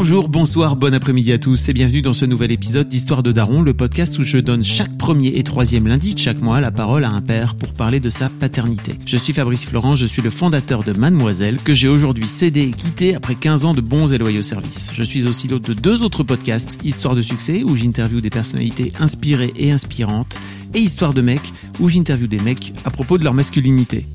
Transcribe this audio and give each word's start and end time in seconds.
Bonjour, 0.00 0.28
bonsoir, 0.28 0.76
bon 0.76 0.94
après-midi 0.94 1.32
à 1.32 1.38
tous 1.38 1.68
et 1.68 1.72
bienvenue 1.72 2.02
dans 2.02 2.12
ce 2.12 2.24
nouvel 2.24 2.52
épisode 2.52 2.88
d'Histoire 2.88 3.24
de 3.24 3.32
Daron, 3.32 3.62
le 3.62 3.74
podcast 3.74 4.16
où 4.20 4.22
je 4.22 4.38
donne 4.38 4.64
chaque 4.64 4.96
premier 4.96 5.36
et 5.36 5.42
troisième 5.42 5.88
lundi 5.88 6.14
de 6.14 6.20
chaque 6.20 6.40
mois 6.40 6.60
la 6.60 6.70
parole 6.70 7.02
à 7.02 7.10
un 7.10 7.20
père 7.20 7.56
pour 7.56 7.74
parler 7.74 7.98
de 7.98 8.08
sa 8.08 8.28
paternité. 8.28 8.92
Je 9.06 9.16
suis 9.16 9.32
Fabrice 9.32 9.66
Florent, 9.66 9.96
je 9.96 10.06
suis 10.06 10.22
le 10.22 10.30
fondateur 10.30 10.84
de 10.84 10.92
Mademoiselle 10.92 11.58
que 11.58 11.74
j'ai 11.74 11.88
aujourd'hui 11.88 12.28
cédé 12.28 12.60
et 12.60 12.70
quitté 12.70 13.16
après 13.16 13.34
15 13.34 13.64
ans 13.64 13.74
de 13.74 13.80
bons 13.80 14.12
et 14.14 14.18
loyaux 14.18 14.42
services. 14.42 14.92
Je 14.94 15.02
suis 15.02 15.26
aussi 15.26 15.48
l'hôte 15.48 15.66
de 15.66 15.74
deux 15.74 16.04
autres 16.04 16.22
podcasts, 16.22 16.78
Histoire 16.84 17.16
de 17.16 17.22
succès 17.22 17.64
où 17.64 17.74
j'interviewe 17.74 18.20
des 18.20 18.30
personnalités 18.30 18.92
inspirées 19.00 19.52
et 19.56 19.72
inspirantes 19.72 20.38
et 20.74 20.78
Histoire 20.78 21.12
de 21.12 21.22
mecs 21.22 21.52
où 21.80 21.88
j'interviewe 21.88 22.28
des 22.28 22.38
mecs 22.38 22.72
à 22.84 22.90
propos 22.90 23.18
de 23.18 23.24
leur 23.24 23.34
masculinité. 23.34 24.06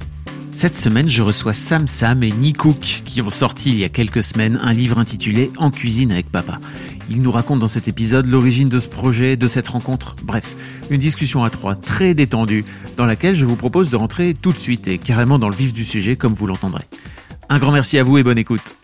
Cette 0.54 0.78
semaine, 0.78 1.10
je 1.10 1.24
reçois 1.24 1.54
Sam 1.54 1.88
Sam 1.88 2.24
et 2.24 2.32
Nick 2.32 2.60
Cook 2.60 3.02
qui 3.04 3.22
ont 3.22 3.32
sorti 3.32 3.72
il 3.72 3.80
y 3.80 3.84
a 3.84 3.90
quelques 3.90 4.22
semaines 4.22 4.60
un 4.62 4.72
livre 4.72 5.00
intitulé 5.00 5.52
En 5.58 5.72
cuisine 5.72 6.12
avec 6.12 6.32
papa. 6.32 6.60
Ils 7.10 7.22
nous 7.22 7.32
racontent 7.32 7.60
dans 7.60 7.68
cet 7.68 7.88
épisode 7.88 8.28
l'origine 8.28 8.70
de 8.70 8.80
ce 8.80 8.88
projet, 8.88 9.36
de 9.36 9.48
cette 9.48 9.68
rencontre, 9.68 10.16
bref, 10.24 10.56
une 10.90 11.00
discussion 11.00 11.44
à 11.44 11.50
trois 11.50 11.76
très 11.76 12.14
détendue 12.14 12.64
dans 12.98 13.06
laquelle 13.06 13.36
je 13.36 13.46
vous 13.46 13.56
propose 13.56 13.90
de 13.90 13.96
rentrer 13.96 14.36
tout 14.36 14.54
de 14.54 14.58
suite 14.58 14.88
et 14.88 15.00
carrément 15.00 15.40
dans 15.40 15.50
le 15.50 15.56
vif 15.56 15.74
du 15.74 15.84
sujet 15.84 16.16
comme 16.16 16.34
vous 16.34 16.48
l'entendrez. 16.48 16.84
Un 17.50 17.58
grand 17.58 17.72
merci 17.72 17.98
à 17.98 18.04
vous 18.04 18.18
et 18.20 18.24
bonne 18.24 18.38
écoute. 18.38 18.76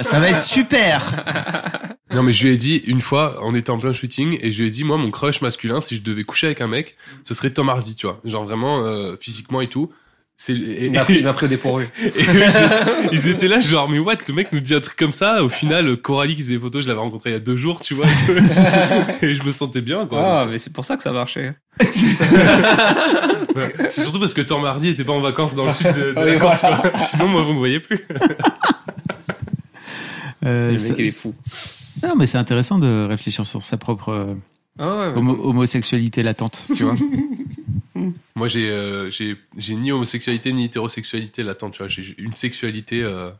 Ça 0.00 0.18
va 0.18 0.30
être 0.30 0.40
super 0.40 1.14
Non 2.14 2.22
mais 2.22 2.32
je 2.32 2.46
lui 2.46 2.54
ai 2.54 2.56
dit 2.56 2.76
une 2.86 3.00
fois, 3.00 3.36
on 3.42 3.54
était 3.54 3.70
en 3.70 3.78
plein 3.78 3.92
shooting 3.92 4.38
et 4.40 4.52
je 4.52 4.60
lui 4.62 4.68
ai 4.68 4.70
dit 4.70 4.84
moi 4.84 4.96
mon 4.96 5.10
crush 5.10 5.40
masculin 5.40 5.80
si 5.80 5.96
je 5.96 6.02
devais 6.02 6.24
coucher 6.24 6.46
avec 6.46 6.60
un 6.60 6.68
mec, 6.68 6.96
ce 7.24 7.34
serait 7.34 7.50
Tom 7.50 7.68
Hardy, 7.68 7.96
tu 7.96 8.06
vois, 8.06 8.20
genre 8.24 8.44
vraiment 8.44 8.84
euh, 8.84 9.16
physiquement 9.20 9.60
et 9.60 9.68
tout. 9.68 9.90
C'est 10.38 10.52
et, 10.52 10.86
Il 10.86 10.92
m'a 10.92 11.02
pris, 11.04 11.14
il 11.14 11.24
m'a 11.24 11.32
pris 11.32 11.48
des 11.48 11.56
pourrus. 11.56 11.88
et 12.04 12.10
ils, 12.14 12.30
étaient, 12.30 13.08
ils 13.10 13.28
étaient 13.28 13.48
là 13.48 13.58
genre 13.60 13.88
mais 13.88 13.98
what 13.98 14.16
le 14.28 14.34
mec 14.34 14.52
nous 14.52 14.60
dit 14.60 14.74
un 14.74 14.80
truc 14.80 14.96
comme 14.96 15.12
ça. 15.12 15.42
Au 15.42 15.48
final 15.48 15.96
Coralie 15.96 16.36
qui 16.36 16.42
faisait 16.42 16.54
des 16.54 16.60
photos, 16.60 16.84
je 16.84 16.88
l'avais 16.88 17.00
rencontré 17.00 17.30
il 17.30 17.32
y 17.32 17.36
a 17.36 17.40
deux 17.40 17.56
jours, 17.56 17.80
tu 17.80 17.94
vois, 17.94 18.06
et, 18.06 18.26
tout. 18.26 18.32
et 19.24 19.34
je 19.34 19.42
me 19.42 19.50
sentais 19.50 19.80
bien 19.80 20.06
quoi. 20.06 20.42
Ah, 20.42 20.46
mais 20.48 20.58
c'est 20.58 20.72
pour 20.72 20.84
ça 20.84 20.96
que 20.96 21.02
ça 21.02 21.10
marchait. 21.10 21.54
Ouais. 21.80 23.72
C'est 23.88 24.02
surtout 24.02 24.20
parce 24.20 24.34
que 24.34 24.42
Tom 24.42 24.64
Hardy 24.64 24.90
était 24.90 25.04
pas 25.04 25.14
en 25.14 25.20
vacances 25.20 25.54
dans 25.54 25.64
le 25.64 25.70
sud 25.70 25.88
de, 25.94 26.12
de 26.12 26.20
la 26.20 26.38
Corse. 26.38 26.60
quoi. 26.60 26.98
Sinon 26.98 27.28
moi 27.28 27.42
vous 27.42 27.54
me 27.54 27.58
voyez 27.58 27.80
plus. 27.80 28.06
Euh, 30.46 30.72
Le 30.72 30.78
ça- 30.78 30.88
mec, 30.90 30.98
il 30.98 31.06
est 31.06 31.10
fou. 31.10 31.34
Non 32.02 32.14
mais 32.16 32.26
c'est 32.26 32.38
intéressant 32.38 32.78
de 32.78 33.06
réfléchir 33.08 33.46
sur 33.46 33.62
sa 33.62 33.76
propre 33.76 34.10
euh, 34.10 34.34
Ah 34.78 34.96
ouais, 34.98 35.12
homo- 35.14 35.38
homosexualité 35.42 36.22
latente, 36.22 36.66
tu 36.76 36.84
vois. 36.84 36.94
Moi 38.34 38.48
j'ai 38.48 38.68
euh, 38.70 39.10
j'ai 39.10 39.74
ni 39.74 39.90
homosexualité 39.92 40.52
ni 40.52 40.66
hétérosexualité 40.66 41.42
latente, 41.42 41.72
tu 41.72 41.78
vois, 41.78 41.88
j'ai 41.88 42.14
une 42.18 42.34
sexualité 42.34 43.02
euh, 43.02 43.30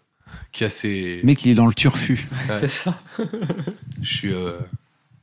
qui 0.53 0.65
a 0.65 0.71
ses 0.71 1.19
Le 1.19 1.23
mec 1.27 1.45
il 1.45 1.51
est 1.51 1.55
dans 1.55 1.67
le 1.67 1.75
turfu. 1.75 2.27
c'est 2.55 2.69
ça. 2.69 2.99
Je 4.01 4.09
suis. 4.17 4.33
euh, 4.33 4.53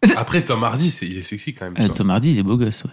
Après, 0.18 0.44
Tom 0.44 0.64
Hardy, 0.64 0.90
il 1.04 1.18
est 1.18 1.22
sexy 1.24 1.54
quand 1.54 1.72
même. 1.72 1.76
Euh. 1.90 1.92
Tom 1.92 2.10
Hardy 2.10 2.34
il 2.34 2.38
est 2.40 2.44
beau 2.44 2.58
gosse, 2.58 2.84
ouais. 2.84 2.92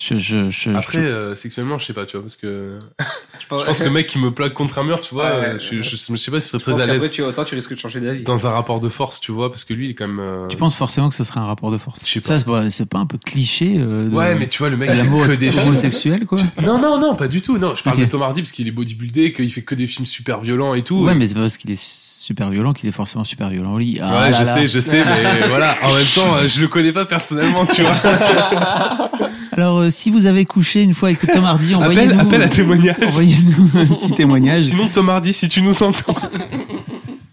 Je, 0.00 0.16
je, 0.16 0.48
je, 0.48 0.70
Après, 0.70 0.98
je- 0.98 1.06
euh, 1.06 1.34
sexuellement, 1.36 1.76
je 1.76 1.86
sais 1.86 1.92
pas, 1.92 2.06
tu 2.06 2.12
vois, 2.12 2.22
parce 2.22 2.36
que 2.36 2.78
Je 3.40 3.46
pense, 3.48 3.62
je 3.62 3.66
pense 3.66 3.78
que 3.80 3.84
le 3.84 3.90
mec 3.90 4.06
qui 4.06 4.18
me 4.20 4.30
plaque 4.30 4.54
contre 4.54 4.78
un 4.78 4.84
mur, 4.84 5.00
tu 5.00 5.12
vois, 5.12 5.24
Ouais, 5.24 5.40
ouais, 5.54 5.58
je, 5.58 5.82
je, 5.82 5.96
je 5.96 5.96
sais 5.96 6.30
pas 6.30 6.40
si 6.40 6.50
je 6.52 6.56
très 6.56 6.80
à 6.80 6.86
l'aise 6.86 7.10
tu, 7.10 7.22
autant 7.22 7.44
tu 7.44 7.56
risques 7.56 7.72
de 7.74 7.78
changer 7.78 8.00
d'avis. 8.00 8.22
dans 8.22 8.46
un 8.46 8.50
rapport 8.50 8.78
de 8.78 8.88
force, 8.88 9.18
tu 9.18 9.32
vois, 9.32 9.50
parce 9.50 9.64
que 9.64 9.74
lui, 9.74 9.86
il 9.86 9.90
est 9.90 9.94
quand 9.94 10.06
même. 10.06 10.20
euh, 10.20 10.46
Tu 10.46 10.56
penses 10.56 10.76
forcément 10.76 11.08
que 11.08 11.16
ce 11.16 11.24
serait 11.24 11.40
un 11.40 11.46
rapport 11.46 11.72
de 11.72 11.78
force? 11.78 12.00
Je 12.06 12.12
sais 12.12 12.20
Ça, 12.20 12.38
c'est 12.38 12.44
pas, 12.46 12.70
c'est 12.70 12.86
pas 12.88 13.00
un 13.00 13.06
peu 13.06 13.18
cliché 13.18 13.74
euh, 13.78 14.08
de, 14.08 14.14
Ouais, 14.14 14.36
mais 14.36 14.46
tu 14.46 14.58
vois, 14.58 14.68
le 14.68 14.76
mec, 14.76 14.90
il 14.94 15.00
fait 15.00 15.26
que 15.26 15.32
des 15.34 15.50
films. 15.50 15.66
homosexuel, 15.68 16.26
quoi 16.26 16.38
Non, 16.62 16.78
non, 16.80 17.00
non, 17.00 17.16
pas 17.16 17.26
du 17.26 17.42
tout. 17.42 17.58
Non, 17.58 17.74
je 17.74 17.82
parle 17.82 17.98
de 17.98 18.04
Tom 18.04 18.22
Hardy 18.22 18.42
parce 18.42 18.52
qu'il 18.52 18.68
est 18.68 18.72
bodybuildé, 18.72 19.32
qu'il 19.32 19.52
fait 19.52 19.62
que 19.62 19.74
des 19.74 19.88
films 19.88 20.06
super 20.06 20.40
violents 20.40 20.74
et 20.74 20.84
tout. 20.84 21.02
Ouais, 21.04 21.16
mais 21.16 21.26
c'est 21.26 21.34
pas 21.34 21.40
parce 21.40 21.56
qu'il 21.56 21.72
est 21.72 22.07
super 22.28 22.50
violent 22.50 22.74
qu'il 22.74 22.86
est 22.90 22.92
forcément 22.92 23.24
super 23.24 23.48
violent 23.48 23.72
au 23.72 23.78
lit. 23.78 24.00
Ah 24.02 24.06
ouais, 24.06 24.30
là 24.30 24.32
je 24.32 24.44
là. 24.44 24.54
sais, 24.54 24.66
je 24.66 24.80
sais, 24.80 25.02
mais 25.02 25.46
voilà. 25.48 25.74
En 25.82 25.94
même 25.94 26.04
temps, 26.14 26.34
euh, 26.34 26.46
je 26.46 26.60
le 26.60 26.68
connais 26.68 26.92
pas 26.92 27.06
personnellement, 27.06 27.64
tu 27.64 27.80
vois. 27.80 27.94
Alors, 29.52 29.78
euh, 29.78 29.90
si 29.90 30.10
vous 30.10 30.26
avez 30.26 30.44
couché 30.44 30.82
une 30.82 30.92
fois 30.92 31.08
avec 31.08 31.22
Tom 31.22 31.42
Hardy, 31.46 31.74
envoyez-nous, 31.74 32.20
appelle 32.20 32.42
à 32.42 32.50
témoignage. 32.50 32.96
envoyez-nous 33.02 33.70
un 33.80 33.86
petit 33.86 34.12
témoignage. 34.16 34.64
Sinon, 34.64 34.88
Tom 34.88 35.08
Hardy, 35.08 35.32
si 35.32 35.48
tu 35.48 35.62
nous 35.62 35.82
entends. 35.82 36.14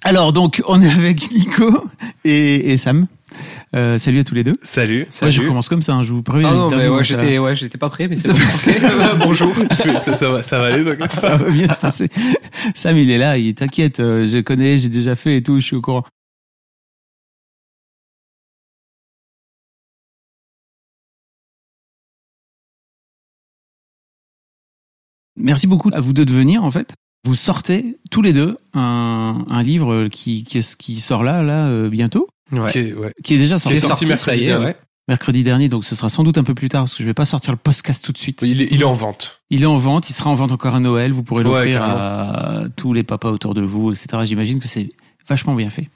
Alors, 0.01 0.31
donc, 0.31 0.63
on 0.65 0.81
est 0.81 0.89
avec 0.89 1.29
Nico 1.29 1.89
et, 2.23 2.71
et 2.71 2.77
Sam. 2.77 3.05
Euh, 3.75 3.99
salut 3.99 4.19
à 4.19 4.23
tous 4.23 4.35
les 4.35 4.45
deux. 4.45 4.55
Salut. 4.61 5.05
Moi, 5.21 5.29
je 5.29 5.41
commence 5.41 5.67
comme 5.67 5.81
ça, 5.81 5.93
hein, 5.93 6.03
je 6.03 6.13
vous 6.13 6.23
préviens. 6.23 6.49
Ah 6.49 6.53
non, 6.53 6.69
mais 6.69 6.87
ouais, 6.87 7.03
j'étais, 7.03 7.37
ouais, 7.39 7.55
j'étais 7.55 7.77
pas 7.77 7.89
prêt, 7.89 8.07
mais 8.07 8.15
c'est 8.15 8.33
Ça 8.33 8.71
bon. 9.17 9.17
Bonjour. 9.25 9.53
ça, 10.01 10.15
ça 10.15 10.29
va, 10.29 10.43
ça 10.43 10.59
va 10.59 10.67
aller, 10.67 10.83
donc. 10.83 11.11
ça 11.11 11.35
va 11.35 11.51
bien 11.51 11.67
se 11.67 11.79
passer. 11.79 12.07
Sam, 12.73 12.97
il 12.97 13.11
est 13.11 13.17
là, 13.17 13.37
il 13.37 13.53
t'inquiète, 13.53 13.99
euh, 13.99 14.27
je 14.27 14.39
connais, 14.39 14.77
j'ai 14.77 14.87
déjà 14.87 15.17
fait 15.17 15.37
et 15.37 15.43
tout, 15.43 15.59
je 15.59 15.65
suis 15.65 15.75
au 15.75 15.81
courant. 15.81 16.05
Merci 25.35 25.67
beaucoup 25.67 25.89
à 25.93 25.99
vous 25.99 26.13
deux 26.13 26.23
de 26.23 26.31
venir, 26.31 26.63
en 26.63 26.71
fait. 26.71 26.93
Vous 27.25 27.35
sortez 27.35 27.97
tous 28.09 28.21
les 28.21 28.31
deux 28.31 28.55
un, 28.73 29.43
un 29.49 29.63
livre 29.63 30.07
qui, 30.07 30.45
qui 30.45 30.99
sort 31.01 31.23
là, 31.25 31.43
là, 31.43 31.67
euh, 31.67 31.89
bientôt, 31.89 32.29
Ouais. 32.51 32.59
Ok, 32.69 32.75
ouais. 32.99 33.13
qui 33.23 33.33
est 33.35 33.37
déjà 33.37 33.55
Qui 33.55 33.61
sorti 33.61 33.77
est 33.77 33.81
sorti 33.81 34.05
mercredi 34.05 34.45
est, 34.45 34.55
ouais. 34.55 34.75
mercredi 35.07 35.43
dernier, 35.43 35.67
donc 35.69 35.83
ce 35.85 35.95
sera 35.95 36.09
sans 36.09 36.23
doute 36.23 36.37
un 36.37 36.43
peu 36.43 36.53
plus 36.53 36.69
tard, 36.69 36.83
parce 36.83 36.93
que 36.95 37.01
je 37.03 37.07
vais 37.07 37.13
pas 37.13 37.25
sortir 37.25 37.51
le 37.51 37.57
podcast 37.57 38.03
tout 38.03 38.11
de 38.11 38.17
suite. 38.17 38.41
Il 38.43 38.61
est, 38.61 38.67
il 38.71 38.81
est 38.81 38.85
en 38.85 38.93
vente. 38.93 39.41
Il 39.49 39.63
est 39.63 39.67
en 39.67 39.77
vente, 39.77 40.09
il 40.09 40.13
sera 40.13 40.29
en 40.29 40.35
vente 40.35 40.51
encore 40.51 40.75
à 40.75 40.79
Noël. 40.79 41.11
Vous 41.11 41.23
pourrez 41.23 41.43
l'offrir 41.43 41.81
à 41.83 42.63
tous 42.75 42.93
les 42.93 43.03
papas 43.03 43.29
autour 43.31 43.53
de 43.53 43.61
vous, 43.61 43.91
etc. 43.91 44.07
J'imagine 44.25 44.59
que 44.59 44.67
c'est 44.67 44.89
vachement 45.27 45.55
bien 45.55 45.71
fait. 45.71 45.89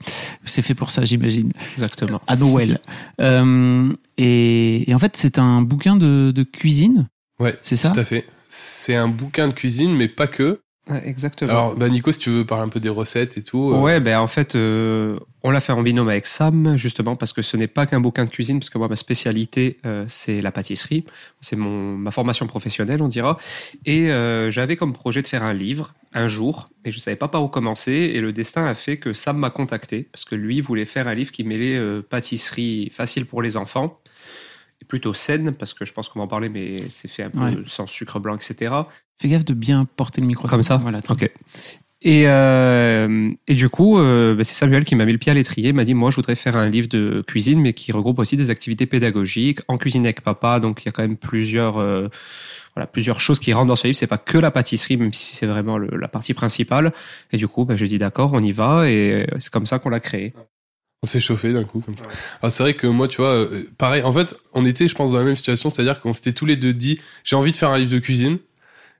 C'est 0.44 0.62
fait 0.62 0.74
pour 0.74 0.90
ça, 0.90 1.04
j'imagine. 1.04 1.52
Exactement. 1.72 2.20
À 2.26 2.34
Noël. 2.36 2.80
Euh, 3.20 3.92
et, 4.18 4.90
et 4.90 4.94
en 4.94 4.98
fait, 4.98 5.16
c'est 5.16 5.38
un 5.38 5.62
bouquin 5.62 5.94
de, 5.96 6.32
de 6.34 6.42
cuisine. 6.42 7.08
Ouais, 7.38 7.56
C'est 7.60 7.76
ça? 7.76 7.90
Tout 7.90 8.00
à 8.00 8.04
fait. 8.04 8.26
C'est 8.48 8.96
un 8.96 9.06
bouquin 9.08 9.46
de 9.48 9.52
cuisine, 9.52 9.94
mais 9.94 10.08
pas 10.08 10.26
que. 10.26 10.60
Exactement. 11.04 11.50
Alors, 11.52 11.76
bah, 11.76 11.88
Nico, 11.88 12.10
si 12.10 12.18
tu 12.18 12.30
veux 12.30 12.44
parler 12.44 12.64
un 12.64 12.68
peu 12.68 12.80
des 12.80 12.88
recettes 12.88 13.38
et 13.38 13.42
tout. 13.44 13.70
euh, 13.72 13.78
Ouais, 13.78 14.00
ben 14.00 14.18
en 14.18 14.26
fait, 14.26 14.56
euh, 14.56 15.16
on 15.42 15.50
l'a 15.50 15.60
fait 15.60 15.72
en 15.72 15.82
binôme 15.82 16.08
avec 16.08 16.26
Sam, 16.26 16.76
justement, 16.76 17.16
parce 17.16 17.32
que 17.32 17.40
ce 17.42 17.56
n'est 17.56 17.66
pas 17.66 17.86
qu'un 17.86 18.00
bouquin 18.00 18.24
de 18.24 18.30
cuisine, 18.30 18.58
parce 18.60 18.68
que 18.70 18.78
moi, 18.78 18.88
ma 18.88 18.96
spécialité, 18.96 19.78
euh, 19.86 20.04
c'est 20.08 20.42
la 20.42 20.52
pâtisserie. 20.52 21.04
C'est 21.40 21.56
mon 21.56 21.96
ma 21.96 22.10
formation 22.10 22.46
professionnelle, 22.46 23.00
on 23.02 23.08
dira. 23.08 23.38
Et 23.86 24.10
euh, 24.10 24.50
j'avais 24.50 24.76
comme 24.76 24.92
projet 24.92 25.22
de 25.22 25.26
faire 25.26 25.42
un 25.42 25.54
livre 25.54 25.94
un 26.12 26.28
jour, 26.28 26.68
et 26.84 26.92
je 26.92 26.98
savais 26.98 27.16
pas 27.16 27.28
par 27.28 27.42
où 27.42 27.48
commencer. 27.48 27.92
Et 27.92 28.20
le 28.20 28.32
destin 28.32 28.66
a 28.66 28.74
fait 28.74 28.98
que 28.98 29.12
Sam 29.12 29.38
m'a 29.38 29.50
contacté, 29.50 30.08
parce 30.12 30.24
que 30.24 30.34
lui 30.34 30.60
voulait 30.60 30.84
faire 30.84 31.08
un 31.08 31.14
livre 31.14 31.32
qui 31.32 31.44
mêlait 31.44 31.76
euh, 31.76 32.02
pâtisserie 32.02 32.90
facile 32.92 33.26
pour 33.26 33.40
les 33.42 33.56
enfants, 33.56 33.98
et 34.82 34.84
plutôt 34.84 35.14
saine, 35.14 35.52
parce 35.52 35.72
que 35.74 35.84
je 35.84 35.92
pense 35.92 36.08
qu'on 36.08 36.18
va 36.20 36.24
en 36.24 36.28
parler, 36.28 36.48
mais 36.48 36.84
c'est 36.90 37.08
fait 37.08 37.22
un 37.24 37.30
peu 37.30 37.38
Ouais. 37.40 37.56
sans 37.66 37.86
sucre 37.86 38.18
blanc, 38.18 38.34
etc. 38.36 38.74
Fais 39.18 39.28
gaffe 39.28 39.44
de 39.44 39.54
bien 39.54 39.84
porter 39.84 40.20
le 40.20 40.26
micro. 40.26 40.48
Comme 40.48 40.62
ça 40.62 40.76
Voilà. 40.78 41.00
Ok. 41.08 41.30
Et, 42.02 42.22
euh, 42.26 43.30
et 43.46 43.54
du 43.54 43.68
coup, 43.68 43.98
euh, 43.98 44.34
bah, 44.34 44.42
c'est 44.44 44.54
Samuel 44.54 44.84
qui 44.84 44.94
m'a 44.94 45.04
mis 45.04 45.12
le 45.12 45.18
pied 45.18 45.30
à 45.30 45.34
l'étrier. 45.34 45.72
M'a 45.74 45.84
dit, 45.84 45.92
moi, 45.92 46.10
je 46.10 46.16
voudrais 46.16 46.34
faire 46.36 46.56
un 46.56 46.68
livre 46.68 46.88
de 46.88 47.22
cuisine, 47.26 47.60
mais 47.60 47.74
qui 47.74 47.92
regroupe 47.92 48.18
aussi 48.18 48.36
des 48.38 48.50
activités 48.50 48.86
pédagogiques, 48.86 49.60
en 49.68 49.76
cuisine 49.76 50.06
avec 50.06 50.22
papa. 50.22 50.60
Donc, 50.60 50.82
il 50.82 50.86
y 50.86 50.88
a 50.88 50.92
quand 50.92 51.02
même 51.02 51.18
plusieurs, 51.18 51.76
euh, 51.78 52.08
voilà, 52.74 52.86
plusieurs 52.86 53.20
choses 53.20 53.38
qui 53.38 53.52
rentrent 53.52 53.66
dans 53.66 53.76
ce 53.76 53.86
livre. 53.86 53.98
C'est 53.98 54.06
pas 54.06 54.16
que 54.16 54.38
la 54.38 54.50
pâtisserie, 54.50 54.96
même 54.96 55.12
si 55.12 55.36
c'est 55.36 55.46
vraiment 55.46 55.76
le- 55.76 55.94
la 55.94 56.08
partie 56.08 56.32
principale. 56.32 56.92
Et 57.32 57.36
du 57.36 57.48
coup, 57.48 57.66
bah, 57.66 57.76
j'ai 57.76 57.86
dit, 57.86 57.98
d'accord, 57.98 58.30
on 58.32 58.42
y 58.42 58.52
va. 58.52 58.88
Et 58.88 59.26
c'est 59.38 59.50
comme 59.52 59.66
ça 59.66 59.78
qu'on 59.78 59.90
l'a 59.90 60.00
créé. 60.00 60.32
On 61.02 61.06
s'est 61.06 61.20
chauffé 61.20 61.52
d'un 61.52 61.64
coup. 61.64 61.80
Comme 61.80 61.96
ça. 61.96 62.04
Alors, 62.40 62.52
c'est 62.52 62.62
vrai 62.62 62.74
que 62.74 62.86
moi, 62.86 63.08
tu 63.08 63.18
vois, 63.18 63.34
euh, 63.34 63.68
pareil, 63.76 64.02
en 64.02 64.12
fait, 64.12 64.34
on 64.54 64.64
était, 64.64 64.88
je 64.88 64.94
pense, 64.94 65.12
dans 65.12 65.18
la 65.18 65.24
même 65.24 65.36
situation, 65.36 65.68
c'est-à-dire 65.68 66.00
qu'on 66.00 66.14
s'était 66.14 66.32
tous 66.32 66.46
les 66.46 66.56
deux 66.56 66.72
dit, 66.72 66.98
j'ai 67.24 67.36
envie 67.36 67.52
de 67.52 67.56
faire 67.56 67.70
un 67.70 67.78
livre 67.78 67.92
de 67.92 67.98
cuisine. 67.98 68.38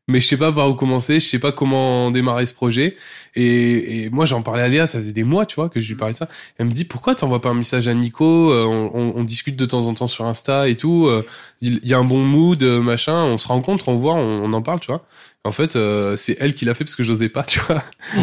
Mais 0.09 0.21
je 0.21 0.27
sais 0.27 0.37
pas 0.37 0.53
par 0.53 0.69
où 0.69 0.75
commencer, 0.75 1.21
je 1.21 1.27
sais 1.27 1.39
pas 1.39 1.53
comment 1.53 2.11
démarrer 2.11 2.47
ce 2.47 2.55
projet. 2.55 2.97
Et, 3.37 4.05
et 4.05 4.11
moi, 4.11 4.27
j'en 4.27 4.43
parlais 4.43 4.63
à 4.63 4.69
Léa, 4.69 4.87
ça 4.89 4.99
faisait 4.99 5.13
des 5.13 5.23
mois, 5.25 5.47
tu 5.47 5.55
vois, 5.55 5.69
que 5.69 5.81
je 5.81 5.89
lui 5.89 5.95
parlais 5.95 6.13
de 6.15 6.19
ça. 6.19 6.29
Elle 6.59 6.67
me 6.67 6.73
dit, 6.73 6.85
pourquoi 6.85 7.15
t'envoies 7.15 7.41
pas 7.41 7.51
un 7.51 7.55
message 7.55 7.87
à 7.87 7.95
Nico 7.95 8.53
Euh, 8.53 8.65
on, 8.65 8.91
on- 8.95 9.13
on 9.17 9.23
discute 9.25 9.55
de 9.57 9.67
temps 9.67 9.87
en 9.87 9.95
temps 9.95 10.09
sur 10.09 10.25
Insta 10.27 10.69
et 10.69 10.77
tout. 10.77 11.07
euh, 11.07 11.25
Il 11.61 11.79
y 11.87 11.95
a 11.95 11.99
un 11.99 12.05
bon 12.05 12.25
mood, 12.25 12.61
euh, 12.63 12.81
machin. 12.81 13.23
On 13.25 13.39
se 13.39 13.47
rencontre, 13.47 13.89
on 13.89 13.97
voit, 13.97 14.15
on, 14.15 14.43
on 14.45 14.53
en 14.53 14.63
parle, 14.63 14.81
tu 14.81 14.89
vois. 14.89 15.05
En 15.45 15.53
fait, 15.53 15.77
euh, 15.77 16.17
c'est 16.17 16.37
elle 16.41 16.55
qui 16.55 16.65
l'a 16.65 16.75
fait 16.75 16.85
parce 16.85 16.97
que 16.97 17.03
j'osais 17.05 17.29
pas, 17.29 17.43
tu 17.45 17.61
vois. 17.61 17.83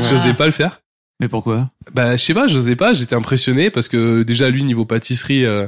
j'osais 0.09 0.33
pas 0.33 0.45
le 0.45 0.51
faire. 0.51 0.81
Mais 1.19 1.27
pourquoi? 1.29 1.71
Bah, 1.93 2.15
je 2.17 2.23
sais 2.23 2.33
pas, 2.35 2.45
j'osais 2.47 2.75
pas, 2.75 2.93
j'étais 2.93 3.15
impressionné 3.15 3.71
parce 3.71 3.87
que 3.87 4.21
déjà 4.23 4.49
lui 4.49 4.63
niveau 4.63 4.85
pâtisserie 4.85 5.45
euh, 5.45 5.67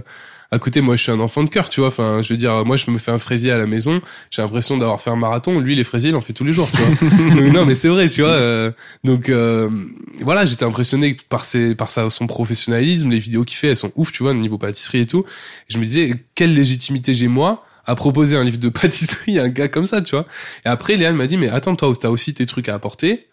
à 0.51 0.59
côté 0.59 0.81
moi 0.81 0.95
je 0.95 1.03
suis 1.03 1.11
un 1.11 1.19
enfant 1.19 1.43
de 1.43 1.49
cœur, 1.49 1.69
tu 1.69 1.79
vois. 1.79 1.89
Enfin, 1.89 2.21
je 2.21 2.33
veux 2.33 2.37
dire 2.37 2.65
moi 2.65 2.75
je 2.75 2.89
me 2.89 2.97
fais 2.97 3.11
un 3.11 3.19
fraisier 3.19 3.51
à 3.51 3.57
la 3.57 3.67
maison, 3.67 4.01
j'ai 4.31 4.41
l'impression 4.41 4.77
d'avoir 4.77 4.99
fait 5.01 5.09
un 5.09 5.15
marathon, 5.15 5.59
lui 5.59 5.75
les 5.75 5.83
fraisiers 5.83 6.09
il 6.09 6.15
en 6.15 6.21
fait 6.21 6.33
tous 6.33 6.43
les 6.43 6.51
jours, 6.51 6.69
tu 6.71 6.81
vois. 6.81 7.19
Donc, 7.35 7.53
non, 7.53 7.65
mais 7.65 7.75
c'est 7.75 7.87
vrai, 7.89 8.09
tu 8.09 8.21
vois. 8.21 8.31
euh, 8.31 8.71
donc 9.03 9.29
euh, 9.29 9.69
voilà, 10.21 10.45
j'étais 10.45 10.65
impressionné 10.65 11.15
par 11.29 11.45
ses 11.45 11.75
par 11.75 11.91
sa 11.91 12.09
son 12.09 12.27
professionnalisme, 12.27 13.09
les 13.09 13.19
vidéos 13.19 13.43
qu'il 13.43 13.57
fait, 13.57 13.67
elles 13.67 13.75
sont 13.75 13.91
ouf, 13.95 14.11
tu 14.11 14.23
vois, 14.23 14.33
niveau 14.33 14.57
pâtisserie 14.57 15.01
et 15.01 15.05
tout. 15.05 15.25
Et 15.69 15.73
je 15.73 15.77
me 15.77 15.83
disais 15.83 16.13
quelle 16.35 16.53
légitimité 16.53 17.13
j'ai 17.13 17.27
moi 17.27 17.63
à 17.85 17.95
proposer 17.95 18.35
un 18.37 18.43
livre 18.43 18.59
de 18.59 18.69
pâtisserie 18.81 19.39
à 19.39 19.43
un 19.43 19.49
gars 19.49 19.67
comme 19.67 19.87
ça, 19.87 20.01
tu 20.01 20.15
vois. 20.15 20.25
Et 20.65 20.69
après 20.69 20.95
Léa 20.95 21.09
elle 21.09 21.15
m'a 21.15 21.27
dit 21.27 21.37
mais 21.37 21.49
attends 21.49 21.75
toi 21.75 21.91
t'as 21.99 22.09
aussi 22.09 22.33
tes 22.33 22.45
trucs 22.45 22.69
à 22.69 22.73
apporter. 22.75 23.27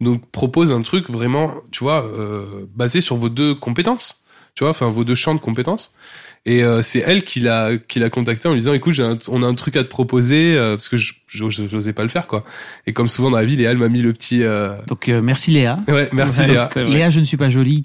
Donc 0.00 0.26
propose 0.30 0.72
un 0.72 0.82
truc 0.82 1.10
vraiment, 1.10 1.54
tu 1.70 1.84
vois, 1.84 2.04
euh, 2.04 2.66
basé 2.74 3.00
sur 3.00 3.16
vos 3.16 3.28
deux 3.28 3.54
compétences, 3.54 4.24
tu 4.54 4.64
vois, 4.64 4.70
enfin 4.70 4.88
vos 4.88 5.04
deux 5.04 5.14
champs 5.14 5.34
de 5.34 5.40
compétences. 5.40 5.94
Et 6.44 6.64
euh, 6.64 6.82
c'est 6.82 6.98
elle 7.06 7.22
qui 7.22 7.38
l'a 7.38 7.70
qui 7.76 8.00
l'a 8.00 8.10
contacté 8.10 8.48
en 8.48 8.52
lui 8.52 8.58
disant 8.58 8.72
écoute 8.72 8.94
j'ai 8.94 9.04
un- 9.04 9.16
on 9.28 9.42
a 9.44 9.46
un 9.46 9.54
truc 9.54 9.76
à 9.76 9.84
te 9.84 9.88
proposer 9.88 10.56
euh, 10.56 10.74
parce 10.74 10.88
que 10.88 10.96
je 10.96 11.12
je- 11.28 11.48
j'osais 11.68 11.92
pas 11.92 12.02
le 12.02 12.08
faire 12.08 12.26
quoi. 12.26 12.44
Et 12.86 12.92
comme 12.92 13.06
souvent 13.06 13.30
dans 13.30 13.36
la 13.38 13.44
vie 13.44 13.54
Léa 13.54 13.70
elle 13.70 13.78
m'a 13.78 13.88
mis 13.88 14.02
le 14.02 14.12
petit 14.12 14.42
euh... 14.42 14.74
Donc 14.88 15.08
euh, 15.08 15.22
merci 15.22 15.52
Léa. 15.52 15.78
ouais 15.86 16.08
merci 16.12 16.40
Ouais, 16.40 16.48
Léa. 16.48 16.68
Léa, 16.84 17.10
je 17.10 17.20
ne 17.20 17.24
suis 17.24 17.36
pas 17.36 17.48
jolie. 17.48 17.80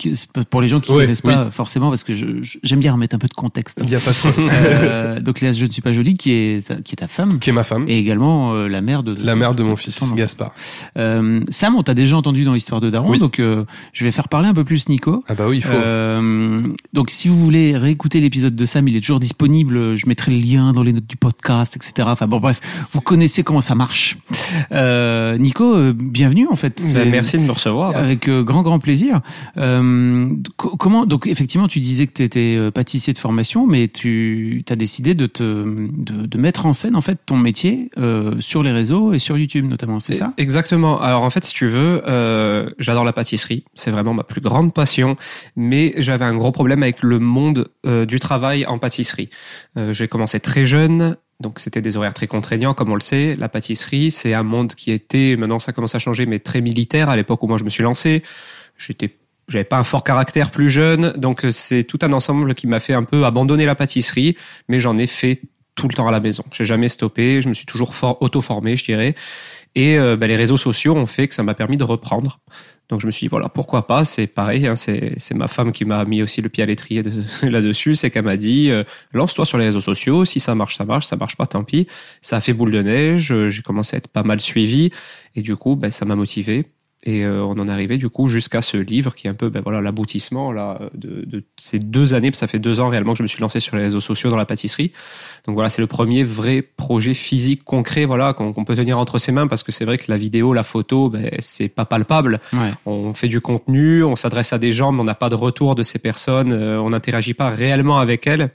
Pour 0.50 0.62
les 0.62 0.68
gens 0.70 0.80
qui 0.80 0.92
ne 0.92 0.98
Ouais, 0.98 1.04
connaissent 1.04 1.22
pas 1.22 1.52
forcément, 1.52 1.90
parce 1.90 2.04
que 2.04 2.14
j'aime 2.64 2.80
bien 2.80 2.94
remettre 2.94 3.16
un 3.16 3.20
peu 3.20 3.28
de 3.28 3.34
contexte. 3.36 3.80
Il 3.84 3.90
y 3.92 3.96
a 3.96 4.00
pas 4.00 4.10
de. 4.12 4.18
Euh, 4.40 5.20
donc 5.20 5.40
Léa, 5.42 5.52
je 5.54 5.64
ne 5.66 5.70
suis 5.72 5.84
pas 5.84 5.94
jolie, 5.94 6.18
qui 6.18 6.32
est 6.32 6.68
ta, 6.68 6.76
qui 6.82 6.94
est 6.94 6.98
ta 6.98 7.08
femme 7.08 7.38
qui 7.40 7.52
est 7.52 7.54
ma 7.54 7.64
femme, 7.64 7.86
et 7.88 7.98
également 8.00 8.54
euh, 8.56 8.68
la 8.68 8.82
mère 8.82 9.04
de 9.04 9.16
la 9.24 9.36
mère 9.36 9.54
de 9.54 9.62
mon 9.62 9.76
fils. 9.76 10.04
Gaspard. 10.16 10.54
Euh, 10.98 11.42
Sam, 11.50 11.76
on 11.76 11.84
t'a 11.84 11.94
déjà 11.94 12.18
entendu 12.18 12.44
dans 12.44 12.54
l'histoire 12.56 12.82
de 12.82 12.90
Daron, 12.90 13.12
Oui. 13.12 13.20
donc 13.20 13.40
euh, 13.40 13.66
je 13.94 14.04
vais 14.04 14.12
faire 14.12 14.30
parler 14.30 14.48
un 14.50 14.54
peu 14.56 14.64
plus 14.64 14.90
Nico. 14.90 15.24
Ah 15.28 15.36
bah 15.36 15.46
oui 15.48 15.58
il 15.58 15.64
faut. 15.64 15.74
Euh, 15.74 16.62
donc 16.94 17.12
si 17.12 17.28
vous 17.28 17.40
voulez 17.40 17.78
réécouter 17.78 18.20
l'épisode 18.20 18.47
de 18.56 18.66
Sam, 18.66 18.88
il 18.88 18.96
est 18.96 19.02
toujours 19.02 19.20
disponible. 19.20 19.96
Je 19.96 20.06
mettrai 20.08 20.32
le 20.32 20.40
lien 20.40 20.72
dans 20.72 20.84
les 20.84 20.94
notes 20.94 21.08
du 21.08 21.18
podcast, 21.18 21.76
etc. 21.76 22.08
Enfin 22.12 22.28
bon, 22.28 22.40
bref, 22.40 22.60
vous 22.92 23.02
connaissez 23.02 23.44
comment 23.44 23.62
ça 23.62 23.76
marche. 23.76 24.18
Euh, 24.72 25.38
Nico, 25.38 25.74
euh, 25.76 25.94
bienvenue 25.96 26.48
en 26.50 26.56
fait. 26.56 26.82
Ben, 26.94 27.10
merci 27.10 27.38
de 27.38 27.44
me 27.44 27.52
recevoir. 27.52 27.96
Avec 27.96 28.28
euh, 28.28 28.44
grand 28.44 28.62
grand 28.64 28.80
plaisir. 28.80 29.22
Co- 30.58 30.76
comment 30.78 31.06
donc 31.06 31.28
effectivement 31.28 31.68
tu 31.68 31.80
disais 31.80 32.08
que 32.08 32.14
tu 32.14 32.24
étais 32.24 32.58
pâtissier 32.74 33.14
de 33.14 33.18
formation, 33.18 33.68
mais 33.68 33.88
tu 33.88 34.64
as 34.70 34.76
décidé 34.76 35.14
de 35.14 35.26
te 35.26 35.44
de, 35.44 36.26
de 36.26 36.38
mettre 36.38 36.66
en 36.66 36.74
scène 36.74 36.96
en 36.96 37.02
fait 37.02 37.20
ton 37.26 37.38
métier 37.38 37.90
sur 38.40 38.64
les 38.64 38.72
réseaux 38.72 39.14
et 39.14 39.20
sur 39.20 39.38
YouTube 39.38 39.66
notamment, 39.68 40.00
c'est 40.00 40.14
ça? 40.14 40.34
Exactement. 40.38 41.00
Alors 41.02 41.24
en 41.24 41.30
fait, 41.30 41.44
si 41.44 41.54
tu 41.54 41.68
veux, 41.68 42.02
j'adore 42.80 43.04
la 43.04 43.14
pâtisserie. 43.14 43.64
C'est 43.74 43.92
vraiment 43.92 44.14
ma 44.14 44.24
plus 44.24 44.42
grande 44.42 44.74
passion. 44.74 45.16
Mais 45.56 45.94
j'avais 45.98 46.26
un 46.26 46.36
gros 46.36 46.52
problème 46.52 46.84
avec 46.84 47.02
le 47.04 47.20
monde 47.20 47.68
du 48.08 48.20
travail 48.20 48.37
en 48.68 48.80
pâtisserie. 48.80 49.30
Euh, 49.78 49.94
J'ai 49.94 50.08
commencé 50.08 50.40
très 50.40 50.66
jeune. 50.66 51.18
Donc 51.40 51.60
c'était 51.60 51.82
des 51.82 51.98
horaires 51.98 52.16
très 52.16 52.26
contraignants, 52.26 52.74
comme 52.74 52.92
on 52.92 52.96
le 52.96 53.02
sait. 53.02 53.36
La 53.36 53.48
pâtisserie, 53.48 54.10
c'est 54.10 54.34
un 54.34 54.42
monde 54.42 54.74
qui 54.74 54.92
était, 54.92 55.36
maintenant 55.38 55.60
ça 55.60 55.72
commence 55.72 55.94
à 55.94 56.00
changer, 56.00 56.26
mais 56.26 56.40
très 56.40 56.62
militaire 56.62 57.10
à 57.12 57.16
l'époque 57.16 57.44
où 57.44 57.48
moi 57.48 57.60
je 57.60 57.64
me 57.64 57.70
suis 57.70 57.84
lancé. 57.84 58.24
J'étais 58.78 59.16
j'avais 59.48 59.64
pas 59.64 59.78
un 59.78 59.84
fort 59.84 60.04
caractère 60.04 60.50
plus 60.52 60.70
jeune, 60.70 61.14
donc 61.16 61.46
euh, 61.46 61.52
c'est 61.52 61.84
tout 61.84 62.00
un 62.02 62.12
ensemble 62.12 62.54
qui 62.56 62.66
m'a 62.68 62.80
fait 62.80 62.94
un 62.94 63.04
peu 63.04 63.24
abandonner 63.24 63.66
la 63.66 63.76
pâtisserie, 63.76 64.36
mais 64.68 64.80
j'en 64.80 64.98
ai 64.98 65.08
fait 65.08 65.42
tout 65.76 65.88
le 65.88 65.94
temps 65.94 66.08
à 66.08 66.12
la 66.12 66.20
maison. 66.20 66.44
J'ai 66.52 66.66
jamais 66.66 66.90
stoppé, 66.90 67.42
je 67.42 67.48
me 67.50 67.54
suis 67.54 67.66
toujours 67.68 67.94
for- 67.94 68.18
auto-formé, 68.22 68.76
je 68.76 68.84
dirais. 68.84 69.14
Et 69.76 69.98
euh, 70.00 70.18
bah, 70.18 70.26
les 70.26 70.36
réseaux 70.36 70.58
sociaux 70.58 70.96
ont 70.96 71.06
fait 71.06 71.28
que 71.28 71.36
ça 71.36 71.44
m'a 71.44 71.54
permis 71.54 71.78
de 71.78 71.84
reprendre. 71.84 72.40
Donc 72.90 73.02
je 73.02 73.06
me 73.06 73.12
suis 73.12 73.26
dit, 73.26 73.28
voilà, 73.28 73.50
pourquoi 73.50 73.86
pas, 73.86 74.06
c'est 74.06 74.28
pareil, 74.28 74.66
hein, 74.66 74.76
c'est 74.78 75.34
ma 75.34 75.48
femme 75.48 75.74
qui 75.74 75.84
m'a 75.84 76.06
mis 76.06 76.22
aussi 76.22 76.42
le 76.42 76.48
pied 76.48 76.64
à 76.64 76.66
l'étrier 76.66 77.04
de- 77.04 77.12
là-dessus, 77.44 77.96
c'est 77.96 78.10
qu'elle 78.10 78.24
m'a 78.24 78.38
dit, 78.38 78.72
euh, 78.72 78.84
lance-toi 79.12 79.46
sur 79.46 79.58
les 79.58 79.66
réseaux 79.66 79.82
sociaux, 79.82 80.24
si 80.24 80.40
ça 80.40 80.56
marche, 80.56 80.78
ça 80.78 80.86
marche, 80.86 81.06
ça 81.06 81.18
marche 81.18 81.36
pas, 81.36 81.48
tant 81.48 81.64
pis. 81.66 81.88
Ça 82.22 82.38
a 82.38 82.42
fait 82.42 82.54
boule 82.54 82.72
de 82.72 82.82
neige, 82.82 83.34
euh, 83.34 83.50
j'ai 83.50 83.62
commencé 83.62 83.96
à 83.96 83.98
être 83.98 84.08
pas 84.08 84.24
mal 84.24 84.40
suivi, 84.40 84.90
et 85.36 85.42
du 85.42 85.56
coup, 85.58 85.76
ben, 85.76 85.92
ça 85.92 86.06
m'a 86.06 86.16
motivé. 86.16 86.66
Et 87.08 87.24
euh, 87.24 87.42
on 87.42 87.58
en 87.58 87.70
est 87.70 87.72
arrivé 87.72 87.98
du 87.98 88.10
coup 88.10 88.28
jusqu'à 88.28 88.62
ce 88.62 88.76
livre 88.76 89.16
qui 89.16 89.28
est 89.28 89.30
un 89.30 89.34
peu 89.34 89.50
ben, 89.50 89.62
voilà 89.64 89.80
l'aboutissement 89.80 90.52
là 90.52 90.78
de, 90.94 91.24
de 91.26 91.42
ces 91.56 91.80
deux 91.80 92.14
années, 92.14 92.32
parce 92.32 92.40
que 92.42 92.46
ça 92.46 92.48
fait 92.48 92.60
deux 92.60 92.82
ans 92.82 92.90
réellement 92.90 93.14
que 93.14 93.20
je 93.20 93.24
me 93.24 93.28
suis 93.28 93.40
lancé 93.40 93.62
sur 93.62 93.78
les 93.78 93.84
réseaux 93.84 94.02
sociaux 94.02 94.30
dans 94.30 94.36
la 94.36 94.46
pâtisserie. 94.46 94.92
Donc 95.46 95.56
voilà, 95.56 95.70
c'est 95.70 95.82
le 95.82 95.88
premier 95.88 96.24
vrai 96.24 96.62
projet 96.62 97.14
physique 97.14 97.64
concret 97.64 98.04
voilà 98.04 98.34
qu'on 98.34 98.52
qu'on 98.52 98.66
peut 98.66 98.76
tenir 98.76 99.00
entre 99.00 99.20
ses 99.20 99.32
mains 99.32 99.48
parce 99.48 99.64
que 99.64 99.72
c'est 99.72 99.86
vrai 99.86 99.98
que 99.98 100.06
la 100.10 100.18
vidéo, 100.18 100.52
la 100.52 100.64
photo, 100.64 101.10
ben, 101.10 101.32
c'est 101.40 101.70
pas 101.70 101.86
palpable. 101.86 102.42
Ouais. 102.52 102.74
On 102.86 103.14
fait 103.14 103.30
du 103.30 103.40
contenu, 103.40 104.04
on 104.04 104.18
s'adresse 104.18 104.52
à 104.52 104.58
des 104.58 104.74
gens, 104.74 104.92
mais 104.92 105.00
on 105.00 105.06
n'a 105.06 105.16
pas 105.16 105.30
de 105.30 105.36
retour 105.36 105.76
de 105.76 105.84
ces 105.84 106.00
personnes, 106.00 106.52
euh, 106.52 106.78
on 106.82 106.90
n'interagit 106.90 107.34
pas 107.34 107.50
réellement 107.50 108.00
avec 108.00 108.28
elles. 108.28 108.52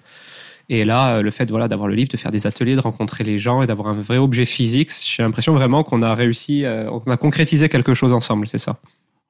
Et 0.69 0.85
là, 0.85 1.17
euh, 1.17 1.23
le 1.23 1.31
fait 1.31 1.51
voilà 1.51 1.69
d'avoir 1.69 1.89
le 1.89 1.95
livre, 1.95 2.11
de 2.11 2.17
faire 2.17 2.31
des 2.31 2.47
ateliers, 2.47 2.77
de 2.77 2.81
rencontrer 2.81 3.25
les 3.25 3.39
gens 3.39 3.63
et 3.63 3.67
d'avoir 3.67 3.89
un 3.89 3.95
vrai 3.95 4.19
objet 4.19 4.45
physique, 4.45 4.91
j'ai 5.05 5.23
l'impression 5.23 5.55
vraiment 5.55 5.83
qu'on 5.85 6.03
a 6.03 6.15
réussi, 6.15 6.65
euh, 6.65 6.91
on 6.91 7.11
a 7.11 7.17
concrétisé 7.17 7.69
quelque 7.69 7.95
chose 7.95 8.13
ensemble, 8.13 8.49
c'est 8.49 8.59
ça. 8.59 8.77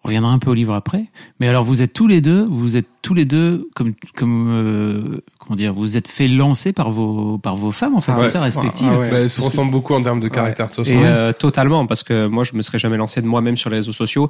On 0.05 0.09
reviendra 0.09 0.33
un 0.33 0.41
peu 0.41 0.51
au 0.51 0.55
livre 0.55 0.75
après. 0.75 1.05
Mais 1.39 1.47
alors 1.47 1.63
vous 1.63 1.81
êtes 1.81 1.93
tous 1.93 2.09
les 2.09 2.21
deux, 2.21 2.45
vous 2.51 2.77
êtes 2.77 2.89
tous 3.03 3.15
les 3.15 3.25
deux 3.25 3.69
comme 3.77 3.95
comme 4.17 4.49
euh, 4.51 5.21
comment 5.39 5.55
dire, 5.55 5.73
vous 5.73 5.97
êtes 5.97 6.09
fait 6.09 6.27
lancer 6.27 6.73
par 6.73 6.91
vos 6.91 7.39
par 7.39 7.55
vos 7.55 7.71
femmes 7.71 7.95
en 7.95 8.01
fait, 8.01 8.11
Ah 8.13 8.17
c'est 8.19 8.25
ouais. 8.25 8.29
ça 8.31 8.41
respectives. 8.41 8.89
Ah 8.91 8.99
ouais. 8.99 9.11
Bah, 9.11 9.19
elles 9.21 9.31
se 9.31 9.41
ressemblent 9.41 9.71
beaucoup 9.71 9.95
en 9.95 10.03
termes 10.03 10.19
de 10.19 10.27
caractère 10.27 10.69
façon. 10.69 10.85
Et 10.85 11.07
euh, 11.07 11.33
totalement, 11.33 11.87
parce 11.87 12.03
que 12.03 12.27
moi, 12.27 12.43
je 12.43 12.57
me 12.57 12.63
serais 12.63 12.81
jamais 12.81 12.97
lancé 12.97 13.23
de 13.23 13.27
moi-même 13.29 13.57
sur 13.57 13.71
les 13.71 13.77
réseaux 13.77 13.93
sociaux. 13.93 14.29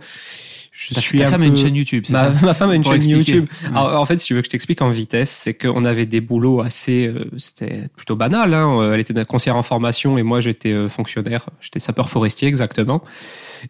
Je 0.75 0.99
suis 0.99 1.19
ta 1.19 1.29
femme 1.29 1.43
a 1.43 1.47
une 1.47 1.57
chaîne 1.57 1.77
YouTube, 1.77 2.05
c'est 2.07 2.15
Ma, 2.15 2.35
ça 2.35 2.47
ma 2.47 2.55
femme 2.55 2.71
a 2.71 2.75
une 2.75 2.83
Pour 2.83 2.93
chaîne 2.93 3.03
expliquer. 3.11 3.33
YouTube. 3.33 3.49
Ouais. 3.65 3.69
Alors, 3.77 4.01
en 4.01 4.05
fait, 4.07 4.17
si 4.19 4.27
tu 4.27 4.35
veux 4.35 4.41
que 4.41 4.47
je 4.47 4.51
t'explique 4.51 4.81
en 4.81 4.89
vitesse, 4.89 5.31
c'est 5.31 5.53
qu'on 5.53 5.85
avait 5.85 6.07
des 6.07 6.23
boulots 6.23 6.63
assez, 6.63 7.07
euh, 7.09 7.27
c'était 7.37 7.91
plutôt 7.95 8.17
banal. 8.17 8.55
Hein. 8.55 8.81
Euh, 8.81 8.95
Elle 8.95 9.01
était 9.01 9.25
conseillère 9.27 9.57
en 9.57 9.63
formation 9.63 10.17
et 10.17 10.23
moi 10.23 10.41
j'étais 10.41 10.73
euh, 10.73 10.89
fonctionnaire, 10.89 11.45
j'étais 11.61 11.79
sapeur 11.79 12.09
forestier 12.09 12.49
exactement. 12.49 13.05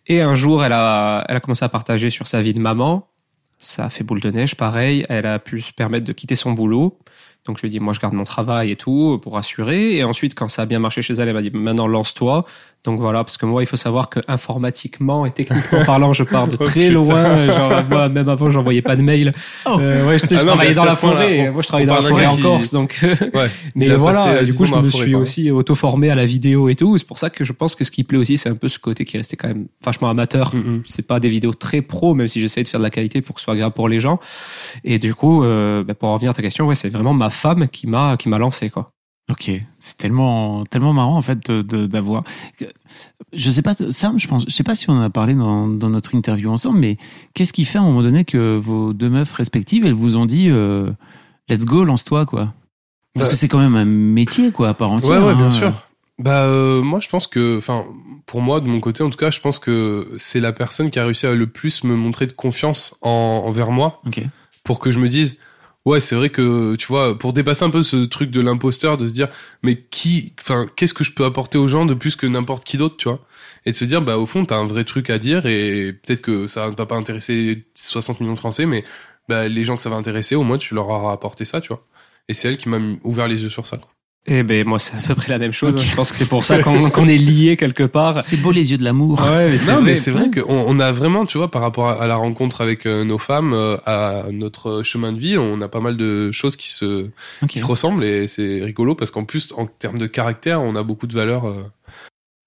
Et 0.07 0.21
un 0.21 0.35
jour, 0.37 0.65
elle 0.65 0.73
a, 0.73 1.25
elle 1.29 1.37
a 1.37 1.41
commencé 1.41 1.65
à 1.65 1.69
partager 1.69 2.09
sur 2.09 2.29
sa 2.29 2.41
vie 2.41 2.55
de 2.55 2.61
maman. 2.61 3.09
Ça 3.59 3.87
a 3.87 3.89
fait 3.91 4.05
boule 4.05 4.21
de 4.21 4.31
neige, 4.31 4.55
pareil. 4.55 5.05
Elle 5.09 5.27
a 5.27 5.41
pu 5.41 5.61
se 5.61 5.73
permettre 5.73 6.05
de 6.05 6.13
quitter 6.13 6.37
son 6.37 6.53
boulot. 6.53 6.99
Donc 7.45 7.57
je 7.57 7.63
lui 7.63 7.67
ai 7.67 7.71
dit, 7.71 7.81
moi 7.81 7.93
je 7.93 7.99
garde 7.99 8.15
mon 8.15 8.23
travail 8.25 8.71
et 8.71 8.77
tout 8.77 9.19
pour 9.21 9.37
assurer. 9.37 9.97
Et 9.97 10.05
ensuite, 10.05 10.35
quand 10.37 10.47
ça 10.47 10.63
a 10.63 10.67
bien 10.67 10.79
marché 10.79 11.03
chez 11.03 11.15
elle, 11.15 11.27
elle 11.29 11.35
m'a 11.35 11.43
dit, 11.43 11.51
maintenant 11.51 11.89
lance-toi. 11.89 12.45
Donc 12.85 12.99
voilà, 13.01 13.23
parce 13.23 13.37
que 13.37 13.47
moi, 13.47 13.63
il 13.63 13.67
faut 13.67 13.77
savoir 13.77 14.09
que 14.09 14.19
informatiquement 14.27 15.25
et 15.25 15.31
techniquement 15.31 15.85
parlant, 15.87 16.13
je 16.13 16.25
pars 16.25 16.49
de 16.49 16.57
Oh, 16.59 16.65
très 16.65 16.91
loin. 16.91 17.47
Genre, 17.47 17.85
moi, 17.89 18.09
même 18.09 18.29
avant, 18.29 18.51
j'envoyais 18.51 18.83
pas 18.83 18.97
de 18.97 19.03
mail. 19.03 19.33
Euh, 19.67 20.07
ouais, 20.07 20.19
je, 20.19 20.25
Ah 20.25 20.27
je 20.31 20.35
non, 20.41 20.47
travaillais 20.47 20.75
dans 20.75 20.85
la 20.85 20.97
forêt. 20.97 21.49
On- 21.49 21.53
Moi, 21.53 21.63
je 21.63 21.69
travaillais 21.69 21.87
dans 21.87 21.95
la 21.95 22.03
forêt 22.03 22.27
en 22.27 22.37
Corse, 22.39 22.73
donc. 22.73 22.99
euh, 23.05 23.15
Ouais. 23.35 23.49
mais 23.77 23.89
voilà, 23.91 24.25
passé, 24.25 24.47
du 24.47 24.55
coup, 24.55 24.67
je 24.67 24.75
me 24.75 24.83
forêt, 24.91 25.05
suis 25.05 25.15
aussi 25.15 25.51
auto-formé 25.53 26.11
à 26.11 26.15
la 26.17 26.27
vidéo 26.27 26.69
et 26.69 26.75
tout. 26.75 26.99
C'est 26.99 27.07
pour 27.07 27.19
ça 27.19 27.31
que 27.31 27.45
je 27.45 27.53
pense 27.53 27.77
que 27.77 27.85
ce 27.85 27.91
qui 27.93 28.03
plaît 28.03 28.19
aussi, 28.19 28.37
c'est 28.37 28.49
un 28.49 28.57
peu 28.57 28.69
ce 28.69 28.81
côté 28.81 29.05
qui 29.05 29.17
est 29.17 29.21
resté 29.21 29.37
quand 29.37 29.49
même 29.49 29.67
vachement 29.85 30.09
amateur. 30.11 30.53
Mhm. 30.55 30.83
C'est 30.85 31.07
pas 31.07 31.21
des 31.21 31.29
vidéos 31.29 31.55
très 31.55 31.83
pro, 31.83 32.15
même 32.15 32.27
si 32.29 32.41
j'essaie 32.41 32.63
de 32.65 32.69
faire 32.69 32.81
de 32.81 32.85
la 32.85 32.91
qualité 32.91 33.21
pour 33.23 33.37
que 33.37 33.41
ce 33.41 33.45
soit 33.45 33.55
agréable 33.55 33.75
pour 33.75 33.89
les 33.89 34.01
gens. 34.01 34.19
Et 34.83 34.99
du 34.99 35.15
coup, 35.15 35.45
euh, 35.45 35.85
bah, 35.85 35.95
pour 35.95 36.09
en 36.09 36.15
revenir 36.15 36.31
à 36.33 36.35
ta 36.35 36.43
question, 36.43 36.67
ouais, 36.67 36.75
c'est 36.75 36.89
vraiment 36.89 37.15
ma 37.15 37.31
femme 37.31 37.69
qui 37.69 37.87
m'a 37.87 38.17
qui 38.17 38.29
m'a 38.29 38.39
lancé 38.39 38.71
quoi. 38.71 38.91
Ok, 39.31 39.51
c'est 39.79 39.97
tellement 39.97 40.65
tellement 40.65 40.93
marrant 40.93 41.17
en 41.17 41.23
fait 41.23 41.51
d'avoir. 41.51 42.25
Je 43.33 43.51
sais 43.51 43.63
pas, 43.63 43.75
Sam, 43.91 44.19
je 44.19 44.27
pense, 44.29 44.45
je 44.47 44.53
sais 44.53 44.65
pas 44.65 44.75
si 44.75 44.91
on 44.91 44.95
en 44.95 45.01
a 45.01 45.11
parlé 45.11 45.35
dans, 45.35 45.69
dans 45.69 45.89
notre 45.89 46.15
interview 46.15 46.51
ensemble, 46.51 46.79
mais 46.81 46.99
qu'est-ce 47.33 47.53
qui 47.53 47.65
fait 47.65 47.79
à 47.79 47.83
un 47.83 47.85
moment 47.85 48.03
donné 48.03 48.25
que 48.25 48.57
vos 48.57 48.93
deux 48.93 49.09
meufs 49.09 49.33
respectives, 49.33 49.87
elles 49.87 49.95
vous 49.95 50.17
ont 50.17 50.27
dit, 50.27 50.49
euh, 50.51 50.91
let's 51.49 51.65
go, 51.65 51.85
lance-toi 51.85 52.27
quoi? 52.27 52.53
Parce 53.15 53.27
Bah- 53.27 53.31
que 53.31 53.37
c'est 53.37 53.49
quand 53.49 53.59
même 53.61 53.77
un 53.77 53.85
métier 53.87 54.51
quoi 54.51 54.71
à 54.71 54.75
part 54.75 54.91
entière. 54.91 55.11
Ouais, 55.23 55.27
ouais, 55.29 55.35
bien 55.35 55.47
hein. 55.47 55.51
sûr. 55.51 55.73
Bah, 56.19 56.43
euh, 56.45 56.83
moi, 56.83 57.01
je 57.01 57.09
pense 57.09 57.27
que, 57.27 57.57
enfin, 57.59 57.85
pour 58.27 58.43
moi, 58.43 58.61
de 58.61 58.67
mon 58.69 58.81
côté, 58.81 59.03
en 59.03 59.09
tout 59.11 59.17
cas, 59.19 59.31
je 59.31 59.41
pense 59.41 59.59
que 59.59 60.11
c'est 60.19 60.41
la 60.41 60.53
personne 60.53 60.91
qui 60.91 60.99
a 60.99 61.05
réussi 61.05 61.27
à 61.27 61.35
le 61.35 61.47
plus 61.47 61.85
me 61.85 61.97
montrer 61.97 62.27
de 62.27 62.33
confiance 62.33 62.97
en, 63.03 63.45
envers 63.47 63.71
moi 63.71 64.03
pour 64.63 64.79
que 64.79 64.91
je 64.91 64.99
me 64.99 65.09
dise, 65.09 65.39
ouais, 65.87 66.01
c'est 66.01 66.15
vrai 66.17 66.31
que, 66.31 66.77
tu 66.77 66.87
vois, 66.87 67.19
pour 67.19 67.33
dépasser 67.33 67.65
un 67.65 67.71
peu 67.71 67.83
ce 67.83 67.97
truc 68.05 68.31
de 68.31 68.41
l'imposteur, 68.41 68.97
de 68.99 69.09
se 69.09 69.13
dire, 69.15 69.29
mais 69.63 69.83
qui, 69.83 70.35
enfin, 70.41 70.67
qu'est-ce 70.77 70.95
que 70.95 71.05
je 71.05 71.13
peux 71.13 71.25
apporter 71.25 71.59
aux 71.59 71.67
gens 71.69 71.87
de 71.87 71.95
plus 71.95 72.17
que 72.17 72.27
n'importe 72.27 72.65
qui 72.65 72.77
d'autre, 72.79 72.97
tu 72.97 73.09
vois? 73.09 73.21
Et 73.67 73.73
de 73.73 73.77
se 73.77 73.85
dire, 73.85 74.03
bah, 74.03 74.19
au 74.19 74.27
fond, 74.27 74.45
t'as 74.45 74.57
un 74.57 74.67
vrai 74.67 74.85
truc 74.85 75.11
à 75.11 75.19
dire 75.19 75.47
et 75.47 75.93
peut-être 75.93 76.23
que 76.23 76.47
ça 76.47 76.71
ne 76.71 76.77
va 76.77 76.87
pas 76.87 76.97
intéresser 76.97 77.67
60 77.75 78.21
millions 78.21 78.35
de 78.35 78.39
Français, 78.39 78.67
mais 78.67 78.85
bah, 79.29 79.49
les 79.49 79.65
gens 79.65 79.77
que 79.77 79.83
ça 79.83 79.91
va 79.91 79.97
intéresser, 79.97 80.35
au 80.35 80.43
moins, 80.45 80.59
tu 80.59 80.75
leur 80.75 80.89
auras 80.89 81.13
apporté 81.13 81.45
ça, 81.45 81.61
tu 81.61 81.69
vois? 81.69 81.85
Et 82.29 82.35
c'est 82.35 82.49
elle 82.49 82.59
qui 82.59 82.69
m'a 82.69 82.79
ouvert 83.05 83.29
les 83.29 83.43
yeux 83.43 83.49
sur 83.49 83.67
ça. 83.67 83.79
quoi. 83.79 83.92
Eh 84.27 84.45
ben 84.45 84.65
moi 84.65 84.79
c'est 84.79 84.97
à 84.97 85.01
peu 85.01 85.17
près 85.17 85.33
la 85.33 85.39
même 85.39 85.51
chose. 85.53 85.77
Je 85.85 85.95
pense 85.97 86.13
que 86.13 86.17
c'est 86.17 86.29
pour 86.29 86.45
ça 86.47 86.63
qu'on 86.63 87.09
est 87.09 87.17
lié 87.17 87.57
quelque 87.57 87.83
part. 87.83 88.23
C'est 88.23 88.37
beau 88.37 88.53
les 88.53 88.71
yeux 88.71 88.79
de 88.79 88.85
l'amour. 88.85 89.21
Ouais, 89.21 89.49
mais 89.51 89.59
c'est 89.59 89.73
Non, 89.73 89.79
vrai. 89.79 89.85
mais 89.91 89.97
c'est 89.97 90.13
vrai 90.13 90.31
qu'on 90.31 90.43
on 90.49 90.79
a 90.79 90.93
vraiment, 90.93 91.27
tu 91.27 91.39
vois, 91.39 91.51
par 91.51 91.61
rapport 91.61 91.89
à, 91.89 92.07
la 92.07 92.15
rencontre 92.15 92.61
avec 92.61 92.87
euh, 92.87 93.03
nos 93.03 93.19
femmes, 93.19 93.53
euh, 93.53 93.77
à 93.85 94.25
notre 94.31 94.85
chemin 94.85 95.13
de 95.13 95.19
vie, 95.19 95.37
on 95.39 95.61
a 95.61 95.69
pas 95.69 95.81
mal 95.81 95.97
de 95.97 96.31
choses 96.31 96.55
qui 96.55 96.69
se, 96.71 97.09
qui 97.49 97.59
se 97.59 97.67
ressemblent 97.67 98.05
et 98.05 98.29
c'est 98.29 98.63
rigolo 98.63 98.95
parce 98.95 99.11
qu'en 99.11 99.25
plus, 99.25 99.53
en 99.57 99.67
termes 99.67 99.99
de 99.99 100.07
caractère, 100.07 100.63
on 100.63 100.77
a 100.77 100.85
beaucoup 100.85 101.09
de 101.09 101.15
valeurs 101.15 101.49
euh, 101.49 101.63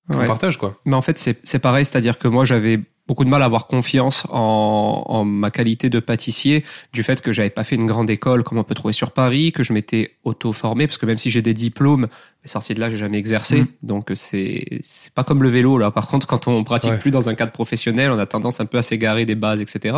qu'on 0.10 0.20
Ouais. 0.20 0.28
partage, 0.28 0.58
quoi. 0.58 0.80
Mais 0.86 0.96
en 0.96 1.02
fait, 1.02 1.18
c'est 1.18 1.40
c'est 1.44 1.60
pareil, 1.60 1.84
c'est-à-dire 1.84 2.18
que 2.20 2.28
moi, 2.30 2.46
j'avais 2.46 2.80
beaucoup 3.08 3.24
de 3.24 3.30
mal 3.30 3.42
à 3.42 3.46
avoir 3.46 3.68
confiance 3.68 4.26
en, 4.30 5.24
ma 5.26 5.52
qualité 5.52 5.90
de 5.90 6.00
pâtissier 6.00 6.64
du 6.94 7.04
fait 7.04 7.22
que 7.22 7.32
j'avais 7.32 7.50
pas 7.50 7.64
fait 7.64 7.76
une 7.76 7.86
grande 7.86 8.10
école 8.10 8.44
comme 8.44 8.58
on 8.58 8.64
peut 8.64 8.76
trouver 8.76 8.94
sur 8.94 9.12
Paris, 9.12 9.52
que 9.52 9.64
je 9.64 9.74
m'étais 9.74 10.16
auto-formé, 10.24 10.88
parce 10.88 10.98
que 10.98 11.06
même 11.06 11.18
si 11.18 11.30
j'ai 11.30 11.42
des 11.42 11.54
diplômes, 11.54 12.08
mais 12.46 12.50
sorti 12.50 12.76
de 12.76 12.80
là, 12.80 12.92
j'ai 12.92 12.98
jamais 12.98 13.18
exercé. 13.18 13.62
Mhm. 13.62 13.68
Donc 13.82 14.12
c'est 14.14 14.64
c'est 14.84 15.12
pas 15.14 15.24
comme 15.24 15.42
le 15.42 15.50
vélo 15.50 15.80
là. 15.80 15.90
Par 15.90 16.06
contre, 16.06 16.28
quand 16.28 16.48
on 16.48 16.64
pratique 16.64 16.92
Ouais. 16.92 17.00
plus 17.00 17.10
dans 17.10 17.28
un 17.28 17.34
cadre 17.34 17.52
professionnel, 17.52 18.12
on 18.12 18.20
a 18.20 18.28
tendance 18.28 18.60
un 18.60 18.68
peu 18.68 18.78
à 18.78 18.84
s'égarer 18.84 19.26
des 19.26 19.34
bases, 19.34 19.62
etc. 19.62 19.98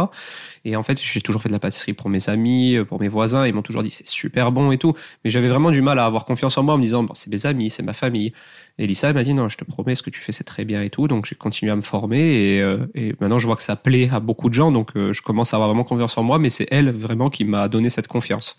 Et 0.64 0.78
en 0.78 0.84
fait, 0.84 0.98
j'ai 1.02 1.20
toujours 1.20 1.42
fait 1.42 1.50
de 1.50 1.54
la 1.54 1.60
pâtisserie 1.60 1.92
pour 1.92 2.10
mes 2.10 2.30
amis, 2.30 2.78
pour 2.88 3.02
mes 3.02 3.10
voisins. 3.10 3.46
Ils 3.46 3.54
m'ont 3.54 3.62
toujours 3.62 3.84
dit 3.84 3.90
c'est 3.90 4.08
super 4.08 4.54
bon 4.54 4.72
et 4.72 4.78
tout. 4.78 4.94
Mais 5.26 5.30
j'avais 5.30 5.50
vraiment 5.50 5.72
du 5.72 5.82
mal 5.82 6.00
à 6.00 6.06
avoir 6.06 6.24
confiance 6.24 6.58
en 6.58 6.64
moi 6.64 6.76
en 6.76 6.78
me 6.78 6.84
disant 6.84 7.04
bon, 7.04 7.14
c'est 7.14 7.30
mes 7.32 7.46
amis, 7.46 7.70
c'est 7.70 7.84
ma 7.84 7.92
famille. 7.94 8.32
Et 8.78 8.88
Lisa 8.88 9.10
elle 9.10 9.16
m'a 9.16 9.24
dit 9.26 9.34
non, 9.34 9.50
je 9.50 9.58
te 9.58 9.66
promets, 9.66 9.96
ce 9.96 10.02
que 10.04 10.10
tu 10.10 10.22
fais 10.22 10.32
c'est 10.32 10.46
très 10.46 10.64
bien 10.64 10.82
et 10.84 10.90
tout. 10.90 11.10
Donc 11.10 11.26
j'ai 11.26 11.36
continué 11.36 11.72
à 11.72 11.76
me 11.76 11.82
former 11.82 12.20
et, 12.56 12.62
euh, 12.62 12.86
et 12.96 13.14
maintenant 13.20 13.40
je 13.40 13.48
vois 13.48 13.58
que 13.58 13.64
ça 13.64 13.76
plaît 13.76 14.10
à 14.10 14.22
beaucoup 14.22 14.48
de 14.48 14.54
gens. 14.54 14.72
Donc 14.72 14.92
euh, 14.96 15.12
je 15.12 15.22
commence 15.22 15.54
à 15.54 15.58
avoir 15.58 15.68
vraiment 15.70 15.84
confiance 15.84 16.18
en 16.18 16.24
moi. 16.24 16.40
Mais 16.40 16.50
c'est 16.50 16.68
elle 16.72 16.92
vraiment 16.92 17.30
qui 17.30 17.44
m'a 17.44 17.68
donné 17.68 17.90
cette 17.90 18.08
confiance. 18.08 18.56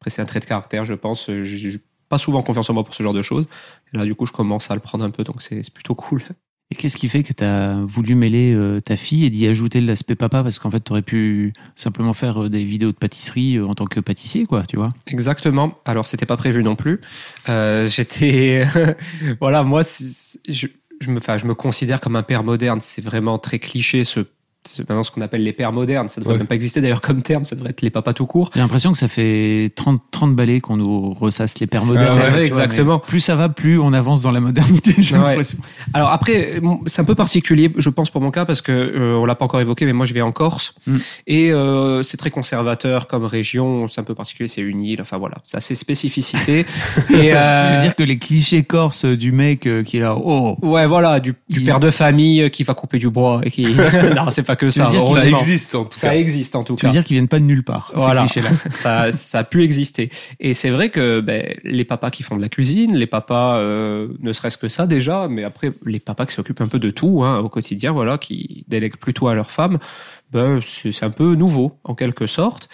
Après 0.00 0.10
c'est 0.10 0.20
un 0.20 0.26
trait 0.26 0.40
de 0.40 0.44
caractère, 0.44 0.84
je 0.84 0.92
pense. 0.92 1.30
Euh, 1.30 1.44
pas 2.14 2.18
souvent 2.18 2.42
confiance 2.42 2.70
en 2.70 2.74
moi 2.74 2.84
pour 2.84 2.94
ce 2.94 3.02
genre 3.02 3.12
de 3.12 3.22
choses. 3.22 3.48
Et 3.92 3.98
là 3.98 4.04
du 4.04 4.14
coup 4.14 4.24
je 4.24 4.32
commence 4.32 4.70
à 4.70 4.74
le 4.74 4.80
prendre 4.80 5.04
un 5.04 5.10
peu. 5.10 5.24
Donc 5.24 5.42
c'est 5.42 5.68
plutôt 5.72 5.96
cool. 5.96 6.22
Et 6.70 6.76
qu'est-ce 6.76 6.96
qui 6.96 7.10
fait 7.10 7.22
que 7.22 7.32
tu 7.32 7.44
as 7.44 7.74
voulu 7.84 8.14
mêler 8.14 8.54
euh, 8.56 8.80
ta 8.80 8.96
fille 8.96 9.26
et 9.26 9.30
d'y 9.30 9.46
ajouter 9.46 9.82
l'aspect 9.82 10.14
papa? 10.14 10.42
Parce 10.42 10.58
qu'en 10.58 10.70
fait, 10.70 10.82
tu 10.82 10.92
aurais 10.92 11.02
pu 11.02 11.52
simplement 11.76 12.14
faire 12.14 12.44
euh, 12.44 12.48
des 12.48 12.64
vidéos 12.64 12.90
de 12.90 12.96
pâtisserie 12.96 13.56
euh, 13.56 13.66
en 13.66 13.74
tant 13.74 13.84
que 13.84 14.00
pâtissier, 14.00 14.46
quoi, 14.46 14.62
tu 14.62 14.76
vois. 14.76 14.94
Exactement. 15.06 15.78
Alors 15.84 16.06
c'était 16.06 16.24
pas 16.24 16.38
prévu 16.38 16.64
non 16.64 16.74
plus. 16.74 17.00
J'étais, 17.46 18.64
voilà, 19.40 19.62
moi, 19.62 19.82
je, 19.82 20.66
je 21.00 21.10
me, 21.10 21.18
enfin, 21.18 21.36
je 21.36 21.46
me 21.46 21.54
considère 21.54 22.00
comme 22.00 22.16
un 22.16 22.22
père 22.22 22.44
moderne. 22.44 22.80
C'est 22.80 23.04
vraiment 23.04 23.38
très 23.38 23.58
cliché 23.58 24.04
ce, 24.04 24.20
maintenant 24.88 25.02
ce 25.02 25.10
qu'on 25.10 25.20
appelle 25.20 25.42
les 25.42 25.52
pères 25.52 25.72
modernes. 25.72 26.08
Ça 26.08 26.20
devrait 26.20 26.34
Ouais. 26.34 26.38
même 26.38 26.46
pas 26.46 26.54
exister 26.54 26.80
d'ailleurs 26.80 27.00
comme 27.00 27.22
terme. 27.22 27.44
Ça 27.44 27.54
devrait 27.56 27.70
être 27.70 27.82
les 27.82 27.90
papas 27.90 28.12
tout 28.12 28.26
court. 28.26 28.50
J'ai 28.54 28.60
l'impression 28.60 28.92
que 28.92 28.98
ça 28.98 29.08
fait 29.08 29.70
30, 29.74 30.00
30 30.10 30.34
balais 30.34 30.60
qu'on 30.60 30.76
nous 30.76 31.12
ressasse 31.12 31.58
les 31.60 31.66
pères 31.66 31.82
C'est- 31.82 31.88
modernes. 31.88 32.06
c'est 32.12 32.20
vrai, 32.20 32.30
vois, 32.30 32.40
exactement. 32.42 32.98
Plus 32.98 33.20
ça 33.20 33.34
va, 33.36 33.48
plus 33.48 33.78
on 33.78 33.92
avance 33.92 34.22
dans 34.22 34.30
la 34.30 34.40
modernité, 34.40 34.94
j'ai 34.98 35.14
Ouais. 35.16 35.28
l'impression. 35.28 35.58
Alors 35.92 36.08
après, 36.10 36.60
c'est 36.86 37.00
un 37.02 37.04
peu 37.04 37.14
particulier, 37.14 37.70
je 37.76 37.90
pense 37.90 38.10
pour 38.10 38.20
mon 38.20 38.30
cas 38.30 38.44
parce 38.44 38.60
que 38.62 38.72
euh, 38.72 39.16
on 39.16 39.24
l'a 39.26 39.34
pas 39.34 39.44
encore 39.44 39.60
évoqué, 39.60 39.84
mais 39.86 39.92
moi 39.92 40.06
je 40.06 40.14
vais 40.14 40.22
en 40.22 40.32
Corse 40.32 40.74
Mm. 40.86 40.96
et 41.26 41.52
euh, 41.52 42.02
c'est 42.02 42.16
très 42.16 42.30
conservateur 42.30 43.06
comme 43.06 43.24
région. 43.24 43.88
C'est 43.88 44.00
un 44.00 44.04
peu 44.04 44.14
particulier, 44.14 44.48
c'est 44.48 44.60
une 44.62 44.82
île. 44.82 45.00
Enfin 45.00 45.18
voilà, 45.18 45.36
c'est 45.44 45.56
assez 45.56 45.74
spécificité. 45.74 46.60
et 47.10 47.32
euh, 47.34 47.66
Tu 47.66 47.72
veux 47.74 47.80
dire 47.80 47.94
que 47.94 48.02
les 48.02 48.18
clichés 48.18 48.62
corses 48.64 49.04
du 49.04 49.32
mec 49.32 49.66
euh, 49.66 49.82
qui 49.82 49.98
est 49.98 50.00
là, 50.00 50.16
oh, 50.16 50.56
Ouais, 50.62 50.86
voilà, 50.86 51.20
du, 51.20 51.34
du 51.48 51.60
Ils- 51.60 51.66
père 51.66 51.80
de 51.80 51.90
famille 51.90 52.50
qui 52.50 52.64
va 52.64 52.74
couper 52.74 52.98
du 52.98 53.10
bois 53.10 53.40
et 53.44 53.50
qui. 53.50 53.62
non, 54.16 54.30
c'est 54.30 54.42
pas 54.42 54.53
que 54.56 54.70
ça. 54.70 54.88
Ça 54.90 55.26
existe, 55.28 55.74
en 55.74 55.84
tout 55.84 55.98
Ça 55.98 56.08
cas. 56.08 56.14
existe 56.16 56.56
en 56.56 56.64
tout 56.64 56.74
tu 56.76 56.82
cas. 56.82 56.88
veux 56.88 56.92
dire 56.92 57.04
qu'ils 57.04 57.14
viennent 57.14 57.28
pas 57.28 57.38
de 57.38 57.44
nulle 57.44 57.64
part, 57.64 57.90
Voilà. 57.94 58.26
ces 58.26 58.40
ça, 58.72 59.12
ça 59.12 59.38
a 59.40 59.44
pu 59.44 59.62
exister. 59.62 60.10
Et 60.40 60.54
c'est 60.54 60.70
vrai 60.70 60.90
que 60.90 61.20
ben, 61.20 61.54
les 61.64 61.84
papas 61.84 62.10
qui 62.10 62.22
font 62.22 62.36
de 62.36 62.42
la 62.42 62.48
cuisine, 62.48 62.96
les 62.96 63.06
papas, 63.06 63.56
euh, 63.58 64.08
ne 64.20 64.32
serait-ce 64.32 64.58
que 64.58 64.68
ça 64.68 64.86
déjà, 64.86 65.28
mais 65.28 65.44
après 65.44 65.72
les 65.84 66.00
papas 66.00 66.26
qui 66.26 66.34
s'occupent 66.34 66.60
un 66.60 66.68
peu 66.68 66.78
de 66.78 66.90
tout 66.90 67.22
hein, 67.24 67.38
au 67.38 67.48
quotidien, 67.48 67.92
voilà, 67.92 68.18
qui 68.18 68.64
délèguent 68.68 68.96
plutôt 68.98 69.28
à 69.28 69.34
leurs 69.34 69.50
femmes, 69.50 69.78
ben, 70.32 70.60
c'est 70.62 70.92
c'est 70.92 71.04
un 71.04 71.10
peu 71.10 71.34
nouveau 71.34 71.78
en 71.84 71.94
quelque 71.94 72.26
sorte. 72.26 72.68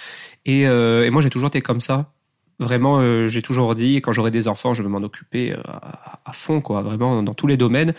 Et, 0.46 0.66
euh, 0.66 1.04
et 1.04 1.10
moi 1.10 1.22
j'ai 1.22 1.30
toujours 1.30 1.49
été 1.49 1.60
comme 1.60 1.80
ça. 1.80 2.12
Vraiment, 2.58 2.99
euh, 3.00 3.26
j'ai 3.28 3.40
toujours 3.40 3.75
dit 3.75 3.96
quand 4.02 4.12
j'aurai 4.12 4.30
des 4.30 4.46
enfants, 4.46 4.75
je 4.75 4.82
vais 4.82 4.88
m'en 4.90 4.99
occuper 4.99 5.52
euh, 5.52 5.56
à, 5.66 6.20
à 6.26 6.32
fond, 6.34 6.60
quoi, 6.60 6.82
vraiment 6.82 7.22
dans 7.22 7.32
tous 7.32 7.46
les 7.46 7.56
domaines. 7.56 7.94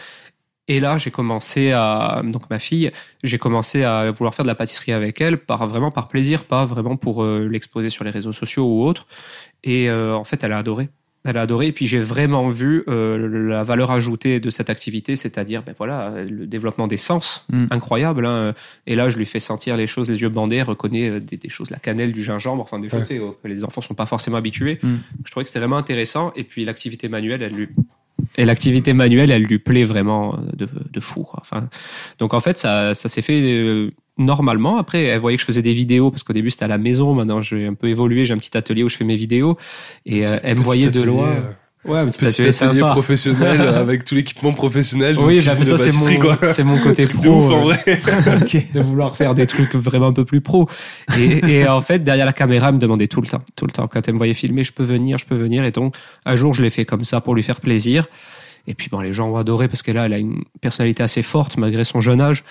Et 0.67 0.79
là, 0.79 0.97
j'ai 0.97 1.11
commencé 1.11 1.71
à 1.71 2.21
donc 2.23 2.49
ma 2.49 2.59
fille, 2.59 2.91
j'ai 3.23 3.37
commencé 3.37 3.83
à 3.83 4.09
vouloir 4.11 4.33
faire 4.33 4.43
de 4.43 4.47
la 4.49 4.55
pâtisserie 4.55 4.93
avec 4.93 5.19
elle, 5.19 5.37
par 5.37 5.67
vraiment 5.67 5.91
par 5.91 6.07
plaisir, 6.07 6.43
pas 6.45 6.65
vraiment 6.65 6.95
pour 6.95 7.23
euh, 7.23 7.47
l'exposer 7.49 7.89
sur 7.89 8.03
les 8.03 8.11
réseaux 8.11 8.31
sociaux 8.33 8.63
ou 8.65 8.83
autre. 8.85 9.07
Et 9.63 9.89
euh, 9.89 10.15
en 10.15 10.23
fait, 10.23 10.43
elle 10.43 10.53
a 10.53 10.57
adoré. 10.59 10.89
Elle 11.23 11.37
a 11.37 11.41
adoré. 11.41 11.67
Et 11.67 11.71
puis 11.71 11.85
j'ai 11.87 11.99
vraiment 11.99 12.49
vu 12.49 12.83
euh, 12.87 13.47
la 13.49 13.63
valeur 13.63 13.91
ajoutée 13.91 14.39
de 14.39 14.49
cette 14.49 14.69
activité, 14.71 15.15
c'est-à-dire 15.15 15.61
ben 15.61 15.75
voilà 15.77 16.13
le 16.27 16.47
développement 16.47 16.87
des 16.87 16.97
sens, 16.97 17.45
Mm. 17.51 17.65
incroyable. 17.71 18.25
hein. 18.25 18.53
Et 18.87 18.95
là, 18.95 19.09
je 19.09 19.17
lui 19.17 19.25
fais 19.25 19.39
sentir 19.39 19.77
les 19.77 19.85
choses, 19.87 20.09
les 20.09 20.21
yeux 20.21 20.29
bandés, 20.29 20.57
elle 20.57 20.63
reconnaît 20.63 21.19
des, 21.19 21.37
des 21.37 21.49
choses, 21.49 21.69
la 21.69 21.77
cannelle, 21.77 22.11
du 22.11 22.23
gingembre, 22.23 22.63
enfin 22.63 22.79
des 22.79 22.89
choses 22.89 23.09
Ouais. 23.11 23.21
que 23.43 23.47
les 23.47 23.63
enfants 23.63 23.81
sont 23.81 23.93
pas 23.93 24.05
forcément 24.07 24.37
habitués. 24.37 24.79
Mm. 24.81 24.95
Je 25.25 25.31
trouvais 25.31 25.43
que 25.43 25.49
c'était 25.49 25.59
vraiment 25.59 25.77
intéressant. 25.77 26.31
Et 26.35 26.43
puis 26.43 26.65
l'activité 26.65 27.07
manuelle, 27.09 27.41
elle 27.43 27.53
lui 27.53 27.69
et 28.37 28.45
l'activité 28.45 28.93
manuelle, 28.93 29.31
elle 29.31 29.43
lui 29.43 29.59
plaît 29.59 29.83
vraiment 29.83 30.37
de, 30.53 30.67
de 30.91 30.99
fou. 30.99 31.23
Quoi. 31.23 31.39
Enfin, 31.41 31.69
donc 32.19 32.33
en 32.33 32.39
fait, 32.39 32.57
ça, 32.57 32.93
ça 32.93 33.09
s'est 33.09 33.21
fait 33.21 33.41
euh, 33.41 33.91
normalement. 34.17 34.77
Après, 34.77 35.03
elle 35.03 35.19
voyait 35.19 35.37
que 35.37 35.41
je 35.41 35.45
faisais 35.47 35.61
des 35.61 35.73
vidéos 35.73 36.11
parce 36.11 36.23
qu'au 36.23 36.33
début 36.33 36.49
c'était 36.49 36.65
à 36.65 36.69
la 36.69 36.77
maison. 36.77 37.13
Maintenant, 37.13 37.41
j'ai 37.41 37.65
un 37.65 37.73
peu 37.73 37.87
évolué. 37.87 38.25
J'ai 38.25 38.33
un 38.33 38.37
petit 38.37 38.55
atelier 38.57 38.83
où 38.83 38.89
je 38.89 38.97
fais 38.97 39.05
mes 39.05 39.15
vidéos 39.15 39.57
et 40.05 40.27
euh, 40.27 40.37
elle 40.43 40.57
me 40.57 40.63
voyait 40.63 40.91
de 40.91 41.01
loin. 41.01 41.29
euh, 41.29 41.51
Ouais, 41.83 42.05
Petit 42.05 42.25
atelier 42.25 42.49
atelier 42.49 42.51
sympa. 42.51 42.91
professionnel 42.91 43.59
euh, 43.59 43.79
avec 43.79 44.05
tout 44.05 44.13
l'équipement 44.13 44.53
professionnel. 44.53 45.17
Oui, 45.17 45.43
bah, 45.43 45.53
mais 45.57 45.65
ça 45.65 45.77
c'est 45.79 45.91
mon, 45.91 46.37
c'est 46.51 46.63
mon 46.63 46.77
côté 46.79 47.07
pro. 47.07 47.23
de 47.23 47.29
ouf, 47.29 47.51
en 47.51 47.59
euh, 47.59 47.73
vrai. 47.73 47.83
de 48.73 48.79
vouloir 48.81 49.17
faire 49.17 49.33
des 49.33 49.47
trucs 49.47 49.73
vraiment 49.73 50.07
un 50.07 50.13
peu 50.13 50.23
plus 50.23 50.41
pro. 50.41 50.69
Et, 51.17 51.59
et 51.59 51.67
en 51.67 51.81
fait, 51.81 51.99
derrière 51.99 52.27
la 52.27 52.33
caméra, 52.33 52.69
elle 52.69 52.75
me 52.75 52.79
demandait 52.79 53.07
tout 53.07 53.21
le 53.21 53.27
temps, 53.27 53.41
tout 53.55 53.65
le 53.65 53.71
temps. 53.71 53.87
Quand 53.87 54.07
elle 54.07 54.13
me 54.13 54.19
voyait 54.19 54.35
filmer, 54.35 54.63
je 54.63 54.73
peux 54.73 54.83
venir, 54.83 55.17
je 55.17 55.25
peux 55.25 55.35
venir. 55.35 55.63
Et 55.63 55.71
donc, 55.71 55.95
un 56.25 56.35
jour, 56.35 56.53
je 56.53 56.61
l'ai 56.61 56.69
fait 56.69 56.85
comme 56.85 57.03
ça 57.03 57.19
pour 57.19 57.33
lui 57.33 57.41
faire 57.41 57.59
plaisir. 57.59 58.05
Et 58.67 58.75
puis, 58.75 58.89
bon, 58.91 58.99
les 59.01 59.11
gens 59.11 59.29
ont 59.29 59.37
adoré 59.37 59.67
parce 59.67 59.81
qu'elle 59.81 59.97
a, 59.97 60.05
elle 60.05 60.13
a 60.13 60.19
une 60.19 60.43
personnalité 60.61 61.01
assez 61.01 61.23
forte 61.23 61.57
malgré 61.57 61.83
son 61.83 61.99
jeune 61.99 62.21
âge. 62.21 62.43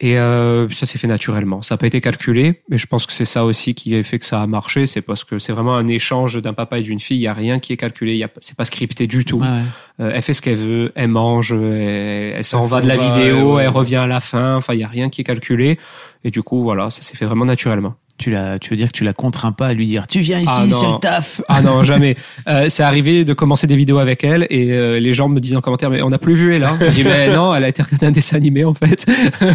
Et 0.00 0.16
euh, 0.16 0.68
ça 0.68 0.86
s'est 0.86 0.98
fait 0.98 1.08
naturellement. 1.08 1.60
Ça 1.62 1.74
n'a 1.74 1.78
pas 1.78 1.88
été 1.88 2.00
calculé, 2.00 2.62
mais 2.68 2.78
je 2.78 2.86
pense 2.86 3.04
que 3.04 3.12
c'est 3.12 3.24
ça 3.24 3.44
aussi 3.44 3.74
qui 3.74 3.96
a 3.96 4.02
fait 4.04 4.20
que 4.20 4.26
ça 4.26 4.40
a 4.40 4.46
marché. 4.46 4.86
C'est 4.86 5.02
parce 5.02 5.24
que 5.24 5.40
c'est 5.40 5.52
vraiment 5.52 5.76
un 5.76 5.88
échange 5.88 6.40
d'un 6.40 6.52
papa 6.52 6.78
et 6.78 6.82
d'une 6.82 7.00
fille. 7.00 7.16
Il 7.16 7.22
y 7.22 7.26
a 7.26 7.32
rien 7.32 7.58
qui 7.58 7.72
est 7.72 7.76
calculé. 7.76 8.14
Il 8.14 8.28
c'est 8.40 8.56
pas 8.56 8.64
scripté 8.64 9.08
du 9.08 9.24
tout. 9.24 9.40
Ouais. 9.40 9.62
Euh, 10.00 10.12
elle 10.14 10.22
fait 10.22 10.34
ce 10.34 10.42
qu'elle 10.42 10.56
veut, 10.56 10.92
elle 10.94 11.08
mange, 11.08 11.52
elle, 11.52 12.34
elle 12.36 12.44
s'en 12.44 12.62
va 12.62 12.80
de 12.80 12.86
la 12.86 12.96
va, 12.96 13.10
vidéo, 13.10 13.56
ouais, 13.56 13.64
elle 13.64 13.70
revient 13.70 13.96
à 13.96 14.06
la 14.06 14.20
fin. 14.20 14.54
Enfin, 14.54 14.74
il 14.74 14.80
y 14.80 14.84
a 14.84 14.88
rien 14.88 15.10
qui 15.10 15.22
est 15.22 15.24
calculé. 15.24 15.80
Et 16.22 16.30
du 16.30 16.42
coup, 16.42 16.62
voilà, 16.62 16.90
ça 16.90 17.02
s'est 17.02 17.16
fait 17.16 17.26
vraiment 17.26 17.44
naturellement. 17.44 17.96
Tu, 18.18 18.30
la, 18.32 18.58
tu 18.58 18.70
veux 18.70 18.76
dire 18.76 18.88
que 18.88 18.92
tu 18.98 19.04
la 19.04 19.12
contrains 19.12 19.52
pas 19.52 19.68
à 19.68 19.74
lui 19.74 19.86
dire 19.86 20.08
tu 20.08 20.18
viens 20.20 20.40
ici, 20.40 20.50
Ah, 20.52 20.66
non. 20.66 20.76
c'est 20.76 20.86
le 20.88 20.98
taf 20.98 21.40
Ah 21.48 21.62
non, 21.62 21.82
jamais. 21.84 22.16
Euh, 22.48 22.66
c'est 22.68 22.82
arrivé 22.82 23.24
de 23.24 23.32
commencer 23.32 23.66
des 23.68 23.76
vidéos 23.76 23.98
avec 23.98 24.24
elle 24.24 24.44
et 24.50 24.72
euh, 24.72 24.98
les 24.98 25.12
gens 25.12 25.28
me 25.28 25.38
disent 25.38 25.54
en 25.54 25.60
commentaire 25.60 25.88
mais 25.88 26.02
on 26.02 26.10
n'a 26.10 26.18
plus 26.18 26.34
vu 26.34 26.52
elle. 26.54 26.64
Hein. 26.64 26.76
Je 26.80 26.90
dis 26.90 27.04
mais 27.04 27.32
non, 27.32 27.54
elle 27.54 27.62
a 27.64 27.68
été 27.68 27.80
regardée 27.82 28.06
un 28.06 28.10
dessin 28.10 28.36
animé 28.36 28.64
en 28.64 28.74
fait. 28.74 29.06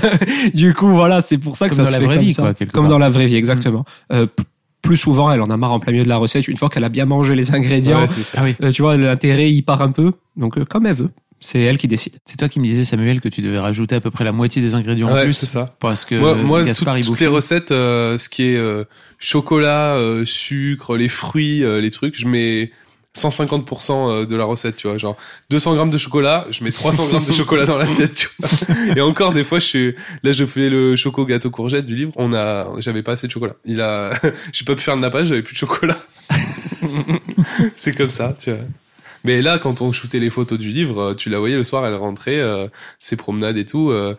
du 0.54 0.74
coup 0.74 0.88
voilà, 0.90 1.22
c'est 1.22 1.38
pour 1.38 1.56
ça 1.56 1.70
que 1.70 1.76
Comme 1.76 1.86
ça 1.86 1.92
dans 1.92 1.92
se 1.92 1.94
la 1.96 2.00
fait 2.00 2.06
vraie 2.06 2.16
comme 2.16 2.26
vie, 2.26 2.32
ça. 2.34 2.42
quoi, 2.44 2.54
quelque 2.54 2.72
comme 2.72 2.84
part. 2.86 2.92
dans 2.92 3.00
la 3.00 3.10
vraie 3.10 3.28
vie, 3.28 3.36
exactement. 3.36 3.84
Euh, 4.12 4.26
p- 4.28 4.44
plus 4.82 4.98
souvent, 4.98 5.32
elle 5.32 5.42
en 5.42 5.50
a 5.50 5.56
marre 5.56 5.72
en 5.72 5.80
plein 5.80 5.94
milieu 5.94 6.04
de 6.04 6.10
la 6.10 6.18
recette. 6.18 6.46
Une 6.50 6.58
fois 6.58 6.68
qu'elle 6.68 6.84
a 6.84 6.90
bien 6.90 7.06
mangé 7.06 7.36
les 7.36 7.54
ingrédients, 7.56 8.02
Ouais. 8.02 8.08
Ah 8.36 8.42
oui. 8.44 8.56
euh, 8.62 8.72
tu 8.72 8.82
vois, 8.82 8.98
l'intérêt 8.98 9.50
il 9.50 9.62
part 9.62 9.82
un 9.82 9.92
peu. 9.92 10.12
Donc 10.36 10.58
euh, 10.58 10.66
comme 10.66 10.86
elle 10.86 10.96
veut, 10.96 11.10
c'est 11.44 11.60
elle 11.62 11.78
qui 11.78 11.88
décide. 11.88 12.14
C'est 12.26 12.38
toi 12.38 12.48
qui 12.50 12.60
me 12.60 12.66
disais, 12.66 12.84
Samuel, 12.86 13.20
que 13.22 13.28
tu 13.30 13.42
devais 13.42 13.60
rajouter 13.60 13.96
à 13.96 14.02
peu 14.02 14.10
près 14.12 14.24
la 14.24 14.32
moitié 14.32 14.62
des 14.62 14.74
ingrédients 14.76 15.10
en 15.10 15.14
Ouais, 15.14 15.24
plus. 15.26 15.34
c'est 15.34 15.46
ça. 15.46 15.76
Parce 15.80 16.06
que 16.06 16.16
moi, 16.16 16.36
moi 16.36 16.64
Gaspard, 16.64 16.94
toutes- 16.96 17.00
il 17.00 17.06
toutes 17.06 17.14
bouffait. 17.14 17.26
les 17.26 17.30
recettes, 17.32 17.72
euh, 17.72 18.18
ce 18.18 18.30
qui 18.30 18.44
est 18.44 18.58
euh, 18.58 18.86
chocolat, 19.20 19.96
euh, 19.96 20.26
sucre, 20.26 20.96
les 20.98 21.10
fruits, 21.10 21.64
euh, 21.64 21.82
les 21.82 21.92
trucs, 21.92 22.18
je 22.18 22.28
mets 22.28 22.72
150% 23.16 24.10
euh, 24.10 24.26
de 24.26 24.36
la 24.36 24.44
recette, 24.44 24.76
tu 24.78 24.88
vois, 24.88 24.98
genre 24.98 25.16
200 25.52 25.76
grammes 25.76 25.92
de 25.92 25.98
chocolat, 26.00 26.48
je 26.50 26.64
mets 26.64 26.72
300 26.72 27.08
grammes 27.10 27.26
de 27.26 27.32
chocolat 27.32 27.66
dans 27.68 27.78
l'assiette, 27.78 28.16
tu 28.16 28.30
vois. 28.40 28.50
Et 28.98 29.02
encore 29.02 29.34
des 29.34 29.44
fois, 29.44 29.60
je 29.60 29.66
suis, 29.66 29.96
là, 30.24 30.32
je 30.32 30.46
fais 30.46 30.68
le 30.70 30.96
choco 30.96 31.24
gâteau 31.26 31.52
courgette 31.52 31.86
du 31.86 31.96
livre, 31.96 32.12
on 32.16 32.34
a, 32.34 32.68
j'avais 32.80 33.04
pas 33.04 33.12
assez 33.12 33.28
de 33.28 33.32
chocolat. 33.32 33.54
Il 33.66 33.82
a, 33.82 34.12
j'ai 34.54 34.66
pas 34.66 34.74
pu 34.76 34.82
faire 34.82 34.96
de 34.96 35.02
nappage, 35.02 35.28
j'avais 35.28 35.44
plus 35.44 35.54
de 35.54 35.60
chocolat. 35.60 36.00
C'est 37.76 37.94
comme 37.96 38.10
ça, 38.10 38.36
tu 38.40 38.52
vois. 38.52 38.60
Mais 39.24 39.42
là, 39.42 39.58
quand 39.58 39.82
on 39.82 39.92
shootait 39.92 40.20
les 40.20 40.30
photos 40.30 40.60
du 40.60 40.70
livre, 40.72 41.00
euh, 41.00 41.14
tu 41.14 41.30
la 41.30 41.40
voyais 41.40 41.56
le 41.56 41.64
soir, 41.64 41.86
elle 41.86 41.96
rentrait, 41.96 42.40
euh, 42.40 42.68
ses 43.00 43.16
promenades 43.16 43.58
et 43.58 43.66
tout. 43.66 43.90
euh, 43.92 44.16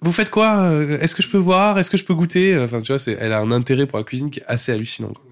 vous 0.00 0.12
faites 0.12 0.30
quoi 0.30 0.60
euh, 0.62 0.98
Est-ce 1.00 1.14
que 1.14 1.22
je 1.22 1.28
peux 1.28 1.38
voir 1.38 1.78
Est-ce 1.78 1.90
que 1.90 1.96
je 1.96 2.04
peux 2.04 2.14
goûter? 2.14 2.58
Enfin, 2.58 2.80
tu 2.80 2.92
vois, 2.92 3.00
elle 3.20 3.32
a 3.32 3.40
un 3.40 3.52
intérêt 3.52 3.86
pour 3.86 3.98
la 3.98 4.04
cuisine 4.04 4.30
qui 4.30 4.40
est 4.40 4.46
assez 4.46 4.72
hallucinant. 4.72 5.12
Quoi. 5.12 5.24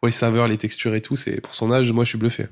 Pour 0.00 0.06
les 0.06 0.12
saveurs, 0.12 0.46
les 0.48 0.58
textures 0.58 0.94
et 0.94 1.00
tout, 1.00 1.16
c'est 1.16 1.40
pour 1.40 1.54
son 1.54 1.72
âge, 1.72 1.90
moi, 1.92 2.04
je 2.04 2.10
suis 2.10 2.18
bluffé. 2.18 2.46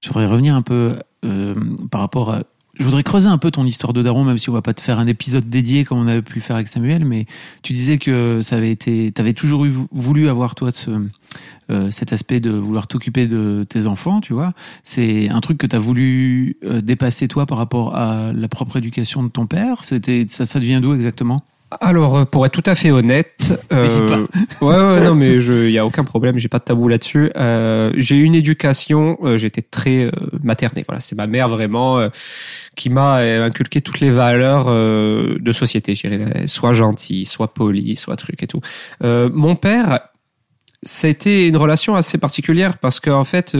Je 0.00 0.08
voudrais 0.08 0.26
revenir 0.26 0.54
un 0.54 0.62
peu 0.62 0.96
euh, 1.24 1.54
par 1.90 2.00
rapport 2.00 2.30
à 2.30 2.42
je 2.78 2.84
voudrais 2.84 3.02
creuser 3.02 3.28
un 3.28 3.38
peu 3.38 3.50
ton 3.50 3.64
histoire 3.64 3.92
de 3.92 4.02
daron, 4.02 4.24
même 4.24 4.38
si 4.38 4.50
on 4.50 4.52
va 4.52 4.62
pas 4.62 4.74
te 4.74 4.80
faire 4.80 4.98
un 4.98 5.06
épisode 5.06 5.44
dédié 5.48 5.84
comme 5.84 5.98
on 5.98 6.06
avait 6.06 6.22
pu 6.22 6.40
faire 6.40 6.56
avec 6.56 6.68
Samuel, 6.68 7.04
mais 7.04 7.26
tu 7.62 7.72
disais 7.72 7.98
que 7.98 8.40
ça 8.42 8.56
avait 8.56 8.70
été, 8.70 9.12
t'avais 9.12 9.32
toujours 9.32 9.64
eu, 9.64 9.72
voulu 9.92 10.28
avoir 10.28 10.54
toi 10.54 10.70
euh, 11.70 11.90
cet 11.90 12.12
aspect 12.12 12.40
de 12.40 12.50
vouloir 12.50 12.86
t'occuper 12.86 13.26
de 13.26 13.64
tes 13.68 13.86
enfants, 13.86 14.20
tu 14.20 14.32
vois. 14.32 14.52
C'est 14.82 15.28
un 15.28 15.40
truc 15.40 15.58
que 15.58 15.66
tu 15.66 15.76
as 15.76 15.78
voulu 15.78 16.56
euh, 16.64 16.80
dépasser 16.80 17.28
toi 17.28 17.46
par 17.46 17.58
rapport 17.58 17.94
à 17.94 18.32
la 18.32 18.48
propre 18.48 18.76
éducation 18.76 19.22
de 19.22 19.28
ton 19.28 19.46
père. 19.46 19.82
C'était 19.82 20.26
ça, 20.28 20.46
ça 20.46 20.58
devient 20.58 20.80
d'où 20.82 20.94
exactement? 20.94 21.42
Alors, 21.80 22.16
euh, 22.16 22.24
pour 22.24 22.46
être 22.46 22.52
tout 22.52 22.68
à 22.68 22.74
fait 22.74 22.90
honnête, 22.90 23.52
euh, 23.72 23.86
ouais, 24.60 24.74
ouais, 24.74 25.00
non, 25.00 25.14
mais 25.14 25.34
il 25.34 25.70
y 25.70 25.78
a 25.78 25.86
aucun 25.86 26.04
problème, 26.04 26.38
j'ai 26.38 26.48
pas 26.48 26.58
de 26.58 26.64
tabou 26.64 26.88
là-dessus. 26.88 27.30
Euh, 27.36 27.90
j'ai 27.96 28.16
eu 28.16 28.24
une 28.24 28.34
éducation, 28.34 29.18
euh, 29.22 29.36
j'étais 29.36 29.62
très 29.62 30.10
maternée. 30.42 30.84
Voilà, 30.86 31.00
c'est 31.00 31.16
ma 31.16 31.26
mère 31.26 31.48
vraiment 31.48 32.08
qui 32.76 32.90
m'a 32.90 33.16
inculqué 33.16 33.80
toutes 33.80 34.00
les 34.00 34.10
valeurs 34.10 34.66
de 34.66 35.52
société. 35.52 35.94
Je 35.94 36.08
dirais, 36.08 36.46
soit 36.46 36.72
gentil, 36.72 37.24
soit 37.24 37.54
poli, 37.54 37.96
soit 37.96 38.16
truc 38.16 38.42
et 38.42 38.46
tout. 38.46 38.60
mon 39.02 39.56
père, 39.56 40.00
ça 40.82 41.06
a 41.06 41.10
été 41.10 41.48
une 41.48 41.56
relation 41.56 41.94
assez 41.94 42.18
particulière 42.18 42.78
parce 42.78 43.00
qu'en 43.00 43.24
fait 43.24 43.56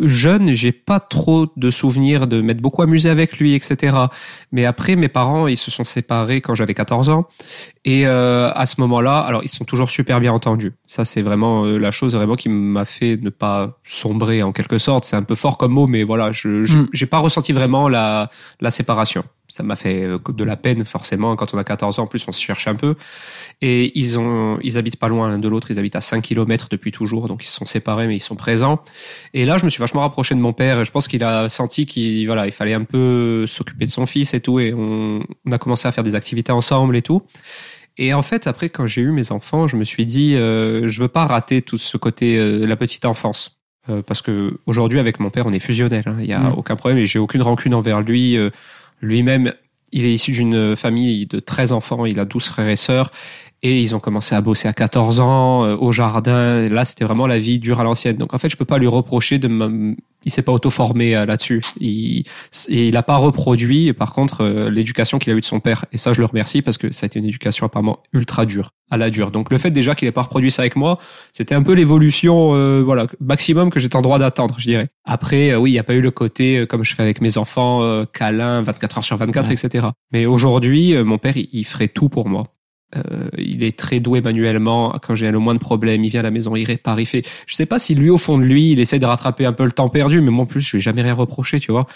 jeune, 0.00 0.52
j'ai 0.52 0.72
pas 0.72 1.00
trop 1.00 1.48
de 1.56 1.70
souvenirs 1.70 2.26
de 2.26 2.40
m'être 2.40 2.60
beaucoup 2.60 2.82
amusé 2.82 3.10
avec 3.10 3.38
lui, 3.38 3.54
etc. 3.54 3.96
Mais 4.52 4.64
après, 4.64 4.94
mes 4.96 5.08
parents, 5.08 5.48
ils 5.48 5.56
se 5.56 5.70
sont 5.70 5.84
séparés 5.84 6.40
quand 6.40 6.54
j'avais 6.54 6.74
14 6.74 7.10
ans. 7.10 7.26
Et 7.84 8.06
euh, 8.06 8.52
à 8.54 8.66
ce 8.66 8.80
moment-là, 8.80 9.18
alors 9.18 9.42
ils 9.42 9.48
sont 9.48 9.64
toujours 9.64 9.90
super 9.90 10.20
bien 10.20 10.32
entendus. 10.32 10.72
Ça, 10.86 11.04
c'est 11.04 11.22
vraiment 11.22 11.64
euh, 11.64 11.78
la 11.78 11.90
chose 11.90 12.14
vraiment 12.14 12.36
qui 12.36 12.48
m'a 12.48 12.84
fait 12.84 13.18
ne 13.20 13.30
pas 13.30 13.78
sombrer 13.84 14.42
en 14.42 14.52
quelque 14.52 14.78
sorte. 14.78 15.04
C'est 15.04 15.16
un 15.16 15.22
peu 15.22 15.34
fort 15.34 15.58
comme 15.58 15.72
mot, 15.72 15.86
mais 15.86 16.04
voilà, 16.04 16.30
je 16.32 16.60
Mm. 16.60 16.88
j'ai 16.92 17.06
pas 17.06 17.18
ressenti 17.18 17.52
vraiment 17.52 17.88
la, 17.88 18.30
la 18.60 18.70
séparation. 18.70 19.24
Ça 19.50 19.62
m'a 19.62 19.76
fait 19.76 20.04
euh, 20.04 20.18
de 20.32 20.44
la 20.44 20.56
peine 20.56 20.84
forcément. 20.86 21.36
Quand 21.36 21.52
on 21.52 21.58
a 21.58 21.64
14 21.64 21.98
ans, 21.98 22.04
en 22.04 22.06
plus, 22.06 22.26
on 22.28 22.32
se 22.32 22.40
cherche 22.40 22.66
un 22.68 22.74
peu. 22.74 22.94
Et 23.60 23.98
ils 23.98 24.18
ont, 24.18 24.58
ils 24.62 24.78
habitent 24.78 24.96
pas 24.98 25.08
loin 25.08 25.28
l'un 25.28 25.38
de 25.38 25.48
l'autre. 25.48 25.70
Ils 25.70 25.78
habitent 25.78 25.96
à 25.96 26.00
5 26.00 26.22
kilomètres 26.22 26.68
depuis 26.70 26.92
toujours, 26.92 27.28
donc 27.28 27.42
ils 27.44 27.48
se 27.48 27.54
sont 27.54 27.66
séparés, 27.66 28.06
mais 28.06 28.16
ils 28.16 28.20
sont 28.20 28.36
présents. 28.36 28.80
Et 29.34 29.44
là, 29.44 29.58
je 29.58 29.64
me 29.64 29.70
suis 29.70 29.80
vachement 29.80 30.00
rapproché 30.00 30.34
de 30.34 30.40
mon 30.40 30.52
père. 30.54 30.80
Et 30.80 30.84
je 30.86 30.90
pense 30.90 31.08
qu'il 31.08 31.22
a 31.24 31.48
senti 31.50 31.84
qu'il, 31.84 32.24
voilà, 32.26 32.46
il 32.46 32.52
fallait 32.52 32.74
un 32.74 32.84
peu 32.84 33.46
s'occuper 33.46 33.84
de 33.84 33.90
son 33.90 34.06
fils 34.06 34.32
et 34.32 34.40
tout. 34.40 34.58
Et 34.60 34.72
on, 34.72 35.22
on 35.44 35.52
a 35.52 35.58
commencé 35.58 35.86
à 35.86 35.92
faire 35.92 36.04
des 36.04 36.14
activités 36.14 36.52
ensemble 36.52 36.96
et 36.96 37.02
tout. 37.02 37.22
Et 37.98 38.14
en 38.14 38.22
fait, 38.22 38.46
après, 38.46 38.70
quand 38.70 38.86
j'ai 38.86 39.02
eu 39.02 39.10
mes 39.10 39.30
enfants, 39.32 39.66
je 39.66 39.76
me 39.76 39.84
suis 39.84 40.06
dit, 40.06 40.34
euh, 40.36 40.86
je 40.88 41.02
veux 41.02 41.08
pas 41.08 41.26
rater 41.26 41.60
tout 41.60 41.76
ce 41.76 41.96
côté, 41.98 42.38
euh, 42.38 42.64
la 42.64 42.76
petite 42.76 43.04
enfance. 43.04 43.58
Euh, 43.88 44.00
parce 44.02 44.22
que 44.22 44.58
aujourd'hui, 44.66 44.98
avec 44.98 45.20
mon 45.20 45.30
père, 45.30 45.46
on 45.46 45.52
est 45.52 45.58
fusionnel. 45.58 46.04
hein. 46.06 46.16
Il 46.20 46.26
y 46.26 46.32
a 46.32 46.38
Mm. 46.40 46.54
aucun 46.56 46.76
problème 46.76 46.98
et 46.98 47.06
j'ai 47.06 47.18
aucune 47.18 47.42
rancune 47.42 47.74
envers 47.74 48.00
lui. 48.00 48.38
Lui-même, 49.00 49.52
il 49.92 50.04
est 50.04 50.12
issu 50.12 50.32
d'une 50.32 50.76
famille 50.76 51.26
de 51.26 51.40
13 51.40 51.72
enfants. 51.72 52.06
Il 52.06 52.20
a 52.20 52.24
12 52.24 52.44
frères 52.44 52.68
et 52.68 52.76
sœurs. 52.76 53.10
Et 53.62 53.80
ils 53.80 53.94
ont 53.94 54.00
commencé 54.00 54.34
à 54.34 54.40
bosser 54.40 54.68
à 54.68 54.72
14 54.72 55.20
ans, 55.20 55.64
euh, 55.64 55.76
au 55.76 55.92
jardin. 55.92 56.68
Là, 56.68 56.84
c'était 56.84 57.04
vraiment 57.04 57.26
la 57.26 57.38
vie 57.38 57.58
dure 57.58 57.80
à 57.80 57.84
l'ancienne. 57.84 58.16
Donc, 58.16 58.32
en 58.32 58.38
fait, 58.38 58.48
je 58.48 58.56
peux 58.56 58.64
pas 58.64 58.78
lui 58.78 58.86
reprocher 58.86 59.38
de. 59.38 59.96
Il 60.24 60.30
s'est 60.30 60.42
pas 60.42 60.52
auto-formé 60.52 61.16
euh, 61.16 61.24
là-dessus. 61.26 61.60
Il, 61.80 62.24
il 62.68 62.96
a 62.96 63.02
pas 63.02 63.16
reproduit, 63.16 63.92
par 63.92 64.12
contre, 64.12 64.42
euh, 64.42 64.68
l'éducation 64.70 65.18
qu'il 65.18 65.32
a 65.32 65.36
eue 65.36 65.40
de 65.40 65.44
son 65.46 65.60
père. 65.60 65.86
Et 65.92 65.98
ça, 65.98 66.12
je 66.12 66.20
le 66.20 66.26
remercie 66.26 66.62
parce 66.62 66.76
que 66.78 66.92
ça 66.92 67.04
a 67.04 67.06
été 67.06 67.18
une 67.18 67.24
éducation 67.24 67.66
apparemment 67.66 68.00
ultra 68.12 68.44
dure, 68.46 68.70
à 68.90 68.96
la 68.98 69.08
dure. 69.10 69.30
Donc, 69.30 69.50
le 69.50 69.58
fait 69.58 69.70
déjà 69.70 69.94
qu'il 69.94 70.06
ait 70.08 70.12
pas 70.12 70.22
reproduit 70.22 70.50
ça 70.50 70.62
avec 70.62 70.76
moi, 70.76 70.98
c'était 71.32 71.54
un 71.54 71.62
peu 71.62 71.72
l'évolution, 71.72 72.54
euh, 72.54 72.82
voilà, 72.82 73.06
maximum 73.20 73.70
que 73.70 73.80
j'étais 73.80 73.96
en 73.96 74.02
droit 74.02 74.18
d'attendre, 74.18 74.56
je 74.58 74.66
dirais. 74.66 74.88
Après, 75.04 75.50
euh, 75.52 75.56
oui, 75.58 75.70
il 75.70 75.72
n'y 75.74 75.78
a 75.78 75.84
pas 75.84 75.94
eu 75.94 76.00
le 76.02 76.10
côté, 76.10 76.58
euh, 76.58 76.66
comme 76.66 76.84
je 76.84 76.94
fais 76.94 77.02
avec 77.02 77.20
mes 77.20 77.38
enfants, 77.38 78.04
câlin, 78.12 78.60
24 78.62 78.98
heures 78.98 79.04
sur 79.04 79.16
24, 79.16 79.48
Ouais. 79.48 79.54
etc. 79.54 79.86
Mais 80.12 80.26
aujourd'hui, 80.26 80.94
mon 81.02 81.18
père, 81.18 81.36
il, 81.36 81.48
il 81.52 81.64
ferait 81.64 81.88
tout 81.88 82.08
pour 82.08 82.28
moi. 82.28 82.44
Euh, 82.96 83.28
il 83.38 83.62
est 83.62 83.78
très 83.78 84.00
doué 84.00 84.20
manuellement. 84.20 84.98
Quand 85.02 85.14
j'ai 85.14 85.30
le 85.30 85.38
moins 85.38 85.54
de 85.54 85.58
problèmes, 85.58 86.02
il 86.04 86.10
vient 86.10 86.20
à 86.20 86.24
la 86.24 86.30
maison, 86.30 86.56
il 86.56 86.64
répare, 86.64 86.98
il 87.00 87.06
fait. 87.06 87.22
Je 87.46 87.54
sais 87.54 87.66
pas 87.66 87.78
si 87.78 87.94
lui, 87.94 88.10
au 88.10 88.18
fond 88.18 88.38
de 88.38 88.44
lui, 88.44 88.72
il 88.72 88.80
essaie 88.80 88.98
de 88.98 89.06
rattraper 89.06 89.44
un 89.44 89.52
peu 89.52 89.64
le 89.64 89.72
temps 89.72 89.88
perdu, 89.88 90.20
mais 90.20 90.30
moi 90.30 90.44
en 90.44 90.46
plus, 90.46 90.60
je 90.60 90.72
lui 90.72 90.78
ai 90.78 90.80
jamais 90.80 91.02
rien 91.02 91.14
reproché, 91.14 91.60
tu 91.60 91.72
vois. 91.72 91.86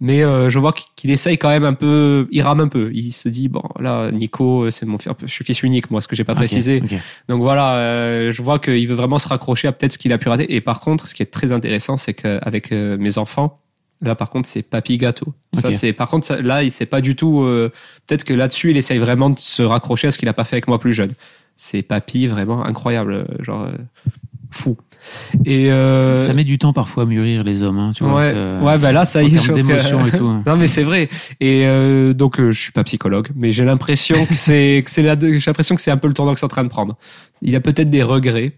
Mais 0.00 0.22
euh, 0.22 0.50
je 0.50 0.58
vois 0.58 0.72
qu'il 0.96 1.10
essaye 1.10 1.38
quand 1.38 1.50
même 1.50 1.64
un 1.64 1.74
peu, 1.74 2.26
il 2.30 2.42
rame 2.42 2.60
un 2.60 2.68
peu. 2.68 2.90
Il 2.94 3.12
se 3.12 3.28
dit 3.28 3.48
bon 3.48 3.62
là, 3.78 4.10
Nico, 4.10 4.70
c'est 4.70 4.86
mon 4.86 4.98
fils, 4.98 5.12
je 5.22 5.32
suis 5.32 5.44
fils 5.44 5.62
unique, 5.62 5.90
moi, 5.90 6.00
ce 6.00 6.08
que 6.08 6.16
j'ai 6.16 6.24
pas 6.24 6.34
précisé. 6.34 6.82
Donc 7.28 7.42
voilà, 7.42 7.76
euh, 7.76 8.32
je 8.32 8.42
vois 8.42 8.58
qu'il 8.58 8.86
veut 8.88 8.94
vraiment 8.94 9.18
se 9.18 9.28
raccrocher 9.28 9.68
à 9.68 9.72
peut-être 9.72 9.92
ce 9.92 9.98
qu'il 9.98 10.12
a 10.12 10.18
pu 10.18 10.28
rater. 10.28 10.54
Et 10.54 10.60
par 10.60 10.80
contre, 10.80 11.06
ce 11.06 11.14
qui 11.14 11.22
est 11.22 11.26
très 11.26 11.52
intéressant, 11.52 11.96
c'est 11.96 12.14
qu'avec 12.14 12.72
euh, 12.72 12.96
mes 12.98 13.18
enfants, 13.18 13.60
là 14.04 14.14
par 14.14 14.30
contre, 14.30 14.48
c'est 14.48 14.62
papy 14.62 14.98
gâteau. 14.98 15.34
Ça 15.54 15.68
c'est, 15.72 15.92
par 15.92 16.08
contre, 16.08 16.26
ça- 16.26 16.40
là, 16.40 16.62
il 16.62 16.70
sait 16.70 16.86
pas 16.86 17.00
du 17.00 17.16
tout. 17.16 17.42
euh, 17.42 17.70
peut-être 18.06 18.24
que 18.24 18.34
là-dessus, 18.34 18.70
il 18.70 18.76
essaye 18.76 18.98
vraiment 18.98 19.30
de 19.30 19.38
se 19.38 19.62
raccrocher 19.62 20.08
à 20.08 20.10
ce 20.10 20.18
qu'il 20.18 20.28
a 20.28 20.32
pas 20.32 20.44
fait 20.44 20.56
avec 20.56 20.68
moi 20.68 20.78
plus 20.78 20.92
jeune. 20.92 21.12
C'est 21.56 21.82
papy 21.82 22.26
vraiment 22.26 22.64
incroyable, 22.64 23.12
euh, 23.12 23.24
genre 23.42 23.62
euh, 23.62 23.72
fou. 24.50 24.76
Et 25.44 25.70
euh, 25.70 26.16
Ça, 26.16 26.26
ça 26.28 26.32
met 26.32 26.44
du 26.44 26.56
temps 26.58 26.72
parfois 26.72 27.02
à 27.02 27.06
mûrir 27.06 27.44
les 27.44 27.62
hommes, 27.62 27.78
hein, 27.78 27.92
tu 27.94 28.04
vois. 28.04 28.16
ouais, 28.16 28.32
ça- 28.32 28.58
ouais, 28.64 28.78
bah 28.78 28.90
là, 28.92 29.04
ça 29.04 29.22
y 29.22 29.26
est, 29.26 29.36
pense 29.36 29.48
que- 29.48 29.52
d'émotion 29.52 30.06
et 30.06 30.10
tout. 30.10 30.26
hein. 30.26 30.42
non 30.46 30.56
mais 30.56 30.66
c'est 30.66 30.82
vrai. 30.82 31.08
Et 31.40 31.64
euh, 31.66 32.14
donc 32.14 32.40
euh, 32.40 32.50
je 32.52 32.58
suis 32.60 32.72
pas 32.72 32.84
psychologue, 32.84 33.28
mais 33.36 33.52
j'ai 33.52 33.64
l'impression 33.64 34.24
que 34.26 34.34
c'est 34.34 34.82
que 34.84 34.90
c'est 34.90 35.02
la 35.02 35.18
j'ai 35.20 35.38
l'impression 35.46 35.74
que 35.74 35.80
c'est 35.82 35.90
un 35.90 35.98
peu 35.98 36.08
le 36.08 36.14
tournant 36.14 36.32
que 36.32 36.40
c'est 36.40 36.46
en 36.46 36.48
train 36.48 36.64
de 36.64 36.68
prendre. 36.70 36.96
Il 37.42 37.54
a 37.54 37.60
peut-être 37.60 37.90
des 37.90 38.02
regrets 38.02 38.52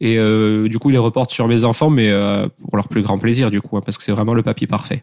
et 0.00 0.18
euh, 0.18 0.68
du 0.68 0.78
coup 0.78 0.90
il 0.90 0.92
les 0.92 0.98
reporte 0.98 1.30
sur 1.30 1.46
mes 1.48 1.64
enfants, 1.64 1.90
mais 1.90 2.08
euh, 2.08 2.46
pour 2.64 2.76
leur 2.76 2.88
plus 2.88 3.02
grand 3.02 3.18
plaisir 3.18 3.50
du 3.50 3.60
coup, 3.60 3.76
hein, 3.76 3.82
parce 3.84 3.98
que 3.98 4.04
c'est 4.04 4.12
vraiment 4.12 4.34
le 4.34 4.42
papier 4.42 4.66
parfait. 4.66 5.02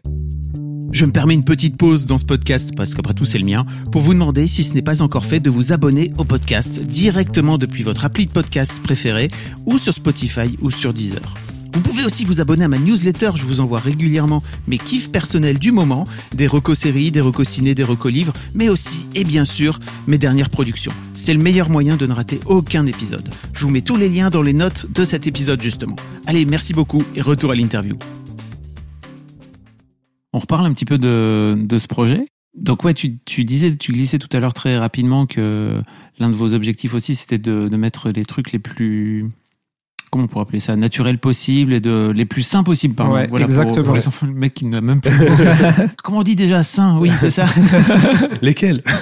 Je 0.90 1.04
me 1.04 1.12
permets 1.12 1.34
une 1.34 1.44
petite 1.44 1.76
pause 1.76 2.06
dans 2.06 2.16
ce 2.16 2.24
podcast, 2.24 2.70
parce 2.74 2.94
qu'après 2.94 3.12
tout 3.12 3.26
c'est 3.26 3.38
le 3.38 3.44
mien, 3.44 3.66
pour 3.92 4.00
vous 4.00 4.14
demander 4.14 4.46
si 4.46 4.62
ce 4.62 4.72
n'est 4.72 4.82
pas 4.82 5.02
encore 5.02 5.26
fait 5.26 5.40
de 5.40 5.50
vous 5.50 5.72
abonner 5.72 6.12
au 6.16 6.24
podcast 6.24 6.80
directement 6.80 7.58
depuis 7.58 7.82
votre 7.82 8.04
appli 8.04 8.26
de 8.26 8.32
podcast 8.32 8.72
préféré 8.82 9.28
ou 9.66 9.78
sur 9.78 9.94
Spotify 9.94 10.56
ou 10.62 10.70
sur 10.70 10.94
Deezer. 10.94 11.34
Vous 11.72 11.82
pouvez 11.82 12.04
aussi 12.04 12.24
vous 12.24 12.40
abonner 12.40 12.64
à 12.64 12.68
ma 12.68 12.78
newsletter, 12.78 13.32
je 13.34 13.44
vous 13.44 13.60
envoie 13.60 13.78
régulièrement 13.78 14.42
mes 14.66 14.78
kiffs 14.78 15.10
personnels 15.10 15.58
du 15.58 15.70
moment, 15.70 16.04
des 16.34 16.46
recos 16.46 16.78
séries, 16.78 17.10
des 17.10 17.20
recos 17.20 17.46
ciné, 17.46 17.74
des 17.74 17.84
recos 17.84 18.12
livres, 18.12 18.32
mais 18.54 18.68
aussi, 18.68 19.06
et 19.14 19.24
bien 19.24 19.44
sûr, 19.44 19.78
mes 20.06 20.18
dernières 20.18 20.48
productions. 20.48 20.92
C'est 21.14 21.34
le 21.34 21.40
meilleur 21.40 21.68
moyen 21.68 21.96
de 21.96 22.06
ne 22.06 22.12
rater 22.12 22.40
aucun 22.46 22.86
épisode. 22.86 23.28
Je 23.52 23.64
vous 23.64 23.70
mets 23.70 23.82
tous 23.82 23.96
les 23.96 24.08
liens 24.08 24.30
dans 24.30 24.42
les 24.42 24.52
notes 24.52 24.90
de 24.90 25.04
cet 25.04 25.26
épisode 25.26 25.60
justement. 25.60 25.96
Allez, 26.26 26.44
merci 26.46 26.72
beaucoup 26.72 27.02
et 27.14 27.20
retour 27.20 27.50
à 27.50 27.54
l'interview. 27.54 27.96
On 30.32 30.38
reparle 30.38 30.66
un 30.66 30.72
petit 30.72 30.84
peu 30.84 30.98
de, 30.98 31.78
ce 31.78 31.86
projet. 31.86 32.26
Donc 32.54 32.84
ouais, 32.84 32.94
tu, 32.94 33.18
disais, 33.44 33.76
tu 33.76 33.92
glissais 33.92 34.18
tout 34.18 34.28
à 34.32 34.40
l'heure 34.40 34.54
très 34.54 34.76
rapidement 34.76 35.26
que 35.26 35.82
l'un 36.18 36.30
de 36.30 36.34
vos 36.34 36.54
objectifs 36.54 36.94
aussi, 36.94 37.14
c'était 37.14 37.38
de 37.38 37.76
mettre 37.76 38.10
les 38.10 38.24
trucs 38.24 38.52
les 38.52 38.58
plus, 38.58 39.30
comment 40.10 40.24
on 40.24 40.26
pourrait 40.28 40.42
appeler 40.42 40.60
ça, 40.60 40.76
naturels 40.76 41.18
possibles 41.18 41.72
et 41.72 41.80
de 41.80 42.10
les 42.14 42.24
plus 42.24 42.42
sains 42.42 42.62
possibles. 42.62 42.94
Pardon. 42.94 43.14
Ouais, 43.14 43.26
voilà, 43.28 43.46
pour- 43.46 43.54
exactement. 43.54 43.84
Pour, 43.84 43.94
les 43.94 44.08
enfants, 44.08 44.26
le 44.26 44.34
mec 44.34 44.54
qui 44.54 44.66
n'a 44.66 44.80
même 44.80 45.00
plus. 45.00 45.12
comment 46.02 46.18
on 46.18 46.22
dit 46.22 46.36
déjà 46.36 46.62
sain 46.62 46.98
Oui, 46.98 47.10
c'est 47.18 47.30
ça. 47.30 47.46
Lesquels? 48.42 48.82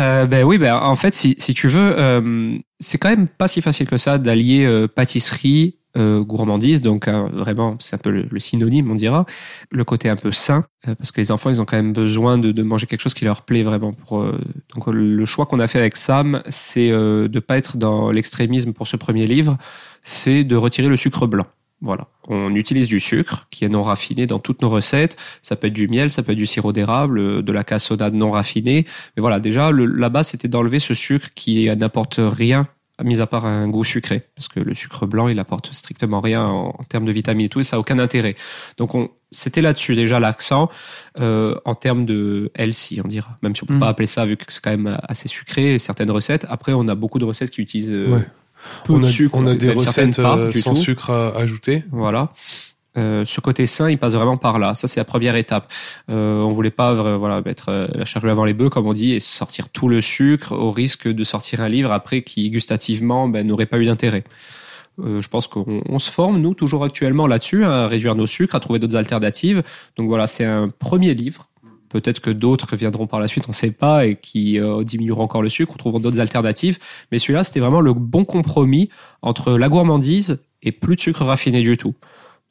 Euh, 0.00 0.26
ben 0.26 0.44
oui, 0.44 0.58
ben 0.58 0.74
en 0.74 0.96
fait, 0.96 1.14
si, 1.14 1.36
si 1.38 1.54
tu 1.54 1.68
veux, 1.68 1.94
euh, 1.96 2.58
c'est 2.80 2.98
quand 2.98 3.10
même 3.10 3.28
pas 3.28 3.46
si 3.46 3.60
facile 3.60 3.86
que 3.86 3.96
ça 3.96 4.18
d'allier 4.18 4.64
euh, 4.64 4.88
pâtisserie, 4.88 5.76
euh, 5.96 6.22
gourmandise, 6.22 6.82
donc 6.82 7.08
euh, 7.08 7.28
vraiment, 7.32 7.76
c'est 7.78 7.94
un 7.94 7.98
peu 7.98 8.10
le, 8.10 8.40
synonyme, 8.40 8.90
on 8.90 8.94
dira, 8.94 9.26
le 9.70 9.84
côté 9.84 10.08
un 10.08 10.16
peu 10.16 10.32
sain, 10.32 10.64
euh, 10.88 10.94
parce 10.94 11.12
que 11.12 11.20
les 11.20 11.30
enfants, 11.30 11.50
ils 11.50 11.60
ont 11.60 11.64
quand 11.64 11.76
même 11.76 11.92
besoin 11.92 12.38
de, 12.38 12.52
de 12.52 12.62
manger 12.62 12.86
quelque 12.86 13.00
chose 13.00 13.14
qui 13.14 13.24
leur 13.24 13.42
plaît 13.42 13.62
vraiment. 13.62 13.92
Pour, 13.92 14.22
euh, 14.22 14.38
donc 14.74 14.86
le 14.88 15.24
choix 15.24 15.46
qu'on 15.46 15.60
a 15.60 15.66
fait 15.66 15.78
avec 15.78 15.96
Sam, 15.96 16.42
c'est 16.48 16.90
euh, 16.90 17.28
de 17.28 17.40
pas 17.40 17.56
être 17.56 17.76
dans 17.76 18.10
l'extrémisme 18.10 18.72
pour 18.72 18.88
ce 18.88 18.96
premier 18.96 19.26
livre, 19.26 19.56
c'est 20.02 20.44
de 20.44 20.56
retirer 20.56 20.88
le 20.88 20.96
sucre 20.96 21.26
blanc. 21.26 21.46
Voilà. 21.80 22.06
On 22.28 22.54
utilise 22.54 22.88
du 22.88 22.98
sucre 22.98 23.46
qui 23.50 23.64
est 23.64 23.68
non 23.68 23.82
raffiné 23.82 24.26
dans 24.26 24.38
toutes 24.38 24.62
nos 24.62 24.70
recettes. 24.70 25.16
Ça 25.42 25.54
peut 25.54 25.66
être 25.66 25.74
du 25.74 25.86
miel, 25.86 26.08
ça 26.08 26.22
peut 26.22 26.32
être 26.32 26.38
du 26.38 26.46
sirop 26.46 26.72
d'érable, 26.72 27.18
euh, 27.18 27.42
de 27.42 27.52
la 27.52 27.64
cassonade 27.64 28.14
non 28.14 28.30
raffinée. 28.30 28.86
Mais 29.16 29.20
voilà, 29.20 29.38
déjà, 29.38 29.70
le, 29.70 29.84
la 29.86 30.08
base, 30.08 30.28
c'était 30.28 30.48
d'enlever 30.48 30.78
ce 30.78 30.94
sucre 30.94 31.28
qui 31.34 31.68
n'apporte 31.76 32.18
rien, 32.18 32.66
mis 33.02 33.20
à 33.20 33.26
part 33.26 33.44
un 33.46 33.68
goût 33.68 33.82
sucré. 33.84 34.22
Parce 34.36 34.48
que 34.48 34.60
le 34.60 34.74
sucre 34.74 35.06
blanc, 35.06 35.28
il 35.28 35.38
apporte 35.38 35.72
strictement 35.74 36.20
rien 36.20 36.44
en, 36.44 36.68
en 36.78 36.84
termes 36.84 37.04
de 37.06 37.12
vitamines 37.12 37.46
et 37.46 37.48
tout, 37.48 37.60
et 37.60 37.64
ça 37.64 37.76
n'a 37.76 37.80
aucun 37.80 37.98
intérêt. 37.98 38.36
Donc, 38.76 38.94
on, 38.94 39.10
c'était 39.32 39.60
là-dessus 39.62 39.96
déjà 39.96 40.20
l'accent 40.20 40.70
euh, 41.18 41.56
en 41.64 41.74
termes 41.74 42.04
de 42.06 42.52
healthy, 42.54 43.00
on 43.04 43.08
dira. 43.08 43.36
Même 43.42 43.56
si 43.56 43.64
on 43.64 43.66
peut 43.66 43.74
Mm. 43.74 43.80
pas 43.80 43.88
appeler 43.88 44.06
ça, 44.06 44.24
vu 44.26 44.36
que 44.36 44.44
c'est 44.48 44.62
quand 44.62 44.70
même 44.70 44.96
assez 45.08 45.26
sucré, 45.28 45.78
certaines 45.80 46.10
recettes. 46.10 46.46
Après, 46.48 46.72
on 46.72 46.86
a 46.86 46.94
beaucoup 46.94 47.18
de 47.18 47.24
recettes 47.24 47.50
qui 47.50 47.60
utilisent 47.62 47.90
euh, 47.90 48.06
Ouais. 48.08 48.26
peu 48.84 48.92
on 48.94 48.98
de 49.00 49.06
a, 49.06 49.10
sucre. 49.10 49.34
on 49.36 49.46
a 49.46 49.54
des 49.54 49.72
recettes 49.72 50.18
euh, 50.20 50.52
sans 50.52 50.74
tout. 50.74 50.80
sucre 50.80 51.10
à 51.10 51.36
ajouter. 51.36 51.82
Voilà. 51.90 52.32
Euh, 52.96 53.24
ce 53.24 53.40
côté 53.40 53.66
sain, 53.66 53.90
il 53.90 53.98
passe 53.98 54.14
vraiment 54.14 54.36
par 54.36 54.58
là. 54.58 54.74
Ça, 54.74 54.86
c'est 54.86 55.00
la 55.00 55.04
première 55.04 55.36
étape. 55.36 55.72
Euh, 56.10 56.40
on 56.40 56.52
voulait 56.52 56.70
pas 56.70 56.92
euh, 56.92 57.16
voilà 57.16 57.42
mettre 57.42 57.68
euh, 57.70 57.88
la 57.92 58.04
charrue 58.04 58.30
avant 58.30 58.44
les 58.44 58.54
bœufs, 58.54 58.70
comme 58.70 58.86
on 58.86 58.92
dit, 58.92 59.12
et 59.14 59.20
sortir 59.20 59.68
tout 59.68 59.88
le 59.88 60.00
sucre 60.00 60.52
au 60.52 60.70
risque 60.70 61.08
de 61.08 61.24
sortir 61.24 61.60
un 61.60 61.68
livre 61.68 61.92
après 61.92 62.22
qui 62.22 62.50
gustativement 62.50 63.28
ben, 63.28 63.46
n'aurait 63.46 63.66
pas 63.66 63.78
eu 63.78 63.86
d'intérêt. 63.86 64.24
Euh, 65.00 65.20
je 65.20 65.28
pense 65.28 65.48
qu'on 65.48 65.82
on 65.88 65.98
se 65.98 66.10
forme, 66.10 66.40
nous, 66.40 66.54
toujours 66.54 66.84
actuellement 66.84 67.26
là-dessus, 67.26 67.64
à 67.64 67.88
réduire 67.88 68.14
nos 68.14 68.28
sucres, 68.28 68.54
à 68.54 68.60
trouver 68.60 68.78
d'autres 68.78 68.96
alternatives. 68.96 69.64
Donc 69.96 70.06
voilà, 70.06 70.28
c'est 70.28 70.44
un 70.44 70.68
premier 70.68 71.14
livre. 71.14 71.48
Peut-être 71.88 72.20
que 72.20 72.30
d'autres 72.30 72.76
viendront 72.76 73.06
par 73.06 73.20
la 73.20 73.28
suite, 73.28 73.44
on 73.46 73.50
ne 73.50 73.54
sait 73.54 73.70
pas, 73.70 74.06
et 74.06 74.16
qui 74.16 74.58
diminueront 74.82 75.22
encore 75.22 75.42
le 75.42 75.48
sucre, 75.48 75.74
ou 75.74 75.78
trouveront 75.78 76.00
d'autres 76.00 76.18
alternatives. 76.18 76.78
Mais 77.12 77.20
celui-là, 77.20 77.44
c'était 77.44 77.60
vraiment 77.60 77.80
le 77.80 77.92
bon 77.92 78.24
compromis 78.24 78.88
entre 79.22 79.56
la 79.56 79.68
gourmandise 79.68 80.40
et 80.64 80.72
plus 80.72 80.96
de 80.96 81.00
sucre 81.00 81.24
raffiné 81.24 81.62
du 81.62 81.76
tout. 81.76 81.94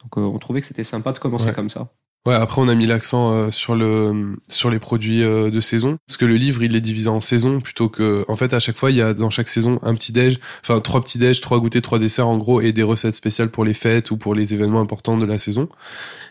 Donc 0.04 0.18
euh, 0.18 0.20
on 0.22 0.38
trouvait 0.38 0.60
que 0.60 0.66
c'était 0.68 0.84
sympa 0.84 1.12
de 1.12 1.18
commencer 1.18 1.48
Ouais. 1.48 1.54
comme 1.54 1.68
ça. 1.70 1.90
Ouais, 2.26 2.32
après 2.32 2.62
on 2.62 2.68
a 2.68 2.74
mis 2.74 2.86
l'accent 2.86 3.34
euh, 3.34 3.50
sur 3.50 3.74
le 3.74 4.38
sur 4.48 4.70
les 4.70 4.78
produits 4.78 5.22
euh, 5.22 5.50
de 5.50 5.60
saison 5.60 5.98
parce 6.06 6.16
que 6.16 6.24
le 6.24 6.36
livre 6.36 6.62
il 6.62 6.74
est 6.74 6.80
divisé 6.80 7.10
en 7.10 7.20
saisons 7.20 7.60
plutôt 7.60 7.90
que 7.90 8.24
en 8.28 8.36
fait 8.36 8.54
à 8.54 8.60
chaque 8.60 8.78
fois 8.78 8.90
il 8.90 8.96
y 8.96 9.02
a 9.02 9.12
dans 9.12 9.28
chaque 9.28 9.46
saison 9.46 9.78
un 9.82 9.94
petit 9.94 10.10
déj, 10.10 10.38
enfin 10.62 10.80
trois 10.80 11.02
petits 11.02 11.18
déj, 11.18 11.42
trois 11.42 11.60
goûters, 11.60 11.82
trois 11.82 11.98
desserts 11.98 12.26
en 12.26 12.38
gros 12.38 12.62
et 12.62 12.72
des 12.72 12.82
recettes 12.82 13.14
spéciales 13.14 13.50
pour 13.50 13.62
les 13.62 13.74
fêtes 13.74 14.10
ou 14.10 14.16
pour 14.16 14.34
les 14.34 14.54
événements 14.54 14.80
importants 14.80 15.18
de 15.18 15.26
la 15.26 15.36
saison. 15.36 15.68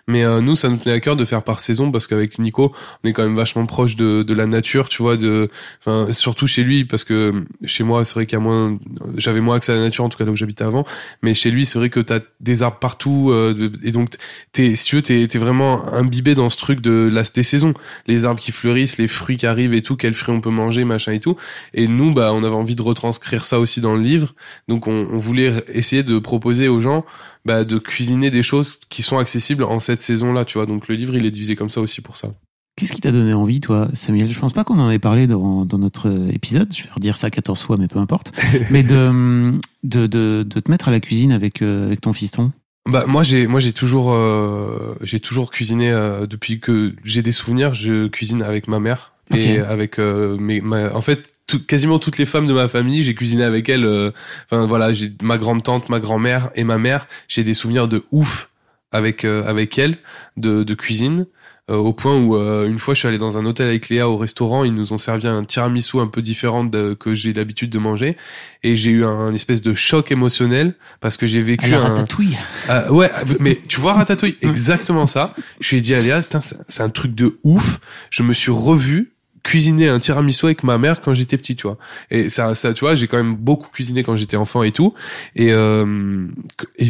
Mais 0.08 0.25
euh, 0.25 0.41
nous 0.41 0.56
ça 0.56 0.67
nous 0.67 0.77
tenait 0.77 0.95
à 0.95 0.99
cœur 0.99 1.15
de 1.15 1.25
faire 1.25 1.43
par 1.43 1.60
saison 1.60 1.91
parce 1.91 2.08
qu'avec 2.08 2.39
Nico 2.39 2.73
on 3.03 3.08
est 3.08 3.13
quand 3.13 3.23
même 3.23 3.36
vachement 3.36 3.67
proche 3.67 3.95
de 3.95 4.23
de 4.23 4.34
la 4.34 4.47
nature, 4.47 4.89
tu 4.89 5.03
vois, 5.03 5.15
de 5.15 5.49
enfin 5.79 6.12
surtout 6.12 6.47
chez 6.47 6.63
lui 6.63 6.86
parce 6.86 7.03
que 7.03 7.45
chez 7.65 7.84
moi 7.84 8.03
c'est 8.03 8.15
vrai 8.15 8.25
qu'il 8.25 8.39
y 8.39 8.41
a 8.41 8.43
moins 8.43 8.79
j'avais 9.15 9.41
moins 9.41 9.58
accès 9.58 9.71
à 9.71 9.75
la 9.75 9.82
nature 9.82 10.03
en 10.03 10.10
tout 10.10 10.17
cas 10.17 10.25
là 10.25 10.32
où 10.32 10.36
j'habitais 10.36 10.63
avant, 10.63 10.86
mais 11.21 11.36
chez 11.36 11.51
lui 11.51 11.67
c'est 11.67 11.77
vrai 11.77 11.91
que 11.91 11.99
t'as 11.99 12.19
des 12.39 12.63
arbres 12.63 12.79
partout 12.79 13.29
euh, 13.29 13.71
et 13.84 13.91
donc 13.91 14.10
t'es 14.51 14.75
si 14.75 14.86
tu 14.86 14.95
veux 14.95 15.01
t'es 15.03 15.27
vraiment 15.38 15.82
imbibé 15.91 16.35
dans 16.35 16.49
ce 16.49 16.57
truc 16.57 16.81
de 16.81 17.09
la 17.11 17.23
des 17.23 17.43
saisons 17.43 17.73
les 18.07 18.25
arbres 18.25 18.39
qui 18.39 18.51
fleurissent 18.51 18.97
les 18.97 19.07
fruits 19.07 19.37
qui 19.37 19.45
arrivent 19.45 19.73
et 19.73 19.81
tout 19.81 19.95
quels 19.95 20.13
fruits 20.13 20.35
on 20.35 20.41
peut 20.41 20.49
manger 20.49 20.85
machin 20.85 21.13
et 21.13 21.19
tout 21.19 21.35
et 21.73 21.87
nous 21.87 22.13
bah 22.13 22.31
on 22.33 22.43
avait 22.43 22.55
envie 22.55 22.75
de 22.75 22.81
retranscrire 22.81 23.45
ça 23.45 23.59
aussi 23.59 23.81
dans 23.81 23.95
le 23.95 24.01
livre 24.01 24.35
donc 24.67 24.87
on, 24.87 25.07
on 25.11 25.17
voulait 25.17 25.63
essayer 25.73 26.03
de 26.03 26.19
proposer 26.19 26.67
aux 26.67 26.81
gens 26.81 27.05
bah, 27.45 27.63
de 27.63 27.77
cuisiner 27.77 28.29
des 28.29 28.43
choses 28.43 28.79
qui 28.89 29.01
sont 29.01 29.17
accessibles 29.17 29.63
en 29.63 29.79
cette 29.79 30.01
saison 30.01 30.33
là 30.33 30.45
tu 30.45 30.57
vois 30.57 30.65
donc 30.65 30.87
le 30.87 30.95
livre 30.95 31.15
il 31.15 31.25
est 31.25 31.31
divisé 31.31 31.55
comme 31.55 31.69
ça 31.69 31.81
aussi 31.81 32.01
pour 32.01 32.17
ça 32.17 32.29
Qu'est-ce 32.75 32.91
qui 32.91 33.01
t'a 33.01 33.11
donné 33.11 33.33
envie, 33.33 33.59
toi, 33.61 33.87
Samuel? 33.93 34.31
Je 34.31 34.39
pense 34.39 34.51
pas 34.51 34.63
qu'on 34.63 34.79
en 34.79 34.89
ait 34.89 34.97
parlé 34.97 35.27
dans, 35.27 35.63
dans 35.63 35.77
notre 35.77 36.09
épisode. 36.33 36.73
Je 36.75 36.83
vais 36.83 36.89
redire 36.89 37.17
ça 37.17 37.29
14 37.29 37.61
fois, 37.61 37.77
mais 37.77 37.87
peu 37.87 37.99
importe. 37.99 38.31
mais 38.71 38.81
de, 38.81 39.59
de, 39.83 40.07
de, 40.07 40.43
de 40.43 40.59
te 40.59 40.71
mettre 40.71 40.87
à 40.87 40.91
la 40.91 40.99
cuisine 40.99 41.33
avec, 41.33 41.61
euh, 41.61 41.85
avec 41.85 42.01
ton 42.01 42.13
fiston? 42.13 42.51
Bah 42.85 43.05
moi 43.07 43.23
j'ai 43.23 43.47
moi 43.47 43.61
j'ai 43.61 43.71
toujours 43.71 44.11
euh, 44.11 44.95
j'ai 45.01 45.21
toujours 45.21 45.51
cuisiné 45.51 45.89
euh, 45.91 46.27
depuis 46.27 46.59
que 46.59 46.93
j'ai 47.05 47.21
des 47.21 47.31
souvenirs 47.31 47.73
je 47.73 48.07
cuisine 48.07 48.43
avec 48.43 48.67
ma 48.67 48.79
mère 48.79 49.13
et 49.37 49.59
avec 49.59 49.99
euh, 49.99 50.35
mes 50.37 50.59
ma, 50.59 50.93
en 50.93 51.01
fait 51.01 51.31
tout- 51.47 51.65
quasiment 51.65 51.97
toutes 51.97 52.17
les 52.17 52.25
femmes 52.25 52.45
de 52.45 52.51
ma 52.53 52.67
famille 52.67 53.01
j'ai 53.01 53.15
cuisiné 53.15 53.43
avec 53.43 53.69
elles 53.69 53.85
euh, 53.85 54.11
enfin 54.51 54.67
voilà 54.67 54.91
j'ai 54.91 55.13
ma 55.21 55.37
grande 55.37 55.63
tante 55.63 55.87
ma 55.87 56.01
grand-mère 56.01 56.51
et 56.55 56.65
ma 56.65 56.77
mère 56.77 57.07
j'ai 57.29 57.45
des 57.45 57.53
souvenirs 57.53 57.87
de 57.87 58.03
ouf 58.11 58.49
avec 58.91 59.23
euh, 59.23 59.45
avec 59.45 59.77
elles 59.79 59.97
de 60.35 60.63
de 60.63 60.73
cuisine 60.75 61.25
euh, 61.71 61.76
au 61.76 61.93
point 61.93 62.17
où 62.17 62.36
euh, 62.36 62.67
une 62.67 62.78
fois 62.78 62.93
je 62.93 62.99
suis 62.99 63.08
allé 63.08 63.17
dans 63.17 63.38
un 63.38 63.45
hôtel 63.45 63.67
avec 63.67 63.88
Léa 63.88 64.10
au 64.10 64.17
restaurant 64.17 64.65
ils 64.65 64.73
nous 64.73 64.91
ont 64.91 64.97
servi 64.97 65.28
un 65.28 65.45
tiramisu 65.45 65.99
un 65.99 66.08
peu 66.08 66.21
différent 66.21 66.65
de, 66.65 66.93
que 66.93 67.13
j'ai 67.13 67.32
l'habitude 67.32 67.69
de 67.69 67.80
manger 67.80 68.17
et 68.63 68.76
j'ai 68.76 68.91
eu 68.91 69.06
un, 69.06 69.10
un 69.10 69.34
espèce 69.34 69.62
de 69.62 69.73
choc 69.73 70.12
émotionnel 70.12 70.76
parce 70.99 71.15
que 71.15 71.26
j'ai 71.26 71.41
vécu 71.41 71.69
la 71.69 71.80
un 71.80 71.88
ratatouille. 71.89 72.38
ah, 72.67 72.91
ouais, 72.91 73.10
mais 73.39 73.60
tu 73.67 73.80
vois 73.80 73.93
Ratatouille, 73.93 74.38
exactement 74.41 75.06
ça. 75.06 75.34
Je 75.60 75.69
lui 75.71 75.78
ai 75.78 75.82
dit 75.82 75.93
à 75.93 76.02
Léa, 76.02 76.21
putain, 76.21 76.39
c'est 76.41 76.84
un 76.84 76.89
truc 76.89 77.15
de 77.15 77.39
ouf. 77.43 77.80
Je 78.10 78.23
me 78.23 78.34
suis 78.34 78.52
revu 78.52 79.13
cuisiner 79.43 79.89
un 79.89 79.99
tiramisu 79.99 80.45
avec 80.45 80.63
ma 80.63 80.78
mère 80.78 81.02
quand 81.02 81.13
j'étais 81.13 81.38
petit, 81.38 81.56
tu 81.56 81.67
vois. 81.67 81.78
Et 82.10 82.30
ça, 82.30 82.56
ça, 82.56 82.73
tu 82.73 82.86
vois, 82.86 82.95
j'ai 82.95 83.08
quand 83.08 83.17
même 83.17 83.36
beaucoup 83.36 83.67
cuisiné 83.69 84.04
quand 84.04 84.15
j'étais 84.15 84.38
enfant 84.38 84.63
et 84.63 84.71
tout. 84.71 84.93
Et, 85.36 85.52
euh, 85.52 86.28
et 86.78 86.88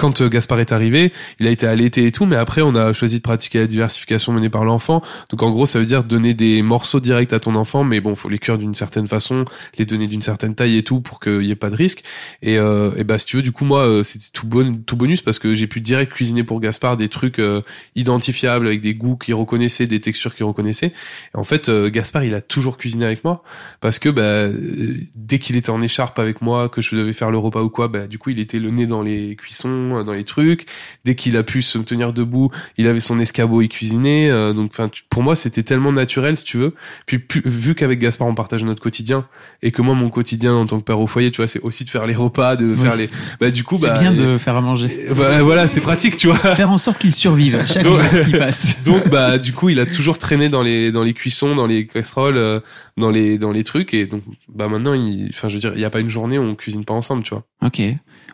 quand 0.00 0.22
euh, 0.22 0.28
Gaspard 0.28 0.60
est 0.60 0.72
arrivé, 0.72 1.12
il 1.38 1.46
a 1.46 1.50
été 1.50 1.66
allaité 1.66 2.06
et 2.06 2.12
tout, 2.12 2.24
mais 2.24 2.36
après 2.36 2.62
on 2.62 2.74
a 2.74 2.92
choisi 2.94 3.18
de 3.18 3.22
pratiquer 3.22 3.58
la 3.60 3.66
diversification 3.66 4.32
menée 4.32 4.48
par 4.48 4.64
l'enfant. 4.64 5.02
Donc 5.28 5.42
en 5.42 5.50
gros, 5.50 5.66
ça 5.66 5.78
veut 5.78 5.86
dire 5.86 6.04
donner 6.04 6.32
des 6.32 6.62
morceaux 6.62 7.00
directs 7.00 7.32
à 7.34 7.40
ton 7.40 7.54
enfant, 7.54 7.84
mais 7.84 8.00
bon, 8.00 8.14
faut 8.14 8.30
les 8.30 8.38
cuire 8.38 8.56
d'une 8.56 8.74
certaine 8.74 9.06
façon, 9.06 9.44
les 9.78 9.84
donner 9.84 10.06
d'une 10.06 10.22
certaine 10.22 10.54
taille 10.54 10.78
et 10.78 10.82
tout 10.82 11.00
pour 11.00 11.20
qu'il 11.20 11.42
y 11.42 11.50
ait 11.50 11.56
pas 11.56 11.70
de 11.70 11.76
risque. 11.76 12.02
Et, 12.42 12.56
euh, 12.58 13.04
bah 13.04 13.18
si 13.18 13.26
tu 13.26 13.36
veux, 13.36 13.42
du 13.42 13.52
coup 13.52 13.64
moi 13.64 13.86
euh, 13.86 14.02
c'était 14.04 14.28
tout 14.32 14.46
bon, 14.46 14.80
tout 14.86 14.96
bonus 14.96 15.20
parce 15.20 15.38
que 15.38 15.54
j'ai 15.54 15.66
pu 15.66 15.80
direct 15.80 16.12
cuisiner 16.12 16.44
pour 16.44 16.60
Gaspard 16.60 16.96
des 16.96 17.08
trucs 17.08 17.38
euh, 17.38 17.62
identifiables 17.94 18.66
avec 18.66 18.80
des 18.80 18.94
goûts 18.94 19.16
qu'il 19.16 19.34
reconnaissait, 19.34 19.86
des 19.86 20.00
textures 20.00 20.34
qu'il 20.34 20.46
reconnaissait. 20.46 20.92
Et 21.34 21.36
en 21.36 21.44
fait, 21.44 21.68
euh, 21.68 21.90
Gaspard 21.90 22.24
il 22.24 22.34
a 22.34 22.40
toujours 22.40 22.78
cuisiné 22.78 23.04
avec 23.04 23.24
moi 23.24 23.42
parce 23.80 23.98
que 23.98 24.08
bah 24.08 24.22
euh, 24.22 24.96
dès 25.14 25.38
qu'il 25.38 25.56
était 25.56 25.70
en 25.70 25.80
écharpe 25.80 26.18
avec 26.18 26.42
moi, 26.42 26.68
que 26.68 26.80
je 26.80 26.96
devais 26.96 27.12
faire 27.12 27.30
le 27.30 27.38
repas 27.38 27.62
ou 27.62 27.70
quoi, 27.70 27.88
bah 27.88 28.06
du 28.06 28.18
coup 28.18 28.30
il 28.30 28.40
était 28.40 28.58
le 28.58 28.70
nez 28.70 28.86
dans 28.86 29.02
les 29.02 29.36
cuissons, 29.36 29.89
euh, 29.98 30.04
dans 30.04 30.12
les 30.14 30.24
trucs. 30.24 30.66
Dès 31.04 31.14
qu'il 31.14 31.36
a 31.36 31.42
pu 31.42 31.62
se 31.62 31.78
tenir 31.78 32.12
debout, 32.12 32.50
il 32.78 32.86
avait 32.86 33.00
son 33.00 33.18
escabeau, 33.18 33.62
il 33.62 33.68
cuisinait. 33.68 34.30
euh, 34.30 34.52
donc 34.52 34.70
enfin 34.72 34.88
tu- 34.88 35.02
pour 35.10 35.22
moi 35.22 35.36
c'était 35.36 35.62
tellement 35.62 35.92
naturel 35.92 36.36
si 36.36 36.44
tu 36.44 36.56
veux. 36.58 36.74
Puis 37.06 37.18
plus- 37.18 37.42
vu 37.44 37.74
qu'avec 37.74 37.98
Gaspard 37.98 38.28
on 38.28 38.34
partage 38.34 38.64
notre 38.64 38.82
quotidien 38.82 39.26
et 39.62 39.70
que 39.72 39.82
moi 39.82 39.94
mon 39.94 40.10
quotidien 40.10 40.54
en 40.54 40.66
tant 40.66 40.78
que 40.78 40.84
père 40.84 41.00
au 41.00 41.06
foyer, 41.06 41.30
tu 41.30 41.38
vois, 41.38 41.46
c'est 41.46 41.60
aussi 41.60 41.84
de 41.84 41.90
faire 41.90 42.06
les 42.06 42.14
repas, 42.14 42.56
de 42.56 42.74
faire 42.74 42.96
les 42.96 43.08
bah 43.40 43.50
du 43.50 43.64
coup 43.64 43.76
C'est 43.76 43.86
bah 43.88 43.98
bien 43.98 44.12
et- 44.12 44.16
de 44.16 44.38
faire 44.38 44.56
à 44.56 44.60
manger. 44.60 45.06
et 45.08 45.12
voilà, 45.12 45.66
c'est 45.68 45.80
pratique, 45.80 46.16
tu 46.16 46.26
vois. 46.28 46.36
Faire 46.54 46.70
en 46.70 46.78
sorte 46.78 46.98
qu'il 46.98 47.14
survive 47.14 47.64
chaque 47.66 47.84
Donc- 47.84 48.00
jour 48.00 48.20
qui 48.24 48.32
passe. 48.32 48.82
Donc 48.84 49.08
bah 49.08 49.38
du 49.38 49.52
coup, 49.52 49.68
il 49.68 49.80
a 49.80 49.86
toujours 49.86 50.18
traîné 50.18 50.48
dans 50.48 50.62
les 50.62 50.92
dans 50.92 51.02
les 51.02 51.12
cuissons, 51.14 51.54
dans 51.54 51.66
les 51.66 51.86
casseroles, 51.86 52.36
euh, 52.36 52.60
dans 52.96 53.10
les 53.10 53.38
dans 53.38 53.50
les 53.52 53.64
trucs 53.64 53.94
et 53.94 54.06
donc 54.06 54.22
bah 54.54 54.68
maintenant 54.68 54.94
il 54.94 55.28
enfin 55.30 55.48
je 55.48 55.54
veux 55.54 55.60
dire, 55.60 55.72
il 55.74 55.80
y 55.80 55.84
a 55.84 55.90
pas 55.90 56.00
une 56.00 56.08
journée 56.10 56.38
où 56.38 56.42
on 56.42 56.54
cuisine 56.54 56.84
pas 56.84 56.94
ensemble, 56.94 57.22
tu 57.22 57.30
vois. 57.34 57.44
Ok. 57.64 57.80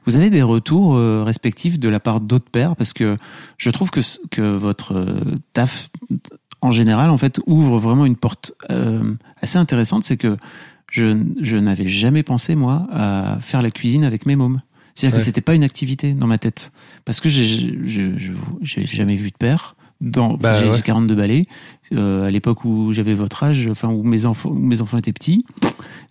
Vous 0.07 0.17
avez 0.17 0.31
des 0.31 0.43
retours 0.43 0.95
euh, 0.95 1.23
respectifs 1.25 1.79
de 1.79 1.89
la 1.89 2.01
part 2.01 2.21
d'autres 2.21 2.51
pères 2.51 2.77
parce 2.77 2.93
que 2.93 3.17
je 3.59 3.71
trouve 3.71 3.91
que 3.91 4.01
que 4.31 4.57
votre 4.57 4.93
euh, 4.95 5.21
taf 5.53 5.91
en 6.61 6.71
général 6.73 7.11
en 7.11 7.17
fait 7.19 7.41
ouvre 7.47 7.79
vraiment 7.79 8.07
une 8.07 8.17
porte 8.17 8.53
euh, 8.71 9.15
assez 9.43 9.59
intéressante, 9.59 10.05
c'est 10.05 10.17
que 10.17 10.37
je, 10.91 11.19
je 11.41 11.57
n'avais 11.57 11.89
jamais 11.89 12.23
pensé 12.23 12.55
moi 12.55 12.87
à 12.93 13.39
faire 13.41 13.63
la 13.63 13.71
cuisine 13.71 14.05
avec 14.05 14.25
mes 14.27 14.37
mômes. 14.37 14.63
C'est-à-dire 14.95 15.17
Ouais. 15.17 15.21
que 15.21 15.25
c'était 15.27 15.41
pas 15.43 15.55
une 15.55 15.65
activité 15.65 16.15
dans 16.15 16.27
ma 16.27 16.39
tête 16.39 16.73
parce 17.05 17.21
que 17.21 17.29
j'ai 17.29 17.45
jamais 18.87 19.15
vu 19.17 19.31
de 19.31 19.37
père. 19.37 19.75
Dans, 20.01 20.35
Bah, 20.35 20.61
j'ai 20.61 20.69
ouais. 20.69 20.77
j'ai 20.77 20.83
42 20.83 21.15
balais. 21.15 21.43
Euh, 21.93 22.27
à 22.27 22.31
l'époque 22.31 22.65
où 22.65 22.93
j'avais 22.93 23.15
votre 23.15 23.43
âge, 23.43 23.67
enfin 23.71 23.89
où 23.89 24.03
mes 24.03 24.27
enfants, 24.27 24.51
où 24.51 24.55
mes 24.59 24.81
enfants 24.83 24.99
étaient 24.99 25.13
petits, 25.13 25.45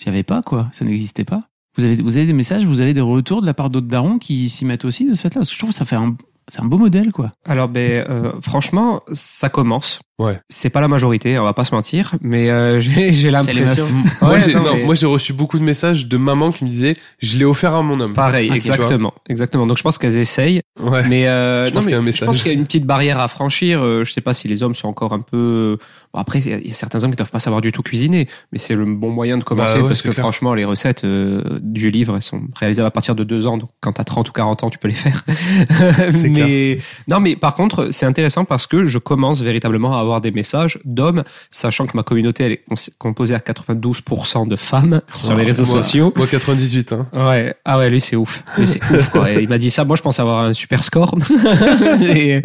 j'avais 0.04 0.24
pas 0.24 0.42
quoi, 0.42 0.70
ça 0.72 0.86
n'existait 0.86 1.24
pas. 1.26 1.42
Vous 1.78 1.84
avez, 1.84 2.26
des 2.26 2.34
messages, 2.34 2.66
vous 2.66 2.82
avez 2.82 2.94
des 2.94 3.02
retours 3.02 3.42
de 3.42 3.46
la 3.46 3.54
part 3.54 3.70
d'autres 3.70 3.88
darons 3.88 4.18
qui 4.18 4.48
s'y 4.48 4.64
mettent 4.64 4.86
aussi 4.86 5.10
de 5.10 5.14
ce 5.14 5.24
fait-là? 5.24 5.36
Parce 5.36 5.50
que 5.50 5.54
je 5.54 5.60
trouve 5.60 5.72
que 5.72 5.76
ça 5.76 5.86
fait 5.86 5.98
un, 5.98 6.16
c'est 6.48 6.62
un 6.62 6.66
beau 6.66 6.78
modèle, 6.78 7.12
quoi. 7.12 7.32
Alors, 7.44 7.68
ben, 7.68 8.06
euh, 8.10 8.32
franchement, 8.42 9.02
ça 9.12 9.50
commence. 9.50 10.00
Ouais. 10.18 10.40
C'est 10.48 10.70
pas 10.70 10.80
la 10.80 10.88
majorité, 10.88 11.38
on 11.40 11.44
va 11.44 11.54
pas 11.54 11.66
se 11.66 11.76
mentir, 11.76 12.16
mais 12.22 12.50
euh, 12.50 12.80
j'ai 12.80 13.30
l'impression. 13.32 13.86
moi 14.22 14.32
Ouais, 14.32 14.54
non, 14.54 14.64
non, 14.64 14.76
mais- 14.76 14.84
moi 14.86 14.96
j'ai 14.96 15.06
reçu 15.08 15.34
beaucoup 15.34 15.60
de 15.60 15.64
messages 15.64 16.08
de 16.08 16.16
mamans 16.18 16.52
qui 16.52 16.64
me 16.64 16.70
disaient 16.70 16.96
"Je 17.20 17.38
l'ai 17.38 17.44
offert 17.44 17.76
à 17.76 17.82
mon 17.82 18.00
homme." 18.00 18.14
Pareil, 18.14 18.50
exactement, 18.54 19.14
exactement. 19.28 19.68
Donc 19.68 19.78
je 19.78 19.84
pense 19.84 19.98
qu'elles 19.98 20.18
essayent, 20.18 20.62
Ouais. 20.82 21.06
mais, 21.08 21.28
euh, 21.28 21.66
Je 21.66 21.72
non, 21.72 21.76
pense 21.76 21.86
mais 21.86 21.88
qu'il 21.88 21.92
y 21.92 21.96
a 21.96 21.98
un 21.98 22.02
je 22.02 22.06
message. 22.06 22.26
pense 22.28 22.42
qu'il 22.44 22.52
y 22.54 22.56
a 22.56 22.58
une 22.58 22.66
petite 22.66 22.86
barrière 22.86 23.20
à 23.20 23.28
franchir. 23.28 23.82
Euh, 23.82 24.04
Je 24.06 24.12
sais 24.14 24.22
pas 24.22 24.34
si 24.34 24.48
les 24.48 24.64
hommes 24.64 24.74
sont 24.76 24.88
encore 24.88 25.12
un 25.12 25.20
peu. 25.20 25.78
Bon, 26.14 26.20
après, 26.22 26.40
il 26.40 26.68
y 26.68 26.72
a- 26.72 26.74
certains 26.74 27.04
hommes 27.04 27.12
qui 27.12 27.18
doivent 27.18 27.30
pas 27.32 27.40
savoir 27.40 27.60
du 27.60 27.74
tout 27.74 27.82
cuisiner, 27.84 28.30
mais 28.54 28.58
c'est 28.58 28.76
le 28.76 28.86
bon 28.86 29.10
moyen 29.10 29.38
de 29.38 29.44
commencer 29.44 29.76
Bah 29.76 29.82
ouais, 29.82 29.88
parce 29.90 30.02
que 30.02 30.10
clair. 30.12 30.24
franchement, 30.24 30.54
les 30.54 30.64
recettes 30.64 31.04
euh, 31.04 31.60
du 31.62 31.92
livre 31.92 32.16
elles 32.16 32.22
sont 32.22 32.42
réalisables 32.58 32.88
à 32.88 32.92
partir 32.92 33.16
de 33.16 33.26
deux 33.26 33.48
ans. 33.48 33.58
Donc 33.58 33.70
quand 33.82 33.92
t'as 33.92 34.06
30 34.06 34.30
ou 34.30 34.32
40 34.32 34.64
ans, 34.64 34.70
tu 34.70 34.78
peux 34.78 34.88
les 34.88 34.94
faire. 34.94 35.26
C'est 36.12 36.30
mais 36.30 36.78
non, 37.10 37.20
mais 37.20 37.36
par 37.36 37.54
contre, 37.56 37.90
c'est 37.92 38.06
intéressant 38.06 38.46
parce 38.46 38.66
que 38.68 38.86
je 38.86 38.98
commence 38.98 39.42
véritablement 39.42 39.98
à 39.98 40.05
avoir 40.06 40.22
des 40.22 40.32
messages 40.32 40.80
d'hommes, 40.86 41.24
sachant 41.52 41.86
que 41.88 41.96
ma 41.98 42.04
communauté 42.04 42.44
elle 42.46 42.52
est 42.54 42.64
composée 42.98 43.36
à 43.36 43.40
92% 43.40 44.48
de 44.48 44.56
femmes 44.56 45.02
sur 45.14 45.36
les 45.36 45.44
réseaux 45.44 45.66
Moi- 45.66 45.84
sociaux. 45.84 46.14
Moi 46.16 46.28
98 46.28 46.94
hein. 46.94 47.08
Ouais, 47.14 47.56
ah 47.66 47.78
ouais, 47.78 47.90
lui 47.90 48.00
c'est 48.02 48.16
ouf. 48.16 48.44
Lui 48.58 48.68
c'est 48.68 48.82
ouf 48.92 49.10
quoi. 49.12 49.32
Et 49.32 49.42
il 49.44 49.50
m'a 49.50 49.58
dit 49.58 49.70
ça, 49.72 49.84
moi 49.84 49.96
je 49.96 50.02
pense 50.02 50.20
avoir 50.20 50.44
un 50.46 50.54
super 50.54 50.84
score. 50.84 51.16
Et, 52.02 52.42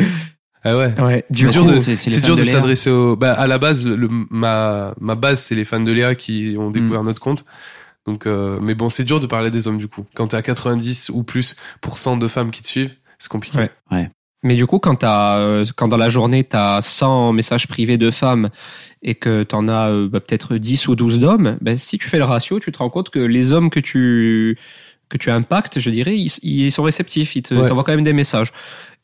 Ah 0.63 0.77
ouais. 0.77 1.01
ouais, 1.01 1.25
C'est 1.31 1.37
du 1.47 1.49
dur 1.51 1.65
de, 1.65 1.73
c'est- 1.75 1.97
c'est 1.97 2.11
les 2.11 2.17
c'est 2.17 2.21
fans 2.21 2.27
dur 2.27 2.37
de 2.37 2.41
de 2.41 2.45
Léa. 2.47 2.53
s'adresser 2.53 2.91
au. 2.91 3.17
Bah, 3.17 3.33
à 3.33 3.47
la 3.47 3.57
base, 3.59 3.87
le, 3.87 4.09
ma, 4.31 4.95
ma 5.01 5.15
base, 5.15 5.41
c'est 5.41 5.55
les 5.55 5.65
fans 5.65 5.81
de 5.81 5.91
Léa 5.93 6.15
qui 6.15 6.57
ont 6.59 6.69
Mm. 6.69 6.73
découvert 6.73 7.03
notre 7.03 7.21
compte. 7.21 7.45
Donc, 8.07 8.27
euh, 8.27 8.59
mais 8.61 8.75
bon, 8.75 8.89
c'est 8.91 9.05
dur 9.05 9.21
de 9.21 9.27
parler 9.27 9.51
des 9.51 9.69
hommes 9.69 9.79
du 9.79 9.89
coup. 9.89 10.05
Quand 10.15 10.29
t'es 10.29 10.37
à 10.37 10.43
90 10.43 11.11
ou 11.15 11.23
plus 11.23 11.57
pour 11.81 11.97
cent 11.99 12.17
de 12.17 12.29
femmes 12.29 12.51
qui 12.51 12.63
te 12.63 12.69
suivent, 12.69 12.95
c'est 13.19 13.31
compliqué. 13.31 13.59
Ouais. 13.91 14.11
Mais 14.43 14.57
du 14.57 14.67
coup, 14.67 14.79
quand, 14.79 14.95
t'as, 14.97 15.39
euh, 15.39 15.65
quand 15.77 15.89
dans 15.89 15.99
la 15.99 16.09
journée, 16.09 16.45
tu 16.45 16.57
as 16.57 16.81
100 16.81 17.33
messages 17.35 17.67
privés 17.69 17.99
de 17.99 18.11
femmes 18.11 18.49
et 19.03 19.15
que 19.15 19.43
tu 19.43 19.55
en 19.55 19.69
as 19.69 19.91
euh, 19.91 20.09
bah, 20.09 20.21
peut-être 20.21 20.57
10 20.57 20.89
ou 20.89 20.97
12 20.97 21.19
d'hommes, 21.19 21.59
ben, 21.61 21.77
si 21.77 21.99
tu 21.99 22.09
fais 22.09 22.17
le 22.19 22.25
ratio, 22.25 22.59
tu 22.59 22.73
te 22.73 22.79
rends 22.79 22.89
compte 22.91 23.11
que 23.11 23.19
les 23.19 23.53
hommes 23.53 23.69
que 23.69 23.81
tu, 23.81 24.57
que 25.11 25.19
tu 25.19 25.31
impactes, 25.31 25.79
je 25.79 25.91
dirais, 25.91 26.17
ils, 26.17 26.31
ils 26.43 26.73
sont 26.73 26.83
réceptifs, 26.85 27.37
ils 27.37 27.43
te, 27.43 27.55
Ouais. 27.55 27.69
t'envoient 27.69 27.85
quand 27.85 27.93
même 27.93 28.03
des 28.03 28.15
messages. 28.15 28.53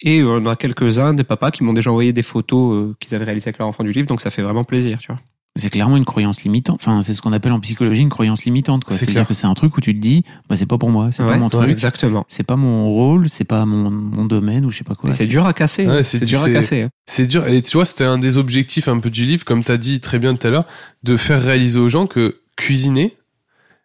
Et 0.01 0.22
on 0.22 0.46
a 0.46 0.57
quelques-uns 0.57 1.12
des 1.14 1.25
papas 1.25 1.51
qui 1.51 1.64
m'ont 1.64 1.72
déjà 1.75 1.90
envoyé 1.90 2.12
des 2.14 2.22
photos 2.22 2.75
euh, 2.75 2.94
qu'ils 2.99 3.14
avaient 3.14 3.25
réalisées 3.27 3.49
avec 3.49 3.59
leur 3.59 3.68
enfant 3.68 3.85
du 3.85 3.92
livre, 3.92 4.07
donc 4.07 4.20
ça 4.22 4.31
fait 4.31 4.42
vraiment 4.42 4.64
plaisir, 4.64 4.99
tu 4.99 5.09
vois. 5.09 5.20
C'est 5.57 5.71
clairement 5.71 5.97
une 5.97 6.05
croyance 6.05 6.42
limitante. 6.42 6.79
Enfin, 6.81 7.03
c'est 7.03 7.14
ce 7.14 7.23
qu'on 7.23 7.33
appelle 7.33 7.53
en 7.53 7.61
psychologie 7.61 8.03
une 8.03 8.09
croyance 8.11 8.45
limitante. 8.45 8.85
quoi. 8.85 8.95
C'est 8.95 9.07
C'est-à-dire 9.07 9.27
que 9.27 9.35
c'est 9.35 9.47
un 9.47 9.55
truc 9.55 9.77
où 9.77 9.81
tu 9.81 9.95
te 9.95 9.99
dis, 10.01 10.23
bah, 10.49 10.57
c'est 10.57 10.66
pas 10.66 10.79
pour 10.79 10.90
moi, 10.90 11.11
c'est 11.12 11.25
pas 11.25 11.37
mon 11.37 11.45
ouais, 11.47 11.51
truc, 11.51 11.71
exactement. 11.71 12.25
c'est 12.29 12.42
pas 12.45 12.57
mon 12.57 12.88
rôle, 12.90 13.29
c'est 13.29 13.45
pas 13.45 13.64
mon, 13.66 13.90
mon 13.90 14.25
domaine 14.27 14.64
ou 14.66 14.71
je 14.71 14.79
sais 14.79 14.85
pas 14.85 14.95
quoi. 14.95 15.12
C'est 15.12 15.27
dur 15.27 15.47
à 15.47 15.53
casser. 15.53 15.87
Ouais, 15.87 16.05
c'est 16.05 16.19
c'est 16.19 16.25
du- 16.27 16.31
dur 16.33 16.40
à 16.40 16.45
c'est- 16.45 16.53
casser. 16.53 16.88
C'est 17.07 17.27
dur. 17.27 17.47
Et 17.49 17.62
tu 17.62 17.77
vois, 17.77 17.85
c'était 17.87 18.05
un 18.05 18.19
des 18.19 18.37
objectifs 18.37 18.88
un 18.88 18.99
peu 18.99 19.11
du 19.11 19.25
livre, 19.25 19.45
comme 19.45 19.64
tu 19.64 19.73
as 19.73 19.79
dit 19.79 20.01
très 20.01 20.19
bien 20.19 20.35
tout 20.37 20.47
à 20.47 20.51
l'heure, 20.51 20.66
de 21.03 21.16
faire 21.16 21.42
réaliser 21.42 21.79
aux 21.79 21.88
gens 21.88 22.07
que 22.07 22.40
cuisiner, 22.57 23.16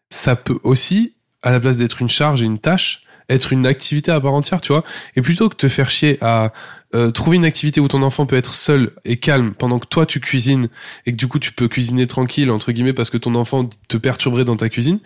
ça 0.10 0.36
peut 0.36 0.60
aussi, 0.64 1.14
à 1.42 1.52
la 1.52 1.60
place 1.60 1.78
d'être 1.78 2.02
une 2.02 2.10
charge 2.10 2.42
et 2.42 2.46
une 2.46 2.60
tâche, 2.60 3.04
être 3.30 3.54
une 3.54 3.66
activité 3.66 4.12
à 4.12 4.20
part 4.20 4.34
entière, 4.34 4.60
tu 4.62 4.74
vois. 4.74 4.84
Et 5.16 5.22
plutôt 5.22 5.48
que 5.48 5.56
te 5.56 5.68
faire 5.70 5.90
chier 5.90 6.18
à 6.22 6.52
euh, 6.94 7.12
trouver 7.12 7.38
une 7.38 7.46
activité 7.46 7.80
où 7.80 7.88
ton 7.88 8.04
enfant 8.04 8.26
peut 8.26 8.36
être 8.36 8.54
seul 8.54 8.92
et 9.06 9.18
calme 9.18 9.54
pendant 9.54 9.80
que 9.80 9.88
toi 9.88 10.06
tu 10.06 10.20
cuisines 10.20 10.68
et 11.06 11.12
que 11.12 11.18
du 11.18 11.28
coup 11.28 11.40
tu 11.40 11.52
peux 11.54 11.68
cuisiner 11.68 12.08
tranquille 12.08 12.52
entre 12.52 12.72
guillemets 12.72 12.94
parce 12.94 13.10
que 13.10 13.18
ton 13.18 13.36
enfant 13.36 13.68
te 13.88 13.98
perturberait 13.98 14.46
dans 14.46 14.58
ta 14.58 14.70
cuisine, 14.70 15.00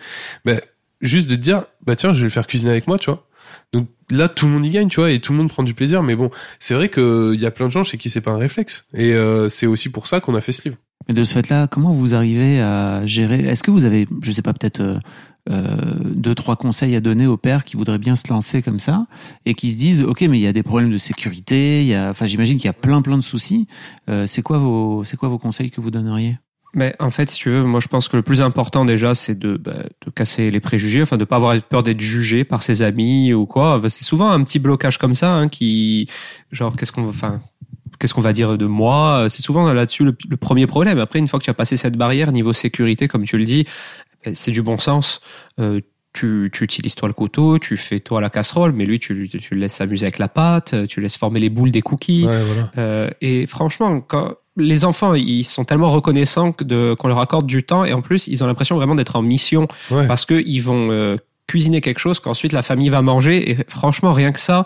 ben 0.44 0.60
juste 1.00 1.28
de 1.28 1.36
te 1.36 1.40
dire 1.40 1.64
bah 1.84 1.96
tiens 1.96 2.12
je 2.12 2.18
vais 2.18 2.24
le 2.24 2.30
faire 2.30 2.46
cuisiner 2.46 2.70
avec 2.70 2.86
moi, 2.86 2.98
tu 2.98 3.10
vois. 3.10 3.26
Donc 3.72 3.88
là 4.10 4.28
tout 4.28 4.46
le 4.46 4.52
monde 4.52 4.66
y 4.66 4.70
gagne, 4.70 4.88
tu 4.88 4.96
vois, 4.96 5.10
et 5.10 5.20
tout 5.20 5.32
le 5.32 5.38
monde 5.38 5.48
prend 5.48 5.62
du 5.62 5.74
plaisir. 5.74 6.02
Mais 6.02 6.16
bon, 6.16 6.30
c'est 6.58 6.74
vrai 6.74 6.88
que 6.88 7.32
il 7.34 7.40
y 7.40 7.46
a 7.46 7.50
plein 7.50 7.66
de 7.66 7.72
gens 7.72 7.84
chez 7.84 7.98
qui 7.98 8.10
c'est 8.10 8.20
pas 8.20 8.32
un 8.32 8.38
réflexe 8.38 8.88
et 8.94 9.12
euh, 9.12 9.48
c'est 9.48 9.66
aussi 9.66 9.88
pour 9.88 10.06
ça 10.06 10.20
qu'on 10.20 10.34
a 10.34 10.40
fait 10.40 10.52
ce 10.52 10.64
livre. 10.64 10.76
Mais 11.08 11.14
de 11.14 11.22
ce 11.22 11.34
fait-là, 11.34 11.68
comment 11.68 11.92
vous 11.92 12.14
arrivez 12.14 12.60
à 12.60 13.06
gérer? 13.06 13.40
Est-ce 13.40 13.62
que 13.62 13.70
vous 13.70 13.84
avez, 13.84 14.08
je 14.22 14.32
sais 14.32 14.42
pas, 14.42 14.52
peut-être 14.52 14.80
euh, 14.80 14.98
deux, 15.48 16.34
trois 16.34 16.56
conseils 16.56 16.96
à 16.96 17.00
donner 17.00 17.26
aux 17.26 17.36
pères 17.36 17.64
qui 17.64 17.76
voudraient 17.76 17.98
bien 17.98 18.16
se 18.16 18.28
lancer 18.28 18.62
comme 18.62 18.80
ça 18.80 19.06
et 19.44 19.54
qui 19.54 19.70
se 19.70 19.78
disent, 19.78 20.02
ok, 20.02 20.22
mais 20.22 20.38
il 20.38 20.42
y 20.42 20.46
a 20.46 20.52
des 20.52 20.62
problèmes 20.62 20.90
de 20.90 20.98
sécurité, 20.98 21.82
il 21.82 21.86
y 21.86 21.94
a, 21.94 22.10
enfin, 22.10 22.26
j'imagine 22.26 22.56
qu'il 22.56 22.66
y 22.66 22.68
a 22.68 22.72
plein, 22.72 23.02
plein 23.02 23.16
de 23.16 23.22
soucis. 23.22 23.68
Euh, 24.08 24.26
c'est 24.26 24.42
quoi 24.42 24.58
vos, 24.58 25.04
c'est 25.04 25.16
quoi 25.16 25.28
vos 25.28 25.38
conseils 25.38 25.70
que 25.70 25.80
vous 25.80 25.90
donneriez? 25.90 26.38
Mais 26.74 26.94
en 26.98 27.10
fait, 27.10 27.30
si 27.30 27.38
tu 27.38 27.48
veux, 27.48 27.62
moi 27.64 27.80
je 27.80 27.88
pense 27.88 28.08
que 28.08 28.16
le 28.16 28.22
plus 28.22 28.42
important 28.42 28.84
déjà, 28.84 29.14
c'est 29.14 29.38
de, 29.38 29.56
bah, 29.56 29.84
de 30.04 30.10
casser 30.10 30.50
les 30.50 30.60
préjugés, 30.60 31.00
enfin 31.00 31.16
de 31.16 31.24
pas 31.24 31.36
avoir 31.36 31.58
peur 31.62 31.82
d'être 31.82 32.00
jugé 32.00 32.44
par 32.44 32.62
ses 32.62 32.82
amis 32.82 33.32
ou 33.32 33.46
quoi. 33.46 33.80
C'est 33.88 34.04
souvent 34.04 34.30
un 34.30 34.42
petit 34.44 34.58
blocage 34.58 34.98
comme 34.98 35.14
ça 35.14 35.32
hein, 35.32 35.48
qui, 35.48 36.06
genre, 36.52 36.76
qu'est-ce 36.76 36.92
qu'on, 36.92 37.08
enfin, 37.08 37.40
qu'est-ce 37.98 38.12
qu'on 38.12 38.20
va 38.20 38.34
dire 38.34 38.58
de 38.58 38.66
moi? 38.66 39.26
C'est 39.30 39.40
souvent 39.40 39.72
là-dessus 39.72 40.04
le, 40.04 40.14
le 40.28 40.36
premier 40.36 40.66
problème. 40.66 40.98
Après, 40.98 41.18
une 41.18 41.28
fois 41.28 41.38
que 41.38 41.44
tu 41.44 41.50
as 41.50 41.54
passé 41.54 41.78
cette 41.78 41.96
barrière 41.96 42.30
niveau 42.30 42.52
sécurité, 42.52 43.08
comme 43.08 43.24
tu 43.24 43.38
le 43.38 43.46
dis, 43.46 43.64
c'est 44.34 44.50
du 44.50 44.62
bon 44.62 44.78
sens. 44.78 45.20
Euh, 45.60 45.80
tu, 46.12 46.50
tu 46.52 46.64
utilises 46.64 46.94
toi 46.94 47.08
le 47.08 47.14
couteau, 47.14 47.58
tu 47.58 47.76
fais 47.76 48.00
toi 48.00 48.22
la 48.22 48.30
casserole, 48.30 48.72
mais 48.72 48.86
lui 48.86 48.98
tu, 48.98 49.28
tu 49.28 49.54
le 49.54 49.60
laisses 49.60 49.74
s'amuser 49.74 50.06
avec 50.06 50.18
la 50.18 50.28
pâte, 50.28 50.74
tu 50.88 51.02
laisses 51.02 51.18
former 51.18 51.40
les 51.40 51.50
boules 51.50 51.70
des 51.70 51.82
cookies. 51.82 52.24
Ouais, 52.26 52.42
voilà. 52.42 52.70
Euh, 52.78 53.10
et 53.20 53.46
franchement, 53.46 54.00
quand 54.00 54.32
les 54.56 54.86
enfants, 54.86 55.12
ils 55.12 55.44
sont 55.44 55.66
tellement 55.66 55.90
reconnaissants 55.90 56.52
qu'on 56.52 57.08
leur 57.08 57.18
accorde 57.18 57.46
du 57.46 57.62
temps 57.64 57.84
et 57.84 57.92
en 57.92 58.00
plus, 58.00 58.28
ils 58.28 58.42
ont 58.42 58.46
l'impression 58.46 58.76
vraiment 58.76 58.94
d'être 58.94 59.16
en 59.16 59.20
mission 59.22 59.68
Ouais. 59.90 60.06
parce 60.06 60.24
que 60.24 60.42
ils 60.46 60.60
vont 60.60 60.88
euh, 60.90 61.18
cuisiner 61.46 61.82
quelque 61.82 61.98
chose 61.98 62.18
qu'ensuite 62.18 62.52
la 62.52 62.62
famille 62.62 62.88
va 62.88 63.02
manger. 63.02 63.50
Et 63.50 63.58
franchement, 63.68 64.12
rien 64.12 64.32
que 64.32 64.40
ça, 64.40 64.64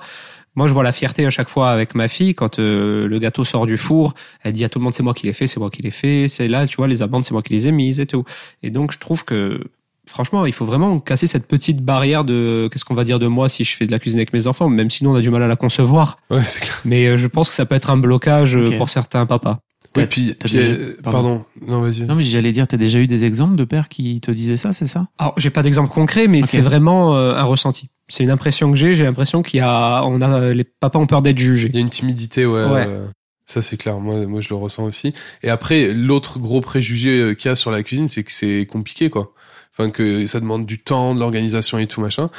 moi, 0.56 0.66
je 0.66 0.72
vois 0.72 0.82
la 0.82 0.92
fierté 0.92 1.24
à 1.26 1.30
chaque 1.30 1.48
fois 1.48 1.70
avec 1.70 1.94
ma 1.94 2.08
fille 2.08 2.34
quand 2.34 2.58
euh, 2.58 3.06
le 3.06 3.18
gâteau 3.18 3.44
sort 3.44 3.66
du 3.66 3.78
four. 3.78 4.14
Elle 4.42 4.52
dit 4.52 4.64
à 4.64 4.68
tout 4.68 4.78
le 4.78 4.84
monde 4.84 4.94
c'est 4.94 5.02
moi 5.02 5.14
qui 5.14 5.26
l'ai 5.26 5.32
fait, 5.32 5.46
c'est 5.46 5.60
moi 5.60 5.70
qui 5.70 5.82
l'ai 5.82 5.90
fait. 5.90 6.26
C'est 6.28 6.48
là, 6.48 6.66
tu 6.66 6.76
vois, 6.76 6.88
les 6.88 7.02
amandes 7.02 7.24
c'est 7.24 7.32
moi 7.32 7.42
qui 7.42 7.52
les 7.52 7.68
ai 7.68 7.72
mises 7.72 8.00
et 8.00 8.06
tout. 8.06 8.24
Et 8.62 8.70
donc, 8.70 8.92
je 8.92 8.98
trouve 8.98 9.24
que 9.24 9.60
franchement, 10.06 10.44
il 10.46 10.52
faut 10.52 10.64
vraiment 10.64 10.98
casser 10.98 11.26
cette 11.26 11.46
petite 11.46 11.82
barrière 11.82 12.24
de 12.24 12.68
qu'est-ce 12.70 12.84
qu'on 12.84 12.94
va 12.94 13.04
dire 13.04 13.18
de 13.18 13.28
moi 13.28 13.48
si 13.48 13.64
je 13.64 13.76
fais 13.76 13.86
de 13.86 13.92
la 13.92 13.98
cuisine 13.98 14.18
avec 14.18 14.32
mes 14.32 14.46
enfants, 14.46 14.68
même 14.68 14.90
si 14.90 15.04
nous 15.04 15.10
on 15.10 15.14
a 15.14 15.20
du 15.20 15.30
mal 15.30 15.42
à 15.42 15.48
la 15.48 15.56
concevoir. 15.56 16.18
Ouais, 16.30 16.42
clair. 16.42 16.80
Mais 16.84 17.06
euh, 17.06 17.16
je 17.16 17.26
pense 17.26 17.48
que 17.48 17.54
ça 17.54 17.64
peut 17.64 17.74
être 17.74 17.90
un 17.90 17.96
blocage 17.96 18.56
euh, 18.56 18.76
pour 18.76 18.90
certains 18.90 19.26
papas. 19.26 19.60
T'as- 19.92 20.06
puis, 20.06 20.34
t'as 20.38 20.48
puis, 20.48 20.56
déjà- 20.58 20.68
euh, 20.70 20.96
pardon. 21.02 21.20
pardon. 21.20 21.44
Non, 21.66 21.80
vas-y. 21.80 22.02
Non, 22.02 22.14
mais 22.14 22.22
j'allais 22.22 22.52
dire, 22.52 22.66
t'as 22.68 22.76
déjà 22.76 22.98
eu 23.00 23.06
des 23.06 23.24
exemples 23.24 23.56
de 23.56 23.64
pères 23.64 23.88
qui 23.88 24.20
te 24.20 24.30
disaient 24.30 24.56
ça, 24.56 24.72
c'est 24.72 24.86
ça? 24.86 25.08
Alors, 25.18 25.34
j'ai 25.36 25.50
pas 25.50 25.62
d'exemple 25.62 25.92
concret, 25.92 26.28
mais 26.28 26.42
c'est 26.42 26.60
vraiment 26.60 27.16
euh, 27.16 27.34
un 27.34 27.42
ressenti. 27.42 27.88
C'est 28.08 28.22
une 28.24 28.30
impression 28.30 28.70
que 28.70 28.76
j'ai. 28.76 28.94
J'ai 28.94 29.04
l'impression 29.04 29.42
qu'il 29.42 29.58
y 29.58 29.62
a, 29.62 30.02
on 30.04 30.20
a, 30.20 30.52
les 30.52 30.64
papas 30.64 30.98
ont 30.98 31.06
peur 31.06 31.22
d'être 31.22 31.38
jugés. 31.38 31.68
Il 31.70 31.74
y 31.74 31.78
a 31.78 31.82
une 31.82 31.88
timidité, 31.90 32.46
ouais. 32.46 32.64
Ouais. 32.64 32.84
euh, 32.86 33.06
Ça, 33.46 33.62
c'est 33.62 33.76
clair. 33.76 33.98
Moi, 33.98 34.26
moi, 34.26 34.40
je 34.40 34.48
le 34.50 34.54
ressens 34.54 34.84
aussi. 34.84 35.12
Et 35.42 35.50
après, 35.50 35.92
l'autre 35.92 36.38
gros 36.38 36.60
préjugé 36.60 37.20
euh, 37.20 37.34
qu'il 37.34 37.48
y 37.48 37.52
a 37.52 37.56
sur 37.56 37.70
la 37.72 37.82
cuisine, 37.82 38.08
c'est 38.08 38.22
que 38.22 38.30
c'est 38.32 38.66
compliqué, 38.66 39.10
quoi. 39.10 39.32
Enfin, 39.76 39.90
que 39.90 40.26
ça 40.26 40.40
demande 40.40 40.66
du 40.66 40.78
temps, 40.80 41.14
de 41.14 41.20
l'organisation 41.20 41.78
et 41.78 41.86
tout, 41.86 42.00
machin. 42.00 42.30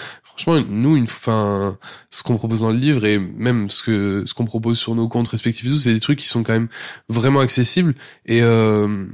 Franchement, 0.41 0.65
nous, 0.69 1.01
enfin, 1.03 1.77
ce 2.09 2.23
qu'on 2.23 2.35
propose 2.35 2.61
dans 2.61 2.71
le 2.71 2.77
livre 2.77 3.05
et 3.05 3.19
même 3.19 3.69
ce 3.69 3.83
que, 3.83 4.23
ce 4.25 4.33
qu'on 4.33 4.45
propose 4.45 4.79
sur 4.79 4.95
nos 4.95 5.07
comptes 5.07 5.29
respectifs, 5.29 5.67
tout, 5.67 5.77
c'est 5.77 5.93
des 5.93 5.99
trucs 5.99 6.19
qui 6.19 6.27
sont 6.27 6.41
quand 6.41 6.53
même 6.53 6.69
vraiment 7.09 7.41
accessibles. 7.41 7.93
Et, 8.25 8.41
euh, 8.41 9.05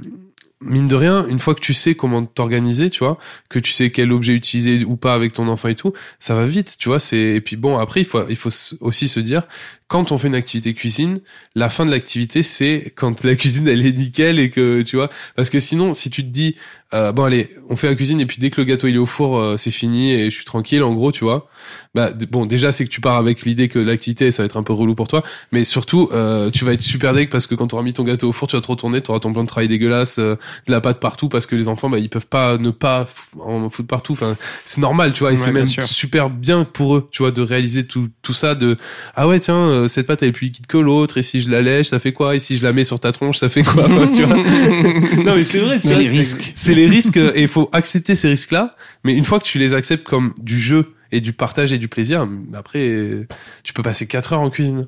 mine 0.60 0.88
de 0.88 0.96
rien, 0.96 1.26
une 1.28 1.38
fois 1.38 1.54
que 1.54 1.60
tu 1.60 1.74
sais 1.74 1.94
comment 1.94 2.24
t'organiser, 2.24 2.90
tu 2.90 3.00
vois, 3.00 3.18
que 3.48 3.58
tu 3.58 3.72
sais 3.72 3.90
quel 3.90 4.12
objet 4.12 4.32
utiliser 4.32 4.84
ou 4.84 4.96
pas 4.96 5.14
avec 5.14 5.32
ton 5.32 5.48
enfant 5.48 5.68
et 5.68 5.74
tout, 5.74 5.92
ça 6.18 6.34
va 6.34 6.46
vite, 6.46 6.76
tu 6.78 6.88
vois. 6.88 7.00
C'est 7.00 7.18
et 7.18 7.40
puis 7.40 7.56
bon, 7.56 7.78
après 7.78 8.00
il 8.00 8.06
faut 8.06 8.26
il 8.28 8.36
faut 8.36 8.50
aussi 8.80 9.08
se 9.08 9.20
dire 9.20 9.42
quand 9.88 10.12
on 10.12 10.18
fait 10.18 10.28
une 10.28 10.34
activité 10.34 10.74
cuisine, 10.74 11.18
la 11.54 11.68
fin 11.70 11.84
de 11.86 11.90
l'activité 11.90 12.42
c'est 12.42 12.92
quand 12.94 13.24
la 13.24 13.34
cuisine 13.34 13.66
elle 13.68 13.84
est 13.84 13.92
nickel 13.92 14.38
et 14.38 14.50
que 14.50 14.82
tu 14.82 14.96
vois, 14.96 15.10
parce 15.34 15.50
que 15.50 15.58
sinon 15.58 15.94
si 15.94 16.10
tu 16.10 16.22
te 16.22 16.28
dis 16.28 16.56
euh, 16.94 17.12
bon 17.12 17.24
allez, 17.24 17.50
on 17.68 17.76
fait 17.76 17.86
la 17.88 17.94
cuisine 17.94 18.18
et 18.18 18.24
puis 18.24 18.38
dès 18.38 18.48
que 18.48 18.58
le 18.60 18.64
gâteau 18.64 18.86
il 18.86 18.94
est 18.94 18.98
au 18.98 19.04
four, 19.04 19.38
euh, 19.38 19.56
c'est 19.58 19.70
fini 19.70 20.10
et 20.12 20.30
je 20.30 20.34
suis 20.34 20.46
tranquille 20.46 20.82
en 20.82 20.94
gros, 20.94 21.12
tu 21.12 21.22
vois. 21.24 21.46
Bah 21.94 22.10
bon 22.30 22.46
déjà 22.46 22.70
c'est 22.72 22.84
que 22.84 22.90
tu 22.90 23.00
pars 23.02 23.16
avec 23.16 23.42
l'idée 23.42 23.68
que 23.68 23.78
l'activité 23.78 24.30
ça 24.30 24.42
va 24.42 24.46
être 24.46 24.56
un 24.58 24.62
peu 24.62 24.72
relou 24.72 24.94
pour 24.94 25.08
toi, 25.08 25.22
mais 25.52 25.64
surtout 25.64 26.08
euh, 26.12 26.50
tu 26.50 26.64
vas 26.64 26.72
être 26.72 26.80
super 26.82 27.12
deg 27.14 27.28
parce 27.30 27.46
que 27.46 27.54
quand 27.54 27.66
tu 27.68 27.74
auras 27.74 27.84
mis 27.84 27.92
ton 27.92 28.04
gâteau 28.04 28.28
au 28.28 28.32
four, 28.32 28.48
tu 28.48 28.56
vas 28.56 28.62
te 28.62 28.68
retourner, 28.68 29.00
tu 29.02 29.10
auras 29.10 29.20
ton 29.20 29.32
plan 29.32 29.42
de 29.42 29.48
travail 29.48 29.68
dégueulasse, 29.68 30.18
euh, 30.18 30.36
de 30.66 30.72
la 30.72 30.80
pâte 30.80 30.98
partout 31.00 31.28
parce 31.28 31.44
que 31.46 31.56
les 31.56 31.68
enfants 31.68 31.90
bah 31.90 31.98
ils 31.98 32.08
peuvent 32.10 32.26
pas 32.26 32.56
ne 32.58 32.70
pas 32.70 33.06
en 33.40 33.68
foutre 33.68 33.88
partout. 33.88 34.12
Enfin 34.14 34.36
c'est 34.64 34.80
normal, 34.80 35.12
tu 35.12 35.20
vois, 35.20 35.30
et 35.30 35.34
Ouais, 35.34 35.38
c'est 35.38 35.52
même 35.52 35.66
sûr. 35.66 35.82
super 35.82 36.30
bien 36.30 36.64
pour 36.64 36.96
eux, 36.96 37.08
tu 37.10 37.22
vois, 37.22 37.32
de 37.32 37.42
réaliser 37.42 37.86
tout 37.86 38.08
tout 38.22 38.34
ça 38.34 38.54
de 38.54 38.76
ah 39.14 39.28
ouais 39.28 39.40
tiens 39.40 39.68
euh, 39.84 39.88
cette 39.88 40.06
pâte 40.06 40.22
elle 40.22 40.28
est 40.28 40.32
plus 40.32 40.46
liquide 40.46 40.66
que 40.66 40.76
l'autre 40.78 41.18
et 41.18 41.22
si 41.22 41.40
je 41.40 41.50
la 41.50 41.62
lèche 41.62 41.88
ça 41.88 41.98
fait 41.98 42.12
quoi? 42.12 42.34
Et 42.36 42.38
si 42.38 42.56
je 42.56 42.62
la 42.64 42.72
mets 42.72 42.84
sur 42.84 43.00
ta 43.00 43.12
tronche 43.12 43.38
ça 43.38 43.48
fait 43.48 43.62
quoi? 43.62 43.84
Enfin, 43.86 44.08
tu 44.08 44.24
vois 44.24 44.36
non 45.24 45.34
mais 45.36 45.44
c'est 45.44 45.58
vrai 45.60 45.78
C'est 45.80 45.96
les 45.96 46.08
risques. 46.08 46.52
c'est 46.54 46.74
les 46.74 46.86
risques 46.86 47.16
et 47.16 47.42
il 47.42 47.48
faut 47.48 47.68
accepter 47.72 48.14
ces 48.14 48.28
risques 48.28 48.50
là 48.52 48.72
mais 49.04 49.14
une 49.14 49.24
fois 49.24 49.38
que 49.38 49.44
tu 49.44 49.58
les 49.58 49.74
acceptes 49.74 50.04
comme 50.06 50.34
du 50.38 50.58
jeu 50.58 50.94
et 51.12 51.20
du 51.20 51.32
partage 51.32 51.72
et 51.72 51.78
du 51.78 51.88
plaisir 51.88 52.26
après 52.54 53.26
tu 53.64 53.72
peux 53.72 53.82
passer 53.82 54.06
4 54.06 54.34
heures 54.34 54.40
en 54.40 54.50
cuisine 54.50 54.86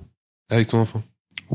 avec 0.51 0.69
ton 0.69 0.79
enfant 0.79 1.03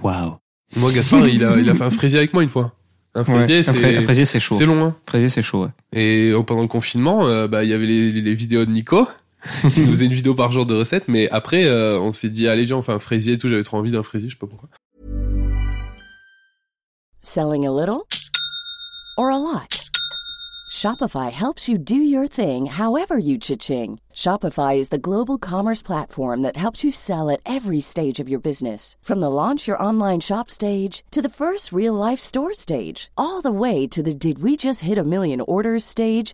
Waouh. 0.02 0.36
moi 0.76 0.92
Gaspard 0.92 1.28
il 1.28 1.44
a 1.46 1.58
il 1.58 1.70
a 1.70 1.76
fait 1.76 1.84
un 1.84 1.92
fraisier 1.92 2.18
avec 2.20 2.34
moi 2.34 2.42
une 2.44 2.50
fois 2.50 2.74
un 3.18 3.24
fraisier 3.24 3.58
Ouais, 3.58 3.64
c'est 3.64 4.02
fraisier, 4.02 4.26
c'est 4.26 4.42
chaud. 4.42 4.56
c'est 4.56 4.66
long 4.66 4.84
hein 4.84 4.94
Fraisier, 5.08 5.30
c'est 5.30 5.42
chaud. 5.42 5.64
ouais. 5.64 5.70
et 5.94 6.32
euh, 6.32 6.42
pendant 6.44 6.64
le 6.64 6.68
confinement, 6.68 7.26
euh, 7.26 7.48
bah 7.48 7.64
il 7.64 7.70
y 7.70 7.74
avait 7.74 7.86
les 7.86 8.34
vidéos 8.34 8.66
de 8.66 8.72
Nico. 8.72 9.08
Faisait 9.46 10.06
une 10.06 10.14
vidéo 10.14 10.34
par 10.34 10.52
jour 10.52 10.66
de 10.66 10.76
recettes, 10.76 11.08
mais 11.08 11.30
après 11.30 11.66
euh, 11.66 12.00
on 12.00 12.12
s'est 12.12 12.30
dit 12.30 12.48
allez 12.48 12.66
viens 12.66 12.78
on 12.78 12.82
fait 12.82 12.92
un 12.92 13.00
fraisier 13.00 13.34
et 13.34 13.38
tout. 13.38 13.48
J'avais 13.48 13.64
trop 13.64 13.78
envie 13.78 13.92
d'un 13.92 14.04
fraisier, 14.04 14.30
je 14.30 14.36
sais 14.36 14.40
pas 14.40 14.48
pourquoi. 14.48 14.70
Selling 17.22 17.66
a 17.66 17.72
little 17.72 18.06
or 19.18 19.30
a 19.32 19.38
lot? 19.38 19.86
Shopify 20.76 21.32
helps 21.32 21.70
you 21.70 21.78
do 21.78 21.96
your 21.96 22.28
thing 22.28 22.66
however 22.66 23.18
you 23.18 23.38
cha-ching. 23.38 23.98
Shopify 24.14 24.76
is 24.78 24.90
the 24.90 24.98
global 24.98 25.38
commerce 25.38 25.82
platform 25.82 26.42
that 26.42 26.58
helps 26.58 26.84
you 26.84 26.92
sell 26.92 27.30
at 27.30 27.40
every 27.46 27.80
stage 27.80 28.20
of 28.20 28.28
your 28.28 28.42
business. 28.42 28.98
From 29.02 29.22
the 29.22 29.30
launch 29.30 29.68
your 29.68 29.82
online 29.82 30.20
shop 30.20 30.50
stage 30.50 31.04
to 31.12 31.22
the 31.22 31.30
first 31.30 31.72
real 31.72 31.94
life 31.94 32.20
store 32.20 32.54
stage, 32.54 33.10
all 33.18 33.42
the 33.42 33.54
way 33.54 33.88
to 33.88 34.04
the 34.04 34.14
did 34.14 34.40
we 34.40 34.58
just 34.58 34.82
hit 34.82 34.98
a 34.98 35.04
million 35.04 35.40
orders 35.40 35.86
stage. 35.86 36.34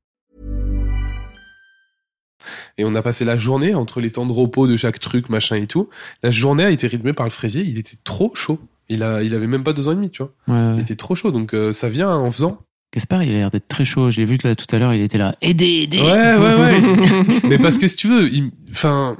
Et 2.77 2.85
on 2.85 2.95
a 2.95 3.01
passé 3.01 3.25
la 3.25 3.37
journée 3.37 3.75
entre 3.75 3.99
les 3.99 4.11
temps 4.11 4.25
de 4.25 4.31
repos 4.31 4.67
de 4.67 4.75
chaque 4.75 4.99
truc, 4.99 5.29
machin 5.29 5.55
et 5.55 5.67
tout. 5.67 5.89
La 6.23 6.31
journée 6.31 6.63
a 6.63 6.69
été 6.69 6.87
rythmée 6.87 7.13
par 7.13 7.25
le 7.25 7.31
fraisier. 7.31 7.63
Il 7.63 7.77
était 7.77 7.97
trop 8.03 8.31
chaud. 8.35 8.59
Il 8.89 9.03
a, 9.03 9.23
il 9.23 9.33
avait 9.33 9.47
même 9.47 9.63
pas 9.63 9.73
deux 9.73 9.87
ans 9.87 9.93
et 9.93 9.95
demi, 9.95 10.09
tu 10.09 10.23
vois. 10.23 10.33
Ouais, 10.47 10.53
ouais. 10.53 10.75
Il 10.75 10.81
était 10.81 10.95
trop 10.95 11.15
chaud. 11.15 11.31
Donc 11.31 11.53
euh, 11.53 11.73
ça 11.73 11.89
vient 11.89 12.09
en 12.09 12.29
faisant. 12.31 12.59
Gaspard, 12.93 13.23
il 13.23 13.31
a 13.31 13.35
l'air 13.35 13.49
d'être 13.49 13.67
très 13.67 13.85
chaud. 13.85 14.09
Je 14.09 14.17
l'ai 14.17 14.25
vu 14.25 14.37
là 14.43 14.53
tout 14.53 14.73
à 14.75 14.79
l'heure, 14.79 14.93
il 14.93 15.01
était 15.01 15.17
là. 15.17 15.35
Aidez, 15.41 15.83
aidez. 15.83 16.01
Ouais, 16.01 16.35
ouais, 16.35 16.55
ouais. 16.59 17.39
Mais 17.47 17.57
parce 17.57 17.77
que 17.77 17.87
si 17.87 17.95
tu 17.95 18.07
veux, 18.09 18.29
enfin, 18.69 19.15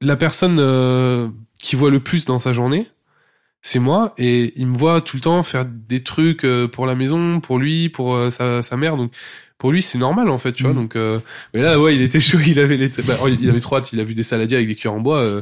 la 0.00 0.16
personne 0.16 0.56
euh, 0.58 1.28
qui 1.60 1.76
voit 1.76 1.90
le 1.90 2.00
plus 2.00 2.24
dans 2.24 2.40
sa 2.40 2.52
journée, 2.52 2.88
c'est 3.62 3.78
moi, 3.78 4.14
et 4.18 4.52
il 4.56 4.66
me 4.66 4.76
voit 4.76 5.00
tout 5.00 5.16
le 5.16 5.22
temps 5.22 5.42
faire 5.44 5.64
des 5.64 6.02
trucs 6.02 6.44
euh, 6.44 6.66
pour 6.66 6.86
la 6.86 6.96
maison, 6.96 7.38
pour 7.38 7.58
lui, 7.58 7.88
pour 7.88 8.18
sa, 8.32 8.62
sa 8.62 8.76
mère. 8.76 8.96
Donc 8.96 9.12
pour 9.64 9.72
lui, 9.72 9.80
c'est 9.80 9.96
normal 9.96 10.28
en 10.28 10.36
fait, 10.36 10.52
tu 10.52 10.64
vois. 10.64 10.72
Mhm. 10.74 10.78
Donc, 10.78 10.94
euh, 10.94 11.20
mais 11.54 11.62
là, 11.62 11.80
ouais, 11.80 11.94
il 11.96 12.02
était 12.02 12.20
chaud. 12.20 12.36
Il 12.46 12.58
avait 12.58 12.76
les, 12.76 12.88
bah, 13.02 13.14
il 13.40 13.48
avait 13.48 13.60
trop 13.60 13.76
hâte. 13.76 13.94
Il 13.94 14.00
a 14.00 14.04
vu 14.04 14.12
des 14.12 14.22
saladiers 14.22 14.58
avec 14.58 14.68
des 14.68 14.74
cuillères 14.74 14.92
en 14.92 15.00
bois. 15.00 15.20
euh, 15.20 15.40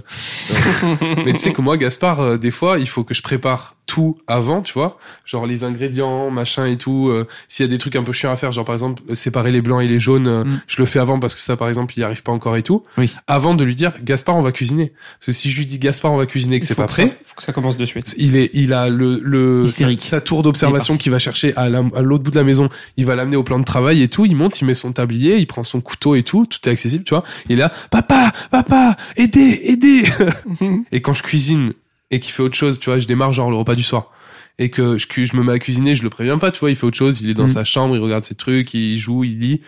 mais 1.25 1.33
tu 1.33 1.39
sais 1.39 1.53
que 1.53 1.61
moi, 1.61 1.77
Gaspard, 1.77 2.21
euh, 2.21 2.37
des 2.39 2.53
fois, 2.53 2.79
il 2.79 2.89
faut 2.89 3.03
que 3.05 3.15
je 3.15 3.23
prépare 3.23 3.75
tout 3.87 4.17
avant, 4.29 4.63
tu 4.63 4.73
vois, 4.75 4.97
genre 5.27 5.45
les 5.45 5.65
ingrédients, 5.65 6.31
machin 6.31 6.67
et 6.67 6.79
tout. 6.79 7.13
S'il 7.49 7.67
y 7.67 7.69
a 7.69 7.71
des 7.71 7.79
trucs 7.79 7.97
un 7.97 8.05
peu 8.05 8.13
chiants 8.13 8.31
à 8.33 8.37
faire, 8.37 8.53
genre 8.53 8.65
par 8.65 8.75
exemple 8.77 9.03
séparer 9.15 9.51
les 9.51 9.61
blancs 9.61 9.83
et 9.83 9.89
les 9.89 9.99
jaunes, 9.99 10.45
Mm. 10.45 10.61
je 10.69 10.81
le 10.81 10.87
fais 10.87 11.01
avant 11.01 11.19
parce 11.19 11.35
que 11.35 11.41
ça, 11.41 11.57
par 11.57 11.69
exemple, 11.69 11.93
il 11.97 12.01
y 12.01 12.05
arrive 12.05 12.23
pas 12.23 12.31
encore 12.33 12.57
et 12.57 12.63
tout. 12.63 12.85
Oui. 12.97 13.13
Avant 13.27 13.55
de 13.55 13.65
lui 13.65 13.75
dire 13.75 13.93
Gaspard, 14.03 14.37
on 14.37 14.41
va 14.43 14.53
cuisiner. 14.53 14.93
Parce 15.19 15.27
que 15.27 15.33
si 15.33 15.51
je 15.51 15.59
lui 15.59 15.67
dis 15.67 15.79
Gaspard, 15.81 16.13
on 16.13 16.17
va 16.17 16.27
cuisiner 16.27 16.57
et 16.57 16.61
que 16.61 16.67
c'est 16.67 16.77
pas 16.77 16.85
que 16.85 16.93
prêt, 16.93 17.09
ça- 17.09 17.15
faut 17.27 17.35
que 17.37 17.43
ça 17.43 17.53
commence 17.53 17.77
de 17.77 17.85
suite. 17.85 18.15
il 18.19 18.37
est, 18.37 18.51
il 18.55 18.73
a 18.73 18.89
le, 18.89 19.21
le 19.23 19.67
sa, 19.67 20.21
tour 20.21 20.43
d'observation 20.45 20.97
qu'il 20.97 21.11
va 21.11 21.19
chercher 21.19 21.53
à 21.57 21.69
la- 21.69 21.83
à 21.95 22.01
l'autre 22.03 22.23
bout 22.23 22.31
de 22.31 22.37
la 22.39 22.45
maison. 22.45 22.69
Il 22.97 23.05
va 23.05 23.17
l'amener 23.17 23.37
au 23.37 23.43
plan 23.43 23.59
de 23.59 23.65
travail 23.65 24.01
et 24.01 24.09
tout. 24.12 24.25
Il 24.25 24.37
monte, 24.37 24.61
il 24.61 24.64
met 24.66 24.75
son 24.75 24.92
tablier, 24.92 25.38
il 25.38 25.46
prend 25.46 25.64
son 25.64 25.81
couteau 25.81 26.14
et 26.14 26.22
tout. 26.22 26.46
Tout 26.46 26.59
est 26.68 26.72
accessible, 26.72 27.03
tu 27.05 27.14
vois. 27.14 27.25
Il 27.48 27.55
est 27.55 27.57
là, 27.57 27.72
papa, 27.90 28.33
papa, 28.51 28.96
aidez, 29.16 29.61
aidez. 29.64 30.05
et 30.92 31.01
quand 31.03 31.14
je 31.14 31.22
cuisine 31.25 31.72
et 32.11 32.20
qu'il 32.20 32.33
fait 32.33 32.42
autre 32.42 32.55
chose, 32.57 32.79
tu 32.79 32.90
vois, 32.90 32.98
je 32.98 33.07
démarre 33.07 33.33
genre 33.33 33.51
le 33.51 33.57
repas 33.57 33.75
du 33.75 33.83
soir. 33.83 34.11
Et 34.59 34.68
que 34.70 34.98
je, 34.98 35.07
je 35.25 35.37
me 35.37 35.42
mets 35.42 35.53
à 35.53 35.59
cuisiner, 35.59 35.94
je 35.94 36.03
le 36.03 36.11
préviens 36.11 36.38
pas, 36.38 36.51
tu 36.53 36.61
vois, 36.61 36.70
il 36.70 36.77
fait 36.77 36.85
autre 36.87 36.96
chose, 36.96 37.22
il 37.22 37.31
est 37.31 37.35
dans 37.35 37.44
Mm. 37.46 37.48
sa 37.48 37.64
chambre, 37.64 37.96
il 37.96 38.01
regarde 38.03 38.25
ses 38.25 38.35
trucs, 38.35 38.75
il 38.75 38.98
joue, 38.98 39.25
il 39.25 39.38
lit. 39.40 39.61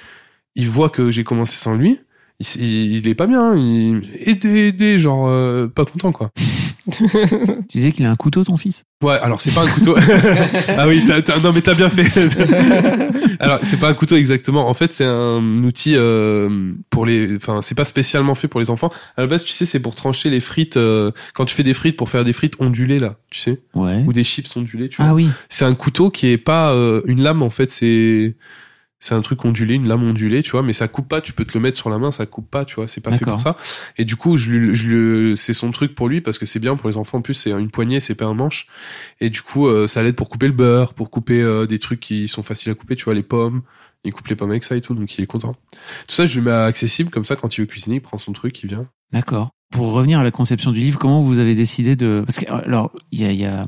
Il 0.56 0.68
voit 0.68 0.90
que 0.90 1.10
j'ai 1.10 1.24
commencé 1.24 1.56
sans 1.56 1.74
lui. 1.74 1.98
Il, 2.40 2.46
il, 2.62 2.96
il 2.96 3.08
est 3.08 3.14
pas 3.14 3.26
bien, 3.26 3.56
il, 3.56 4.02
aidez, 4.26 4.68
aidez, 4.68 4.98
genre, 4.98 5.26
euh, 5.28 5.68
pas 5.68 5.84
content, 5.84 6.12
quoi. 6.12 6.30
Tu 7.68 7.78
disais 7.78 7.92
qu'il 7.92 8.04
a 8.06 8.10
un 8.10 8.16
couteau, 8.16 8.44
ton 8.44 8.56
fils? 8.56 8.84
Ouais, 9.02 9.14
alors 9.22 9.40
c'est 9.40 9.54
pas 9.54 9.62
un 9.64 9.68
couteau. 9.68 9.96
ah 10.76 10.86
oui, 10.86 11.02
t'as, 11.06 11.22
t'as- 11.22 11.40
non 11.40 11.52
mais 11.52 11.60
t'as 11.60 11.74
bien 11.74 11.88
fait. 11.88 12.04
alors 13.40 13.58
c'est 13.62 13.78
pas 13.78 13.88
un 13.88 13.94
couteau 13.94 14.16
exactement. 14.16 14.68
En 14.68 14.74
fait, 14.74 14.92
c'est 14.92 15.04
un 15.04 15.62
outil 15.64 15.94
euh, 15.96 16.72
pour 16.90 17.06
les. 17.06 17.36
Enfin, 17.36 17.60
c'est 17.62 17.74
pas 17.74 17.84
spécialement 17.84 18.34
fait 18.34 18.48
pour 18.48 18.60
les 18.60 18.70
enfants. 18.70 18.90
À 19.16 19.22
la 19.22 19.26
base, 19.26 19.44
tu 19.44 19.52
sais, 19.52 19.66
c'est 19.66 19.80
pour 19.80 19.94
trancher 19.94 20.30
les 20.30 20.40
frites. 20.40 20.76
euh, 20.76 21.10
quand 21.34 21.44
tu 21.44 21.54
fais 21.54 21.62
des 21.62 21.74
frites 21.74 21.96
pour 21.96 22.08
faire 22.10 22.24
des 22.24 22.32
frites 22.32 22.56
ondulées 22.60 22.98
là, 22.98 23.16
tu 23.30 23.40
sais, 23.40 23.60
Ouais. 23.74 24.02
ou 24.06 24.12
des 24.12 24.24
chips 24.24 24.54
ondulés. 24.56 24.88
Tu 24.88 24.96
vois. 24.98 25.06
Ah 25.10 25.14
oui. 25.14 25.28
C'est 25.48 25.64
un 25.64 25.74
couteau 25.74 26.10
qui 26.10 26.28
est 26.28 26.38
pas 26.38 26.72
euh, 26.72 27.02
une 27.06 27.22
lame 27.22 27.42
en 27.42 27.50
fait. 27.50 27.70
C'est 27.70 28.36
c'est 29.04 29.14
un 29.14 29.20
truc 29.20 29.44
ondulé, 29.44 29.74
une 29.74 29.86
lame 29.86 30.02
ondulée, 30.02 30.42
tu 30.42 30.52
vois, 30.52 30.62
mais 30.62 30.72
ça 30.72 30.88
coupe 30.88 31.08
pas. 31.08 31.20
Tu 31.20 31.34
peux 31.34 31.44
te 31.44 31.52
le 31.52 31.60
mettre 31.60 31.76
sur 31.76 31.90
la 31.90 31.98
main, 31.98 32.10
ça 32.10 32.24
coupe 32.24 32.50
pas, 32.50 32.64
tu 32.64 32.76
vois. 32.76 32.88
C'est 32.88 33.02
pas 33.02 33.10
fait 33.18 33.24
pour 33.32 33.40
ça. 33.42 33.56
Et 33.98 34.06
du 34.06 34.16
coup, 34.16 34.38
je, 34.38 34.50
lui- 34.50 34.74
je, 34.74 34.86
lui- 34.90 35.36
c'est 35.36 35.52
son 35.52 35.70
truc 35.72 35.94
pour 35.94 36.08
lui 36.08 36.22
parce 36.22 36.38
que 36.38 36.46
c'est 36.46 36.58
bien 36.58 36.74
pour 36.76 36.88
les 36.88 36.96
enfants. 36.96 37.18
En 37.18 37.20
plus, 37.22 37.34
c'est 37.34 37.50
une 37.50 37.70
poignée, 37.70 38.00
c'est 38.00 38.14
pas 38.14 38.24
un 38.24 38.32
manche. 38.32 38.66
Et 39.20 39.28
du 39.28 39.42
coup, 39.42 39.66
euh, 39.66 39.86
ça 39.86 40.02
l'aide 40.02 40.16
pour 40.16 40.30
couper 40.30 40.46
le 40.46 40.54
beurre, 40.54 40.94
pour 40.94 41.10
couper 41.10 41.42
euh, 41.42 41.66
des 41.66 41.78
trucs 41.78 42.00
qui 42.00 42.28
sont 42.28 42.42
faciles 42.42 42.72
à 42.72 42.74
couper, 42.74 42.96
tu 42.96 43.04
vois, 43.04 43.12
les 43.14 43.22
pommes. 43.22 43.60
Il 44.04 44.12
coupe 44.14 44.28
les 44.28 44.36
pommes 44.36 44.50
avec 44.50 44.64
ça 44.64 44.74
et 44.74 44.80
tout, 44.80 44.94
donc 44.94 45.16
il 45.18 45.22
est 45.22 45.26
content. 45.26 45.52
Tout 46.08 46.14
ça, 46.14 46.24
je 46.24 46.38
lui 46.38 46.44
mets 46.46 46.50
accessible, 46.52 47.10
comme 47.10 47.24
ça, 47.26 47.36
quand 47.36 47.56
il 47.56 47.60
veut 47.62 47.66
cuisiner, 47.66 47.96
il 47.96 48.00
prend 48.00 48.16
son 48.18 48.32
truc, 48.32 48.62
il 48.62 48.68
vient. 48.68 48.86
D'accord. 49.12 49.50
Pour 49.70 49.92
revenir 49.92 50.18
à 50.18 50.24
la 50.24 50.30
conception 50.30 50.72
du 50.72 50.80
livre, 50.80 50.98
comment 50.98 51.20
vous 51.22 51.40
avez 51.40 51.54
décidé 51.54 51.94
de 51.96 52.22
parce 52.26 52.38
que 52.38 52.50
alors 52.50 52.90
il 53.12 53.20
y 53.20 53.24
a 53.26 53.30
il 53.32 53.40
y 53.40 53.44
a 53.44 53.66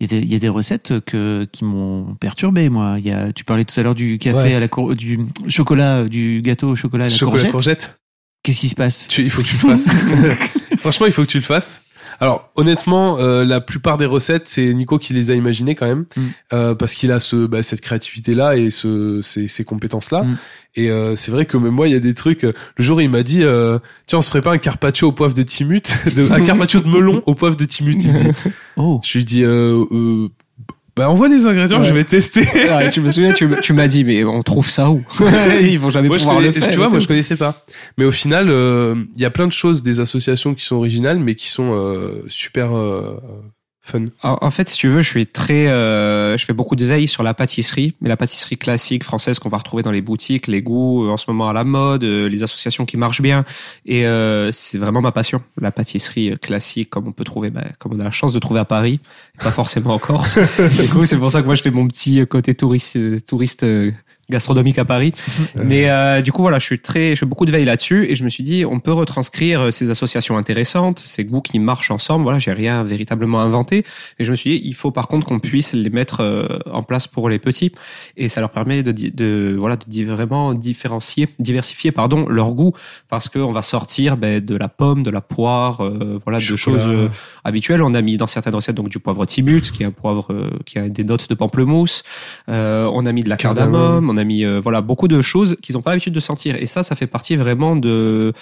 il 0.00 0.10
y, 0.12 0.14
a 0.16 0.18
des, 0.20 0.24
il 0.26 0.32
y 0.32 0.34
a 0.34 0.38
des 0.38 0.48
recettes 0.48 1.00
que 1.06 1.46
qui 1.52 1.64
m'ont 1.64 2.14
perturbé 2.16 2.68
moi. 2.68 2.98
Y 2.98 3.10
a 3.12 3.32
tu 3.32 3.44
parlais 3.44 3.64
tout 3.64 3.78
à 3.78 3.82
l'heure 3.82 3.94
du 3.94 4.18
café 4.18 4.36
Ouais. 4.36 4.54
à 4.54 4.60
la 4.60 4.68
cour, 4.68 4.94
du 4.94 5.20
chocolat 5.48 6.04
du 6.04 6.42
gâteau 6.42 6.70
au 6.70 6.76
chocolat 6.76 7.04
à 7.04 7.08
la 7.08 7.14
Chocolat 7.14 7.50
courgette. 7.50 7.50
courgette. 7.52 8.00
Qu'est-ce 8.42 8.60
qui 8.60 8.68
se 8.68 8.74
passe? 8.74 9.06
Tu- 9.08 9.22
il 9.22 9.30
faut 9.30 9.40
que 9.42 9.46
tu 9.48 9.54
le 9.54 9.60
fasses. 9.60 9.88
Franchement, 10.78 11.06
il 11.06 11.12
faut 11.12 11.22
que 11.22 11.28
tu 11.30 11.38
le 11.38 11.44
fasses. 11.44 11.82
Alors, 12.20 12.50
honnêtement, 12.56 13.18
euh, 13.18 13.44
la 13.44 13.60
plupart 13.60 13.96
des 13.96 14.06
recettes, 14.06 14.48
c'est 14.48 14.72
Nico 14.74 14.98
qui 14.98 15.12
les 15.12 15.30
a 15.30 15.34
imaginées 15.34 15.74
quand 15.74 15.86
même, 15.86 16.04
Mm. 16.16 16.20
euh, 16.52 16.74
parce 16.74 16.94
qu'il 16.94 17.10
a 17.12 17.20
ce, 17.20 17.46
bah, 17.46 17.62
cette 17.62 17.80
créativité-là 17.80 18.56
et 18.56 18.70
ce, 18.70 19.20
ces, 19.22 19.48
ces 19.48 19.64
compétences-là. 19.64 20.22
Mm. 20.22 20.36
Et 20.76 20.90
euh, 20.90 21.14
c'est 21.16 21.30
vrai 21.30 21.46
que 21.46 21.56
même 21.56 21.72
moi, 21.72 21.86
il 21.88 21.92
y 21.92 21.96
a 21.96 22.00
des 22.00 22.14
trucs. 22.14 22.44
euh, 22.44 22.52
Le 22.76 22.84
jour, 22.84 23.00
il 23.00 23.08
m'a 23.10 23.22
dit, 23.22 23.44
euh, 23.44 23.78
tiens, 24.06 24.18
on 24.18 24.22
se 24.22 24.28
ferait 24.30 24.42
pas 24.42 24.52
un 24.52 24.58
carpaccio 24.58 25.08
au 25.08 25.12
poivre 25.12 25.34
de 25.34 25.42
timut, 25.42 25.82
de, 26.16 26.30
un 26.32 26.40
carpaccio 26.44 26.80
de 26.80 26.88
melon 26.88 27.22
au 27.26 27.34
poivre 27.34 27.56
de 27.56 27.64
timut. 27.64 27.96
Il 28.02 28.12
me 28.12 28.18
dit. 28.18 28.28
Oh. 28.76 29.00
Je 29.04 29.18
lui 29.18 29.24
dis, 29.24 29.44
euh, 29.44 29.84
euh, 29.92 30.28
bah 30.96 31.10
envoie 31.10 31.28
les 31.28 31.46
ingrédients, 31.46 31.80
Ouais. 31.80 31.86
je 31.88 31.94
vais 31.94 32.04
tester. 32.04 32.46
Tu 32.92 33.00
me 33.00 33.10
souviens, 33.10 33.32
tu, 33.32 33.72
m'as 33.72 33.88
dit, 33.88 34.04
mais 34.04 34.22
on 34.24 34.42
trouve 34.42 34.68
ça 34.68 34.90
où? 34.90 35.02
Ils 35.60 35.78
vont 35.78 35.90
jamais 35.90 36.08
moi, 36.08 36.16
pouvoir 36.18 36.36
connais- 36.36 36.48
le 36.48 36.52
faire. 36.52 36.70
tu 36.70 36.76
vois, 36.76 36.88
moi, 36.88 36.98
je 37.00 37.08
connaissais 37.08 37.36
pas. 37.36 37.64
Mais 37.98 38.04
au 38.04 38.10
final, 38.12 38.48
euh, 38.50 38.94
il 39.16 39.20
y 39.20 39.24
a 39.24 39.30
plein 39.30 39.46
de 39.48 39.52
choses, 39.52 39.82
des 39.82 40.00
associations 40.00 40.54
qui 40.54 40.64
sont 40.64 40.76
originales, 40.76 41.18
mais 41.18 41.34
qui 41.34 41.48
sont 41.48 41.72
euh, 41.74 42.24
super 42.28 42.76
euh, 42.76 43.16
fun. 43.84 44.06
En, 44.22 44.50
fait, 44.50 44.68
si 44.68 44.78
tu 44.78 44.88
veux, 44.88 45.02
je 45.02 45.10
suis 45.10 45.26
très, 45.26 45.68
euh, 45.68 46.38
je 46.38 46.44
fais 46.44 46.54
beaucoup 46.54 46.74
de 46.74 46.86
veille 46.86 47.06
sur 47.06 47.22
la 47.22 47.34
pâtisserie, 47.34 47.94
mais 48.00 48.08
la 48.08 48.16
pâtisserie 48.16 48.56
classique 48.56 49.04
française 49.04 49.38
qu'on 49.38 49.50
va 49.50 49.58
retrouver 49.58 49.82
dans 49.82 49.90
les 49.90 50.00
boutiques, 50.00 50.46
les 50.46 50.62
goûts 50.62 51.04
euh, 51.04 51.10
en 51.10 51.18
ce 51.18 51.26
moment 51.28 51.50
à 51.50 51.52
la 51.52 51.64
mode, 51.64 52.02
euh, 52.02 52.28
les 52.28 52.42
associations 52.42 52.86
qui 52.86 52.96
marchent 52.96 53.20
bien, 53.20 53.44
et 53.84 54.06
euh, 54.06 54.50
c'est 54.52 54.78
vraiment 54.78 55.02
ma 55.02 55.12
passion. 55.12 55.42
La 55.60 55.70
pâtisserie 55.70 56.30
euh, 56.30 56.36
classique, 56.36 56.88
comme 56.88 57.08
on 57.08 57.12
peut 57.12 57.24
trouver, 57.24 57.50
bah, 57.50 57.66
comme 57.78 57.92
on 57.92 58.00
a 58.00 58.04
la 58.04 58.10
chance 58.10 58.32
de 58.32 58.38
trouver 58.38 58.60
à 58.60 58.64
Paris, 58.64 59.00
pas 59.42 59.50
forcément 59.50 59.94
en 59.94 59.98
Corse. 59.98 60.38
du 60.80 60.88
coup, 60.88 61.04
c'est 61.04 61.18
pour 61.18 61.30
ça 61.30 61.42
que 61.42 61.46
moi 61.46 61.54
je 61.54 61.62
fais 61.62 61.70
mon 61.70 61.86
petit 61.86 62.26
côté 62.26 62.54
touriste, 62.54 63.26
touriste 63.26 63.64
euh, 63.64 63.92
gastronomique 64.30 64.78
à 64.78 64.84
Paris. 64.84 65.12
Mais 65.56 65.88
euh, 65.88 66.22
du 66.22 66.32
coup, 66.32 66.42
voilà, 66.42 66.58
je 66.58 66.64
suis 66.64 66.80
très, 66.80 67.10
je 67.14 67.20
fais 67.20 67.26
beaucoup 67.26 67.46
de 67.46 67.52
veille 67.52 67.64
là-dessus 67.64 68.10
et 68.10 68.14
je 68.14 68.24
me 68.24 68.28
suis 68.28 68.42
dit, 68.42 68.64
on 68.64 68.80
peut 68.80 68.92
retranscrire 68.92 69.60
euh, 69.60 69.70
ces 69.70 69.90
associations 69.90 70.36
intéressantes, 70.36 70.98
ces 70.98 71.24
goûts 71.24 71.40
qui 71.40 71.58
marchent 71.58 71.90
ensemble. 71.90 72.24
Voilà, 72.24 72.38
j'ai 72.38 72.52
rien 72.52 72.82
véritablement 72.84 73.40
inventé. 73.40 73.84
Et 74.18 74.24
je 74.24 74.30
me 74.30 74.36
suis 74.36 74.58
dit, 74.58 74.66
il 74.66 74.74
faut 74.74 74.90
par 74.90 75.08
contre 75.08 75.26
qu'on 75.26 75.40
puisse 75.40 75.72
les 75.72 75.90
mettre 75.90 76.20
euh, 76.20 76.46
en 76.70 76.82
place 76.82 77.06
pour 77.06 77.28
les 77.28 77.38
petits 77.38 77.72
et 78.16 78.28
ça 78.28 78.40
leur 78.40 78.50
permet 78.50 78.82
de, 78.82 78.92
de 78.92 79.56
voilà, 79.58 79.76
de 79.76 80.04
vraiment 80.04 80.54
différencier, 80.54 81.28
diversifier, 81.38 81.92
pardon, 81.92 82.26
leur 82.28 82.52
goût 82.54 82.72
parce 83.08 83.28
qu'on 83.28 83.52
va 83.52 83.62
sortir 83.62 84.16
ben, 84.16 84.44
de 84.44 84.56
la 84.56 84.68
pomme, 84.68 85.02
de 85.02 85.10
la 85.10 85.20
poire, 85.20 85.80
euh, 85.82 86.18
voilà, 86.24 86.38
de 86.38 86.56
choses 86.56 86.86
euh, 86.86 87.08
habituelles. 87.44 87.82
On 87.82 87.94
a 87.94 88.02
mis 88.02 88.16
dans 88.16 88.26
certaines 88.26 88.54
recettes 88.54 88.76
donc 88.76 88.88
du 88.88 88.98
poivre 88.98 89.24
timut, 89.26 89.70
qui 89.70 89.82
est 89.82 89.86
un 89.86 89.90
poivre 89.90 90.26
euh, 90.30 90.50
qui 90.64 90.78
a 90.78 90.88
des 90.88 91.04
notes 91.04 91.28
de 91.28 91.34
pamplemousse. 91.34 92.02
Euh, 92.48 92.90
on 92.92 93.06
a 93.06 93.12
mis 93.12 93.22
de 93.22 93.28
la 93.28 93.36
Cardamome. 93.36 94.13
On 94.14 94.16
a 94.16 94.24
mis 94.24 94.44
euh, 94.44 94.60
voilà 94.60 94.80
beaucoup 94.80 95.08
de 95.08 95.20
choses 95.22 95.56
qu'ils 95.62 95.74
n'ont 95.74 95.82
pas 95.82 95.90
l'habitude 95.90 96.14
de 96.14 96.20
sentir. 96.20 96.56
Et 96.56 96.66
ça, 96.66 96.82
ça 96.82 96.94
fait 96.96 97.06
partie 97.06 97.36
vraiment 97.36 97.76
de 97.76 98.32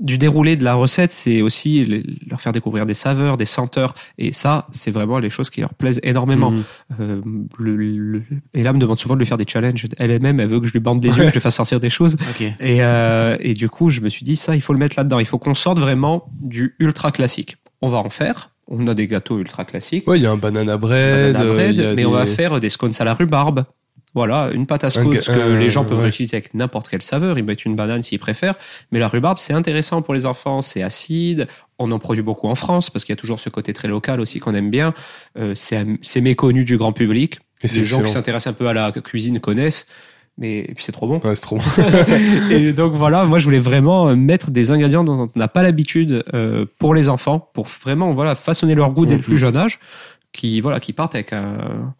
du 0.00 0.18
déroulé 0.18 0.56
de 0.56 0.64
la 0.64 0.74
recette, 0.74 1.12
c'est 1.12 1.40
aussi 1.40 1.84
les- 1.84 2.02
leur 2.28 2.40
faire 2.40 2.50
découvrir 2.50 2.84
des 2.84 2.94
saveurs, 2.94 3.36
des 3.36 3.44
senteurs, 3.44 3.94
et 4.18 4.32
ça, 4.32 4.66
c'est 4.72 4.90
vraiment 4.90 5.20
les 5.20 5.30
choses 5.30 5.50
qui 5.50 5.60
leur 5.60 5.72
plaisent 5.72 6.00
énormément. 6.02 6.50
Mhm. 6.50 6.62
Euh, 6.98 7.20
le, 7.60 7.76
le- 7.76 8.22
et 8.54 8.64
là, 8.64 8.72
me 8.72 8.80
demande 8.80 8.98
souvent 8.98 9.14
de 9.14 9.20
lui 9.20 9.26
faire 9.26 9.36
des 9.38 9.46
challenges. 9.46 9.86
Elle-même, 9.98 10.40
elle 10.40 10.48
veut 10.48 10.58
que 10.58 10.66
je 10.66 10.72
lui 10.72 10.80
bande 10.80 10.98
des 10.98 11.10
yeux, 11.10 11.22
que 11.22 11.28
je 11.28 11.34
lui 11.34 11.40
fasse 11.40 11.54
sortir 11.54 11.78
des 11.78 11.90
choses. 11.90 12.16
Et, 12.58 12.78
euh, 12.82 13.36
et 13.38 13.54
du 13.54 13.68
coup, 13.68 13.88
je 13.90 14.00
me 14.00 14.08
suis 14.08 14.24
dit, 14.24 14.34
ça, 14.34 14.56
il 14.56 14.60
faut 14.62 14.72
le 14.72 14.80
mettre 14.80 14.96
là-dedans. 14.98 15.20
Il 15.20 15.26
faut 15.26 15.38
qu'on 15.38 15.54
sorte 15.54 15.78
vraiment 15.78 16.24
du 16.40 16.74
ultra 16.80 17.12
classique. 17.12 17.56
On 17.80 17.88
va 17.88 17.98
en 17.98 18.10
faire. 18.10 18.50
On 18.66 18.88
a 18.88 18.94
des 18.94 19.06
gâteaux 19.06 19.38
ultra 19.38 19.64
classiques. 19.64 20.08
Ouais, 20.08 20.18
il 20.18 20.22
y 20.22 20.26
a 20.26 20.32
un 20.32 20.36
banana 20.38 20.76
bread, 20.76 21.34
banana 21.34 21.52
bread, 21.52 21.76
mais 21.94 22.04
on 22.04 22.10
va 22.10 22.26
faire 22.26 22.58
des 22.58 22.68
scones 22.68 22.94
à 22.98 23.04
la 23.04 23.14
rhubarbe. 23.14 23.64
Voilà, 24.14 24.50
une 24.52 24.66
pâte 24.66 24.84
à 24.84 24.90
scones 24.90 25.10
que 25.10 25.58
les 25.58 25.70
gens 25.70 25.84
peuvent 25.84 25.98
ouais. 25.98 26.04
réutiliser 26.04 26.36
avec 26.36 26.54
n'importe 26.54 26.88
quelle 26.88 27.02
saveur. 27.02 27.36
Ils 27.36 27.44
mettent 27.44 27.64
une 27.64 27.74
banane 27.74 28.02
s'ils 28.02 28.20
préfèrent. 28.20 28.54
Mais 28.92 29.00
la 29.00 29.08
rhubarbe, 29.08 29.38
c'est 29.38 29.54
intéressant 29.54 30.02
pour 30.02 30.14
les 30.14 30.24
enfants, 30.24 30.62
c'est 30.62 30.82
acide. 30.82 31.48
On 31.80 31.90
en 31.90 31.98
produit 31.98 32.22
beaucoup 32.22 32.46
en 32.46 32.54
France 32.54 32.90
parce 32.90 33.04
qu'il 33.04 33.12
y 33.12 33.18
a 33.18 33.20
toujours 33.20 33.40
ce 33.40 33.48
côté 33.48 33.72
très 33.72 33.88
local 33.88 34.20
aussi 34.20 34.38
qu'on 34.38 34.54
aime 34.54 34.70
bien. 34.70 34.94
Euh, 35.36 35.54
c'est 35.56 36.20
méconnu 36.20 36.64
du 36.64 36.76
grand 36.76 36.92
public. 36.92 37.40
Et 37.64 37.66
les 37.66 37.86
gens 37.86 38.02
qui 38.02 38.10
s'intéressent 38.10 38.52
un 38.52 38.56
peu 38.56 38.68
à 38.68 38.72
la 38.72 38.92
cuisine 38.92 39.40
connaissent. 39.40 39.88
Mais 40.38 40.60
et 40.60 40.74
puis 40.74 40.84
c'est 40.84 40.92
trop 40.92 41.06
bon. 41.06 41.20
Ouais, 41.24 41.34
c'est 41.34 41.42
trop. 41.42 41.58
bon. 41.58 41.64
et 42.50 42.72
donc 42.72 42.92
voilà, 42.92 43.24
moi 43.24 43.38
je 43.38 43.44
voulais 43.44 43.60
vraiment 43.60 44.08
euh, 44.08 44.16
mettre 44.16 44.50
des 44.50 44.70
ingrédients 44.72 45.04
dont 45.04 45.30
on 45.34 45.38
n'a 45.38 45.48
pas 45.48 45.62
l'habitude 45.62 46.24
euh, 46.34 46.66
pour 46.78 46.94
les 46.94 47.08
enfants, 47.08 47.50
pour 47.52 47.66
vraiment 47.66 48.12
voilà 48.14 48.34
façonner 48.34 48.74
leur 48.74 48.90
goût 48.90 49.06
dès 49.06 49.16
le 49.16 49.22
plus 49.22 49.38
jeune 49.38 49.56
âge, 49.56 49.78
qui 50.32 50.60
voilà 50.60 50.80
qui 50.80 50.92
partent 50.92 51.14
avec 51.14 51.32
un 51.32 51.94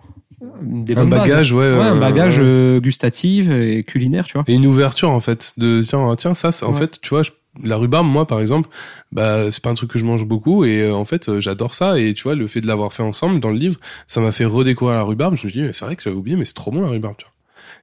des 0.62 0.96
un 0.96 1.04
bagage, 1.06 1.52
ouais. 1.52 1.58
Ouais, 1.76 1.82
un 1.84 1.96
euh, 1.96 2.00
bagage 2.00 2.36
euh, 2.40 2.80
gustatif 2.80 3.48
et 3.50 3.84
culinaire, 3.84 4.24
tu 4.26 4.34
vois. 4.34 4.44
Et 4.46 4.54
une 4.54 4.66
ouverture 4.66 5.10
en 5.10 5.20
fait 5.20 5.54
de 5.58 5.80
tiens 5.82 6.14
tiens 6.16 6.34
ça 6.34 6.50
en 6.66 6.72
Ouais. 6.72 6.78
fait 6.78 7.00
tu 7.00 7.10
vois 7.10 7.22
je- 7.22 7.30
la 7.62 7.76
rhubarbe 7.76 8.06
moi 8.06 8.26
par 8.26 8.40
exemple 8.40 8.68
bah 9.12 9.52
c'est 9.52 9.62
pas 9.62 9.70
un 9.70 9.74
truc 9.74 9.90
que 9.90 9.98
je 9.98 10.04
mange 10.04 10.24
beaucoup 10.24 10.64
et 10.64 10.80
euh, 10.82 10.92
en 10.94 11.04
fait 11.04 11.28
euh, 11.28 11.40
j'adore 11.40 11.72
ça 11.74 11.98
et 12.00 12.12
tu 12.14 12.24
vois 12.24 12.34
le 12.34 12.46
fait 12.48 12.60
de 12.60 12.66
l'avoir 12.66 12.92
fait 12.92 13.04
ensemble 13.04 13.38
dans 13.38 13.50
le 13.50 13.58
livre 13.58 13.76
ça 14.08 14.20
m'a 14.20 14.32
fait 14.32 14.44
redécouvrir 14.44 14.96
la 14.96 15.02
rhubarbe 15.04 15.36
je 15.36 15.46
me 15.46 15.52
dit 15.52 15.62
mais 15.62 15.72
c'est 15.72 15.84
vrai 15.84 15.94
que 15.94 16.02
j'avais 16.02 16.16
oublié 16.16 16.36
mais 16.36 16.44
c'est 16.44 16.54
trop 16.54 16.72
bon 16.72 16.80
la 16.80 16.88
rhubarbe 16.88 17.14
tu 17.16 17.24
vois 17.24 17.32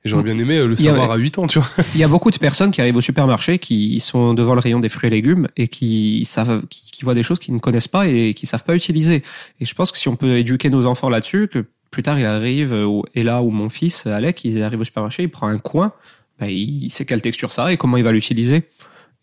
Et 0.04 0.10
j'aurais 0.10 0.24
bien 0.24 0.38
aimé 0.38 0.58
le 0.66 0.74
a- 0.74 0.78
savoir 0.78 1.12
à 1.12 1.16
8 1.16 1.38
ans, 1.38 1.48
tu 1.48 1.60
vois. 1.60 1.70
Il 1.96 2.00
y 2.02 2.04
a 2.04 2.08
beaucoup 2.10 2.32
de 2.32 2.38
personnes 2.38 2.72
qui 2.72 2.82
arrivent 2.82 2.96
au 2.98 3.02
supermarché, 3.02 3.60
qui 3.60 4.00
sont 4.00 4.34
devant 4.34 4.56
le 4.56 4.60
rayon 4.60 4.80
des 4.82 4.90
fruits 4.90 5.08
et 5.08 5.12
légumes 5.12 5.48
et 5.58 5.68
qui 5.68 6.26
savent, 6.26 6.64
qui, 6.72 6.82
qui 6.92 7.04
voient 7.06 7.14
des 7.14 7.22
choses 7.24 7.38
qu'ils 7.40 7.54
ne 7.54 7.60
connaissent 7.60 7.88
pas 7.88 8.08
et 8.08 8.34
qui 8.34 8.48
savent 8.48 8.64
pas 8.64 8.76
utiliser. 8.76 9.22
Et 9.60 9.66
je 9.66 9.74
pense 9.76 9.92
que 9.92 10.00
si 10.00 10.08
on 10.10 10.16
peut 10.16 10.38
éduquer 10.40 10.70
nos 10.72 10.88
enfants 10.88 11.08
là-dessus, 11.08 11.48
que 11.48 11.66
plus 11.92 12.04
tard 12.04 12.18
il 12.20 12.26
arrive, 12.26 12.72
ou- 12.74 13.04
et 13.14 13.24
là 13.24 13.42
où 13.44 13.50
mon 13.52 13.70
fils 13.70 14.08
Alec, 14.08 14.44
il 14.46 14.62
arrive 14.64 14.80
au 14.80 14.86
supermarché, 14.86 15.24
il 15.24 15.30
prend 15.30 15.48
un 15.48 15.58
coin, 15.60 15.94
bah, 16.40 16.48
il 16.50 16.90
sait 16.90 17.06
quelle 17.06 17.22
texture 17.22 17.52
ça 17.52 17.66
a 17.66 17.72
et 17.74 17.78
comment 17.78 17.98
il 17.98 18.04
va 18.04 18.12
l'utiliser. 18.12 18.64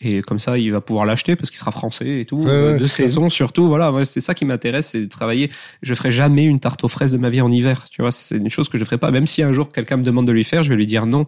Et 0.01 0.23
comme 0.23 0.39
ça, 0.39 0.57
il 0.59 0.71
va 0.71 0.81
pouvoir 0.81 1.07
l'acheter 1.07 1.35
parce 1.35 1.51
qu'il 1.51 1.59
sera 1.59 1.73
français 1.73 2.21
et 2.21 2.25
tout, 2.25 2.37
Ouais, 2.37 2.75
de 2.75 2.87
saison 2.87 3.29
surtout. 3.31 3.67
Voilà, 3.67 3.93
c'est 4.05 4.21
ça 4.21 4.33
qui 4.33 4.45
m'intéresse, 4.45 4.91
c'est 4.91 5.01
de 5.01 5.09
travailler. 5.09 5.51
Je 5.83 5.93
ferai 5.95 6.13
jamais 6.13 6.45
une 6.45 6.61
tarte 6.61 6.85
aux 6.85 6.89
fraises 6.89 7.11
de 7.11 7.19
ma 7.19 7.31
vie 7.31 7.41
en 7.41 7.51
hiver. 7.51 7.85
Tu 7.91 8.03
vois, 8.03 8.13
c'est 8.13 8.37
une 8.37 8.49
chose 8.49 8.69
que 8.69 8.79
je 8.79 8.85
ferai 8.85 8.99
pas. 8.99 9.11
Même 9.11 9.27
si 9.27 9.43
un 9.43 9.53
jour 9.53 9.73
quelqu'un 9.73 9.97
me 9.97 10.05
demande 10.05 10.27
de 10.29 10.33
lui 10.33 10.45
faire, 10.45 10.63
je 10.63 10.69
vais 10.69 10.77
lui 10.77 10.87
dire 10.87 11.05
non 11.07 11.27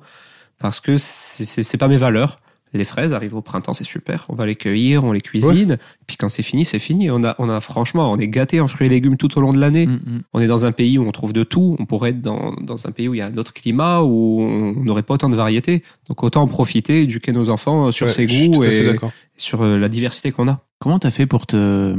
parce 0.61 0.79
que 0.79 0.99
c'est 0.99 1.79
pas 1.79 1.89
mes 1.89 1.97
valeurs. 1.97 2.39
Les 2.73 2.85
fraises 2.85 3.13
arrivent 3.13 3.35
au 3.35 3.43
printemps, 3.43 3.75
c'est 3.75 3.85
super. 3.85 4.27
On 4.29 4.35
va 4.35 4.47
les 4.47 4.55
cueillir, 4.55 5.05
on 5.05 5.13
les 5.13 5.21
cuisine. 5.21 5.79
Puis 6.07 6.17
quand 6.17 6.29
c'est 6.29 6.43
fini, 6.43 6.65
c'est 6.65 6.79
fini. 6.79 7.11
On 7.11 7.25
a, 7.25 7.35
on 7.39 7.49
a 7.49 7.61
franchement, 7.61 8.13
on 8.13 8.19
est 8.19 8.29
gâté 8.29 8.61
en 8.61 8.69
fruits 8.69 8.87
et 8.87 8.91
légumes 8.91 9.17
tout 9.17 9.37
au 9.37 9.41
long 9.41 9.53
de 9.53 9.59
l'année. 9.59 9.87
Mm, 9.87 9.93
mm. 9.93 10.21
On 10.35 10.41
est 10.41 10.47
dans 10.47 10.67
un 10.67 10.73
pays 10.73 10.99
où 10.99 11.07
on 11.07 11.13
trouve 11.13 11.33
de 11.33 11.43
tout. 11.43 11.77
On 11.79 11.87
pourrait 11.87 12.11
être 12.11 12.21
dans, 12.21 12.55
dans 12.61 12.87
un 12.87 12.93
pays 12.93 13.09
où 13.09 13.15
il 13.15 13.19
y 13.19 13.23
a 13.23 13.27
un 13.27 13.37
autre 13.37 13.53
climat, 13.53 14.03
où 14.03 14.41
on 14.41 14.75
n'aurait 14.85 15.03
pas 15.03 15.15
autant 15.15 15.29
de 15.29 15.37
variétés. 15.37 15.83
Donc 16.09 16.23
autant 16.23 16.43
en 16.43 16.47
profiter, 16.47 17.03
éduquer 17.03 17.33
nos 17.33 17.51
enfants 17.51 17.91
sur 17.91 18.07
Ouais, 18.07 18.13
ses 18.13 18.27
goûts 18.27 18.65
et 18.65 18.97
sur 19.37 19.63
euh, 19.63 19.79
la 19.79 19.89
diversité 19.89 20.33
qu'on 20.33 20.49
a. 20.49 20.61
Comment 20.79 20.99
t'as 20.99 21.11
fait 21.11 21.27
pour 21.27 21.47
te 21.47 21.97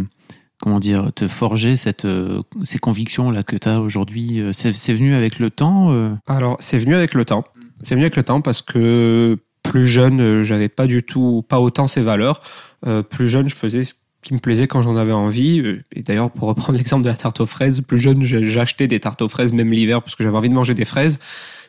comment 0.61 0.79
dire 0.79 1.11
te 1.13 1.27
forger 1.27 1.75
cette 1.75 2.05
euh, 2.05 2.41
ces 2.63 2.77
convictions 2.77 3.31
là 3.31 3.43
que 3.43 3.55
t'as 3.55 3.79
aujourd'hui 3.79 4.39
euh, 4.39 4.51
C'est 4.51 4.73
c'est 4.73 4.93
venu 4.93 5.15
avec 5.15 5.39
le 5.39 5.49
temps. 5.49 6.17
Alors, 6.27 6.57
c'est 6.59 6.77
venu 6.77 6.95
avec 6.95 7.13
le 7.13 7.25
temps. 7.25 7.43
C'est 7.81 7.95
venu 7.95 8.05
avec 8.05 8.15
le 8.15 8.23
temps 8.23 8.41
parce 8.41 8.61
que 8.61 9.39
plus 9.63 9.87
jeune, 9.87 10.21
euh, 10.21 10.43
j'avais 10.43 10.69
pas 10.69 10.87
du 10.87 11.03
tout, 11.03 11.43
pas 11.47 11.59
autant 11.59 11.87
ces 11.87 12.01
valeurs. 12.01 12.41
Euh, 12.87 13.03
plus 13.03 13.27
jeune, 13.27 13.47
je 13.47 13.55
faisais 13.55 13.83
ce 13.83 13.93
qui 14.21 14.33
me 14.33 14.39
plaisait 14.39 14.67
quand 14.67 14.81
j'en 14.81 14.95
avais 14.97 15.11
envie. 15.13 15.59
Euh, 15.61 15.83
Et 15.95 16.03
d'ailleurs, 16.03 16.31
pour 16.31 16.47
reprendre 16.47 16.77
l'exemple 16.77 17.03
de 17.03 17.09
la 17.09 17.15
tarte 17.15 17.39
aux 17.41 17.45
fraises, 17.45 17.81
plus 17.81 17.99
jeune, 17.99 18.23
j'achetais 18.23 18.87
des 18.87 18.99
tartes 18.99 19.21
aux 19.21 19.29
fraises 19.29 19.53
même 19.53 19.71
l'hiver 19.71 20.01
parce 20.01 20.15
que 20.15 20.23
j'avais 20.23 20.37
envie 20.37 20.49
de 20.49 20.53
manger 20.55 20.73
des 20.73 20.85
fraises. 20.85 21.19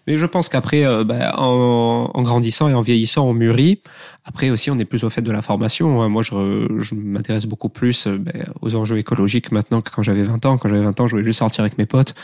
Mais 0.09 0.17
je 0.17 0.27
pense 0.27 0.49
qu'après, 0.49 0.85
euh, 0.85 1.05
bah, 1.05 1.33
en, 1.39 2.11
en 2.13 2.23
grandissant 2.23 2.69
et 2.69 2.75
en 2.75 2.83
vieillissant, 2.83 3.25
on 3.29 3.35
mûrit. 3.35 3.83
Après 4.25 4.51
aussi, 4.51 4.69
on 4.69 4.79
est 4.81 4.85
plus 4.85 5.05
au 5.05 5.11
fait 5.11 5.23
de 5.23 5.31
l'information. 5.31 6.03
hein. 6.03 6.09
Moi, 6.09 6.23
je, 6.23 6.67
je 6.81 6.97
m'intéresse 6.97 7.47
beaucoup 7.47 7.69
plus 7.69 8.09
euh, 8.09 8.19
ben, 8.19 8.47
aux 8.63 8.75
enjeux 8.75 8.99
écologiques 8.99 9.53
maintenant 9.53 9.81
que 9.81 9.91
quand 9.95 10.03
j'avais 10.03 10.25
20 10.25 10.45
ans. 10.45 10.59
Quand 10.59 10.69
j'avais 10.69 10.83
20 10.83 10.99
ans, 10.99 11.07
je 11.07 11.13
voulais 11.13 11.25
juste 11.25 11.39
sortir 11.39 11.61
avec 11.63 11.79
mes 11.79 11.87
potes. 11.87 12.15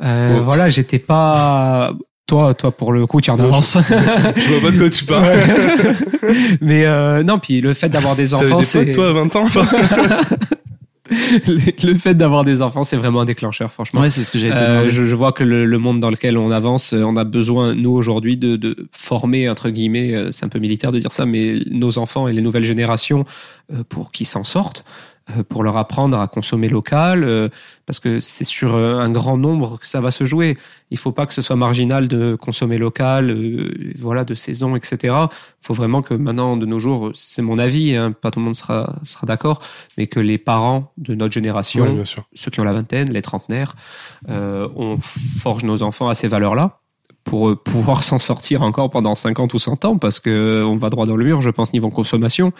Euh, 0.00 0.38
Oh. 0.38 0.44
Voilà, 0.44 0.70
j'étais 0.70 1.00
pas... 1.00 1.92
Toi, 2.28 2.52
toi, 2.52 2.70
pour 2.70 2.92
le 2.92 3.06
coup, 3.06 3.20
tu 3.22 3.30
es 3.30 3.32
en 3.32 3.38
Non, 3.38 3.44
avance. 3.44 3.78
Je 3.88 4.52
vois 4.52 4.60
pas 4.60 4.70
de 4.70 4.78
quoi 4.78 4.90
tu 4.90 5.04
parles. 5.06 5.32
Mais 6.60 6.84
euh, 6.84 7.22
non, 7.22 7.38
puis 7.38 7.60
le 7.60 7.72
fait 7.74 7.88
d'avoir 7.88 8.14
des 8.16 8.34
enfants, 8.34 8.62
c'est 8.62 8.92
toi, 8.92 9.08
à 9.08 9.12
20 9.12 9.36
ans 9.36 9.44
le 11.10 11.86
le 11.86 11.94
fait 11.94 12.14
d'avoir 12.14 12.44
des 12.44 12.60
enfants, 12.60 12.84
c'est 12.84 12.96
vraiment 12.96 13.22
un 13.22 13.24
déclencheur, 13.24 13.72
franchement. 13.72 14.02
Ouais, 14.02 14.10
c'est 14.10 14.22
ce 14.22 14.30
que 14.30 14.38
te 14.38 14.44
Euh, 14.44 14.90
je, 14.90 15.06
je 15.06 15.14
vois 15.14 15.32
que 15.32 15.42
le, 15.42 15.64
le 15.64 15.78
monde 15.78 16.00
dans 16.00 16.10
lequel 16.10 16.36
on 16.36 16.50
avance, 16.50 16.92
euh, 16.92 17.02
on 17.02 17.16
a 17.16 17.24
besoin, 17.24 17.74
nous, 17.74 17.92
aujourd'hui, 17.92 18.36
de, 18.36 18.56
de 18.56 18.88
former, 18.92 19.48
entre 19.48 19.70
guillemets, 19.70 20.14
euh, 20.14 20.32
c'est 20.32 20.44
un 20.44 20.48
peu 20.50 20.58
militaire 20.58 20.92
de 20.92 20.98
dire 20.98 21.12
ça, 21.12 21.24
mais 21.24 21.60
nos 21.70 21.98
enfants 21.98 22.28
et 22.28 22.32
les 22.32 22.42
nouvelles 22.42 22.64
générations 22.64 23.24
euh, 23.72 23.76
pour 23.88 24.12
qu'ils 24.12 24.26
s'en 24.26 24.44
sortent, 24.44 24.84
euh, 24.84 25.17
pour 25.48 25.62
leur 25.62 25.76
apprendre 25.76 26.18
à 26.18 26.28
consommer 26.28 26.68
local, 26.68 27.24
euh, 27.24 27.48
parce 27.86 28.00
que 28.00 28.20
c'est 28.20 28.44
sur 28.44 28.74
euh, 28.74 28.94
un 28.94 29.10
grand 29.10 29.36
nombre 29.36 29.78
que 29.78 29.86
ça 29.86 30.00
va 30.00 30.10
se 30.10 30.24
jouer. 30.24 30.56
Il 30.90 30.98
faut 30.98 31.12
pas 31.12 31.26
que 31.26 31.34
ce 31.34 31.42
soit 31.42 31.56
marginal 31.56 32.08
de 32.08 32.34
consommer 32.34 32.78
local, 32.78 33.30
euh, 33.30 33.92
voilà, 33.98 34.24
de 34.24 34.34
saison, 34.34 34.76
etc. 34.76 35.14
Il 35.30 35.66
faut 35.66 35.74
vraiment 35.74 36.02
que 36.02 36.14
maintenant, 36.14 36.56
de 36.56 36.66
nos 36.66 36.78
jours, 36.78 37.10
c'est 37.14 37.42
mon 37.42 37.58
avis, 37.58 37.94
hein, 37.94 38.12
pas 38.12 38.30
tout 38.30 38.38
le 38.38 38.46
monde 38.46 38.56
sera, 38.56 38.96
sera 39.02 39.26
d'accord, 39.26 39.60
mais 39.96 40.06
que 40.06 40.20
les 40.20 40.38
parents 40.38 40.92
de 40.96 41.14
notre 41.14 41.34
génération 41.34 42.04
ceux 42.34 42.50
qui 42.50 42.60
ont 42.60 42.64
la 42.64 42.72
vingtaine, 42.72 43.10
les 43.12 43.22
trentenaires, 43.22 43.74
euh, 44.28 44.68
on 44.76 44.98
forge 44.98 45.64
nos 45.64 45.82
enfants 45.82 46.08
à 46.08 46.14
ces 46.14 46.28
valeurs-là 46.28 46.80
pour 47.24 47.50
euh, 47.50 47.56
pouvoir 47.56 48.04
s'en 48.04 48.18
sortir 48.18 48.62
encore 48.62 48.90
pendant 48.90 49.14
50 49.14 49.54
ou 49.54 49.58
100 49.58 49.84
ans 49.84 49.98
parce 49.98 50.20
que 50.20 50.30
euh, 50.30 50.66
on 50.66 50.76
va 50.76 50.90
droit 50.90 51.06
dans 51.06 51.16
le 51.16 51.24
mur, 51.24 51.42
je 51.42 51.50
pense, 51.50 51.72
niveau 51.72 51.90
consommation. 51.90 52.52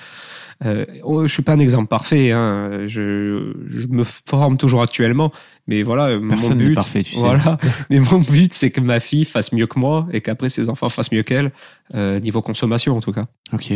Euh, 0.65 0.85
oh, 1.05 1.23
je 1.23 1.33
suis 1.33 1.43
pas 1.43 1.53
un 1.53 1.59
exemple 1.59 1.87
parfait, 1.87 2.33
hein. 2.33 2.87
je, 2.87 3.53
je 3.69 3.87
me 3.87 4.03
forme 4.03 4.57
toujours 4.57 4.83
actuellement, 4.83 5.31
mais 5.69 5.85
voilà, 5.85 6.19
mon 6.19 6.29
Personne 6.29 6.59
n'est 6.59 6.65
but, 6.65 6.75
parfait, 6.75 7.05
tu 7.05 7.15
sais. 7.15 7.21
voilà, 7.21 7.59
mais 7.91 8.01
mon 8.01 8.19
but 8.19 8.53
c'est 8.53 8.71
que 8.71 8.81
ma 8.81 8.99
fille 8.99 9.25
fasse 9.25 9.53
mieux 9.53 9.69
que 9.69 9.79
moi 9.79 10.09
et 10.13 10.21
qu'après 10.21 10.49
ses 10.49 10.69
enfants 10.69 10.89
fassent 10.89 11.13
mieux 11.13 11.23
qu'elle, 11.23 11.53
euh, 11.95 12.19
niveau 12.19 12.43
consommation 12.43 12.97
en 12.97 13.01
tout 13.01 13.13
cas. 13.13 13.27
Ok. 13.53 13.73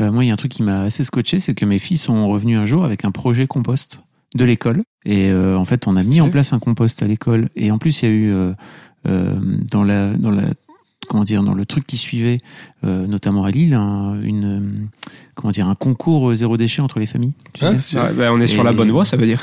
Euh, 0.00 0.10
moi, 0.10 0.24
il 0.24 0.28
y 0.28 0.30
a 0.30 0.32
un 0.32 0.36
truc 0.36 0.50
qui 0.50 0.62
m'a 0.62 0.80
assez 0.80 1.04
scotché, 1.04 1.38
c'est 1.38 1.54
que 1.54 1.64
mes 1.64 1.78
filles 1.78 1.98
sont 1.98 2.28
revenues 2.28 2.56
un 2.56 2.66
jour 2.66 2.84
avec 2.84 3.04
un 3.04 3.10
projet 3.10 3.46
compost 3.46 4.00
de 4.34 4.44
l'école. 4.44 4.82
Et 5.04 5.30
euh, 5.30 5.56
en 5.56 5.64
fait, 5.64 5.86
on 5.86 5.96
a 5.96 6.02
mis 6.02 6.20
en 6.20 6.30
place 6.30 6.52
un 6.52 6.58
compost 6.58 7.02
à 7.02 7.06
l'école. 7.06 7.48
Et 7.56 7.70
en 7.70 7.78
plus, 7.78 8.02
il 8.02 8.08
y 8.08 8.12
a 8.12 8.14
eu 8.14 8.32
euh, 8.32 8.52
euh, 9.06 9.34
dans 9.70 9.84
la 9.84 10.10
dans 10.14 10.30
la 10.30 10.44
comment 11.08 11.24
dire 11.24 11.42
dans 11.42 11.54
le 11.54 11.66
truc 11.66 11.86
qui 11.86 11.96
suivait, 11.96 12.38
euh, 12.84 13.06
notamment 13.06 13.44
à 13.44 13.50
Lille, 13.50 13.74
un, 13.74 14.20
une 14.22 14.44
euh, 14.44 14.86
comment 15.34 15.50
dire 15.50 15.68
un 15.68 15.74
concours 15.74 16.30
euh, 16.30 16.34
zéro 16.34 16.56
déchet 16.56 16.82
entre 16.82 16.98
les 16.98 17.06
familles. 17.06 17.34
Tu 17.52 17.64
Ah, 17.64 17.78
sais 17.78 17.98
ben, 18.16 18.32
on 18.32 18.40
est 18.40 18.46
sur 18.46 18.62
Et- 18.62 18.64
la 18.64 18.72
bonne 18.72 18.90
voie, 18.90 19.04
ça 19.04 19.16
veut 19.16 19.26
dire. 19.26 19.42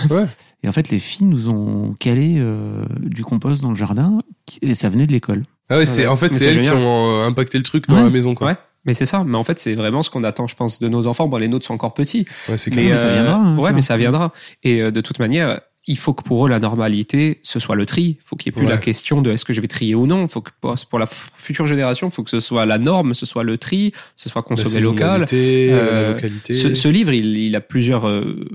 Et 0.63 0.67
en 0.67 0.71
fait, 0.71 0.89
les 0.89 0.99
filles 0.99 1.25
nous 1.27 1.49
ont 1.49 1.95
calé 1.99 2.35
euh, 2.37 2.83
du 2.99 3.23
compost 3.23 3.61
dans 3.61 3.71
le 3.71 3.75
jardin 3.75 4.17
qui- 4.45 4.59
et 4.61 4.75
ça 4.75 4.89
venait 4.89 5.07
de 5.07 5.11
l'école. 5.11 5.41
Ah 5.69 5.77
ouais, 5.77 5.85
c'est, 5.85 6.05
en 6.05 6.17
fait, 6.17 6.31
c'est 6.31 6.45
elles 6.45 6.57
qui 6.57 6.63
génial. 6.65 6.75
ont 6.75 7.21
euh, 7.23 7.27
impacté 7.27 7.57
le 7.57 7.63
truc 7.63 7.87
dans 7.87 7.95
Ouais. 7.95 8.03
la 8.03 8.09
maison, 8.09 8.35
quoi. 8.35 8.47
Ouais. 8.47 8.57
Mais 8.85 8.93
c'est 8.95 9.05
ça, 9.05 9.23
mais 9.23 9.37
en 9.37 9.43
fait 9.43 9.59
c'est 9.59 9.75
vraiment 9.75 10.01
ce 10.01 10.09
qu'on 10.09 10.23
attend, 10.23 10.47
je 10.47 10.55
pense, 10.55 10.79
de 10.79 10.87
nos 10.87 11.05
enfants. 11.05 11.27
Bon, 11.27 11.37
les 11.37 11.47
nôtres 11.47 11.67
sont 11.67 11.75
encore 11.75 11.93
petits, 11.93 12.25
Ouais, 12.49 12.57
c'est 12.57 12.71
mais, 12.71 12.77
clair. 12.77 12.89
mais 12.93 12.97
ça 12.97 13.11
viendra, 13.13 13.35
hein, 13.35 13.43
tu 13.43 13.49
ouais, 13.57 13.61
vois. 13.61 13.71
mais 13.73 13.81
ça 13.81 13.95
viendra. 13.95 14.33
Et 14.63 14.81
euh, 14.81 14.89
de 14.89 15.01
toute 15.01 15.19
manière, 15.19 15.61
il 15.87 15.97
faut 15.97 16.13
que 16.13 16.21
pour 16.23 16.45
eux 16.45 16.49
la 16.49 16.59
normalité 16.59 17.39
ce 17.43 17.59
soit 17.59 17.75
le 17.75 17.85
tri. 17.85 18.17
Il 18.19 18.23
faut 18.23 18.35
qu'il 18.35 18.51
n'y 18.51 18.55
ait 18.55 18.57
plus 18.59 18.65
Ouais. 18.67 18.71
la 18.71 18.77
question 18.77 19.21
de 19.21 19.31
est-ce 19.31 19.45
que 19.45 19.53
je 19.53 19.61
vais 19.61 19.67
trier 19.67 19.95
ou 19.95 20.05
non. 20.07 20.23
Il 20.23 20.29
faut 20.29 20.41
que 20.41 20.51
pour 20.61 20.75
pour 20.89 20.99
la 20.99 21.07
future 21.07 21.65
génération, 21.67 22.07
il 22.09 22.11
faut 22.11 22.23
que 22.23 22.29
ce 22.29 22.39
soit 22.39 22.65
la 22.65 22.77
norme, 22.77 23.13
ce 23.15 23.25
soit 23.25 23.43
le 23.43 23.57
tri, 23.57 23.91
ce 24.15 24.29
soit 24.29 24.41
La 24.41 24.55
consommer 24.55 24.79
local. 24.81 25.25
euh, 25.33 26.03
la 26.03 26.09
localité. 26.13 26.53
Ce, 26.53 26.73
ce 26.75 26.87
livre, 26.87 27.11
il, 27.13 27.35
il 27.37 27.55
a 27.55 27.61
plusieurs, 27.61 28.07
euh, 28.07 28.47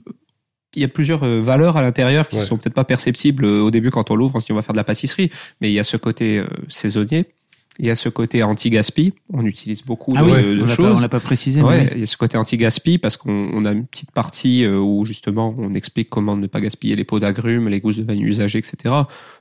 il 0.76 0.82
y 0.82 0.84
a 0.84 0.88
plusieurs 0.88 1.24
euh, 1.24 1.40
valeurs 1.42 1.76
à 1.76 1.82
l'intérieur 1.82 2.28
qui 2.28 2.36
Ouais. 2.36 2.42
sont 2.42 2.58
peut-être 2.58 2.74
pas 2.74 2.84
perceptibles 2.84 3.44
au 3.46 3.70
début 3.70 3.90
quand 3.90 4.10
on 4.10 4.14
l'ouvre, 4.16 4.36
on 4.36 4.38
se 4.38 4.46
dit 4.46 4.52
on 4.52 4.56
va 4.56 4.62
faire 4.62 4.74
de 4.74 4.78
la 4.78 4.84
pâtisserie, 4.84 5.30
mais 5.60 5.70
il 5.70 5.74
y 5.74 5.78
a 5.80 5.84
ce 5.84 5.96
côté 5.96 6.38
euh, 6.38 6.46
saisonnier, 6.68 7.26
il 7.78 7.86
y 7.86 7.90
a 7.90 7.94
ce 7.94 8.08
côté 8.08 8.42
anti-gaspi, 8.42 9.12
on 9.32 9.44
utilise 9.44 9.82
beaucoup 9.84 10.12
Ah 10.16 10.22
de, 10.22 10.30
oui, 10.30 10.42
de 10.42 10.48
on 10.48 10.54
l'a 10.60 10.66
pas, 10.66 10.74
choses. 10.74 10.98
on 10.98 11.00
l'a 11.00 11.08
pas 11.08 11.20
précisé. 11.20 11.62
mais 11.62 11.68
oui. 11.68 11.88
il 11.94 12.00
y 12.00 12.02
a 12.02 12.06
ce 12.06 12.16
côté 12.16 12.36
anti-gaspi 12.38 12.98
parce 12.98 13.16
qu'on 13.16 13.50
on 13.52 13.64
a 13.64 13.72
une 13.72 13.84
petite 13.86 14.10
partie 14.12 14.64
euh, 14.64 14.78
où 14.78 15.04
justement 15.04 15.54
on 15.58 15.72
explique 15.74 16.08
comment 16.08 16.36
ne 16.36 16.46
pas 16.46 16.60
gaspiller 16.60 16.94
les 16.94 17.04
pots 17.04 17.18
d'agrumes, 17.20 17.68
les 17.68 17.80
gousses 17.80 17.98
de 17.98 18.04
vanille 18.04 18.24
usagées, 18.24 18.58
etc. 18.58 18.94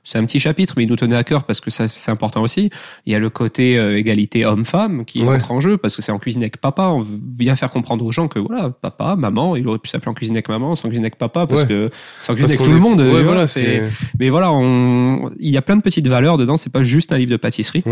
C'est 0.04 0.18
un 0.18 0.24
petit 0.24 0.38
chapitre, 0.40 0.74
mais 0.76 0.84
il 0.84 0.88
nous 0.88 0.96
tenait 0.96 1.16
à 1.16 1.24
cœur 1.24 1.44
parce 1.44 1.60
que 1.60 1.70
ça 1.70 1.88
c'est 1.88 2.10
important 2.10 2.42
aussi. 2.42 2.70
Il 3.06 3.12
y 3.12 3.16
a 3.16 3.18
le 3.18 3.30
côté 3.30 3.78
euh, 3.78 3.96
égalité 3.98 4.44
homme-femme 4.44 5.04
qui 5.04 5.22
Ouais. 5.22 5.34
entre 5.36 5.52
en 5.52 5.60
jeu 5.60 5.76
parce 5.78 5.96
que 5.96 6.02
c'est 6.02 6.12
en 6.12 6.18
cuisine 6.18 6.42
avec 6.42 6.58
papa. 6.58 6.88
On 6.88 7.04
vient 7.38 7.56
faire 7.56 7.70
comprendre 7.70 8.04
aux 8.04 8.12
gens 8.12 8.28
que 8.28 8.38
voilà, 8.38 8.70
papa, 8.70 9.16
maman, 9.16 9.56
il 9.56 9.66
aurait 9.66 9.78
pu 9.78 9.88
s'appeler 9.88 10.10
en 10.10 10.14
cuisine 10.14 10.36
avec 10.36 10.48
maman, 10.48 10.74
sans 10.74 10.88
cuisine 10.88 11.04
avec 11.04 11.16
papa 11.16 11.46
parce 11.46 11.62
Ouais. 11.62 11.68
que 11.68 11.90
sans 12.22 12.34
Parce 12.34 12.38
cuisine 12.40 12.44
avec 12.44 12.58
tout 12.58 12.70
est- 12.70 12.74
le 12.74 12.80
monde. 12.80 13.00
Ouais, 13.00 13.06
euh, 13.20 13.22
voilà, 13.24 13.46
c'est- 13.46 13.64
c'est. 13.64 13.82
Mais 14.20 14.28
voilà, 14.28 14.52
on... 14.52 15.30
il 15.38 15.50
y 15.50 15.56
a 15.56 15.62
plein 15.62 15.76
de 15.76 15.82
petites 15.82 16.06
valeurs 16.06 16.36
dedans. 16.38 16.56
C'est 16.56 16.72
pas 16.72 16.82
juste 16.82 17.12
un 17.12 17.18
livre 17.18 17.30
de 17.32 17.36
pâtisserie. 17.36 17.82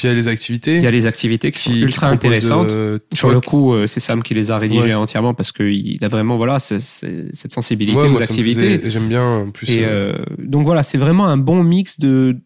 Puis 0.00 0.08
il 0.08 0.12
y 0.12 0.14
a 0.14 0.16
les 0.16 0.28
activités. 0.28 0.76
Il 0.76 0.82
y 0.82 0.86
a 0.86 0.90
les 0.90 1.06
activités 1.06 1.52
qui, 1.52 1.58
sont 1.58 1.72
ultra 1.74 2.06
qui 2.08 2.14
intéressantes. 2.14 2.70
euh, 2.70 2.98
Sur 3.12 3.28
le 3.28 3.38
coup, 3.42 3.74
euh, 3.74 3.86
c'est 3.86 4.00
Sam 4.00 4.22
qui 4.22 4.32
les 4.32 4.50
a 4.50 4.56
rédigés 4.56 4.82
Ouais. 4.84 4.94
entièrement 4.94 5.34
parce 5.34 5.52
qu'il 5.52 5.98
a 6.02 6.08
vraiment 6.08 6.38
voilà 6.38 6.58
cette 6.58 7.52
sensibilité 7.52 7.98
ouais, 7.98 8.06
aux 8.06 8.10
moi, 8.12 8.22
activités. 8.22 8.80
J'aime 8.88 9.08
bien, 9.08 9.22
en 9.26 9.50
plus. 9.50 9.68
Et 9.70 9.84
euh, 9.84 10.14
donc 10.38 10.64
voilà, 10.64 10.82
c'est 10.82 10.96
vraiment 10.96 11.26
un 11.26 11.36
bon 11.36 11.62
mix 11.62 12.00
de 12.00 12.38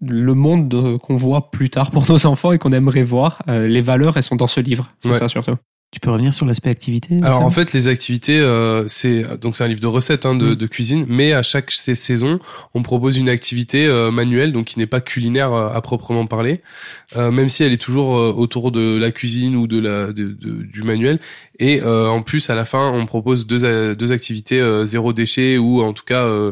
le 0.00 0.32
monde 0.34 0.68
de- 0.70 0.96
qu'on 0.96 1.16
voit 1.16 1.50
plus 1.50 1.68
tard 1.68 1.90
pour 1.90 2.10
nos 2.10 2.24
enfants 2.24 2.52
et 2.52 2.58
qu'on 2.58 2.72
aimerait 2.72 3.02
voir. 3.02 3.42
Les 3.46 3.82
valeurs, 3.82 4.16
elles 4.16 4.22
sont 4.22 4.36
dans 4.36 4.46
ce 4.46 4.60
livre, 4.60 4.90
c'est 5.00 5.10
Ouais. 5.10 5.18
ça 5.18 5.28
surtout. 5.28 5.56
Tu 5.94 6.00
peux 6.00 6.10
revenir 6.10 6.34
sur 6.34 6.44
l'aspect 6.44 6.70
activité 6.70 7.20
Alors 7.22 7.42
en 7.44 7.50
fait 7.52 7.72
les 7.72 7.86
activités 7.86 8.40
euh, 8.40 8.82
c'est 8.88 9.38
donc 9.40 9.54
c'est 9.54 9.62
un 9.62 9.68
livre 9.68 9.80
de 9.80 9.86
recettes 9.86 10.26
hein, 10.26 10.34
de, 10.34 10.46
Mm. 10.50 10.54
de 10.56 10.66
cuisine 10.66 11.04
mais 11.08 11.32
à 11.32 11.44
chaque 11.44 11.70
sa- 11.70 11.94
saison 11.94 12.40
on 12.74 12.82
propose 12.82 13.16
une 13.16 13.28
activité 13.28 13.86
euh, 13.86 14.10
manuelle 14.10 14.50
donc 14.50 14.64
qui 14.66 14.80
n'est 14.80 14.88
pas 14.88 15.00
culinaire 15.00 15.52
euh, 15.52 15.72
à 15.72 15.80
proprement 15.82 16.26
parler 16.26 16.62
euh, 17.14 17.30
même 17.30 17.48
si 17.48 17.62
elle 17.62 17.72
est 17.72 17.80
toujours 17.80 18.16
euh, 18.16 18.32
autour 18.32 18.72
de 18.72 18.98
la 18.98 19.12
cuisine 19.12 19.54
ou 19.54 19.68
de 19.68 19.78
la 19.78 20.08
de- 20.08 20.30
de- 20.32 20.64
du 20.64 20.82
manuel. 20.82 21.20
Et 21.60 21.80
euh, 21.80 22.08
en 22.08 22.22
plus 22.22 22.50
à 22.50 22.56
la 22.56 22.64
fin 22.64 22.90
on 22.92 23.06
propose 23.06 23.46
deux 23.46 23.94
deux 23.94 24.10
activités 24.10 24.60
euh, 24.60 24.84
zéro 24.84 25.12
déchet 25.12 25.58
ou 25.58 25.80
en 25.80 25.92
tout 25.92 26.04
cas 26.04 26.24
euh, 26.24 26.50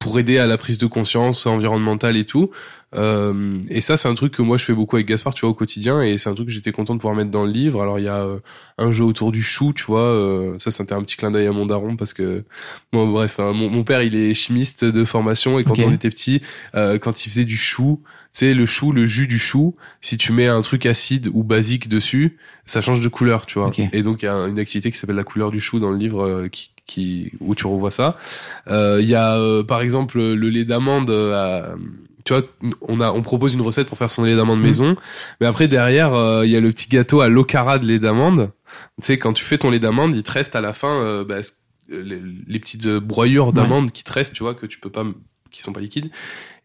pour 0.00 0.18
aider 0.18 0.36
à 0.38 0.46
la 0.48 0.58
prise 0.58 0.78
de 0.78 0.86
conscience 0.86 1.46
environnementale 1.46 2.16
et 2.16 2.24
tout 2.24 2.50
Euh, 2.94 3.58
et 3.68 3.80
ça, 3.80 3.96
c'est 3.96 4.08
un 4.08 4.14
truc 4.14 4.34
que 4.34 4.42
moi 4.42 4.56
je 4.56 4.64
fais 4.64 4.72
beaucoup 4.72 4.96
avec 4.96 5.06
Gaspard, 5.06 5.34
tu 5.34 5.42
vois, 5.42 5.50
au 5.50 5.54
quotidien, 5.54 6.02
et 6.02 6.18
c'est 6.18 6.30
un 6.30 6.34
truc 6.34 6.46
que 6.46 6.52
j'étais 6.52 6.72
content 6.72 6.94
de 6.94 7.00
pouvoir 7.00 7.16
mettre 7.16 7.30
dans 7.30 7.44
le 7.44 7.50
livre. 7.50 7.82
Alors 7.82 7.98
il 7.98 8.04
y 8.04 8.08
a 8.08 8.22
euh, 8.24 8.38
un 8.78 8.92
jeu 8.92 9.04
autour 9.04 9.32
du 9.32 9.42
chou, 9.42 9.72
tu 9.72 9.84
vois, 9.84 10.00
euh, 10.00 10.58
ça 10.58 10.70
c'était 10.70 10.94
un 10.94 11.02
petit 11.02 11.16
clin 11.16 11.30
d'œil 11.30 11.46
à 11.46 11.52
mon 11.52 11.66
daron 11.66 11.96
parce 11.96 12.12
que, 12.12 12.44
bon 12.92 13.08
bref, 13.08 13.40
hein, 13.40 13.52
mon, 13.52 13.68
mon 13.68 13.84
père 13.84 14.02
il 14.02 14.14
est 14.14 14.34
chimiste 14.34 14.84
de 14.84 15.04
formation 15.04 15.58
et 15.58 15.64
quand 15.64 15.78
on 15.78 15.92
était 15.92 16.10
petit, 16.10 16.40
euh, 16.74 16.98
quand 16.98 17.26
il 17.26 17.30
faisait 17.30 17.44
du 17.44 17.56
chou, 17.56 18.00
tu 18.04 18.40
sais 18.40 18.54
le 18.54 18.66
chou, 18.66 18.92
le 18.92 19.06
jus 19.06 19.28
du 19.28 19.38
chou, 19.38 19.76
si 20.00 20.16
tu 20.16 20.32
mets 20.32 20.48
un 20.48 20.62
truc 20.62 20.86
acide 20.86 21.30
ou 21.32 21.44
basique 21.44 21.88
dessus, 21.88 22.36
ça 22.66 22.80
change 22.80 23.00
de 23.00 23.08
couleur, 23.08 23.46
tu 23.46 23.58
vois. 23.58 23.70
Et 23.92 24.02
donc 24.02 24.22
il 24.22 24.26
y 24.26 24.28
a 24.28 24.34
une 24.34 24.58
activité 24.58 24.90
qui 24.90 24.98
s'appelle 24.98 25.16
la 25.16 25.24
couleur 25.24 25.50
du 25.50 25.60
chou 25.60 25.78
dans 25.78 25.90
le 25.90 25.98
livre 25.98 26.24
euh, 26.24 26.48
qui, 26.48 26.70
qui 26.86 27.32
où 27.40 27.54
tu 27.54 27.66
revois 27.66 27.90
ça. 27.90 28.18
Euh, 28.68 28.98
Il 29.00 29.08
y 29.08 29.14
a 29.14 29.36
euh, 29.36 29.62
par 29.62 29.80
exemple 29.82 30.18
le 30.18 30.48
lait 30.48 30.64
d'amande. 30.64 31.10
Euh, 32.32 32.40
tu 32.60 32.68
vois, 32.68 32.76
on 32.88 33.00
a 33.00 33.10
on 33.12 33.22
propose 33.22 33.52
une 33.54 33.60
recette 33.62 33.86
pour 33.88 33.98
faire 33.98 34.10
son 34.10 34.24
lait 34.24 34.36
d'amande 34.36 34.60
maison, 34.60 34.96
mais 35.40 35.46
après 35.46 35.68
derrière 35.68 36.14
euh, 36.14 36.44
il 36.46 36.50
y 36.52 36.56
a 36.56 36.60
le 36.60 36.72
petit 36.72 36.88
gâteau 36.88 37.20
à 37.20 37.28
l'ocara 37.28 37.78
de 37.78 37.86
lait 37.86 37.98
d'amande. 37.98 38.50
Tu 39.00 39.06
sais 39.06 39.18
quand 39.18 39.32
tu 39.32 39.44
fais 39.44 39.58
ton 39.58 39.70
lait 39.70 39.78
d'amande, 39.78 40.14
il 40.14 40.22
te 40.22 40.32
reste 40.32 40.56
à 40.56 40.60
la 40.60 40.72
fin 40.72 40.88
euh, 41.04 41.24
bah, 41.24 41.42
c- 41.42 41.52
les, 41.88 42.20
les 42.46 42.58
petites 42.58 42.86
euh, 42.86 43.00
broyures 43.00 43.52
d'amande 43.52 43.92
qui 43.92 44.04
te 44.04 44.12
restent, 44.12 44.34
tu 44.34 44.42
vois, 44.42 44.54
que 44.54 44.66
tu 44.66 44.80
peux 44.80 44.90
pas 44.90 45.04
qui 45.50 45.62
sont 45.62 45.72
pas 45.72 45.78
liquides. 45.80 46.10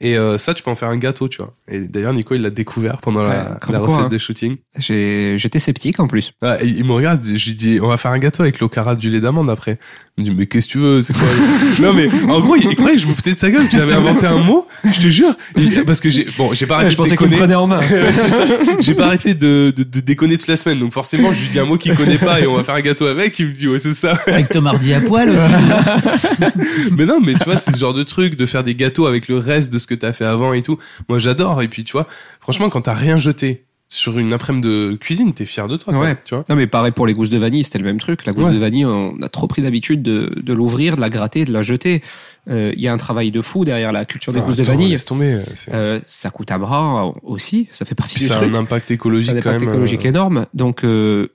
Et 0.01 0.17
euh, 0.17 0.39
ça, 0.39 0.55
tu 0.55 0.63
peux 0.63 0.71
en 0.71 0.75
faire 0.75 0.89
un 0.89 0.97
gâteau, 0.97 1.27
tu 1.27 1.37
vois. 1.37 1.53
Et 1.67 1.87
d'ailleurs, 1.87 2.11
Nico, 2.13 2.33
il 2.33 2.41
l'a 2.41 2.49
découvert 2.49 2.97
pendant 3.01 3.19
Ouais, 3.21 3.27
la, 3.35 3.57
comme 3.61 3.73
la 3.73 3.79
quoi, 3.79 3.87
recette 3.89 4.05
hein. 4.05 4.07
des 4.07 4.17
shootings. 4.17 4.57
J'ai- 4.77 5.37
J'étais 5.37 5.59
sceptique 5.59 5.99
en 5.99 6.07
plus. 6.07 6.31
Ouais, 6.41 6.57
et 6.65 6.67
il 6.67 6.83
me 6.85 6.93
regarde, 6.93 7.23
je 7.23 7.49
lui 7.49 7.55
dis, 7.55 7.79
on 7.83 7.87
va 7.89 7.97
faire 7.97 8.09
un 8.11 8.17
gâteau 8.17 8.41
avec 8.41 8.59
l'ocara 8.61 8.95
du 8.95 9.11
lait 9.11 9.21
d'amande 9.21 9.49
après. 9.51 9.77
Il 10.19 10.23
me 10.25 10.29
dit, 10.31 10.35
mais 10.37 10.47
qu'est-ce 10.47 10.67
que 10.67 10.71
tu 10.73 10.77
veux, 10.79 11.01
c'est 11.01 11.13
quoi 11.13 11.23
Non 11.79 11.93
mais, 11.93 12.09
en 12.29 12.41
gros, 12.41 12.57
il, 12.57 12.65
il 12.65 12.75
croyait 12.75 12.97
que 12.97 13.01
je 13.01 13.07
me 13.07 13.13
foutais 13.13 13.31
de 13.31 13.37
sa 13.37 13.49
gueule, 13.49 13.65
que 13.67 13.71
j'avais 13.71 13.93
inventé 13.93 14.25
un 14.25 14.39
mot, 14.39 14.67
je 14.83 14.99
te 14.99 15.07
jure. 15.07 15.33
Il- 15.55 15.85
parce 15.85 16.01
que 16.01 16.09
j'ai, 16.09 16.27
bon, 16.37 16.53
j'ai 16.53 16.65
pas 16.65 16.75
arrêté 16.75 16.93
de 16.93 17.09
déconner. 17.09 17.55
en 17.55 17.67
main. 17.67 17.79
Ouais, 17.89 18.11
c'est 18.13 18.27
ça. 18.29 18.45
J'ai 18.79 18.93
pas 18.95 19.05
arrêté 19.05 19.33
de, 19.33 19.71
de, 19.75 19.83
de 19.83 19.99
déconner 20.01 20.37
toute 20.37 20.49
la 20.49 20.57
semaine, 20.57 20.77
donc 20.79 20.91
forcément, 20.91 21.33
je 21.33 21.41
lui 21.41 21.47
dis 21.47 21.57
un 21.59 21.63
mot 21.65 21.77
qu'il 21.77 21.95
connaît 21.95 22.17
pas 22.17 22.41
et 22.41 22.47
on 22.47 22.55
va 22.57 22.65
faire 22.65 22.75
un 22.75 22.81
gâteau 22.81 23.05
avec, 23.07 23.39
il 23.39 23.47
me 23.47 23.51
dit, 23.53 23.67
ouais, 23.69 23.79
c'est 23.79 23.93
ça. 23.93 24.11
Avec 24.27 24.49
Tom 24.49 24.67
Hardy 24.67 24.93
à 24.93 24.99
poil 24.99 25.29
aussi. 25.29 25.47
mais 26.97 27.05
non, 27.05 27.19
mais 27.21 27.33
tu 27.35 27.43
vois, 27.45 27.55
c'est 27.57 27.71
ce 27.71 27.77
genre 27.79 27.93
de 27.93 28.03
truc, 28.03 28.35
de 28.35 28.45
faire 28.45 28.63
des 28.65 28.75
gâteaux 28.75 29.05
avec 29.07 29.27
le 29.29 29.37
reste 29.37 29.71
de 29.71 29.79
ce 29.79 29.87
que 29.87 29.95
t'as 29.95 30.11
fait 30.13 30.25
avant 30.25 30.51
et 30.53 30.61
tout. 30.61 30.77
Moi, 31.07 31.19
j'adore. 31.19 31.61
Et 31.61 31.67
puis, 31.69 31.83
tu 31.83 31.93
vois, 31.93 32.07
franchement, 32.41 32.69
quand 32.69 32.81
t'as 32.81 32.93
rien 32.93 33.17
jeté 33.17 33.63
sur 33.91 34.19
une 34.19 34.33
après-midi 34.33 34.67
de 34.67 34.97
cuisine, 35.01 35.33
t'es 35.33 35.47
fier 35.47 35.67
de 35.67 35.75
toi, 35.75 35.93
quoi, 35.93 36.03
Ouais. 36.03 36.17
tu 36.23 36.35
vois. 36.35 36.45
Non 36.47 36.55
mais 36.55 36.67
pareil 36.67 36.91
pour 36.91 37.07
les 37.07 37.13
gousses 37.15 37.31
de 37.31 37.39
vanille, 37.39 37.63
c'était 37.63 37.79
le 37.79 37.83
même 37.85 37.99
truc. 37.99 38.23
La 38.27 38.33
gousse 38.33 38.45
Ouais. 38.45 38.53
de 38.53 38.59
vanille, 38.59 38.85
on 38.85 39.19
a 39.23 39.29
trop 39.29 39.47
pris 39.47 39.63
l'habitude 39.63 40.03
de, 40.03 40.31
de 40.41 40.53
l'ouvrir, 40.53 40.95
de 40.95 41.01
la 41.01 41.09
gratter, 41.09 41.43
de 41.43 41.51
la 41.51 41.63
jeter. 41.63 42.03
Euh, 42.49 42.71
Il 42.75 42.81
y 42.81 42.87
a 42.87 42.93
un 42.93 42.97
travail 42.97 43.31
de 43.31 43.41
fou 43.41 43.65
derrière 43.65 43.91
la 43.91 44.05
culture 44.05 44.31
des 44.31 44.39
Ah, 44.39 44.45
gousses 44.45 44.57
de 44.57 44.63
vanille. 44.63 44.95
Tomber. 45.03 45.37
c'est- 45.55 45.73
Euh, 45.73 45.99
ça 46.05 46.29
coûte 46.29 46.51
un 46.51 46.59
bras 46.59 47.11
aussi, 47.23 47.67
ça 47.71 47.83
fait 47.83 47.95
partie 47.95 48.13
Puis 48.15 48.23
du 48.23 48.27
ça 48.27 48.35
a 48.35 48.41
truc. 48.41 48.53
un 48.53 48.57
impact 48.59 48.87
Ça 48.89 48.93
a 48.93 48.95
écologique 48.95 49.31
un 49.31 49.39
quand 49.41 49.49
impact 49.49 49.61
même. 49.61 49.69
écologique 49.69 50.05
euh, 50.05 50.09
énorme. 50.09 50.45
Donc, 50.53 50.83
euh, 50.83 51.27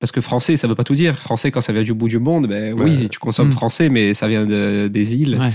parce 0.00 0.10
que 0.10 0.20
français, 0.20 0.56
ça 0.56 0.66
veut 0.66 0.74
pas 0.74 0.84
tout 0.84 0.94
dire. 0.94 1.16
Français, 1.16 1.52
quand 1.52 1.60
ça 1.60 1.72
vient 1.72 1.84
du 1.84 1.94
bout 1.94 2.08
du 2.08 2.18
monde, 2.18 2.48
ben 2.48 2.74
Ouais. 2.74 2.82
oui, 2.84 3.08
tu 3.08 3.18
consommes 3.20 3.48
Mm. 3.48 3.52
français, 3.52 3.88
mais 3.90 4.12
ça 4.12 4.26
vient 4.26 4.44
de- 4.44 4.88
des 4.88 5.16
îles. 5.16 5.38
Ouais. 5.40 5.50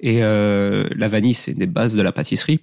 Et 0.00 0.22
euh, 0.22 0.88
la 0.96 1.08
vanille, 1.08 1.34
c'est 1.34 1.54
des 1.54 1.66
bases 1.66 1.94
de 1.94 2.00
la 2.02 2.10
pâtisserie. 2.10 2.60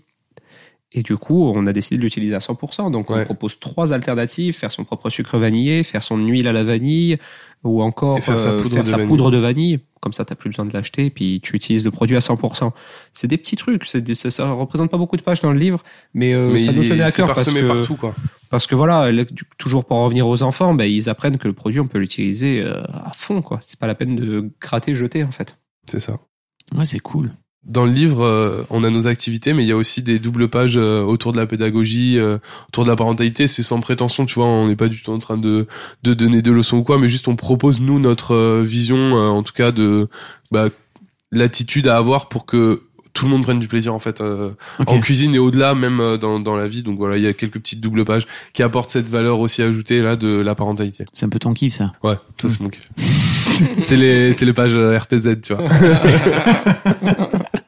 Et 0.94 1.04
du 1.04 1.16
coup, 1.16 1.50
on 1.56 1.68
a 1.68 1.74
décidé 1.74 1.98
de 1.98 2.04
l'utiliser 2.04 2.36
à 2.36 2.40
100%. 2.40 2.92
Donc, 2.92 3.10
on 3.22 3.26
propose 3.26 3.60
trois 3.60 3.94
alternatives 3.94 4.54
faire 4.54 4.72
son 4.74 4.84
propre 4.84 5.10
sucre 5.10 5.38
vanillé, 5.38 5.84
faire 5.84 6.04
son 6.04 6.18
huile 6.18 6.48
à 6.50 6.52
la 6.52 6.66
vanille, 6.66 7.18
ou 7.64 7.82
encore 7.82 8.18
Et 8.18 8.22
faire 8.22 8.38
sa 8.40 8.50
euh, 8.50 8.62
poudre 8.62 8.74
faire 8.76 8.84
de 8.84 8.88
sa 8.90 8.96
vanille. 8.98 9.08
poudre 9.08 9.32
de 9.32 9.38
vanille. 9.38 9.80
Comme 10.02 10.12
ça, 10.12 10.26
t'as 10.26 10.36
plus 10.36 10.50
besoin 10.50 10.66
de 10.66 10.74
l'acheter, 10.74 11.10
puis 11.12 11.40
tu 11.42 11.56
utilises 11.56 11.84
le 11.86 11.92
produit 11.92 12.18
à 12.18 12.20
100%. 12.20 12.74
C'est 13.14 13.28
des 13.28 13.38
petits 13.38 13.56
trucs. 13.56 13.96
des- 13.96 14.16
ça, 14.16 14.32
ça 14.32 14.52
représente 14.52 14.90
pas 14.92 14.98
beaucoup 14.98 15.16
de 15.16 15.22
pages 15.22 15.40
dans 15.42 15.52
le 15.54 15.60
livre, 15.60 15.82
mais, 16.14 16.34
euh, 16.34 16.50
mais 16.52 16.60
ça 16.60 16.72
nous 16.74 16.84
tenait 16.84 17.04
à 17.04 17.12
cœur 17.12 17.28
parce 17.36 17.54
que 17.54 17.68
partout, 17.68 17.96
quoi. 17.96 18.16
parce 18.50 18.66
que 18.68 18.74
voilà, 18.76 19.10
toujours 19.60 19.86
pour 19.86 19.96
en 19.98 20.06
revenir 20.06 20.28
aux 20.28 20.42
enfants, 20.44 20.74
ben, 20.74 20.86
ils 20.86 21.08
apprennent 21.08 21.38
que 21.38 21.48
le 21.48 21.54
produit, 21.54 21.80
on 21.80 21.88
peut 21.88 22.00
l'utiliser 22.00 22.62
euh, 22.62 22.82
à 22.92 23.12
fond, 23.14 23.42
quoi. 23.42 23.60
C'est 23.62 23.80
pas 23.80 23.88
la 23.88 23.96
peine 23.96 24.16
de 24.18 24.50
gratter, 24.60 24.94
jeter, 24.96 25.24
en 25.24 25.32
fait. 25.32 25.56
C'est 25.90 26.00
ça. 26.02 26.18
Ouais, 26.76 26.86
c'est 26.86 27.00
cool. 27.00 27.32
Dans 27.64 27.86
le 27.86 27.92
livre, 27.92 28.24
euh, 28.24 28.64
on 28.72 28.84
a 28.84 28.90
nos 28.90 29.06
activités, 29.06 29.54
mais 29.54 29.64
il 29.64 29.68
y 29.68 29.72
a 29.72 29.76
aussi 29.76 30.02
des 30.02 30.18
doubles 30.18 30.50
pages 30.50 30.78
euh, 30.78 31.02
autour 31.04 31.32
de 31.32 31.38
la 31.38 31.46
pédagogie, 31.46 32.18
euh, 32.18 32.40
autour 32.70 32.86
de 32.86 32.90
la 32.90 32.96
parentalité. 32.96 33.46
C'est 33.46 33.62
sans 33.62 33.80
prétention, 33.82 34.26
tu 34.26 34.36
vois. 34.36 34.48
On 34.48 34.68
n'est 34.68 34.76
pas 34.76 34.88
du 34.88 35.04
tout 35.04 35.12
en 35.12 35.20
train 35.20 35.38
de, 35.38 35.68
de 36.02 36.14
donner 36.16 36.42
des 36.42 36.50
leçons 36.50 36.78
ou 36.78 36.84
quoi, 36.84 36.98
mais 36.98 37.08
juste 37.08 37.28
on 37.28 37.36
propose 37.36 37.80
nous 37.80 38.00
notre 38.00 38.62
vision, 38.62 39.14
en 39.14 39.44
tout 39.44 39.54
cas 39.54 39.72
de 39.72 40.08
bah, 40.50 40.70
l'attitude 41.32 41.88
à 41.88 41.98
avoir 41.98 42.30
pour 42.30 42.48
que 42.48 42.82
tout 43.14 43.26
le 43.26 43.32
monde 43.32 43.44
prenne 43.44 43.60
du 43.60 43.68
plaisir 43.68 43.94
en 43.94 44.00
fait 44.00 44.22
euh, 44.22 44.52
en 44.86 45.00
cuisine 45.00 45.36
et 45.36 45.40
au-delà 45.40 45.76
même 45.76 46.00
euh, 46.00 46.18
dans, 46.18 46.40
dans 46.40 46.56
la 46.56 46.68
vie. 46.68 46.82
Donc 46.84 46.98
voilà 46.98 47.18
il 47.18 47.24
y 47.24 47.28
a 47.28 47.34
quelques 47.34 47.60
petites 47.60 47.82
doubles 47.82 48.06
pages 48.06 48.26
qui 48.54 48.64
apportent 48.64 48.90
cette 48.90 49.08
valeur 49.10 49.40
aussi 49.40 49.62
ajoutée 49.62 50.02
là 50.02 50.16
de 50.16 50.28
la 50.42 50.56
parentalité. 50.56 51.06
C'est 51.12 51.26
un 51.26 51.30
peu 51.30 51.40
ton 51.40 51.54
kiff, 51.54 51.74
ça. 51.76 51.94
ouais 52.04 52.16
ça 52.42 52.50
c'est 52.50 52.60
mon 52.62 52.70
kiff. 52.70 52.90
C'est 53.80 53.98
les 53.98 54.34
c'est 54.34 54.46
les 54.46 54.54
pages 54.54 54.76
euh, 54.76 54.98
RPZ 54.98 55.42
tu 55.42 55.54
vois 55.54 55.64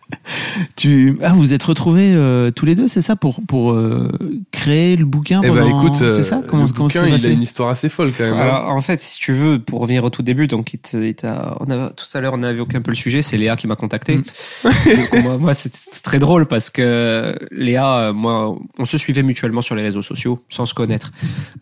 Tu 0.75 1.17
ah 1.21 1.33
vous 1.33 1.53
êtes 1.53 1.63
retrouvés 1.63 2.13
euh, 2.13 2.51
tous 2.51 2.65
les 2.65 2.75
deux, 2.75 2.87
c'est 2.87 3.01
ça 3.01 3.15
pour 3.15 3.41
pour 3.47 3.71
euh, 3.71 4.09
créer 4.51 4.95
le 4.95 5.05
bouquin 5.05 5.41
Eh 5.43 5.49
ben 5.49 5.55
pendant- 5.63 5.83
écoute, 5.85 6.01
euh, 6.01 6.15
c'est 6.15 6.23
ça 6.23 6.41
comment 6.47 6.63
le 6.63 6.69
comment 6.69 6.85
bouquin, 6.87 7.05
il 7.07 7.25
a 7.25 7.29
une 7.29 7.41
histoire 7.41 7.69
assez 7.69 7.89
folle 7.89 8.11
quand 8.17 8.23
même. 8.23 8.33
hein. 8.33 8.39
Alors, 8.39 8.69
en 8.69 8.81
fait, 8.81 8.99
si 8.99 9.17
tu 9.17 9.33
veux, 9.33 9.59
pour 9.59 9.79
revenir 9.81 10.03
au 10.03 10.09
tout 10.09 10.21
début, 10.23 10.47
donc, 10.47 10.73
il 10.73 10.79
t'a- 10.79 10.99
il 10.99 11.15
t'a- 11.15 11.57
on 11.59 11.69
a, 11.71 11.89
tout 11.91 12.05
à 12.13 12.21
l'heure, 12.21 12.33
on 12.35 12.43
a 12.43 12.51
évoqué 12.51 12.77
un 12.77 12.81
peu 12.81 12.91
le 12.91 12.95
sujet, 12.95 13.21
c'est 13.21 13.37
Léa 13.37 13.55
qui 13.55 13.67
m'a 13.67 13.75
contacté. 13.75 14.17
Mm. 14.17 14.23
Donc, 14.63 15.23
moi, 15.23 15.37
moi 15.37 15.53
c'est 15.53 15.75
c'est 15.75 16.01
très 16.03 16.19
drôle 16.19 16.45
parce 16.45 16.69
que 16.69 17.35
Léa, 17.51 17.97
euh, 17.97 18.13
moi, 18.13 18.55
on 18.77 18.85
se 18.85 18.97
suivait 18.97 19.23
mutuellement 19.23 19.61
sur 19.61 19.75
les 19.75 19.81
réseaux 19.83 20.01
sociaux 20.01 20.43
sans 20.49 20.65
se 20.65 20.73
connaître. 20.73 21.11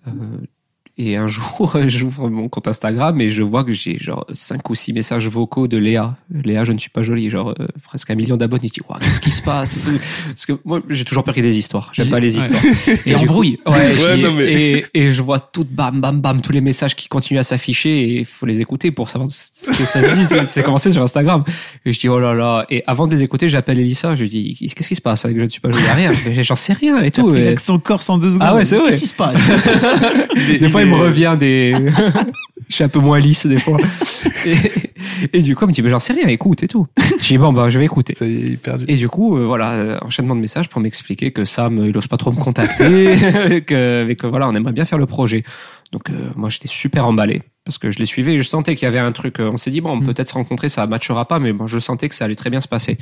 Euh, 0.08 0.12
et 0.98 1.16
un 1.16 1.28
jour, 1.28 1.78
j'ouvre 1.88 2.30
mon 2.30 2.50
compte 2.50 2.68
Instagram 2.68 3.20
et 3.22 3.30
je 3.30 3.44
vois 3.44 3.64
que 3.64 3.72
j'ai 3.72 3.98
genre 4.00 4.26
cinq 4.34 4.70
ou 4.70 4.76
six 4.76 4.94
messages 4.94 5.28
vocaux 5.28 5.68
de 5.68 5.78
Léa. 5.78 6.18
Léa, 6.44 6.64
je 6.64 6.72
ne 6.74 6.78
suis 6.78 6.90
pas 6.90 7.02
jolie, 7.04 7.30
genre 7.30 7.54
euh, 7.60 7.68
presque 7.84 8.10
un 8.12 8.16
million 8.16 8.38
d'abonnés. 8.38 8.68
Je 8.68 8.74
dis, 8.74 8.82
Ouah, 8.90 8.98
qu'est-ce 9.00 9.20
qui 9.22 9.32
se 9.32 9.42
passe. 9.42 9.80
Parce 10.28 10.46
que 10.46 10.54
moi, 10.66 10.82
j'ai 10.90 11.06
toujours 11.06 11.24
peur 11.24 11.34
qu'il 11.34 11.44
y 11.44 11.48
ait 11.48 11.52
des 11.52 11.58
histoires. 11.58 11.90
J'aime 11.94 12.06
J'ai- 12.06 12.12
pas 12.12 12.20
les 12.20 12.38
ouais. 12.38 12.44
histoires. 12.44 12.62
Et 13.06 13.16
embrouille. 13.16 13.58
Ouais, 13.66 13.74
Ouais, 13.74 14.34
mais- 14.38 14.52
et, 14.52 14.86
et 14.94 15.12
je 15.12 15.22
vois 15.22 15.40
tout 15.40 15.66
bam 15.70 16.00
bam 16.02 16.20
bam 16.22 16.42
tous 16.42 16.52
les 16.52 16.62
messages 16.62 16.96
qui 16.96 17.08
continuent 17.08 17.40
à 17.40 17.44
s'afficher 17.44 18.02
et 18.02 18.20
il 18.20 18.26
faut 18.26 18.46
les 18.46 18.62
écouter 18.62 18.92
pour 18.92 19.10
savoir 19.10 19.30
ce 19.32 19.72
que 19.72 19.86
ça 19.86 20.02
dit. 20.02 20.26
C'est- 20.50 20.64
commencé 20.64 20.90
sur 20.92 21.02
Instagram. 21.02 21.44
Et 21.86 21.94
je 21.94 22.00
dis 22.00 22.10
oh 22.10 22.20
là 22.20 22.34
là. 22.34 22.66
Et 22.70 22.84
avant 22.88 23.08
de 23.08 23.16
les 23.16 23.24
écouter, 23.24 23.50
j'appelle 23.50 23.80
Elissa. 23.80 24.16
Je 24.16 24.22
lui 24.24 24.30
dis 24.30 24.72
qu'est-ce 24.76 24.88
qui 24.90 24.96
se 24.96 25.02
passe 25.02 25.26
avec 25.26 25.38
je 25.38 25.44
ne 25.44 25.50
suis 25.50 25.62
pas 25.62 25.72
joué 25.72 25.88
à 25.90 25.94
rien. 25.94 26.12
Mais 26.28 26.44
J'en 26.44 26.56
sais 26.56 26.74
rien 26.74 27.02
et 27.02 27.12
tout. 27.12 27.28
pris 27.28 27.40
Et 27.40 27.44
l'accent 27.46 27.80
corse 27.80 28.10
en 28.10 28.18
deux 28.18 28.30
secondes. 28.30 28.44
Ah 28.50 28.56
ouais, 28.56 28.66
c'est 28.66 28.78
vrai. 28.78 28.90
Qu'est-ce 28.90 29.02
qui 29.02 29.08
se 29.08 29.14
passe? 29.14 29.40
Des 30.60 30.70
fois, 30.70 30.82
il 30.82 30.88
me 30.92 30.96
revient 30.98 31.36
des. 31.40 31.76
je 32.70 32.76
suis 32.76 32.84
un 32.84 32.90
peu 32.90 33.00
moins 33.00 33.20
lisse 33.20 33.46
des 33.46 33.58
fois. 33.60 33.78
Et, 34.46 34.56
et 35.34 35.42
du 35.42 35.56
coup, 35.56 35.66
il 35.66 35.68
me 35.70 35.74
dit 35.74 35.82
mais 35.82 35.90
j'en 35.90 36.00
sais 36.00 36.14
rien. 36.14 36.28
Écoute 36.28 36.64
et 36.64 36.68
tout. 36.68 36.88
Je 37.20 37.28
dis 37.28 37.38
bon 37.38 37.54
bah 37.54 37.70
je 37.70 37.80
vais 37.80 37.86
écouter. 37.86 38.14
Ça 38.16 38.26
y 38.26 38.36
est, 38.36 38.40
il 38.42 38.54
est 38.54 38.58
perdu. 38.58 38.86
Et 38.88 38.96
du 38.98 39.08
coup, 39.10 39.38
euh, 39.38 39.46
voilà, 39.46 39.74
euh, 39.74 39.98
enchaînement 40.02 40.36
de 40.36 40.42
messages 40.42 40.70
pour 40.70 40.82
m'expliquer 40.82 41.32
que 41.32 41.46
Sam, 41.46 41.80
euh, 41.80 41.88
il 41.90 41.98
ose 41.98 42.08
pas 42.08 42.18
trop 42.18 42.32
me 42.32 42.40
contacter, 42.40 43.62
que, 43.68 44.08
et 44.10 44.16
que 44.16 44.28
voilà, 44.28 44.48
on 44.48 44.56
aimerait 44.56 44.74
bien 44.74 44.86
faire 44.86 44.98
le 45.00 45.06
projet. 45.06 45.44
Donc 45.92 46.10
euh, 46.10 46.14
moi, 46.36 46.50
j'étais 46.50 46.68
super 46.70 47.06
emballé 47.06 47.42
parce 47.66 47.78
que 47.78 47.92
je 47.92 48.00
les 48.00 48.06
suivais 48.06 48.34
et 48.34 48.38
je 48.38 48.44
sentais 48.48 48.76
qu'il 48.76 48.86
y 48.86 48.88
avait 48.88 49.00
un 49.00 49.12
truc. 49.12 49.36
on 49.40 49.58
s'est 49.58 49.70
dit 49.72 49.82
bon, 49.82 49.98
Mm. 49.98 50.06
peut-être 50.06 50.30
se 50.30 50.34
rencontrer, 50.34 50.70
ça 50.70 50.88
matchera 50.88 51.28
pas, 51.28 51.38
mais 51.40 51.54
bon, 51.54 51.68
je 51.68 51.78
sentais 51.80 52.10
que 52.10 52.16
ça 52.16 52.26
allait 52.26 52.36
très 52.36 52.50
bien 52.50 52.62
se 52.62 52.68
passer. 52.68 52.98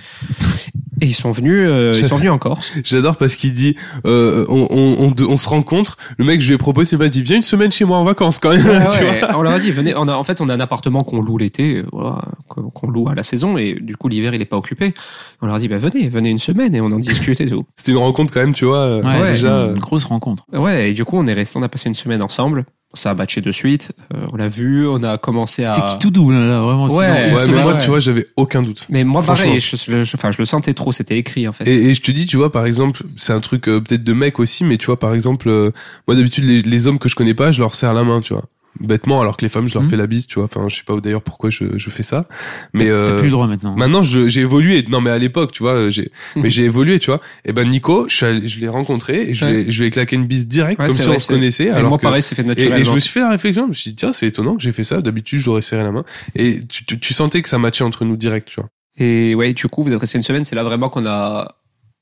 Et 1.02 1.06
ils 1.08 1.14
sont 1.14 1.32
venus, 1.32 1.66
euh, 1.68 1.94
ils 1.96 2.06
sont 2.08 2.18
venus 2.18 2.32
en 2.32 2.38
Corse. 2.38 2.72
J'adore 2.84 3.18
parce 3.18 3.36
qu'il 3.36 3.54
dit, 3.54 3.76
euh, 4.06 4.46
on, 4.50 4.68
on, 4.70 5.08
on, 5.08 5.24
on 5.32 5.38
se 5.38 5.48
rencontre. 5.50 5.98
Le 6.18 6.26
mec, 6.26 6.42
je 6.42 6.48
lui 6.48 6.56
ai 6.56 6.58
proposé, 6.58 6.96
il 6.96 7.00
m'a 7.00 7.10
dit, 7.10 7.22
viens 7.22 7.38
une 7.38 7.44
semaine 7.44 7.72
chez 7.72 7.86
moi 7.86 7.98
en 7.98 8.04
vacances 8.04 8.40
quand 8.40 8.50
même. 8.50 8.62
tu 8.92 9.04
Ouais, 9.04 9.20
vois. 9.22 9.38
on 9.38 9.42
leur 9.42 9.54
a 9.54 9.60
dit 9.60 9.72
venez. 9.72 9.94
On 9.96 10.08
a, 10.08 10.14
en 10.14 10.24
fait, 10.24 10.42
on 10.42 10.50
a 10.50 10.54
un 10.54 10.60
appartement 10.60 11.04
qu'on 11.04 11.22
loue 11.22 11.38
l'été, 11.38 11.78
euh, 11.78 11.86
voilà, 11.92 12.22
qu'on 12.48 12.90
loue 12.90 13.08
à 13.10 13.16
la 13.16 13.24
saison 13.24 13.58
et 13.58 13.78
du 13.80 13.96
coup 13.96 14.08
l'hiver 14.10 14.34
il 14.34 14.42
est 14.42 14.46
pas 14.46 14.58
occupé. 14.58 14.94
On 15.42 15.46
leur 15.46 15.56
a 15.56 15.60
dit 15.60 15.68
bah 15.68 15.78
venez, 15.78 16.10
venez 16.10 16.30
une 16.30 16.40
semaine 16.40 16.76
et 16.76 16.82
on 16.82 16.88
en 16.88 17.00
discute 17.00 17.40
et 17.42 17.48
tout. 17.48 17.64
C'était 17.76 17.92
une 17.92 17.98
rencontre 17.98 18.34
quand 18.34 18.42
même, 18.42 18.54
tu 18.54 18.66
vois. 18.66 18.80
euh, 18.86 19.02
Ouais, 19.02 19.28
c'est 19.28 19.34
déjà. 19.36 19.56
euh, 19.56 19.74
une 19.76 19.80
grosse 19.80 20.06
rencontre. 20.06 20.46
Ouais, 20.54 20.92
et 20.92 20.94
du 20.94 21.06
coup, 21.06 21.18
on 21.18 21.26
est 21.28 21.34
resté, 21.34 21.58
on 21.60 21.64
a 21.64 21.70
passé 21.70 21.90
une 21.90 21.96
semaine 21.96 22.22
ensemble. 22.22 22.66
Ça 22.96 23.12
a 23.12 23.14
matché 23.14 23.40
de 23.42 23.52
suite. 23.52 23.92
Euh, 24.16 24.26
on 24.34 24.36
l'a 24.36 24.48
vu, 24.50 24.88
on 24.88 25.04
a 25.04 25.20
commencé 25.20 25.64
à. 25.64 25.74
C'était 25.76 25.88
qui 25.88 26.00
tout 26.00 26.10
double 26.10 26.34
là, 26.34 26.60
vraiment. 26.62 26.88
Ouais, 26.88 26.98
Ouais, 26.98 27.30
mais 27.30 27.32
vrai, 27.46 27.62
moi, 27.62 27.74
ouais. 27.74 27.80
tu 27.80 27.88
vois, 27.90 28.00
j'avais 28.00 28.26
aucun 28.36 28.64
doute. 28.64 28.88
Mais 28.90 29.04
moi, 29.04 29.22
pareil, 29.22 29.60
je, 29.60 29.76
je- 29.78 30.04
je- 30.04 30.18
enfin, 30.18 30.32
je 30.32 30.40
le 30.40 30.46
sentais 30.46 30.74
trop. 30.74 30.92
C'était 30.92 31.18
écrit 31.20 31.48
en 31.48 31.52
fait. 31.52 31.68
Et, 31.68 31.90
et 31.90 31.94
je 31.94 32.02
te 32.02 32.10
dis, 32.10 32.26
tu 32.26 32.38
vois, 32.38 32.52
par 32.52 32.66
exemple, 32.66 33.04
c'est 33.16 33.32
un 33.34 33.42
truc 33.42 33.70
euh, 33.70 33.80
peut-être 33.80 34.04
de 34.04 34.14
mec 34.14 34.40
aussi, 34.40 34.64
mais 34.64 34.78
tu 34.78 34.88
vois, 34.88 34.98
par 34.98 35.14
exemple, 35.14 35.50
euh, 35.50 35.72
moi 36.08 36.16
d'habitude, 36.18 36.46
les, 36.46 36.64
les 36.64 36.88
hommes 36.88 36.98
que 36.98 37.10
je 37.10 37.16
connais 37.16 37.36
pas, 37.36 37.52
je 37.52 37.60
leur 37.62 37.76
serre 37.76 37.94
la 37.94 38.04
main, 38.04 38.22
tu 38.22 38.34
vois. 38.34 38.46
Bêtement, 38.80 39.20
alors 39.22 39.36
que 39.36 39.44
les 39.44 39.50
femmes, 39.50 39.68
je 39.68 39.74
leur 39.74 39.84
Mhm. 39.84 39.90
fais 39.90 39.98
la 39.98 40.08
bise, 40.08 40.26
tu 40.28 40.36
vois. 40.36 40.46
Enfin, 40.46 40.70
je 40.70 40.76
sais 40.78 40.84
pas 40.86 40.96
d'ailleurs 41.00 41.22
pourquoi 41.24 41.50
je, 41.50 41.78
je 41.78 41.90
fais 41.90 42.04
ça. 42.04 42.28
Mais 42.74 42.86
T'as 42.86 42.92
euh, 42.92 43.16
plus 43.18 43.26
le 43.26 43.32
droit 43.32 43.48
maintenant. 43.48 43.76
Maintenant, 43.76 44.04
je- 44.04 44.28
j'ai 44.30 44.42
évolué. 44.42 44.86
Non, 44.90 45.02
mais 45.02 45.10
à 45.10 45.18
l'époque, 45.18 45.52
tu 45.52 45.64
vois, 45.64 45.90
j'ai, 45.90 46.12
mais 46.38 46.50
j'ai 46.50 46.64
évolué, 46.66 47.00
tu 47.00 47.08
vois. 47.12 47.20
Et 47.46 47.52
ben, 47.52 47.68
Nico, 47.68 48.08
je, 48.08 48.46
je 48.46 48.60
l'ai 48.60 48.68
rencontré 48.70 49.30
et 49.30 49.34
je, 49.34 49.46
Ouais. 49.46 49.52
lui 49.54 49.62
ai- 49.64 49.72
je 49.72 49.82
lui 49.82 49.88
ai 49.88 49.92
claqué 49.92 50.16
une 50.16 50.26
bise 50.28 50.48
direct, 50.48 50.80
Ouais, 50.80 50.88
comme 50.88 50.96
si 50.96 51.02
vrai, 51.02 51.16
on 51.16 51.20
se 51.20 51.28
connaissait. 51.28 51.66
Et 51.66 51.70
alors 51.72 51.90
moi, 51.90 51.98
que- 51.98 52.04
pareil, 52.04 52.22
c'est 52.22 52.36
fait 52.36 52.44
et, 52.44 52.46
naturellement. 52.46 52.78
et 52.78 52.86
je 52.86 52.92
me 52.94 53.00
suis 53.00 53.12
fait 53.12 53.20
la 53.22 53.32
réflexion, 53.32 53.64
je 53.64 53.70
me 53.70 53.74
suis 53.74 53.90
dit, 53.92 53.96
tiens, 53.96 54.14
c'est 54.14 54.28
étonnant 54.28 54.56
que 54.56 54.62
j'ai 54.64 54.72
fait 54.72 54.84
ça. 54.84 55.02
D'habitude, 55.02 55.40
j'aurais 55.40 55.62
serré 55.62 55.84
la 55.84 55.92
main. 55.92 56.06
Et 56.36 56.60
tu, 56.66 56.86
tu, 56.86 57.00
tu 57.00 57.14
sentais 57.14 57.42
que 57.42 57.50
ça 57.50 57.58
matchait 57.58 57.84
entre 57.84 58.06
nous 58.06 58.16
direct, 58.18 58.48
tu 58.48 58.56
vois. 58.62 58.70
Et 58.98 59.34
ouais, 59.36 59.54
du 59.54 59.68
coup, 59.68 59.82
vous 59.84 59.92
êtes 59.94 60.00
resté 60.00 60.18
une 60.18 60.24
semaine. 60.24 60.44
C'est 60.46 60.56
là 60.56 60.64
vraiment 60.64 60.90
qu'on 60.90 61.06
a 61.06 61.56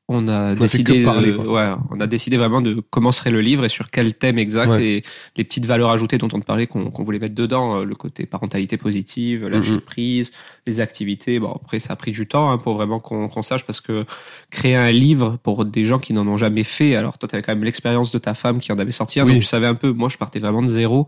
on 0.10 0.28
a 0.30 0.56
décidé, 0.56 1.04
parler, 1.04 1.32
de- 1.32 1.38
ouais, 1.38 1.70
on 1.92 2.00
a 2.00 2.08
décidé 2.08 2.38
vraiment 2.38 2.62
de 2.62 2.82
comment 2.90 3.12
serait 3.12 3.30
le 3.32 3.42
livre 3.42 3.66
et 3.66 3.70
sur 3.70 3.90
quel 3.92 4.14
thème 4.14 4.38
exact 4.40 4.70
Ouais. 4.70 4.84
et 4.86 5.04
les 5.36 5.44
petites 5.44 5.66
valeurs 5.66 5.90
ajoutées 5.90 6.18
dont 6.18 6.30
on 6.34 6.40
te 6.40 6.46
parlait 6.46 6.66
qu'on 6.66 6.90
voulait 7.04 7.20
mettre 7.20 7.36
dedans, 7.36 7.80
euh, 7.80 7.84
le 7.84 7.94
côté 7.96 8.26
parentalité 8.26 8.78
positive, 8.78 9.48
lâcher 9.48 9.72
Mhm. 9.74 9.82
prise, 9.82 10.32
les 10.66 10.80
activités. 10.80 11.40
Bon, 11.40 11.52
après, 11.52 11.80
ça 11.80 11.94
a 11.94 11.96
pris 11.98 12.12
du 12.12 12.26
temps 12.26 12.50
hein, 12.52 12.58
pour 12.58 12.76
vraiment 12.76 13.00
qu'on 13.02 13.42
sache 13.42 13.66
parce 13.66 13.82
que 13.82 14.06
créer 14.50 14.76
un 14.78 14.92
livre 14.92 15.38
pour 15.44 15.66
des 15.66 15.84
gens 15.84 16.00
qui 16.00 16.14
n'en 16.14 16.26
ont 16.28 16.38
jamais 16.38 16.64
fait. 16.64 16.96
Alors, 16.96 17.18
toi, 17.18 17.28
tu 17.28 17.36
avais 17.36 17.42
quand 17.44 17.54
même 17.54 17.64
l'expérience 17.66 18.12
de 18.14 18.18
ta 18.18 18.34
femme 18.34 18.60
qui 18.60 18.72
en 18.72 18.80
avait 18.80 18.92
sorti 18.92 19.20
un, 19.20 19.26
Oui. 19.26 19.34
donc 19.34 19.42
tu 19.42 19.48
savais 19.48 19.68
un 19.68 19.76
peu. 19.76 19.92
Moi, 19.92 20.08
je 20.10 20.18
partais 20.18 20.40
vraiment 20.40 20.62
de 20.62 20.68
zéro. 20.68 21.08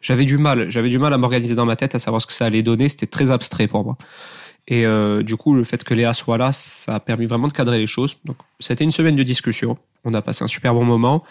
J'avais 0.00 0.24
du 0.24 0.38
mal, 0.38 0.70
j'avais 0.70 0.88
du 0.90 0.98
mal 0.98 1.12
à 1.12 1.18
m'organiser 1.18 1.54
dans 1.56 1.66
ma 1.66 1.74
tête, 1.76 1.94
à 1.96 1.98
savoir 1.98 2.22
ce 2.22 2.26
que 2.26 2.32
ça 2.32 2.46
allait 2.46 2.62
donner. 2.62 2.88
C'était 2.88 3.06
très 3.06 3.30
abstrait 3.32 3.66
pour 3.66 3.84
moi. 3.84 3.98
Et 4.70 4.84
euh, 4.84 5.22
du 5.22 5.36
coup, 5.36 5.54
le 5.54 5.64
fait 5.64 5.82
que 5.82 5.94
Léa 5.94 6.12
soit 6.12 6.36
là, 6.36 6.52
ça 6.52 6.94
a 6.94 7.00
permis 7.00 7.24
vraiment 7.24 7.48
de 7.48 7.54
cadrer 7.54 7.78
les 7.78 7.86
choses. 7.86 8.18
Donc, 8.26 8.36
c'était 8.60 8.84
une 8.84 8.92
semaine 8.92 9.16
de 9.16 9.22
discussion. 9.22 9.78
On 10.04 10.12
a 10.12 10.20
passé 10.20 10.44
un 10.44 10.48
super 10.48 10.74
bon 10.74 10.84
moment. 10.84 11.24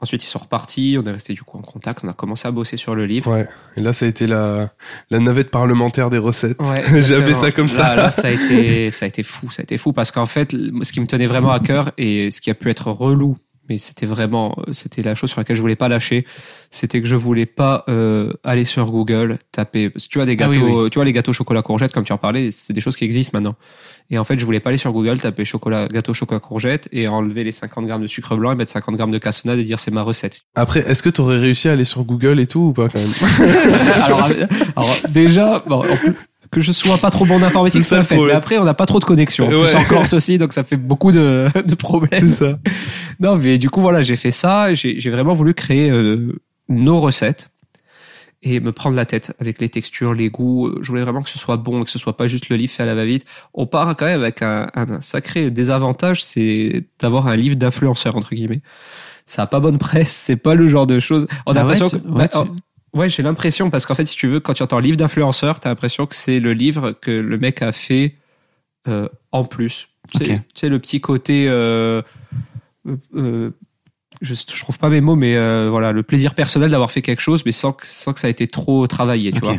Ensuite, 0.00 0.24
ils 0.24 0.28
sont 0.28 0.38
repartis. 0.38 0.96
On 0.98 1.04
est 1.06 1.12
resté 1.12 1.34
du 1.34 1.42
coup 1.42 1.58
en 1.58 1.62
contact. 1.62 2.00
On 2.04 2.08
a 2.08 2.14
commencé 2.14 2.48
à 2.48 2.50
bosser 2.50 2.78
sur 2.78 2.94
le 2.94 3.04
livre. 3.04 3.32
Ouais. 3.32 3.46
Et 3.76 3.82
là, 3.82 3.92
ça 3.92 4.06
a 4.06 4.08
été 4.08 4.26
la, 4.26 4.70
la 5.10 5.18
navette 5.18 5.50
parlementaire 5.50 6.08
des 6.08 6.16
recettes. 6.16 6.58
Ouais, 6.58 6.82
exactement. 6.96 7.34
ça 7.34 7.52
comme 7.52 7.68
ça. 7.68 7.82
Là, 7.82 8.04
là, 8.04 8.10
ça 8.10 8.28
a 8.28 8.30
été, 8.30 8.90
ça 8.90 9.04
a 9.04 9.08
été 9.08 9.22
fou, 9.22 9.50
ça 9.50 9.60
a 9.60 9.64
été 9.64 9.76
fou 9.76 9.92
parce 9.92 10.10
qu'en 10.10 10.24
fait, 10.24 10.52
ce 10.52 10.92
qui 10.92 11.00
me 11.00 11.06
tenait 11.06 11.26
vraiment 11.26 11.52
à 11.52 11.60
cœur 11.60 11.92
et 11.98 12.30
ce 12.30 12.40
qui 12.40 12.50
a 12.50 12.54
pu 12.54 12.70
être 12.70 12.90
relou, 12.90 13.36
mais 13.70 13.78
c'était 13.78 14.04
vraiment, 14.04 14.56
c'était 14.72 15.00
la 15.00 15.14
chose 15.14 15.30
sur 15.30 15.40
laquelle 15.40 15.54
je 15.54 15.62
voulais 15.62 15.76
pas 15.76 15.88
lâcher, 15.88 16.26
c'était 16.70 17.00
que 17.00 17.06
je 17.06 17.14
voulais 17.14 17.46
pas 17.46 17.84
euh, 17.88 18.32
aller 18.42 18.64
sur 18.64 18.90
Google 18.90 19.38
taper. 19.52 19.90
parce 19.90 20.06
que 20.06 20.10
Tu 20.10 20.18
vois 20.18 20.26
des 20.26 20.32
Ah 20.32 20.48
gâteaux, 20.48 20.82
oui, 20.84 20.90
tu 20.90 20.96
vois 20.96 21.04
les 21.04 21.12
gâteaux 21.12 21.32
chocolat 21.32 21.62
courgette 21.62 21.92
comme 21.92 22.02
tu 22.02 22.12
en 22.12 22.18
parlais, 22.18 22.50
c'est 22.50 22.72
des 22.72 22.80
choses 22.80 22.96
qui 22.96 23.04
existent 23.04 23.38
maintenant. 23.38 23.54
Et 24.10 24.18
en 24.18 24.24
fait, 24.24 24.38
je 24.40 24.44
voulais 24.44 24.58
pas 24.58 24.70
aller 24.70 24.76
sur 24.76 24.92
Google 24.92 25.20
taper 25.20 25.44
chocolat, 25.44 25.86
gâteau 25.86 26.12
chocolat 26.12 26.40
courgette 26.40 26.88
et 26.90 27.06
enlever 27.06 27.44
les 27.44 27.52
50 27.52 27.86
grammes 27.86 28.02
de 28.02 28.08
sucre 28.08 28.34
blanc 28.36 28.50
et 28.50 28.56
mettre 28.56 28.72
50 28.72 28.96
grammes 28.96 29.12
de 29.12 29.18
cassonade 29.18 29.60
et 29.60 29.64
dire 29.64 29.78
c'est 29.78 29.92
ma 29.92 30.02
recette. 30.02 30.42
Après, 30.56 30.80
est-ce 30.80 31.02
que 31.04 31.10
t'aurais 31.10 31.38
réussi 31.38 31.68
à 31.68 31.72
aller 31.72 31.84
sur 31.84 32.02
Google 32.02 32.40
et 32.40 32.48
tout 32.48 32.60
ou 32.60 32.72
pas 32.72 32.88
quand 32.88 32.98
même? 32.98 33.12
Alors, 34.02 34.28
euh, 34.30 34.46
alors, 34.74 34.96
déjà, 35.10 35.62
bon, 35.66 35.76
en 35.78 35.96
plus, 35.96 36.14
que 36.50 36.60
je 36.60 36.72
sois 36.72 36.98
pas 36.98 37.10
trop 37.10 37.24
bon 37.24 37.36
en 37.36 37.42
informatique, 37.42 37.84
C'est 37.84 37.96
le 37.96 38.02
fait. 38.02 38.16
Mais 38.18 38.32
après, 38.32 38.58
on 38.58 38.64
n'a 38.64 38.74
pas 38.74 38.86
trop 38.86 38.98
de 38.98 39.04
connexion. 39.04 39.46
En 39.46 39.48
plus, 39.48 39.58
Ouais. 39.58 39.74
en 39.76 39.84
Corse 39.84 40.12
aussi, 40.14 40.36
donc 40.38 40.52
ça 40.52 40.64
fait 40.64 40.76
beaucoup 40.76 41.12
de, 41.12 41.46
de 41.64 41.74
problèmes. 41.74 42.20
C'est 42.30 42.44
ça. 42.52 42.58
Non, 43.20 43.36
mais 43.36 43.56
du 43.58 43.70
coup, 43.70 43.80
voilà, 43.80 44.02
j'ai 44.02 44.16
fait 44.16 44.30
ça. 44.32 44.74
J'ai 44.74 44.98
j'ai 44.98 45.10
vraiment 45.10 45.34
voulu 45.34 45.54
créer 45.54 45.90
euh, 45.90 46.32
nos 46.68 46.98
recettes 47.00 47.50
et 48.42 48.58
me 48.58 48.72
prendre 48.72 48.96
la 48.96 49.04
tête 49.04 49.34
avec 49.38 49.60
les 49.60 49.68
textures, 49.68 50.14
les 50.14 50.30
goûts. 50.30 50.72
Je 50.80 50.88
voulais 50.88 51.02
vraiment 51.02 51.22
que 51.22 51.28
ce 51.30 51.38
soit 51.38 51.56
bon, 51.58 51.84
que 51.84 51.90
ce 51.90 51.98
soit 51.98 52.16
pas 52.16 52.26
juste 52.26 52.48
le 52.48 52.56
livre 52.56 52.72
fait 52.72 52.82
à 52.82 52.86
la 52.86 52.94
va-vite. 52.94 53.26
On 53.54 53.66
part 53.66 53.94
quand 53.96 54.06
même 54.06 54.20
avec 54.22 54.40
un, 54.42 54.70
un 54.74 55.00
sacré 55.02 55.50
désavantage, 55.50 56.24
c'est 56.24 56.84
d'avoir 56.98 57.26
un 57.28 57.36
livre 57.36 57.56
d'influenceur, 57.56 58.16
entre 58.16 58.34
guillemets. 58.34 58.62
Ça 59.26 59.42
a 59.42 59.46
pas 59.46 59.60
bonne 59.60 59.78
presse, 59.78 60.10
c'est 60.10 60.36
pas 60.36 60.54
le 60.54 60.68
genre 60.68 60.86
de 60.86 60.98
choses. 60.98 61.28
On 61.46 61.52
a 61.52 61.60
Ah 61.60 61.62
l'impression 61.62 61.88
que, 61.90 61.96
ouais, 61.96 62.00
bah, 62.06 62.28
tu- 62.28 62.38
oh, 62.38 62.48
ouais, 62.94 63.08
j'ai 63.08 63.22
l'impression 63.22 63.70
parce 63.70 63.86
qu'en 63.86 63.94
fait, 63.94 64.06
si 64.06 64.16
tu 64.16 64.26
veux, 64.28 64.40
quand 64.40 64.54
tu 64.54 64.62
entends 64.62 64.78
livre 64.78 64.96
d'influenceur, 64.96 65.60
t'as 65.60 65.68
l'impression 65.68 66.06
que 66.06 66.14
c'est 66.14 66.40
le 66.40 66.52
livre 66.52 66.92
que 66.92 67.10
le 67.10 67.38
mec 67.38 67.62
a 67.62 67.72
fait 67.72 68.16
euh, 68.88 69.08
en 69.32 69.44
plus. 69.44 69.88
Tu 70.12 70.18
sais- 70.24 70.32
Ok. 70.32 70.38
tu 70.38 70.60
sais, 70.60 70.68
le 70.68 70.78
petit 70.78 71.00
côté. 71.00 71.46
Euh, 71.48 72.02
euh, 72.86 72.96
euh, 73.14 73.50
je, 74.22 74.34
je 74.34 74.60
trouve 74.60 74.78
pas 74.78 74.88
mes 74.88 75.00
mots, 75.00 75.16
mais 75.16 75.36
euh, 75.36 75.68
voilà, 75.70 75.92
le 75.92 76.02
plaisir 76.02 76.34
personnel 76.34 76.70
d'avoir 76.70 76.90
fait 76.90 77.00
quelque 77.02 77.20
chose, 77.20 77.42
mais 77.46 77.52
sans 77.52 77.72
que, 77.72 77.86
sans 77.86 78.12
que 78.12 78.20
ça 78.20 78.28
ait 78.28 78.32
été 78.32 78.46
trop 78.46 78.86
travaillé, 78.86 79.30
tu 79.32 79.38
Ok. 79.38 79.44
vois. 79.44 79.58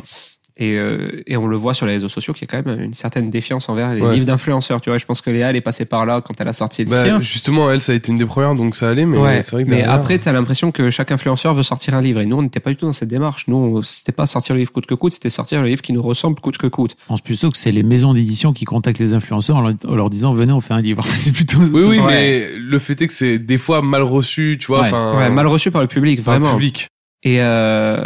Et, 0.64 0.78
euh, 0.78 1.24
et 1.26 1.38
on 1.38 1.48
le 1.48 1.58
voit 1.58 1.74
sur 1.74 1.88
les 1.88 1.94
réseaux 1.94 2.08
sociaux 2.08 2.34
qu'il 2.34 2.44
y 2.44 2.56
a 2.56 2.62
quand 2.62 2.70
même 2.70 2.80
une 2.80 2.94
certaine 2.94 3.32
défiance 3.32 3.68
envers 3.68 3.96
les 3.96 4.02
Ouais. 4.02 4.14
livres 4.14 4.26
d'influenceurs, 4.28 4.80
tu 4.80 4.92
vois. 4.92 5.00
Je 5.00 5.06
pense 5.08 5.20
que 5.20 5.32
Léa, 5.32 5.50
elle 5.50 5.56
est 5.56 5.62
passée 5.62 5.86
par 5.86 6.06
là 6.06 6.22
quand 6.22 6.40
elle 6.40 6.48
a 6.48 6.54
sorti 6.54 6.84
le 6.86 6.92
Bah, 6.92 7.04
sien. 7.04 7.20
justement, 7.20 7.72
elle, 7.72 7.82
ça 7.82 7.94
a 7.94 7.96
été 7.96 8.12
une 8.12 8.20
des 8.20 8.28
premières, 8.28 8.54
donc 8.54 8.76
ça 8.76 8.90
allait, 8.90 9.08
mais 9.08 9.18
Ouais, 9.18 9.42
c'est 9.42 9.54
vrai 9.54 9.66
que 9.66 9.70
mais 9.72 9.82
après, 9.84 10.20
t'as 10.20 10.32
l'impression 10.32 10.72
que 10.72 10.92
chaque 10.92 11.12
influenceur 11.12 11.56
veut 11.56 11.64
sortir 11.64 11.96
un 11.96 12.02
livre. 12.02 12.20
Et 12.22 12.28
nous, 12.28 12.38
on 12.38 12.44
n'était 12.44 12.60
pas 12.60 12.70
du 12.70 12.76
tout 12.76 12.86
dans 12.86 12.94
cette 12.94 13.10
démarche. 13.10 13.46
Nous, 13.48 13.82
c'était 13.82 14.12
pas 14.12 14.28
sortir 14.28 14.54
le 14.54 14.60
livre 14.60 14.72
coûte 14.72 14.86
que 14.86 14.94
coûte, 14.94 15.14
c'était 15.14 15.32
sortir 15.32 15.62
le 15.64 15.68
livre 15.68 15.82
qui 15.82 15.94
nous 15.94 16.02
ressemble 16.04 16.40
coûte 16.40 16.60
que 16.60 16.68
coûte. 16.68 16.96
Je 17.02 17.08
pense 17.08 17.22
plutôt 17.22 17.50
que 17.50 17.58
c'est 17.58 17.72
les 17.72 17.82
maisons 17.84 18.14
d'édition 18.14 18.54
qui 18.54 18.66
contactent 18.66 19.00
les 19.00 19.16
influenceurs 19.16 19.58
en 19.58 19.62
leur, 19.62 19.74
en 19.88 19.96
leur 19.96 20.10
disant 20.12 20.32
venez 20.32 20.54
on 20.54 20.62
fait 20.62 20.76
un 20.76 20.82
livre. 20.82 21.04
C'est 21.12 21.32
plutôt. 21.34 21.58
Oui, 21.58 21.84
oui, 21.88 22.00
mais 22.06 22.50
le 22.56 22.78
fait 22.78 23.02
est 23.02 23.08
que 23.08 23.14
c'est 23.14 23.40
des 23.40 23.58
fois 23.58 23.82
mal 23.82 24.04
reçu, 24.04 24.58
tu 24.62 24.68
vois, 24.68 24.84
Ouais. 25.18 25.30
mal 25.32 25.48
reçu 25.48 25.72
par 25.72 25.82
le 25.82 25.88
public, 25.88 26.24
par 26.24 26.36
le 26.36 26.40
vraiment. 26.42 26.56
public. 26.56 26.88
Et 27.24 27.38
euh, 27.42 28.06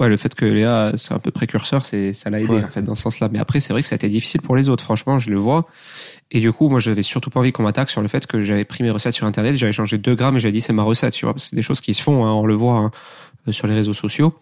ouais, 0.00 0.08
le 0.08 0.16
fait 0.16 0.34
que 0.34 0.44
Léa 0.44 0.92
c'est 0.96 1.14
un 1.14 1.18
peu 1.18 1.30
précurseur, 1.30 1.84
c'est 1.86 2.12
ça 2.12 2.30
l'a 2.30 2.40
aidé 2.40 2.52
Ouais. 2.54 2.64
en 2.64 2.68
fait 2.68 2.82
dans 2.82 2.94
ce 2.94 3.02
sens-là. 3.02 3.28
Mais 3.32 3.38
après, 3.38 3.60
c'est 3.60 3.72
vrai 3.72 3.82
que 3.82 3.88
ça 3.88 3.94
a 3.94 3.96
été 3.96 4.08
difficile 4.08 4.40
pour 4.42 4.56
les 4.56 4.68
autres. 4.68 4.84
Franchement, 4.84 5.18
je 5.18 5.30
le 5.30 5.36
vois. 5.36 5.66
Et 6.32 6.40
du 6.40 6.52
coup, 6.52 6.68
moi, 6.68 6.80
j'avais 6.80 7.02
surtout 7.02 7.30
pas 7.30 7.40
envie 7.40 7.52
qu'on 7.52 7.62
m'attaque 7.62 7.90
sur 7.90 8.02
le 8.02 8.08
fait 8.08 8.26
que 8.26 8.42
j'avais 8.42 8.64
pris 8.64 8.82
mes 8.82 8.90
recettes 8.90 9.14
sur 9.14 9.26
Internet, 9.26 9.54
j'avais 9.56 9.72
changé 9.72 9.96
2 9.98 10.14
grammes 10.14 10.36
et 10.36 10.40
j'avais 10.40 10.52
dit 10.52 10.60
c'est 10.60 10.72
ma 10.72 10.82
recette. 10.82 11.14
Tu 11.14 11.24
vois, 11.24 11.34
c'est 11.36 11.54
des 11.54 11.62
choses 11.62 11.80
qui 11.80 11.94
se 11.94 12.02
font, 12.02 12.24
hein, 12.26 12.32
on 12.32 12.46
le 12.46 12.54
voit 12.54 12.74
hein, 12.76 12.90
euh, 13.48 13.52
sur 13.52 13.66
les 13.68 13.74
réseaux 13.74 13.94
sociaux. 13.94 14.34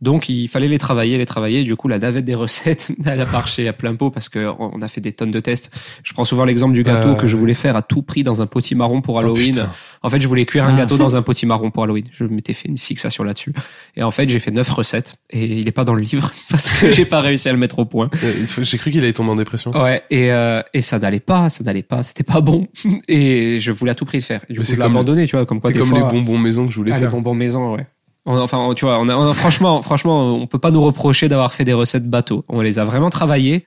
Donc, 0.00 0.28
il 0.28 0.48
fallait 0.48 0.68
les 0.68 0.78
travailler, 0.78 1.16
les 1.16 1.24
travailler. 1.26 1.62
Du 1.64 1.76
coup, 1.76 1.88
la 1.88 1.98
navette 1.98 2.24
des 2.24 2.34
recettes, 2.34 2.92
elle 3.06 3.20
a 3.20 3.24
marché 3.26 3.66
à 3.68 3.72
plein 3.72 3.94
pot 3.94 4.10
parce 4.10 4.28
que 4.28 4.50
on 4.58 4.82
a 4.82 4.88
fait 4.88 5.00
des 5.00 5.12
tonnes 5.12 5.30
de 5.30 5.40
tests. 5.40 5.72
Je 6.02 6.12
prends 6.12 6.24
souvent 6.24 6.44
l'exemple 6.44 6.74
du 6.74 6.82
gâteau 6.82 7.10
Euh. 7.10 7.14
que 7.14 7.26
je 7.26 7.36
voulais 7.36 7.54
faire 7.54 7.76
à 7.76 7.82
tout 7.82 8.02
prix 8.02 8.22
dans 8.22 8.42
un 8.42 8.46
potimarron 8.46 9.00
pour 9.00 9.14
Oh, 9.14 9.18
Halloween. 9.18 9.66
En 10.02 10.10
fait, 10.10 10.20
je 10.20 10.28
voulais 10.28 10.44
cuire 10.44 10.64
un 10.64 10.74
Ah. 10.74 10.78
gâteau 10.78 10.96
dans 10.98 11.16
un 11.16 11.22
potimarron 11.28 11.70
pour 11.70 11.84
Halloween. 11.84 12.04
Je 12.12 12.24
m'étais 12.24 12.52
fait 12.52 12.68
une 12.68 12.76
fixation 12.76 13.24
là-dessus. 13.24 13.52
Et 13.96 14.02
en 14.02 14.10
fait, 14.10 14.28
j'ai 14.28 14.40
fait 14.40 14.50
neuf 14.50 14.68
recettes 14.68 15.16
et 15.30 15.44
il 15.58 15.66
est 15.68 15.72
pas 15.72 15.84
dans 15.84 15.94
le 15.94 16.02
livre 16.02 16.30
parce 16.50 16.70
que 16.70 16.90
j'ai 16.92 17.04
pas 17.06 17.20
réussi 17.20 17.48
à 17.48 17.52
le 17.52 17.58
mettre 17.58 17.78
au 17.78 17.84
point. 17.86 18.10
Euh, 18.22 18.32
J'ai 18.62 18.76
cru 18.78 18.90
qu'il 18.90 19.00
allait 19.02 19.12
tomber 19.12 19.30
en 19.30 19.36
dépression. 19.36 19.70
Ouais, 19.72 20.02
et, 20.10 20.30
euh, 20.32 20.60
et 20.74 20.82
ça 20.82 20.98
n'allait 20.98 21.20
pas, 21.20 21.48
ça 21.48 21.64
n'allait 21.64 21.82
pas, 21.82 22.02
c'était 22.02 22.24
pas 22.24 22.40
bon. 22.40 22.66
Et 23.08 23.58
je 23.60 23.72
voulais 23.72 23.92
à 23.92 23.94
tout 23.94 24.04
prix 24.04 24.18
le 24.18 24.22
faire. 24.24 24.42
Et 24.48 24.52
du 24.52 24.58
coup, 24.60 24.66
je 24.66 24.74
l'ai 24.76 24.82
abandonné, 24.82 25.26
tu 25.26 25.36
vois, 25.36 25.46
comme 25.46 25.60
quoi 25.60 25.70
C'est 25.72 25.78
comme 25.78 25.88
fois, 25.88 25.98
les 26.00 26.04
bonbons 26.04 26.38
maison 26.38 26.66
que 26.66 26.72
je 26.72 26.76
voulais 26.76 26.92
ah, 26.92 26.96
les 26.96 27.02
faire. 27.02 27.10
bonbons 27.10 27.34
maison, 27.34 27.74
ouais. 27.74 27.86
Enfin, 28.26 28.72
tu 28.74 28.84
vois, 28.86 28.98
on 29.00 29.08
a, 29.08 29.16
on 29.16 29.28
a- 29.30 29.34
franchement, 29.34 29.82
franchement, 29.82 30.32
on 30.34 30.46
peut 30.46 30.58
pas 30.58 30.70
nous 30.70 30.80
reprocher 30.82 31.28
d'avoir 31.28 31.52
fait 31.52 31.64
des 31.64 31.72
recettes 31.74 32.08
bateau. 32.08 32.44
On 32.48 32.60
les 32.62 32.78
a 32.78 32.84
vraiment 32.84 33.10
travaillées. 33.10 33.66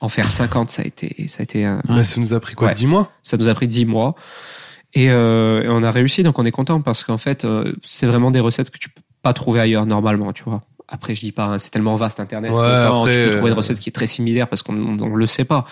En 0.00 0.08
faire 0.08 0.30
50, 0.30 0.70
ça 0.70 0.82
a 0.82 0.84
été, 0.84 1.26
ça 1.26 1.40
a 1.40 1.42
été 1.42 1.64
un, 1.64 1.82
Bah, 1.88 2.04
ça 2.04 2.20
nous 2.20 2.32
a 2.32 2.38
pris 2.38 2.54
quoi, 2.54 2.68
Ouais. 2.68 2.74
10 2.74 2.86
mois 2.86 3.10
ça 3.24 3.36
nous 3.36 3.48
a 3.48 3.54
pris 3.54 3.66
10 3.66 3.84
mois. 3.84 4.14
Et, 4.94 5.10
euh, 5.10 5.62
et 5.62 5.68
on 5.68 5.82
a 5.82 5.90
réussi, 5.90 6.22
donc 6.22 6.38
on 6.38 6.46
est 6.46 6.52
content 6.52 6.80
parce 6.80 7.02
qu'en 7.04 7.18
fait, 7.18 7.44
euh, 7.44 7.72
c'est 7.82 8.06
vraiment 8.06 8.30
des 8.30 8.38
recettes 8.40 8.70
que 8.70 8.78
tu 8.78 8.88
peux 8.90 9.02
pas 9.22 9.32
trouver 9.32 9.60
ailleurs 9.60 9.86
normalement, 9.86 10.32
tu 10.32 10.44
vois. 10.44 10.62
Après, 10.90 11.14
je 11.14 11.20
dis 11.20 11.32
pas, 11.32 11.44
hein, 11.44 11.58
c'est 11.58 11.68
tellement 11.68 11.96
vaste 11.96 12.18
Internet. 12.18 12.50
Ouais, 12.50 12.64
après, 12.64 13.12
tu 13.12 13.24
peux 13.24 13.36
trouver 13.36 13.50
euh, 13.50 13.52
une 13.52 13.58
recette 13.58 13.78
qui 13.78 13.90
est 13.90 13.92
très 13.92 14.06
similaire 14.06 14.48
parce 14.48 14.62
qu'on 14.62 14.74
on, 14.74 14.96
on 14.98 15.14
le 15.14 15.26
sait 15.26 15.44
pas. 15.44 15.66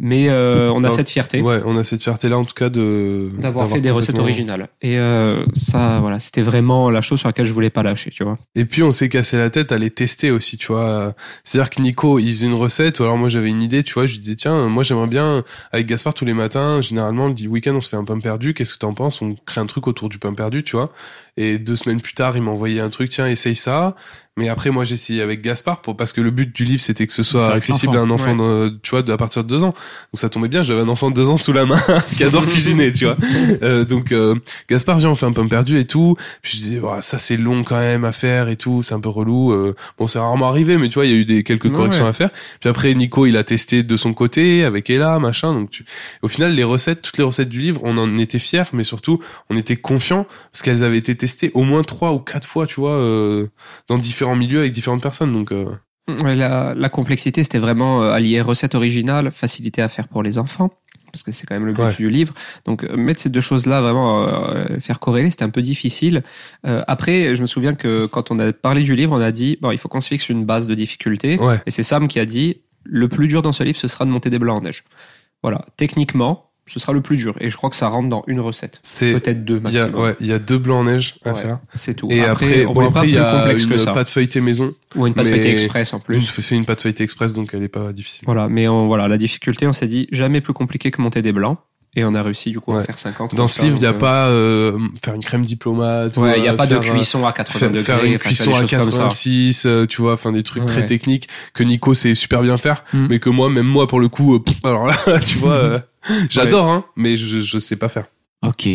Mais 0.00 0.28
euh, 0.28 0.72
on 0.74 0.82
a 0.82 0.90
cette 0.90 1.08
fierté 1.08 1.40
Ouais, 1.40 1.60
on 1.64 1.76
a 1.76 1.84
cette 1.84 2.02
fierté-là, 2.02 2.36
en 2.36 2.44
tout 2.44 2.54
cas, 2.54 2.68
de. 2.68 3.30
d'avoir 3.38 3.68
fait 3.68 3.80
des 3.80 3.92
recettes 3.92 4.18
originales. 4.18 4.68
Et 4.82 4.98
euh, 4.98 5.44
ça, 5.54 6.00
voilà, 6.00 6.18
c'était 6.18 6.42
vraiment 6.42 6.90
la 6.90 7.00
chose 7.00 7.20
sur 7.20 7.28
laquelle 7.28 7.46
je 7.46 7.52
voulais 7.52 7.70
pas 7.70 7.84
lâcher, 7.84 8.10
tu 8.10 8.24
vois. 8.24 8.38
Et 8.56 8.64
puis, 8.64 8.82
on 8.82 8.90
s'est 8.90 9.08
cassé 9.08 9.38
la 9.38 9.50
tête 9.50 9.70
à 9.70 9.78
les 9.78 9.90
tester 9.90 10.32
aussi, 10.32 10.56
tu 10.56 10.72
vois. 10.72 11.14
C'est-à-dire 11.44 11.70
que 11.70 11.80
Nico, 11.80 12.18
il 12.18 12.32
faisait 12.32 12.48
une 12.48 12.54
recette, 12.54 12.98
ou 12.98 13.04
alors 13.04 13.18
moi, 13.18 13.28
j'avais 13.28 13.50
une 13.50 13.62
idée, 13.62 13.84
tu 13.84 13.94
vois. 13.94 14.06
Je 14.06 14.14
lui 14.14 14.18
disais, 14.18 14.34
tiens, 14.34 14.68
moi, 14.68 14.82
j'aimerais 14.82 15.06
bien, 15.06 15.44
avec 15.70 15.86
Gaspard, 15.86 16.14
tous 16.14 16.24
les 16.24 16.34
matins, 16.34 16.80
généralement, 16.80 17.28
le 17.28 17.34
dit 17.34 17.46
week-end, 17.46 17.74
on 17.76 17.80
se 17.80 17.88
fait 17.88 17.96
un 17.96 18.04
pain 18.04 18.18
perdu. 18.18 18.52
Qu'est-ce 18.52 18.74
que 18.74 18.78
t'en 18.78 18.94
penses? 18.94 19.22
On 19.22 19.36
crée 19.46 19.60
un 19.60 19.66
truc 19.66 19.86
autour 19.86 20.08
du 20.08 20.18
pain 20.18 20.34
perdu, 20.34 20.64
tu 20.64 20.74
vois. 20.74 20.90
Et 21.36 21.58
deux 21.58 21.76
semaines 21.76 22.00
plus 22.00 22.14
tard, 22.14 22.36
il 22.36 22.42
m'a 22.42 22.50
envoyé 22.50 22.80
un 22.80 22.88
truc, 22.88 23.10
tiens, 23.10 23.26
essaye 23.26 23.56
ça. 23.56 23.94
Mais 24.38 24.50
après, 24.50 24.68
moi, 24.70 24.84
j'ai 24.84 24.94
essayé 24.96 25.22
avec 25.22 25.40
Gaspard 25.40 25.80
pour, 25.80 25.96
parce 25.96 26.12
que 26.12 26.20
le 26.20 26.30
but 26.30 26.54
du 26.54 26.64
livre, 26.64 26.82
c'était 26.82 27.06
que 27.06 27.12
ce 27.14 27.22
soit 27.22 27.52
accessible 27.54 27.96
à 27.96 28.00
un 28.00 28.10
enfant, 28.10 28.36
de- 28.36 28.78
tu 28.82 28.90
vois, 28.90 29.02
de- 29.02 29.10
à 29.10 29.16
partir 29.16 29.42
de 29.42 29.48
deux 29.48 29.62
ans. 29.62 29.72
Donc 29.72 29.74
ça 30.14 30.28
tombait 30.28 30.48
bien, 30.48 30.62
j'avais 30.62 30.82
un 30.82 30.88
enfant 30.88 31.08
de 31.10 31.14
deux 31.14 31.30
ans 31.30 31.38
sous 31.38 31.54
la 31.54 31.64
main 31.64 31.80
qui 32.16 32.22
adore 32.22 32.44
cuisiner, 32.50 32.92
tu 32.92 33.06
vois. 33.06 33.16
Euh, 33.62 33.86
donc 33.86 34.12
euh, 34.12 34.34
Gaspard 34.68 34.98
viens, 34.98 35.08
on 35.08 35.14
fait 35.16 35.24
un 35.24 35.32
pain 35.32 35.46
perdu 35.46 35.78
et 35.78 35.86
tout. 35.86 36.16
Puis 36.42 36.58
je 36.58 36.62
disais, 36.64 36.78
Ouah, 36.80 37.00
ça 37.00 37.16
c'est 37.16 37.38
long 37.38 37.64
quand 37.64 37.78
même 37.78 38.04
à 38.04 38.12
faire 38.12 38.50
et 38.50 38.56
tout, 38.56 38.82
c'est 38.82 38.92
un 38.92 39.00
peu 39.00 39.08
relou. 39.08 39.52
Euh, 39.52 39.74
bon, 39.98 40.06
c'est 40.06 40.18
rarement 40.18 40.50
arrivé, 40.50 40.76
mais 40.76 40.88
tu 40.90 40.94
vois, 40.96 41.06
il 41.06 41.12
y 41.12 41.14
a 41.14 41.18
eu 41.18 41.24
des 41.24 41.42
quelques 41.42 41.72
corrections 41.72 42.04
ouais. 42.04 42.10
à 42.10 42.12
faire. 42.12 42.28
Puis 42.60 42.68
après, 42.68 42.92
Nico, 42.92 43.24
il 43.24 43.38
a 43.38 43.44
testé 43.44 43.82
de 43.84 43.96
son 43.96 44.12
côté 44.12 44.64
avec 44.64 44.90
Ella, 44.90 45.18
machin. 45.18 45.54
Donc 45.54 45.70
tu... 45.70 45.86
au 46.20 46.28
final, 46.28 46.52
les 46.52 46.64
recettes, 46.64 47.00
toutes 47.00 47.16
les 47.16 47.24
recettes 47.24 47.48
du 47.48 47.60
livre, 47.60 47.80
on 47.84 47.96
en 47.96 48.18
était 48.18 48.38
fiers, 48.38 48.64
mais 48.74 48.84
surtout, 48.84 49.18
on 49.48 49.56
était 49.56 49.76
confiants 49.76 50.26
parce 50.52 50.60
qu'elles 50.60 50.84
avaient 50.84 50.98
été 50.98 51.16
testées 51.16 51.50
au 51.54 51.62
moins 51.62 51.82
trois 51.84 52.12
ou 52.12 52.18
quatre 52.18 52.46
fois, 52.46 52.66
tu 52.66 52.80
vois, 52.80 52.96
euh, 52.98 53.48
dans 53.88 53.96
différents 53.96 54.25
milieux 54.34 54.60
avec 54.60 54.72
différentes 54.72 55.02
personnes. 55.02 55.32
Donc 55.32 55.52
euh, 55.52 55.66
La, 56.08 56.74
la 56.74 56.88
complexité, 56.88 57.42
c'était 57.44 57.58
vraiment 57.58 58.02
euh, 58.02 58.12
allier 58.12 58.40
recette 58.40 58.74
originale, 58.74 59.30
facilité 59.30 59.82
à 59.82 59.88
faire 59.88 60.08
pour 60.08 60.22
les 60.22 60.38
enfants, 60.38 60.70
parce 61.12 61.22
que 61.22 61.32
c'est 61.32 61.46
quand 61.46 61.54
même 61.54 61.66
le 61.66 61.72
but 61.72 61.82
Ouais. 61.82 61.94
du 61.96 62.10
livre. 62.10 62.32
Donc 62.64 62.84
euh, 62.84 62.96
mettre 62.96 63.20
ces 63.20 63.28
deux 63.30 63.40
choses-là, 63.40 63.80
vraiment 63.80 64.22
euh, 64.22 64.78
faire 64.80 64.98
corréler, 65.00 65.30
c'était 65.30 65.44
un 65.44 65.50
peu 65.50 65.62
difficile. 65.62 66.22
Euh, 66.66 66.82
après, 66.86 67.34
je 67.36 67.40
me 67.40 67.46
souviens 67.46 67.74
que 67.74 68.06
quand 68.06 68.30
on 68.30 68.38
a 68.38 68.52
parlé 68.52 68.82
du 68.82 68.94
livre, 68.96 69.12
on 69.16 69.20
a 69.20 69.32
dit 69.32 69.58
bon, 69.60 69.70
il 69.72 69.78
faut 69.78 69.88
qu'on 69.88 70.00
se 70.00 70.08
fixe 70.08 70.28
une 70.28 70.44
base 70.44 70.66
de 70.66 70.74
difficulté. 70.74 71.38
ouais. 71.38 71.60
Et 71.66 71.70
c'est 71.70 71.82
Sam 71.82 72.06
qui 72.08 72.18
a 72.20 72.24
dit 72.26 72.62
le 72.84 73.08
plus 73.08 73.26
dur 73.26 73.42
dans 73.42 73.52
ce 73.52 73.62
livre, 73.64 73.78
ce 73.78 73.88
sera 73.88 74.04
de 74.04 74.10
monter 74.10 74.30
des 74.30 74.38
blancs 74.38 74.58
en 74.58 74.62
neige. 74.62 74.84
Voilà, 75.42 75.64
techniquement, 75.76 76.45
ce 76.66 76.80
sera 76.80 76.92
le 76.92 77.00
plus 77.00 77.16
dur. 77.16 77.34
Et 77.40 77.48
je 77.50 77.56
crois 77.56 77.70
que 77.70 77.76
ça 77.76 77.88
rentre 77.88 78.08
dans 78.08 78.24
une 78.26 78.40
recette, 78.40 78.80
C'est 78.82 79.12
peut-être 79.12 79.44
deux 79.44 79.60
il 79.66 79.72
y 79.72 79.78
a, 79.78 79.82
maximum. 79.82 80.02
ouais, 80.02 80.16
il 80.20 80.26
y 80.26 80.32
a 80.32 80.38
deux 80.38 80.58
blancs 80.58 80.80
en 80.80 80.84
neige 80.84 81.14
à 81.24 81.32
Ouais, 81.32 81.42
faire. 81.42 81.58
C'est 81.74 81.94
tout. 81.94 82.08
Et 82.10 82.24
après, 82.24 82.66
on 82.66 82.72
bon, 82.72 82.88
après, 82.88 83.06
il 83.08 83.10
y 83.10 83.14
plus 83.14 83.22
a 83.22 83.32
complexe 83.38 83.66
que 83.66 83.72
une 83.74 83.78
ça. 83.78 83.92
pâte 83.92 84.10
feuilletée 84.10 84.40
maison. 84.40 84.74
Ou 84.96 85.06
une 85.06 85.14
pâte 85.14 85.26
feuilletée 85.28 85.50
express 85.52 85.94
en 85.94 86.00
plus. 86.00 86.16
Une- 86.16 86.20
C'est 86.42 86.56
une 86.56 86.64
pâte 86.64 86.80
feuilletée 86.80 87.04
express, 87.04 87.32
donc 87.34 87.50
elle 87.54 87.62
est 87.62 87.68
pas 87.68 87.92
difficile. 87.92 88.22
Voilà, 88.26 88.48
mais 88.48 88.66
on, 88.68 88.86
voilà, 88.86 89.08
la 89.08 89.18
difficulté, 89.18 89.66
on 89.66 89.72
s'est 89.72 89.86
dit 89.88 90.08
jamais 90.12 90.40
plus 90.40 90.52
compliqué 90.52 90.90
que 90.90 91.00
monter 91.00 91.22
des 91.22 91.32
blancs. 91.32 91.58
Et 91.98 92.04
on 92.04 92.14
a 92.14 92.22
réussi 92.22 92.50
du 92.50 92.60
coup 92.60 92.74
à 92.76 92.82
faire 92.82 92.98
50. 92.98 93.34
Dans 93.34 93.48
ce 93.48 93.62
livre, 93.62 93.76
il 93.78 93.80
n'y 93.80 93.86
a 93.86 93.92
donc, 93.92 93.96
euh, 93.96 94.00
pas 94.00 94.28
euh, 94.28 94.78
faire 95.02 95.14
une 95.14 95.24
crème 95.24 95.44
diplomate. 95.44 96.14
ou, 96.16 96.20
Ouais, 96.20 96.38
il 96.38 96.42
n'y 96.42 96.48
a 96.48 96.52
euh, 96.52 96.56
pas 96.56 96.66
de 96.66 96.78
faire, 96.78 96.92
euh, 96.92 96.96
cuisson 96.96 97.26
à 97.26 97.32
80 97.32 97.58
faire, 97.58 97.68
degrés. 97.70 97.82
faire 97.82 98.04
une 98.04 98.18
cuisson 98.18 98.54
à 98.54 98.60
des 98.60 98.66
choses 98.68 98.80
comme 98.80 98.92
ça. 98.92 98.98
86, 99.04 99.64
euh, 99.66 99.86
tu 99.86 100.02
vois, 100.02 100.12
enfin 100.12 100.30
des 100.30 100.42
trucs 100.42 100.66
très 100.66 100.84
techniques 100.84 101.28
que 101.54 101.62
Nico 101.64 101.94
sait 101.94 102.14
super 102.14 102.42
bien 102.42 102.58
faire, 102.58 102.84
Mm. 102.92 103.06
mais 103.08 103.18
que 103.18 103.30
moi, 103.30 103.48
même 103.48 103.66
moi, 103.66 103.86
pour 103.86 103.98
le 103.98 104.08
coup, 104.08 104.38
pff, 104.38 104.56
alors 104.64 104.86
là, 104.86 104.96
tu 105.24 105.38
vois, 105.38 105.80
j'adore, 106.28 106.68
hein, 106.68 106.84
mais 106.96 107.16
je, 107.16 107.40
je 107.40 107.58
sais 107.58 107.76
pas 107.76 107.88
faire. 107.88 108.04
Ok. 108.46 108.68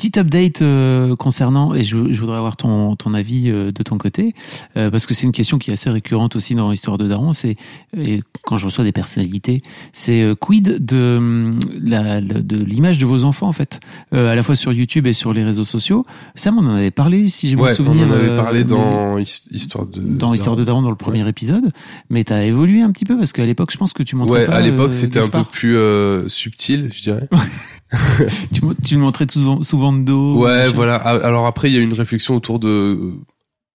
Petit 0.00 0.16
update 0.16 0.62
euh, 0.62 1.16
concernant, 1.16 1.74
et 1.74 1.82
je, 1.82 1.96
je 2.12 2.20
voudrais 2.20 2.36
avoir 2.36 2.56
ton, 2.56 2.94
ton 2.94 3.14
avis 3.14 3.50
euh, 3.50 3.72
de 3.72 3.82
ton 3.82 3.98
côté, 3.98 4.32
euh, 4.76 4.92
parce 4.92 5.06
que 5.06 5.12
c'est 5.14 5.24
une 5.26 5.32
question 5.32 5.58
qui 5.58 5.70
est 5.70 5.72
assez 5.72 5.90
récurrente 5.90 6.36
aussi 6.36 6.54
dans 6.54 6.70
l'histoire 6.70 6.98
de 6.98 7.08
Daron, 7.08 7.32
c'est, 7.32 7.56
et 7.96 8.22
quand 8.44 8.58
je 8.58 8.66
reçois 8.66 8.84
des 8.84 8.92
personnalités, 8.92 9.60
c'est 9.92 10.22
euh, 10.22 10.36
quid 10.36 10.84
de, 10.86 11.16
hum, 11.18 11.58
la, 11.82 12.20
de 12.20 12.62
l'image 12.62 12.98
de 12.98 13.06
vos 13.06 13.24
enfants 13.24 13.48
en 13.48 13.52
fait, 13.52 13.80
euh, 14.14 14.30
à 14.30 14.36
la 14.36 14.44
fois 14.44 14.54
sur 14.54 14.72
YouTube 14.72 15.08
et 15.08 15.12
sur 15.12 15.32
les 15.32 15.42
réseaux 15.42 15.64
sociaux. 15.64 16.06
Sam, 16.36 16.58
on 16.58 16.66
en 16.68 16.74
avait 16.76 16.92
parlé, 16.92 17.28
si 17.28 17.50
je 17.50 17.56
me 17.56 17.62
Ouais, 17.62 17.72
on 17.72 17.74
souviens. 17.74 18.08
en 18.08 18.12
avait 18.12 18.28
euh, 18.28 18.36
parlé 18.36 18.62
dans 18.62 19.18
His- 19.18 19.42
Histoire 19.50 19.84
de... 19.86 20.00
dans 20.00 20.30
l'histoire 20.30 20.54
de 20.54 20.62
Daron 20.62 20.82
dans 20.82 20.90
le 20.90 20.96
premier 20.96 21.28
épisode, 21.28 21.72
mais 22.08 22.22
t'as 22.22 22.44
évolué 22.44 22.82
un 22.82 22.92
petit 22.92 23.04
peu 23.04 23.16
parce 23.18 23.32
qu'à 23.32 23.44
l'époque, 23.44 23.72
je 23.72 23.78
pense 23.78 23.92
que 23.92 24.04
tu 24.04 24.14
montrais 24.14 24.38
Ouais, 24.42 24.46
pas. 24.46 24.54
à 24.54 24.60
l'époque, 24.60 24.94
c'était 24.94 25.18
un 25.18 25.26
peu 25.28 25.42
plus 25.42 25.76
euh, 25.76 26.28
subtil, 26.28 26.90
je 26.94 27.02
dirais. 27.02 27.28
Tu, 28.52 28.60
tu 28.84 28.94
le 28.94 29.00
montrais 29.00 29.26
souvent, 29.30 29.62
souvent 29.62 29.92
de 29.92 30.02
dos. 30.02 30.38
Ouais, 30.44 30.68
voilà. 30.70 30.96
Ah, 30.96 31.10
Alors 31.24 31.46
après, 31.46 31.70
il 31.70 31.74
y 31.74 31.78
a 31.78 31.80
eu 31.80 31.84
une 31.84 31.92
réflexion 31.94 32.34
autour 32.34 32.58
de... 32.58 32.98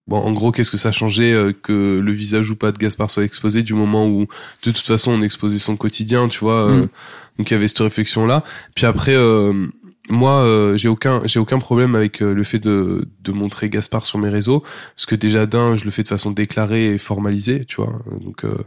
Bon, 0.05 0.18
en 0.18 0.32
gros, 0.34 0.51
qu'est-ce 0.51 0.70
que 0.72 0.78
ça 0.78 0.91
changeait 0.91 1.32
euh, 1.32 1.53
que 1.53 1.97
le 1.99 2.11
visage 2.11 2.49
ou 2.51 2.57
pas 2.57 2.74
de 2.74 2.78
Gaspard 2.78 3.09
soit 3.09 3.24
exposé 3.24 3.64
du 3.64 3.74
moment 3.74 4.05
où, 4.05 4.22
de 4.66 4.72
toute 4.72 4.78
façon, 4.80 5.11
on 5.11 5.22
exposait 5.22 5.59
son 5.59 5.78
quotidien, 5.78 6.28
tu 6.28 6.39
vois. 6.39 6.70
euh, 6.70 6.82
Mm. 6.84 6.89
donc 7.39 7.49
il 7.49 7.53
y 7.53 7.55
avait 7.55 7.70
cette 7.70 7.80
réflexion-là. 7.80 8.43
Puis 8.76 8.86
après, 8.86 9.16
euh, 9.16 9.68
moi, 10.09 10.41
euh, 10.43 10.76
j'ai 10.78 10.89
aucun, 10.89 11.22
j'ai 11.24 11.39
aucun 11.39 11.57
problème 11.59 11.95
avec 11.95 12.22
euh, 12.22 12.34
le 12.34 12.43
fait 12.43 12.59
de, 12.59 13.07
de 13.22 13.32
montrer 13.32 13.70
Gaspard 13.70 14.05
sur 14.05 14.20
mes 14.20 14.28
réseaux, 14.28 14.61
parce 14.93 15.05
que 15.05 15.16
déjà 15.16 15.45
d'un, 15.45 15.78
je 15.78 15.86
le 15.86 15.91
fais 15.91 16.03
de 16.03 16.09
façon 16.09 16.32
déclarée 16.32 16.88
et 16.93 16.97
formalisée, 16.97 17.64
tu 17.64 17.78
vois. 17.78 18.01
Donc 18.20 18.43
euh, 18.43 18.57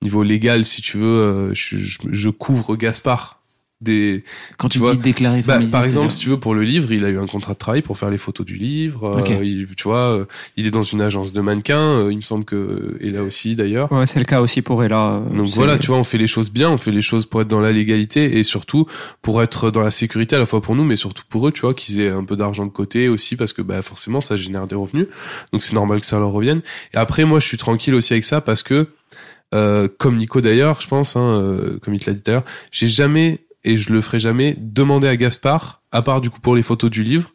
niveau 0.00 0.22
légal, 0.22 0.64
si 0.64 0.80
tu 0.80 0.96
veux, 0.96 1.04
euh, 1.04 1.50
je, 1.54 1.76
je, 1.76 1.98
je 2.10 2.28
couvre 2.30 2.76
Gaspard 2.76 3.37
des 3.80 4.24
Quand 4.56 4.68
tu, 4.68 4.78
tu 4.78 4.78
vois, 4.80 4.92
dis 4.92 4.98
déclarer 4.98 5.42
bah, 5.42 5.60
par 5.70 5.84
exemple, 5.84 6.10
si 6.12 6.18
tu 6.18 6.30
veux, 6.30 6.40
pour 6.40 6.52
le 6.54 6.62
livre, 6.64 6.90
il 6.92 7.04
a 7.04 7.08
eu 7.10 7.18
un 7.18 7.26
contrat 7.26 7.52
de 7.52 7.58
travail 7.58 7.80
pour 7.82 7.96
faire 7.96 8.10
les 8.10 8.18
photos 8.18 8.44
du 8.44 8.56
livre. 8.56 9.04
euh, 9.30 9.44
il, 9.44 9.66
tu 9.76 9.84
vois, 9.84 10.18
euh, 10.18 10.24
il 10.56 10.66
est 10.66 10.72
dans 10.72 10.82
une 10.82 11.00
agence 11.00 11.32
de 11.32 11.40
mannequins. 11.40 11.78
euh, 12.06 12.08
il 12.12 12.16
me 12.16 12.22
semble 12.22 12.44
que 12.44 12.96
et 13.00 13.10
là 13.10 13.22
aussi 13.22 13.54
d'ailleurs. 13.54 13.92
Ouais, 13.92 14.06
c'est 14.06 14.18
le 14.18 14.24
cas 14.24 14.40
aussi 14.40 14.62
pour 14.62 14.82
Ella. 14.82 15.22
euh, 15.24 15.36
Donc 15.36 15.46
voilà, 15.50 15.78
tu 15.78 15.86
vois, 15.88 15.96
on 15.96 16.04
fait 16.04 16.18
les 16.18 16.26
choses 16.26 16.50
bien, 16.50 16.70
on 16.70 16.78
fait 16.78 16.90
les 16.90 17.02
choses 17.02 17.26
pour 17.26 17.40
être 17.40 17.48
dans 17.48 17.60
la 17.60 17.70
légalité 17.70 18.38
et 18.38 18.42
surtout 18.42 18.86
pour 19.22 19.42
être 19.44 19.70
dans 19.70 19.82
la 19.82 19.92
sécurité 19.92 20.34
à 20.34 20.40
la 20.40 20.46
fois 20.46 20.60
pour 20.60 20.74
nous, 20.74 20.84
mais 20.84 20.96
surtout 20.96 21.22
pour 21.28 21.46
eux, 21.46 21.52
tu 21.52 21.60
vois, 21.60 21.72
qu'ils 21.74 22.00
aient 22.00 22.10
un 22.10 22.24
peu 22.24 22.34
d'argent 22.36 22.66
de 22.66 22.72
côté 22.72 23.08
aussi 23.08 23.36
parce 23.36 23.52
que 23.52 23.62
bah 23.62 23.82
forcément 23.82 24.20
ça 24.20 24.36
génère 24.36 24.66
des 24.66 24.74
revenus, 24.74 25.06
donc 25.52 25.62
c'est 25.62 25.74
normal 25.74 26.00
que 26.00 26.06
ça 26.06 26.18
leur 26.18 26.30
revienne. 26.32 26.62
Et 26.94 26.96
après, 26.96 27.24
moi, 27.24 27.38
je 27.38 27.46
suis 27.46 27.58
tranquille 27.58 27.94
aussi 27.94 28.12
avec 28.12 28.24
ça 28.24 28.40
parce 28.40 28.62
que 28.64 28.88
euh, 29.54 29.88
comme 29.98 30.16
Nico 30.18 30.40
d'ailleurs, 30.40 30.80
je 30.80 30.88
pense, 30.88 31.16
hein, 31.16 31.20
euh, 31.20 31.78
comme 31.80 31.94
il 31.94 32.00
te 32.00 32.10
l'a 32.10 32.14
dit 32.14 32.22
d'ailleurs, 32.24 32.44
j'ai 32.70 32.88
jamais 32.88 33.40
et 33.64 33.76
je 33.76 33.92
le 33.92 34.00
ferai 34.00 34.20
jamais 34.20 34.56
demander 34.58 35.08
à 35.08 35.16
Gaspard, 35.16 35.82
à 35.92 36.02
part 36.02 36.20
du 36.20 36.30
coup 36.30 36.40
pour 36.40 36.56
les 36.56 36.62
photos 36.62 36.90
du 36.90 37.02
livre, 37.02 37.30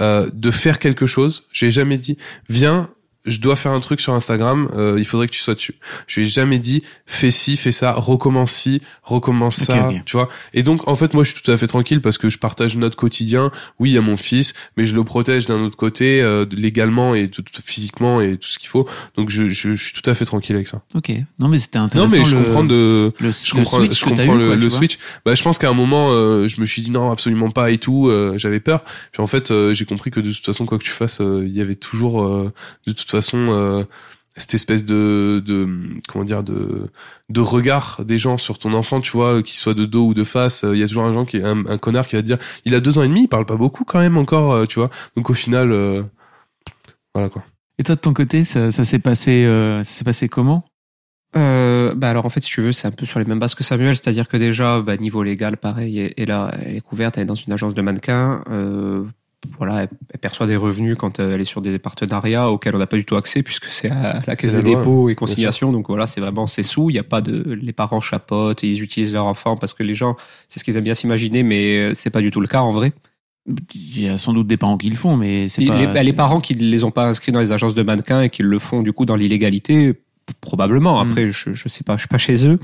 euh, 0.00 0.30
de 0.32 0.50
faire 0.50 0.78
quelque 0.78 1.06
chose. 1.06 1.44
J'ai 1.52 1.70
jamais 1.70 1.98
dit 1.98 2.16
viens. 2.48 2.90
Je 3.24 3.38
dois 3.38 3.54
faire 3.56 3.70
un 3.72 3.78
truc 3.80 4.00
sur 4.00 4.14
Instagram, 4.14 4.68
euh, 4.74 4.96
il 4.98 5.04
faudrait 5.04 5.28
que 5.28 5.32
tu 5.32 5.38
sois 5.40 5.54
dessus. 5.54 5.74
Je 6.08 6.20
lui 6.20 6.26
ai 6.26 6.30
jamais 6.30 6.58
dit 6.58 6.82
fais 7.06 7.30
ci, 7.30 7.56
fais 7.56 7.70
ça, 7.70 7.92
recommence 7.92 8.50
ci, 8.50 8.82
recommence 9.04 9.56
ça, 9.56 9.90
tu 10.04 10.16
vois. 10.16 10.28
Et 10.54 10.62
donc 10.64 10.88
en 10.88 10.96
fait 10.96 11.14
moi 11.14 11.22
je 11.24 11.32
suis 11.32 11.40
tout 11.42 11.50
à 11.52 11.56
fait 11.56 11.66
tranquille 11.68 12.00
parce 12.00 12.18
que 12.18 12.28
je 12.30 12.38
partage 12.38 12.76
notre 12.76 12.96
quotidien. 12.96 13.52
Oui, 13.78 13.90
il 13.90 13.94
y 13.94 13.98
a 13.98 14.00
mon 14.00 14.16
fils, 14.16 14.54
mais 14.76 14.86
je 14.86 14.94
le 14.96 15.04
protège 15.04 15.46
d'un 15.46 15.60
autre 15.62 15.76
côté 15.76 16.20
euh, 16.20 16.46
légalement 16.50 17.14
et 17.14 17.28
tout, 17.28 17.42
tout- 17.42 17.62
physiquement 17.64 18.20
et 18.20 18.36
tout 18.36 18.48
ce 18.48 18.58
qu'il 18.58 18.68
faut. 18.68 18.88
Donc 19.16 19.30
je, 19.30 19.48
je, 19.50 19.76
je 19.76 19.84
suis 19.84 19.92
tout 19.92 20.08
à 20.10 20.14
fait 20.14 20.24
tranquille 20.24 20.56
avec 20.56 20.66
ça. 20.66 20.82
Ok. 20.96 21.12
Non, 21.38 21.48
mais 21.48 21.58
c'était 21.58 21.78
Non 21.78 21.84
intéressant. 21.84 22.16
mais 22.16 22.24
je 22.24 22.36
le- 22.36 22.42
comprends 22.42 22.64
de 22.64 23.12
le, 23.20 23.30
je 23.30 23.54
le 23.54 23.58
comprends, 23.62 23.78
switch 23.78 23.98
je 24.00 24.04
comprends 24.04 24.34
eu, 24.34 24.38
le, 24.38 24.46
quoi, 24.48 24.56
le 24.56 24.70
switch. 24.70 24.98
Bah, 25.24 25.34
je 25.36 25.42
pense 25.42 25.58
qu'à 25.58 25.68
un 25.70 25.74
moment, 25.74 26.08
euh, 26.10 26.48
je 26.48 26.60
me 26.60 26.66
suis 26.66 26.82
dit 26.82 26.90
non, 26.90 27.10
absolument 27.12 27.50
pas 27.50 27.70
et 27.70 27.78
tout. 27.78 28.08
euh, 28.08 28.34
J'avais 28.36 28.60
peur. 28.60 28.82
Puis 29.12 29.22
en 29.22 29.26
fait, 29.26 29.50
euh, 29.50 29.74
j'ai 29.74 29.84
compris 29.84 30.10
que 30.10 30.20
de 30.20 30.32
toute 30.32 30.44
façon, 30.44 30.66
quoi 30.66 30.78
que 30.78 30.84
tu 30.84 30.90
fasses, 30.90 31.20
euh, 31.20 31.44
il 31.46 31.56
y 31.56 31.60
avait 31.60 31.74
toujours, 31.76 32.24
euh, 32.24 32.52
de 32.86 32.92
toute 32.92 33.10
façon, 33.12 33.38
euh, 33.50 33.84
cette 34.36 34.54
espèce 34.54 34.84
de, 34.84 35.42
de, 35.44 35.68
comment 36.08 36.24
dire, 36.24 36.42
de, 36.42 36.88
de 37.28 37.40
regard 37.40 38.02
des 38.04 38.18
gens 38.18 38.38
sur 38.38 38.58
ton 38.58 38.72
enfant, 38.72 39.00
tu 39.00 39.12
vois, 39.12 39.42
qu'il 39.42 39.56
soit 39.56 39.74
de 39.74 39.84
dos 39.84 40.06
ou 40.08 40.14
de 40.14 40.24
face. 40.24 40.64
euh, 40.64 40.74
Il 40.74 40.80
y 40.80 40.82
a 40.82 40.88
toujours 40.88 41.04
un 41.04 41.12
gens 41.12 41.24
qui, 41.24 41.42
un, 41.42 41.66
un 41.66 41.78
connard 41.78 42.06
qui 42.06 42.16
va 42.16 42.22
te 42.22 42.26
dire, 42.26 42.38
il 42.64 42.74
a 42.74 42.80
deux 42.80 42.98
ans 42.98 43.02
et 43.02 43.08
demi, 43.08 43.22
il 43.24 43.28
parle 43.28 43.46
pas 43.46 43.56
beaucoup 43.56 43.84
quand 43.84 44.00
même 44.00 44.16
encore, 44.18 44.52
euh, 44.52 44.66
tu 44.66 44.78
vois. 44.78 44.90
Donc 45.16 45.28
au 45.30 45.34
final, 45.34 45.70
euh, 45.72 46.02
voilà 47.14 47.28
quoi. 47.28 47.44
Et 47.78 47.82
toi, 47.84 47.94
de 47.94 48.00
ton 48.00 48.14
côté, 48.14 48.44
ça, 48.44 48.70
ça 48.72 48.84
s'est 48.84 48.98
passé, 48.98 49.44
euh, 49.44 49.82
ça 49.82 49.92
s'est 49.92 50.04
passé 50.04 50.28
comment? 50.28 50.64
Euh, 51.34 51.94
bah 51.94 52.10
alors 52.10 52.26
en 52.26 52.28
fait 52.28 52.42
si 52.42 52.50
tu 52.50 52.60
veux 52.60 52.72
c'est 52.72 52.86
un 52.86 52.90
peu 52.90 53.06
sur 53.06 53.18
les 53.18 53.24
mêmes 53.24 53.38
bases 53.38 53.54
que 53.54 53.64
Samuel 53.64 53.96
c'est-à-dire 53.96 54.28
que 54.28 54.36
déjà 54.36 54.82
bah, 54.82 54.98
niveau 54.98 55.22
légal 55.22 55.56
pareil 55.56 55.98
et, 55.98 56.20
et 56.20 56.26
là 56.26 56.52
elle 56.60 56.76
est 56.76 56.82
couverte 56.82 57.16
elle 57.16 57.22
est 57.22 57.26
dans 57.26 57.34
une 57.34 57.54
agence 57.54 57.72
de 57.72 57.80
mannequins 57.80 58.44
euh, 58.50 59.02
voilà 59.58 59.82
elle, 59.82 60.18
perçoit 60.20 60.46
des 60.46 60.56
revenus 60.56 60.96
quand 60.96 61.18
euh, 61.20 61.34
elle 61.34 61.40
est 61.40 61.44
sur 61.44 61.60
des 61.62 61.78
partenariats 61.78 62.50
auxquels 62.50 62.74
on 62.74 62.78
n'a 62.78 62.86
pas 62.86 62.96
du 62.96 63.04
tout 63.04 63.16
accès 63.16 63.42
puisque 63.42 63.66
c'est 63.66 63.90
à 63.90 64.22
la 64.26 64.36
caisse 64.36 64.54
des 64.54 64.62
dépôts 64.62 65.08
et 65.08 65.12
bien 65.12 65.16
conciliation 65.16 65.72
donc 65.72 65.88
voilà 65.88 66.06
c'est 66.06 66.20
vraiment 66.20 66.46
ses 66.46 66.62
sous. 66.62 66.90
Il 66.90 66.96
y 66.96 66.98
a 66.98 67.02
pas 67.04 67.20
de 67.20 67.52
les 67.52 67.72
parents 67.72 68.00
chapotent 68.00 68.62
et 68.64 68.68
ils 68.68 68.82
utilisent 68.82 69.12
leur 69.12 69.26
enfant 69.26 69.56
parce 69.56 69.74
que 69.74 69.82
les 69.82 69.94
gens 69.94 70.16
c'est 70.48 70.60
ce 70.60 70.64
qu'ils 70.64 70.76
aiment 70.76 70.84
bien 70.84 70.94
s'imaginer 70.94 71.42
mais 71.42 71.76
euh, 71.78 71.94
c'est 71.94 72.10
pas 72.10 72.20
du 72.20 72.30
tout 72.30 72.40
le 72.40 72.46
cas 72.48 72.60
en 72.60 72.70
vrai. 72.70 72.92
Il 73.74 74.00
y 74.00 74.08
a 74.08 74.18
sans 74.18 74.32
doute 74.32 74.46
des 74.46 74.56
parents 74.56 74.78
qui 74.78 74.88
le 74.88 74.94
font, 74.94 75.16
mais 75.16 75.48
c'est 75.48 75.66
pas. 75.66 75.76
les- 75.80 75.86
bah, 75.88 76.02
les 76.04 76.12
parents 76.12 76.40
qui 76.40 76.54
ne 76.56 76.62
les 76.62 76.84
ont 76.84 76.92
pas 76.92 77.06
inscrits 77.08 77.32
dans 77.32 77.40
les 77.40 77.50
agences 77.50 77.74
de 77.74 77.82
mannequins 77.82 78.22
et 78.22 78.30
qui 78.30 78.44
le 78.44 78.58
font 78.60 78.82
du 78.82 78.92
coup 78.92 79.04
dans 79.04 79.16
l'illégalité, 79.16 79.94
probablement. 80.40 81.02
Mm. 81.02 81.10
Après, 81.10 81.32
je, 81.32 81.54
je 81.54 81.68
sais 81.68 81.84
pas, 81.84 81.96
je 81.96 82.02
suis 82.02 82.08
pas 82.08 82.18
chez 82.18 82.46
eux. 82.46 82.58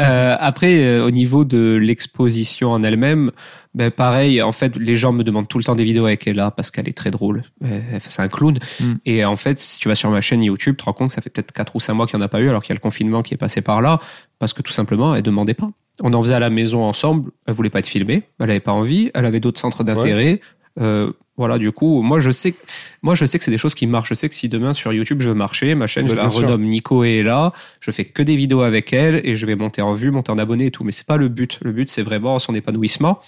Euh, 0.00 0.36
après, 0.38 0.82
euh, 0.82 1.04
au 1.04 1.10
niveau 1.10 1.44
de 1.44 1.74
l'exposition 1.74 2.72
en 2.72 2.82
elle-même, 2.82 3.30
ben 3.74 3.90
pareil. 3.90 4.42
En 4.42 4.52
fait, 4.52 4.76
les 4.76 4.96
gens 4.96 5.12
me 5.12 5.24
demandent 5.24 5.48
tout 5.48 5.58
le 5.58 5.64
temps 5.64 5.74
des 5.74 5.84
vidéos 5.84 6.06
avec 6.06 6.26
Ella 6.26 6.50
parce 6.50 6.70
qu'elle 6.70 6.88
est 6.88 6.96
très 6.96 7.10
drôle. 7.10 7.42
Euh, 7.64 7.80
C'est 8.00 8.22
un 8.22 8.28
clown. 8.28 8.58
Mm. 8.80 8.92
Et 9.06 9.24
en 9.24 9.36
fait, 9.36 9.58
si 9.58 9.78
tu 9.78 9.88
vas 9.88 9.94
sur 9.94 10.10
ma 10.10 10.20
chaîne 10.20 10.42
YouTube, 10.42 10.76
tu 10.76 10.82
te 10.82 10.84
rends 10.84 10.92
compte 10.92 11.08
que 11.08 11.14
ça 11.14 11.22
fait 11.22 11.30
peut-être 11.30 11.52
4 11.52 11.76
ou 11.76 11.80
5 11.80 11.94
mois 11.94 12.06
qu'il 12.06 12.18
n'y 12.18 12.22
en 12.22 12.26
a 12.26 12.28
pas 12.28 12.40
eu, 12.40 12.48
alors 12.48 12.62
qu'il 12.62 12.70
y 12.70 12.72
a 12.72 12.76
le 12.76 12.80
confinement 12.80 13.22
qui 13.22 13.34
est 13.34 13.38
passé 13.38 13.60
par 13.60 13.80
là, 13.82 14.00
parce 14.38 14.52
que 14.52 14.62
tout 14.62 14.72
simplement, 14.72 15.14
elle 15.14 15.22
demandait 15.22 15.54
pas. 15.54 15.70
On 16.02 16.12
en 16.12 16.22
faisait 16.22 16.34
à 16.34 16.40
la 16.40 16.50
maison 16.50 16.84
ensemble. 16.84 17.30
Elle 17.46 17.54
voulait 17.54 17.70
pas 17.70 17.80
être 17.80 17.88
filmée. 17.88 18.22
Elle 18.38 18.50
avait 18.50 18.60
pas 18.60 18.72
envie. 18.72 19.10
Elle 19.14 19.26
avait 19.26 19.40
d'autres 19.40 19.60
centres 19.60 19.82
d'intérêt. 19.82 20.40
Euh, 20.80 21.12
voilà, 21.38 21.56
du 21.56 21.72
coup, 21.72 22.02
moi 22.02 22.20
je 22.20 22.30
sais, 22.30 22.54
moi 23.00 23.14
je 23.14 23.24
sais 23.24 23.38
que 23.38 23.44
c'est 23.44 23.50
des 23.50 23.56
choses 23.58 23.74
qui 23.74 23.86
marchent. 23.86 24.10
Je 24.10 24.14
sais 24.14 24.28
que 24.28 24.34
si 24.34 24.48
demain 24.50 24.74
sur 24.74 24.92
YouTube 24.92 25.22
je 25.22 25.30
veux 25.30 25.34
marcher, 25.34 25.74
ma 25.74 25.86
chaîne 25.86 26.06
je 26.08 26.14
la 26.14 26.28
sûr. 26.30 26.42
renomme 26.42 26.64
Nico 26.64 27.04
et 27.04 27.22
là, 27.22 27.52
je 27.80 27.90
fais 27.90 28.04
que 28.04 28.22
des 28.22 28.36
vidéos 28.36 28.60
avec 28.60 28.92
elle 28.92 29.22
et 29.24 29.36
je 29.36 29.46
vais 29.46 29.54
monter 29.56 29.80
en 29.80 29.94
vue, 29.94 30.10
monter 30.10 30.30
en 30.32 30.38
abonnés 30.38 30.66
et 30.66 30.70
tout. 30.70 30.84
Mais 30.84 30.92
c'est 30.92 31.06
pas 31.06 31.16
le 31.16 31.28
but. 31.28 31.58
Le 31.62 31.72
but 31.72 31.88
c'est 31.88 32.02
vraiment 32.02 32.38
son 32.38 32.54
épanouissement. 32.54 33.20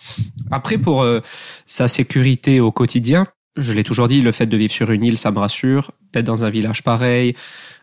Après 0.50 0.76
pour 0.76 1.02
euh, 1.02 1.20
sa 1.64 1.88
sécurité 1.88 2.60
au 2.60 2.72
quotidien, 2.72 3.26
je 3.56 3.72
l'ai 3.72 3.82
toujours 3.84 4.06
dit, 4.08 4.20
le 4.22 4.30
fait 4.32 4.46
de 4.46 4.56
vivre 4.56 4.72
sur 4.72 4.90
une 4.90 5.02
île, 5.04 5.18
ça 5.18 5.30
me 5.32 5.38
rassure. 5.38 5.90
D'être 6.12 6.24
dans 6.26 6.44
un 6.44 6.50
village 6.50 6.82
pareil, 6.82 7.34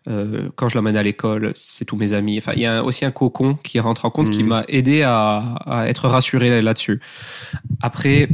euh, 0.09 0.49
quand 0.55 0.69
je 0.69 0.75
l'emmène 0.75 0.95
à 0.97 1.03
l'école, 1.03 1.51
c'est 1.55 1.84
tous 1.86 1.97
mes 1.97 2.13
amis. 2.13 2.38
Enfin, 2.38 2.53
il 2.55 2.61
y 2.61 2.65
a 2.65 2.84
aussi 2.84 3.03
un 3.05 3.11
cocon 3.11 3.55
qui 3.63 3.80
rentre 3.80 4.05
en 4.05 4.09
compte, 4.09 4.30
qui 4.30 4.43
Mhm. 4.43 4.49
m'a 4.49 4.63
aidé 4.69 5.03
à, 5.03 5.55
à 5.65 5.88
être 5.89 6.07
rassuré 6.07 6.61
là-dessus. 6.61 6.99
Après, 7.82 8.30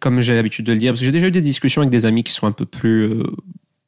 comme 0.00 0.20
j'ai 0.20 0.34
l'habitude 0.34 0.64
de 0.66 0.72
le 0.72 0.78
dire, 0.78 0.92
parce 0.92 1.00
que 1.00 1.06
j'ai 1.06 1.12
déjà 1.12 1.28
eu 1.28 1.30
des 1.32 1.40
discussions 1.40 1.82
avec 1.82 1.90
des 1.90 2.06
amis 2.06 2.22
qui 2.24 2.32
sont 2.32 2.46
un 2.46 2.52
peu 2.52 2.64
plus 2.66 3.02
euh, 3.04 3.24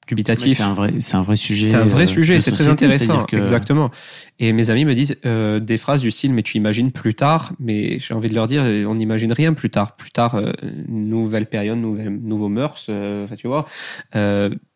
dubitatifs. 0.07 0.57
C'est 0.59 0.63
un 0.63 0.75
vrai, 0.75 0.93
c'est 1.01 1.17
un 1.17 1.23
vrai 1.23 1.37
sujet. 1.37 1.65
C'est 1.65 1.77
un 1.77 1.87
vrai 1.87 2.03
euh, 2.03 2.07
sujet, 2.07 2.41
c'est 2.41 2.51
très 2.53 2.65
intéressant. 2.69 3.25
que- 3.25 3.37
Exactement. 3.37 3.91
Et 4.39 4.53
mes 4.53 4.69
amis 4.71 4.85
me 4.85 4.95
disent 4.95 5.17
euh, 5.25 5.61
des 5.61 5.79
phrases 5.79 6.01
du 6.03 6.11
style, 6.11 6.33
mais 6.35 6.43
tu 6.43 6.57
imagines 6.59 6.91
plus 6.93 7.15
tard, 7.15 7.53
mais 7.59 7.99
j'ai 7.99 8.13
envie 8.15 8.29
de 8.29 8.35
leur 8.35 8.47
dire, 8.47 8.63
on 8.89 8.95
n'imagine 8.97 9.33
rien 9.33 9.55
plus 9.55 9.71
tard. 9.71 9.97
Plus 9.97 10.11
tard, 10.11 10.35
euh, 10.35 10.53
nouvelle 10.89 11.47
période, 11.47 11.79
nouvelle, 11.79 12.11
nouveaux 12.11 12.49
mœurs, 12.51 12.91
tu 13.39 13.47
vois. 13.47 13.67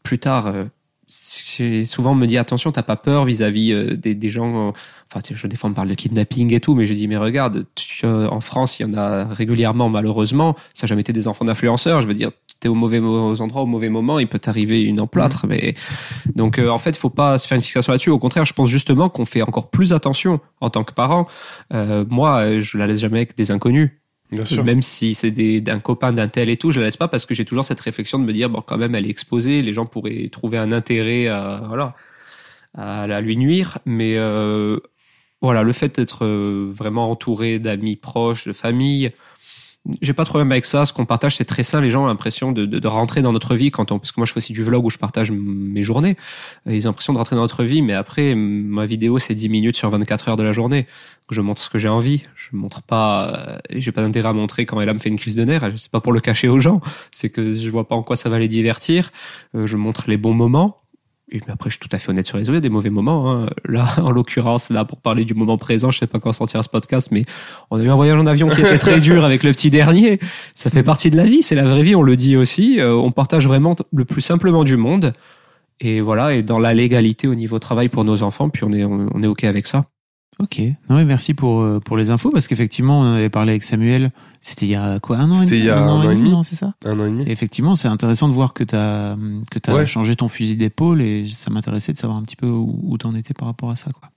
Plus 0.03 0.19
tard, 0.19 0.55
souvent 1.09 2.13
on 2.13 2.15
me 2.15 2.27
dit, 2.27 2.37
attention, 2.39 2.71
t'as 2.71 2.83
pas 2.83 2.97
peur 2.97 3.25
vis-à-vis 3.25 3.73
euh, 3.73 3.97
des, 3.97 4.15
des 4.15 4.31
gens. 4.31 4.69
euh, 4.69 4.73
Enfin, 5.11 5.23
je 5.33 5.49
fois 5.57 5.71
on 5.71 5.73
parle 5.73 5.89
de 5.89 5.95
kidnapping 5.95 6.53
et 6.53 6.61
tout, 6.61 6.75
mais 6.75 6.85
je 6.85 6.93
dis, 6.93 7.09
mais 7.09 7.17
regarde, 7.17 7.65
tu- 7.75 8.05
euh, 8.05 8.29
en 8.29 8.43
France, 8.43 8.79
il 8.79 8.83
y 8.83 8.85
en 8.85 8.93
a 8.93 9.25
régulièrement, 9.25 9.89
malheureusement. 9.89 10.55
Ça 10.75 10.87
n'a 10.87 10.89
jamais 10.89 11.01
été 11.01 11.15
des 11.15 11.27
enfants 11.29 11.47
d'influenceurs. 11.47 12.03
Je 12.03 12.07
veux 12.07 12.13
dire, 12.13 12.31
t'es 12.61 12.69
au 12.69 12.75
mauvais 12.75 12.99
aux 12.99 13.41
endroits 13.41 13.63
au 13.63 13.67
mauvais 13.67 13.89
moment, 13.89 14.19
il 14.19 14.27
peut 14.27 14.39
t'arriver 14.39 14.83
une 14.83 15.01
emplâtre. 15.01 15.47
Mais 15.49 15.75
donc, 16.35 16.59
euh, 16.59 16.69
en 16.69 16.77
fait, 16.77 16.95
faut 16.95 17.09
pas 17.09 17.39
se 17.39 17.49
faire 17.49 17.57
une 17.57 17.63
fixation 17.65 17.91
là-dessus. 17.91 18.11
Au 18.11 18.19
contraire, 18.19 18.45
je 18.45 18.53
pense 18.53 18.69
justement 18.69 19.09
qu'on 19.09 19.25
fait 19.25 19.41
encore 19.41 19.71
plus 19.71 19.95
attention 19.95 20.41
en 20.61 20.69
tant 20.69 20.85
que 20.85 20.93
parent. 20.93 21.27
Euh, 21.73 22.05
moi, 22.11 22.61
je 22.61 22.77
la 22.77 22.87
laisse 22.87 23.01
jamais 23.01 23.21
avec 23.21 23.35
des 23.35 23.51
inconnus. 23.51 23.93
Bien 24.31 24.45
sûr. 24.45 24.65
Même 24.65 24.83
si 24.83 25.15
c'est 25.15 25.31
d'un 25.31 25.81
copain, 25.81 26.13
d'un 26.13 26.29
tel 26.29 26.51
et 26.51 26.57
tout, 26.57 26.71
je 26.71 26.81
la 26.81 26.87
laisse 26.87 26.97
pas 26.97 27.09
parce 27.09 27.25
que 27.25 27.35
j'ai 27.35 27.45
toujours 27.45 27.65
cette 27.65 27.81
réflexion 27.81 28.19
de 28.19 28.25
me 28.25 28.33
dire, 28.33 28.51
bon, 28.51 28.61
quand 28.61 28.77
même, 28.77 28.95
elle 28.95 29.07
est 29.07 29.11
exposée, 29.11 29.63
les 29.63 29.73
gens 29.73 29.87
pourraient 29.87 30.29
trouver 30.31 30.59
un 30.59 30.71
intérêt 30.71 31.29
à, 31.29 31.63
voilà, 31.67 31.95
à, 32.77 33.07
la 33.07 33.21
lui 33.21 33.37
nuire. 33.37 33.79
Mais 33.87 34.17
euh, 34.17 34.79
voilà, 35.41 35.63
le 35.63 35.73
fait 35.73 35.97
d'être 35.97 36.27
euh, 36.27 36.71
vraiment 36.71 37.11
entouré 37.11 37.59
d'amis 37.59 37.97
proches, 37.97 38.47
de 38.47 38.53
famille, 38.53 39.13
j'ai 40.03 40.13
pas 40.13 40.25
de 40.25 40.29
problème 40.29 40.53
avec 40.53 40.65
ça. 40.65 40.85
Ce 40.85 40.93
qu'on 40.93 41.07
partage, 41.07 41.37
c'est 41.37 41.45
très 41.45 41.63
sain. 41.63 41.81
Les 41.81 41.91
gens 41.91 42.05
ont 42.05 42.07
l'impression 42.07 42.53
de, 42.53 42.67
de, 42.67 42.79
de, 42.79 42.89
rentrer 42.89 43.23
dans 43.23 43.33
notre 43.33 43.55
vie 43.55 43.71
quand 43.71 43.91
on, 43.91 43.99
parce 43.99 44.13
que 44.13 44.21
moi 44.21 44.27
je 44.27 44.33
fais 44.33 44.39
aussi 44.39 44.53
du 44.53 44.63
vlog 44.63 44.85
où 44.85 44.91
je 44.91 44.99
partage 44.99 45.31
mes 45.33 45.83
journées. 45.83 46.17
Ils 46.67 46.87
ont 46.87 46.91
l'impression 46.91 47.13
de 47.13 47.19
rentrer 47.19 47.37
dans 47.37 47.43
notre 47.43 47.65
vie, 47.65 47.81
mais 47.83 47.95
après, 47.95 48.35
ma 48.35 48.87
vidéo, 48.87 49.19
c'est 49.19 49.35
10 49.35 49.49
minutes 49.49 49.77
sur 49.77 49.89
24 49.91 50.29
heures 50.29 50.37
de 50.37 50.43
la 50.43 50.53
journée. 50.53 50.87
Je 51.31 51.41
montre 51.41 51.63
ce 51.63 51.71
que 51.71 51.79
j'ai 51.79 51.89
envie. 51.89 52.23
Je 52.37 52.57
montre 52.57 52.83
pas, 52.83 53.29
euh, 53.29 53.59
j'ai 53.77 53.93
pas 53.93 54.03
d'intérêt 54.03 54.29
à 54.29 54.33
montrer 54.33 54.67
quand 54.67 54.81
elle 54.81 54.93
me 54.93 54.99
fait 54.99 55.11
une 55.11 55.19
crise 55.19 55.37
de 55.37 55.45
nerfs. 55.45 55.71
C'est 55.77 55.91
pas 55.91 56.01
pour 56.01 56.13
le 56.13 56.21
cacher 56.21 56.49
aux 56.49 56.59
gens. 56.59 56.81
C'est 57.11 57.31
que 57.31 57.53
je 57.53 57.71
vois 57.71 57.89
pas 57.89 57.95
en 57.95 58.03
quoi 58.03 58.17
ça 58.17 58.29
va 58.29 58.39
les 58.39 58.49
divertir. 58.49 59.13
Euh, 59.55 59.67
je 59.67 59.77
montre 59.77 60.09
les 60.09 60.17
bons 60.17 60.35
moments 60.35 60.83
et 61.31 61.41
après, 61.49 61.71
je 61.71 61.77
suis 61.77 61.89
tout 61.89 61.95
à 61.95 61.99
fait 61.99 62.11
honnête 62.11 62.27
sur 62.27 62.39
les 62.39 62.49
autres, 62.49 62.61
des 62.61 62.69
mauvais 62.69 62.91
moments. 62.91 63.31
Hein. 63.31 63.47
Là, 63.65 63.87
en 64.03 64.11
l'occurrence, 64.11 64.71
là, 64.71 64.85
pour 64.85 64.99
parler 64.99 65.25
du 65.25 65.35
moment 65.35 65.59
présent, 65.59 65.91
je 65.91 65.99
sais 65.99 66.07
pas 66.07 66.21
quand 66.21 66.33
sortira 66.33 66.63
ce 66.63 66.69
podcast, 66.69 67.11
mais 67.11 67.25
on 67.71 67.79
a 67.79 67.83
eu 67.83 67.91
un 67.91 67.95
voyage 67.95 68.19
en 68.19 68.27
avion 68.27 68.49
qui 68.49 68.61
était 68.61 68.79
très 68.79 69.01
dur 69.01 69.25
avec 69.25 69.43
le 69.43 69.53
petit 69.53 69.71
dernier. 69.71 70.19
Ça 70.55 70.71
fait 70.71 70.83
partie 70.83 71.11
de 71.11 71.17
la 71.17 71.25
vie, 71.25 71.43
c'est 71.43 71.55
la 71.55 71.65
vraie 71.65 71.83
vie, 71.83 71.95
on 71.95 72.03
le 72.03 72.17
dit 72.17 72.37
aussi. 72.37 72.81
Euh, 72.81 72.95
on 72.95 73.11
partage 73.11 73.47
vraiment 73.47 73.77
le 73.93 74.05
plus 74.05 74.23
simplement 74.23 74.65
du 74.65 74.77
monde. 74.77 75.13
Et 75.81 76.01
voilà, 76.01 76.35
et 76.35 76.43
dans 76.43 76.59
la 76.59 76.75
légalité 76.75 77.29
au 77.29 77.35
niveau 77.35 77.59
travail 77.59 77.89
pour 77.89 78.05
nos 78.05 78.23
enfants, 78.23 78.49
puis 78.49 78.65
on 78.65 78.73
est, 78.73 78.85
on 78.85 79.23
est 79.23 79.29
OK 79.29 79.45
avec 79.45 79.67
ça. 79.67 79.85
Ok, 80.41 80.61
non, 80.89 81.05
merci 81.05 81.35
pour, 81.35 81.63
euh, 81.63 81.81
pour 81.81 81.97
les 81.97 82.11
infos, 82.11 82.31
parce 82.31 82.47
qu'effectivement, 82.47 83.01
on 83.01 83.15
avait 83.15 83.29
parlé 83.29 83.51
avec 83.51 83.65
Samuel, 83.65 84.13
c'était 84.41 84.67
il 84.67 84.71
y 84.71 84.75
a 84.77 85.01
quoi, 85.01 85.19
un 85.19 85.29
an 85.33 85.35
C'était 85.35 85.59
il 85.59 85.65
y 85.65 85.71
a 85.71 85.83
un, 85.83 85.89
an, 85.89 86.09
et 86.09 86.15
demi, 86.15 86.33
c'est 86.45 86.55
ça? 86.55 86.75
Un 86.85 87.01
an 87.01 87.07
et 87.07 87.11
demi. 87.11 87.25
Et 87.25 87.33
effectivement, 87.33 87.75
c'est 87.75 87.89
intéressant 87.89 88.29
de 88.29 88.35
voir 88.35 88.55
que 88.55 88.63
tu 88.63 88.77
as, 88.77 89.17
que 89.51 89.71
as 89.73 89.87
changé 89.87 90.15
ton 90.15 90.29
fusil 90.29 90.55
d'épaule, 90.57 91.03
et 91.03 91.27
ça 91.27 91.51
m'intéressait 91.51 91.93
de 91.93 91.99
savoir 91.99 92.19
un 92.19 92.23
petit 92.23 92.37
peu 92.37 92.47
où, 92.49 92.79
où 92.85 92.97
t'en 92.99 93.17
étais 93.17 93.35
par 93.35 93.49
rapport 93.49 93.71
à 93.71 93.77
ça. 93.77 93.91
quoi. 93.91 94.11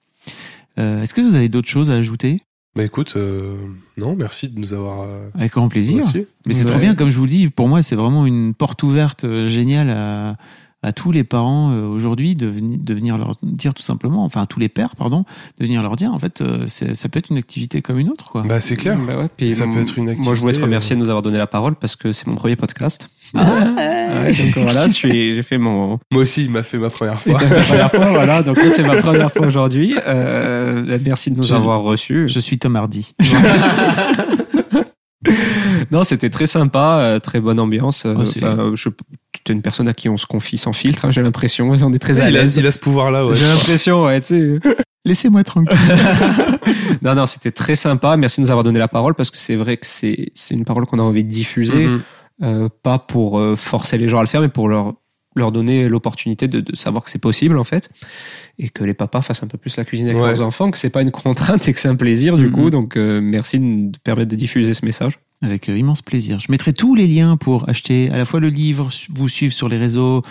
Euh, 0.78 1.02
Est-ce 1.02 1.16
que 1.16 1.22
vous 1.22 1.34
avez 1.36 1.50
d'autres 1.50 1.70
choses 1.70 1.90
à 1.90 1.96
ajouter? 1.96 2.38
Bah 2.76 2.84
écoute, 2.84 3.14
euh, 3.18 3.58
non, 3.98 4.16
merci 4.16 4.48
de 4.48 4.60
nous 4.60 4.74
avoir. 4.76 5.02
Euh, 5.02 5.28
Avec 5.34 5.52
grand 5.54 5.68
plaisir. 5.70 6.06
Reçu. 6.06 6.28
Mais 6.46 6.54
c'est 6.54 6.64
Ouais. 6.66 6.70
trop 6.72 6.80
bien, 6.80 6.94
comme 6.94 7.10
je 7.10 7.18
vous 7.18 7.26
le 7.26 7.30
dis, 7.32 7.50
pour 7.50 7.68
moi, 7.68 7.82
c'est 7.82 7.96
vraiment 7.96 8.28
une 8.28 8.54
porte 8.54 8.84
ouverte 8.84 9.24
euh, 9.26 9.50
géniale 9.50 9.90
à, 9.90 10.38
à 10.84 10.92
tous 10.94 11.12
les 11.12 11.24
parents 11.24 11.72
euh, 11.72 11.86
aujourd'hui 11.86 12.36
de, 12.36 12.48
veni- 12.48 12.78
de 12.78 12.94
venir 12.94 13.18
leur 13.18 13.36
dire 13.44 13.74
tout 13.74 13.84
simplement, 13.84 14.24
enfin 14.26 14.42
à 14.42 14.46
tous 14.48 14.60
les 14.60 14.70
pères, 14.70 14.96
pardon, 14.96 15.26
de 15.60 15.66
venir 15.66 15.82
leur 15.84 15.96
dire, 15.96 16.12
en 16.14 16.18
fait, 16.20 16.42
euh, 16.42 16.66
ça 16.68 17.08
peut 17.10 17.20
être 17.20 17.30
une 17.30 17.38
activité 17.38 17.82
comme 17.84 18.00
une 18.00 18.10
autre, 18.10 18.32
quoi. 18.32 18.42
Bah 18.44 18.60
c'est 18.60 18.76
clair. 18.76 18.98
Bah 18.98 19.18
ouais, 19.18 19.30
puis 19.38 19.54
Ça 19.54 19.66
peut 19.68 19.80
être 19.82 19.98
une 19.98 20.06
Moi, 20.06 20.14
je 20.16 20.22
voulais 20.24 20.34
te 20.34 20.40
activité, 20.58 20.64
remercier 20.64 20.94
euh, 20.96 21.00
de 21.00 21.04
nous 21.04 21.10
avoir 21.10 21.22
donné 21.22 21.38
la 21.38 21.48
parole 21.48 21.76
parce 21.76 21.96
que 21.96 22.12
c'est 22.14 22.26
mon 22.28 22.36
premier 22.36 22.56
podcast. 22.56 23.10
Ah, 23.36 23.46
Ouais, 24.24 24.34
donc 24.34 24.58
voilà, 24.58 24.90
j'ai 24.90 25.42
fait 25.44 25.58
mon, 25.58 26.00
Moi 26.12 26.24
aussi, 26.24 26.44
il 26.46 26.50
m'a 26.52 26.64
fait 26.64 26.78
ma 26.78 26.90
première 26.90 27.22
fois. 27.22 27.38
première 27.40 27.92
fois, 27.92 28.08
voilà. 28.10 28.42
Donc 28.42 28.58
là, 28.58 28.70
c'est 28.70 28.86
ma 28.86 28.96
première 29.02 29.32
fois 29.32 29.46
aujourd'hui. 29.48 29.96
Euh, 30.06 30.98
merci 31.06 31.32
de 31.32 31.38
nous 31.38 31.44
Je- 31.44 31.54
avoir 31.54 31.82
reçus. 31.82 32.28
Je 32.28 32.40
suis 32.40 32.58
Tom 32.60 32.76
Hardy. 32.76 33.14
Non, 35.92 36.04
c'était 36.04 36.30
très 36.30 36.48
sympa, 36.48 37.20
très 37.22 37.40
bonne 37.42 37.60
ambiance. 37.60 38.06
Oh, 38.06 38.26
c'est- 38.26 38.44
enfin, 38.44 38.72
je, 38.74 38.90
tu 39.44 39.52
es 39.52 39.56
une 39.56 39.62
personne 39.62 39.88
à 39.90 39.94
qui 39.94 40.10
on 40.10 40.18
se 40.18 40.26
confie 40.26 40.58
sans 40.58 40.74
filtre, 40.74 41.06
hein, 41.06 41.12
j'ai 41.12 41.22
l'impression. 41.22 41.70
On 41.72 41.94
est 41.94 42.00
très 42.00 42.20
à 42.22 42.30
l'aise. 42.30 42.56
il 42.58 42.66
a 42.68 42.72
ce 42.72 42.80
pouvoir-là, 42.80 43.26
ouais. 43.26 43.36
J'ai 43.36 43.46
l'impression, 43.48 44.04
ouais, 44.06 44.22
tu 44.22 44.60
sais. 44.62 44.74
Laissez-moi 45.06 45.44
tranquille. 45.44 45.76
non, 47.02 47.16
non, 47.16 47.26
c'était 47.26 47.52
très 47.52 47.76
sympa. 47.76 48.18
Merci 48.18 48.40
de 48.42 48.46
nous 48.46 48.52
avoir 48.52 48.64
donné 48.64 48.78
la 48.80 48.88
parole 48.88 49.16
parce 49.16 49.32
que 49.32 49.38
c'est 49.38 49.56
vrai 49.56 49.78
que 49.78 49.86
c'est, 49.88 50.30
c'est 50.36 50.54
une 50.54 50.66
parole 50.66 50.86
qu'on 50.86 51.00
a 51.00 51.04
envie 51.04 51.24
de 51.24 51.30
diffuser. 51.30 51.86
Mhm. 51.88 52.02
euh, 52.44 52.70
pas 52.84 53.00
pour 53.00 53.40
euh, 53.40 53.56
forcer 53.56 53.98
les 53.98 54.08
gens 54.08 54.20
à 54.20 54.22
le 54.22 54.28
faire, 54.28 54.42
mais 54.42 54.50
pour 54.50 54.70
leur 54.70 54.94
leur 55.34 55.54
donner 55.54 55.88
l'opportunité 55.88 56.50
de, 56.50 56.60
de 56.60 56.76
savoir 56.76 57.06
que 57.06 57.10
c'est 57.10 57.18
possible 57.18 57.58
en 57.58 57.64
fait, 57.64 57.90
et 58.60 58.68
que 58.68 58.84
les 58.84 58.94
papas 58.94 59.22
fassent 59.22 59.44
un 59.44 59.48
peu 59.48 59.58
plus 59.58 59.78
la 59.78 59.86
cuisine 59.86 60.08
avec 60.10 60.22
Ouais. 60.22 60.28
leurs 60.28 60.42
enfants, 60.42 60.70
que 60.72 60.78
c'est 60.78 60.90
pas 60.90 61.02
une 61.04 61.12
contrainte 61.12 61.66
et 61.70 61.74
que 61.74 61.80
c'est 61.80 61.88
un 61.88 61.96
plaisir 61.96 62.36
du 62.36 62.48
Mhm. 62.48 62.52
coup. 62.52 62.70
Donc 62.70 62.98
euh, 62.98 63.22
merci 63.22 63.58
de 63.58 63.64
nous 63.64 63.92
permettre 64.04 64.30
de 64.30 64.36
diffuser 64.36 64.74
ce 64.74 64.84
message. 64.86 65.20
Avec 65.44 65.70
euh, 65.70 65.78
immense 65.78 66.02
plaisir. 66.04 66.40
Je 66.40 66.52
mettrai 66.52 66.72
tous 66.72 66.94
les 66.94 67.08
liens 67.08 67.36
pour 67.36 67.68
acheter 67.68 68.10
à 68.12 68.18
la 68.18 68.26
fois 68.26 68.40
le 68.40 68.50
livre, 68.50 68.90
vous 69.14 69.28
suivre 69.28 69.54
sur 69.54 69.70
les 69.70 69.78
réseaux, 69.78 70.22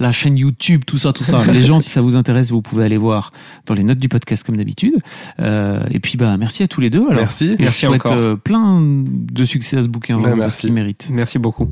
la 0.00 0.10
chaîne 0.10 0.36
YouTube, 0.36 0.82
tout 0.84 0.98
ça, 0.98 1.12
tout 1.12 1.22
ça. 1.22 1.44
les 1.52 1.62
gens, 1.62 1.78
si 1.78 1.90
ça 1.90 2.00
vous 2.00 2.16
intéresse, 2.16 2.50
vous 2.50 2.62
pouvez 2.62 2.84
aller 2.84 2.96
voir 2.96 3.32
dans 3.66 3.74
les 3.74 3.84
notes 3.84 3.98
du 4.00 4.08
podcast 4.08 4.44
comme 4.44 4.56
d'habitude. 4.56 4.96
Euh, 5.40 5.80
et 5.92 6.00
puis, 6.00 6.16
bah, 6.18 6.36
merci 6.36 6.64
à 6.64 6.68
tous 6.68 6.80
les 6.80 6.90
deux. 6.90 7.02
Alors, 7.08 7.14
Merci. 7.22 7.44
Et 7.50 7.56
Merci 7.60 7.82
je 7.82 7.86
souhaite 7.86 8.06
encore. 8.06 8.16
euh, 8.18 8.34
plein 8.36 8.80
de 8.82 9.44
succès 9.44 9.76
à 9.76 9.82
ce 9.84 9.88
bouquin, 9.88 10.20
Ben, 10.20 10.34
merci. 10.34 10.70
mérite. 10.72 11.08
Merci 11.12 11.38
beaucoup. 11.38 11.68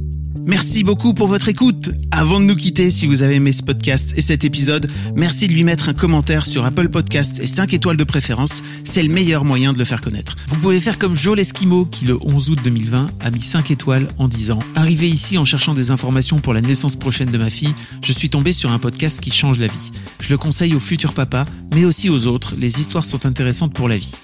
Merci 0.46 0.84
beaucoup 0.84 1.14
pour 1.14 1.26
votre 1.26 1.48
écoute. 1.48 1.90
Avant 2.12 2.38
de 2.38 2.44
nous 2.44 2.54
quitter, 2.56 2.90
si 2.90 3.06
vous 3.06 3.22
avez 3.22 3.34
aimé 3.36 3.52
ce 3.52 3.62
podcast 3.62 4.12
et 4.16 4.20
cet 4.20 4.44
épisode, 4.44 4.90
merci 5.16 5.48
de 5.48 5.52
lui 5.52 5.64
mettre 5.64 5.88
un 5.88 5.94
commentaire 5.94 6.44
sur 6.46 6.64
Apple 6.64 6.88
Podcast 6.90 7.40
et 7.42 7.46
5 7.46 7.72
étoiles 7.74 7.96
de 7.96 8.04
préférence. 8.04 8.62
C'est 8.84 9.02
le 9.02 9.08
meilleur 9.12 9.44
moyen 9.44 9.72
de 9.72 9.78
le 9.78 9.84
faire 9.84 10.00
connaître. 10.00 10.36
Vous 10.48 10.56
pouvez 10.56 10.80
faire 10.80 10.98
comme 10.98 11.16
Joel 11.16 11.40
Esquimo 11.40 11.86
qui 11.86 12.04
le 12.04 12.18
11 12.20 12.50
août 12.50 12.60
2020 12.84 13.06
a 13.20 13.30
mis 13.30 13.40
5 13.40 13.70
étoiles 13.70 14.08
en 14.18 14.28
disant 14.28 14.58
Arrivé 14.74 15.08
ici 15.08 15.38
en 15.38 15.44
cherchant 15.44 15.74
des 15.74 15.90
informations 15.90 16.40
pour 16.40 16.54
la 16.54 16.60
naissance 16.60 16.96
prochaine 16.96 17.30
de 17.30 17.38
ma 17.38 17.50
fille, 17.50 17.74
je 18.02 18.12
suis 18.12 18.28
tombé 18.28 18.52
sur 18.52 18.70
un 18.70 18.78
podcast 18.78 19.20
qui 19.20 19.30
change 19.30 19.58
la 19.58 19.66
vie. 19.66 19.90
Je 20.20 20.30
le 20.30 20.38
conseille 20.38 20.74
aux 20.74 20.80
futurs 20.80 21.14
papas, 21.14 21.46
mais 21.74 21.84
aussi 21.84 22.10
aux 22.10 22.26
autres, 22.26 22.54
les 22.56 22.80
histoires 22.80 23.04
sont 23.04 23.26
intéressantes 23.26 23.74
pour 23.74 23.88
la 23.88 23.96
vie. 23.96 24.14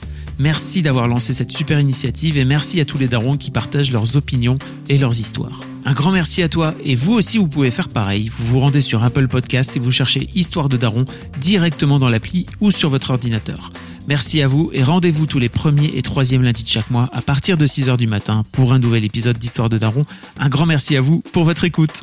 Merci 0.40 0.80
d'avoir 0.80 1.06
lancé 1.06 1.34
cette 1.34 1.52
super 1.52 1.78
initiative 1.78 2.38
et 2.38 2.46
merci 2.46 2.80
à 2.80 2.86
tous 2.86 2.96
les 2.96 3.08
darons 3.08 3.36
qui 3.36 3.50
partagent 3.50 3.92
leurs 3.92 4.16
opinions 4.16 4.54
et 4.88 4.96
leurs 4.96 5.20
histoires. 5.20 5.60
Un 5.84 5.92
grand 5.92 6.12
merci 6.12 6.42
à 6.42 6.48
toi 6.48 6.74
et 6.82 6.94
vous 6.94 7.12
aussi 7.12 7.36
vous 7.36 7.46
pouvez 7.46 7.70
faire 7.70 7.88
pareil. 7.88 8.30
Vous 8.34 8.46
vous 8.46 8.58
rendez 8.58 8.80
sur 8.80 9.04
Apple 9.04 9.28
Podcast 9.28 9.76
et 9.76 9.78
vous 9.78 9.90
cherchez 9.90 10.28
Histoire 10.34 10.70
de 10.70 10.78
Daron 10.78 11.04
directement 11.42 11.98
dans 11.98 12.08
l'appli 12.08 12.46
ou 12.62 12.70
sur 12.70 12.88
votre 12.88 13.10
ordinateur. 13.10 13.70
Merci 14.08 14.40
à 14.40 14.48
vous 14.48 14.70
et 14.72 14.82
rendez-vous 14.82 15.26
tous 15.26 15.38
les 15.38 15.50
premiers 15.50 15.92
et 15.94 16.00
troisièmes 16.00 16.42
lundis 16.42 16.64
de 16.64 16.68
chaque 16.68 16.90
mois 16.90 17.10
à 17.12 17.20
partir 17.20 17.58
de 17.58 17.66
6h 17.66 17.98
du 17.98 18.06
matin 18.06 18.42
pour 18.50 18.72
un 18.72 18.78
nouvel 18.78 19.04
épisode 19.04 19.36
d'Histoire 19.36 19.68
de 19.68 19.76
Daron. 19.76 20.04
Un 20.38 20.48
grand 20.48 20.64
merci 20.64 20.96
à 20.96 21.02
vous 21.02 21.20
pour 21.32 21.44
votre 21.44 21.64
écoute. 21.64 22.02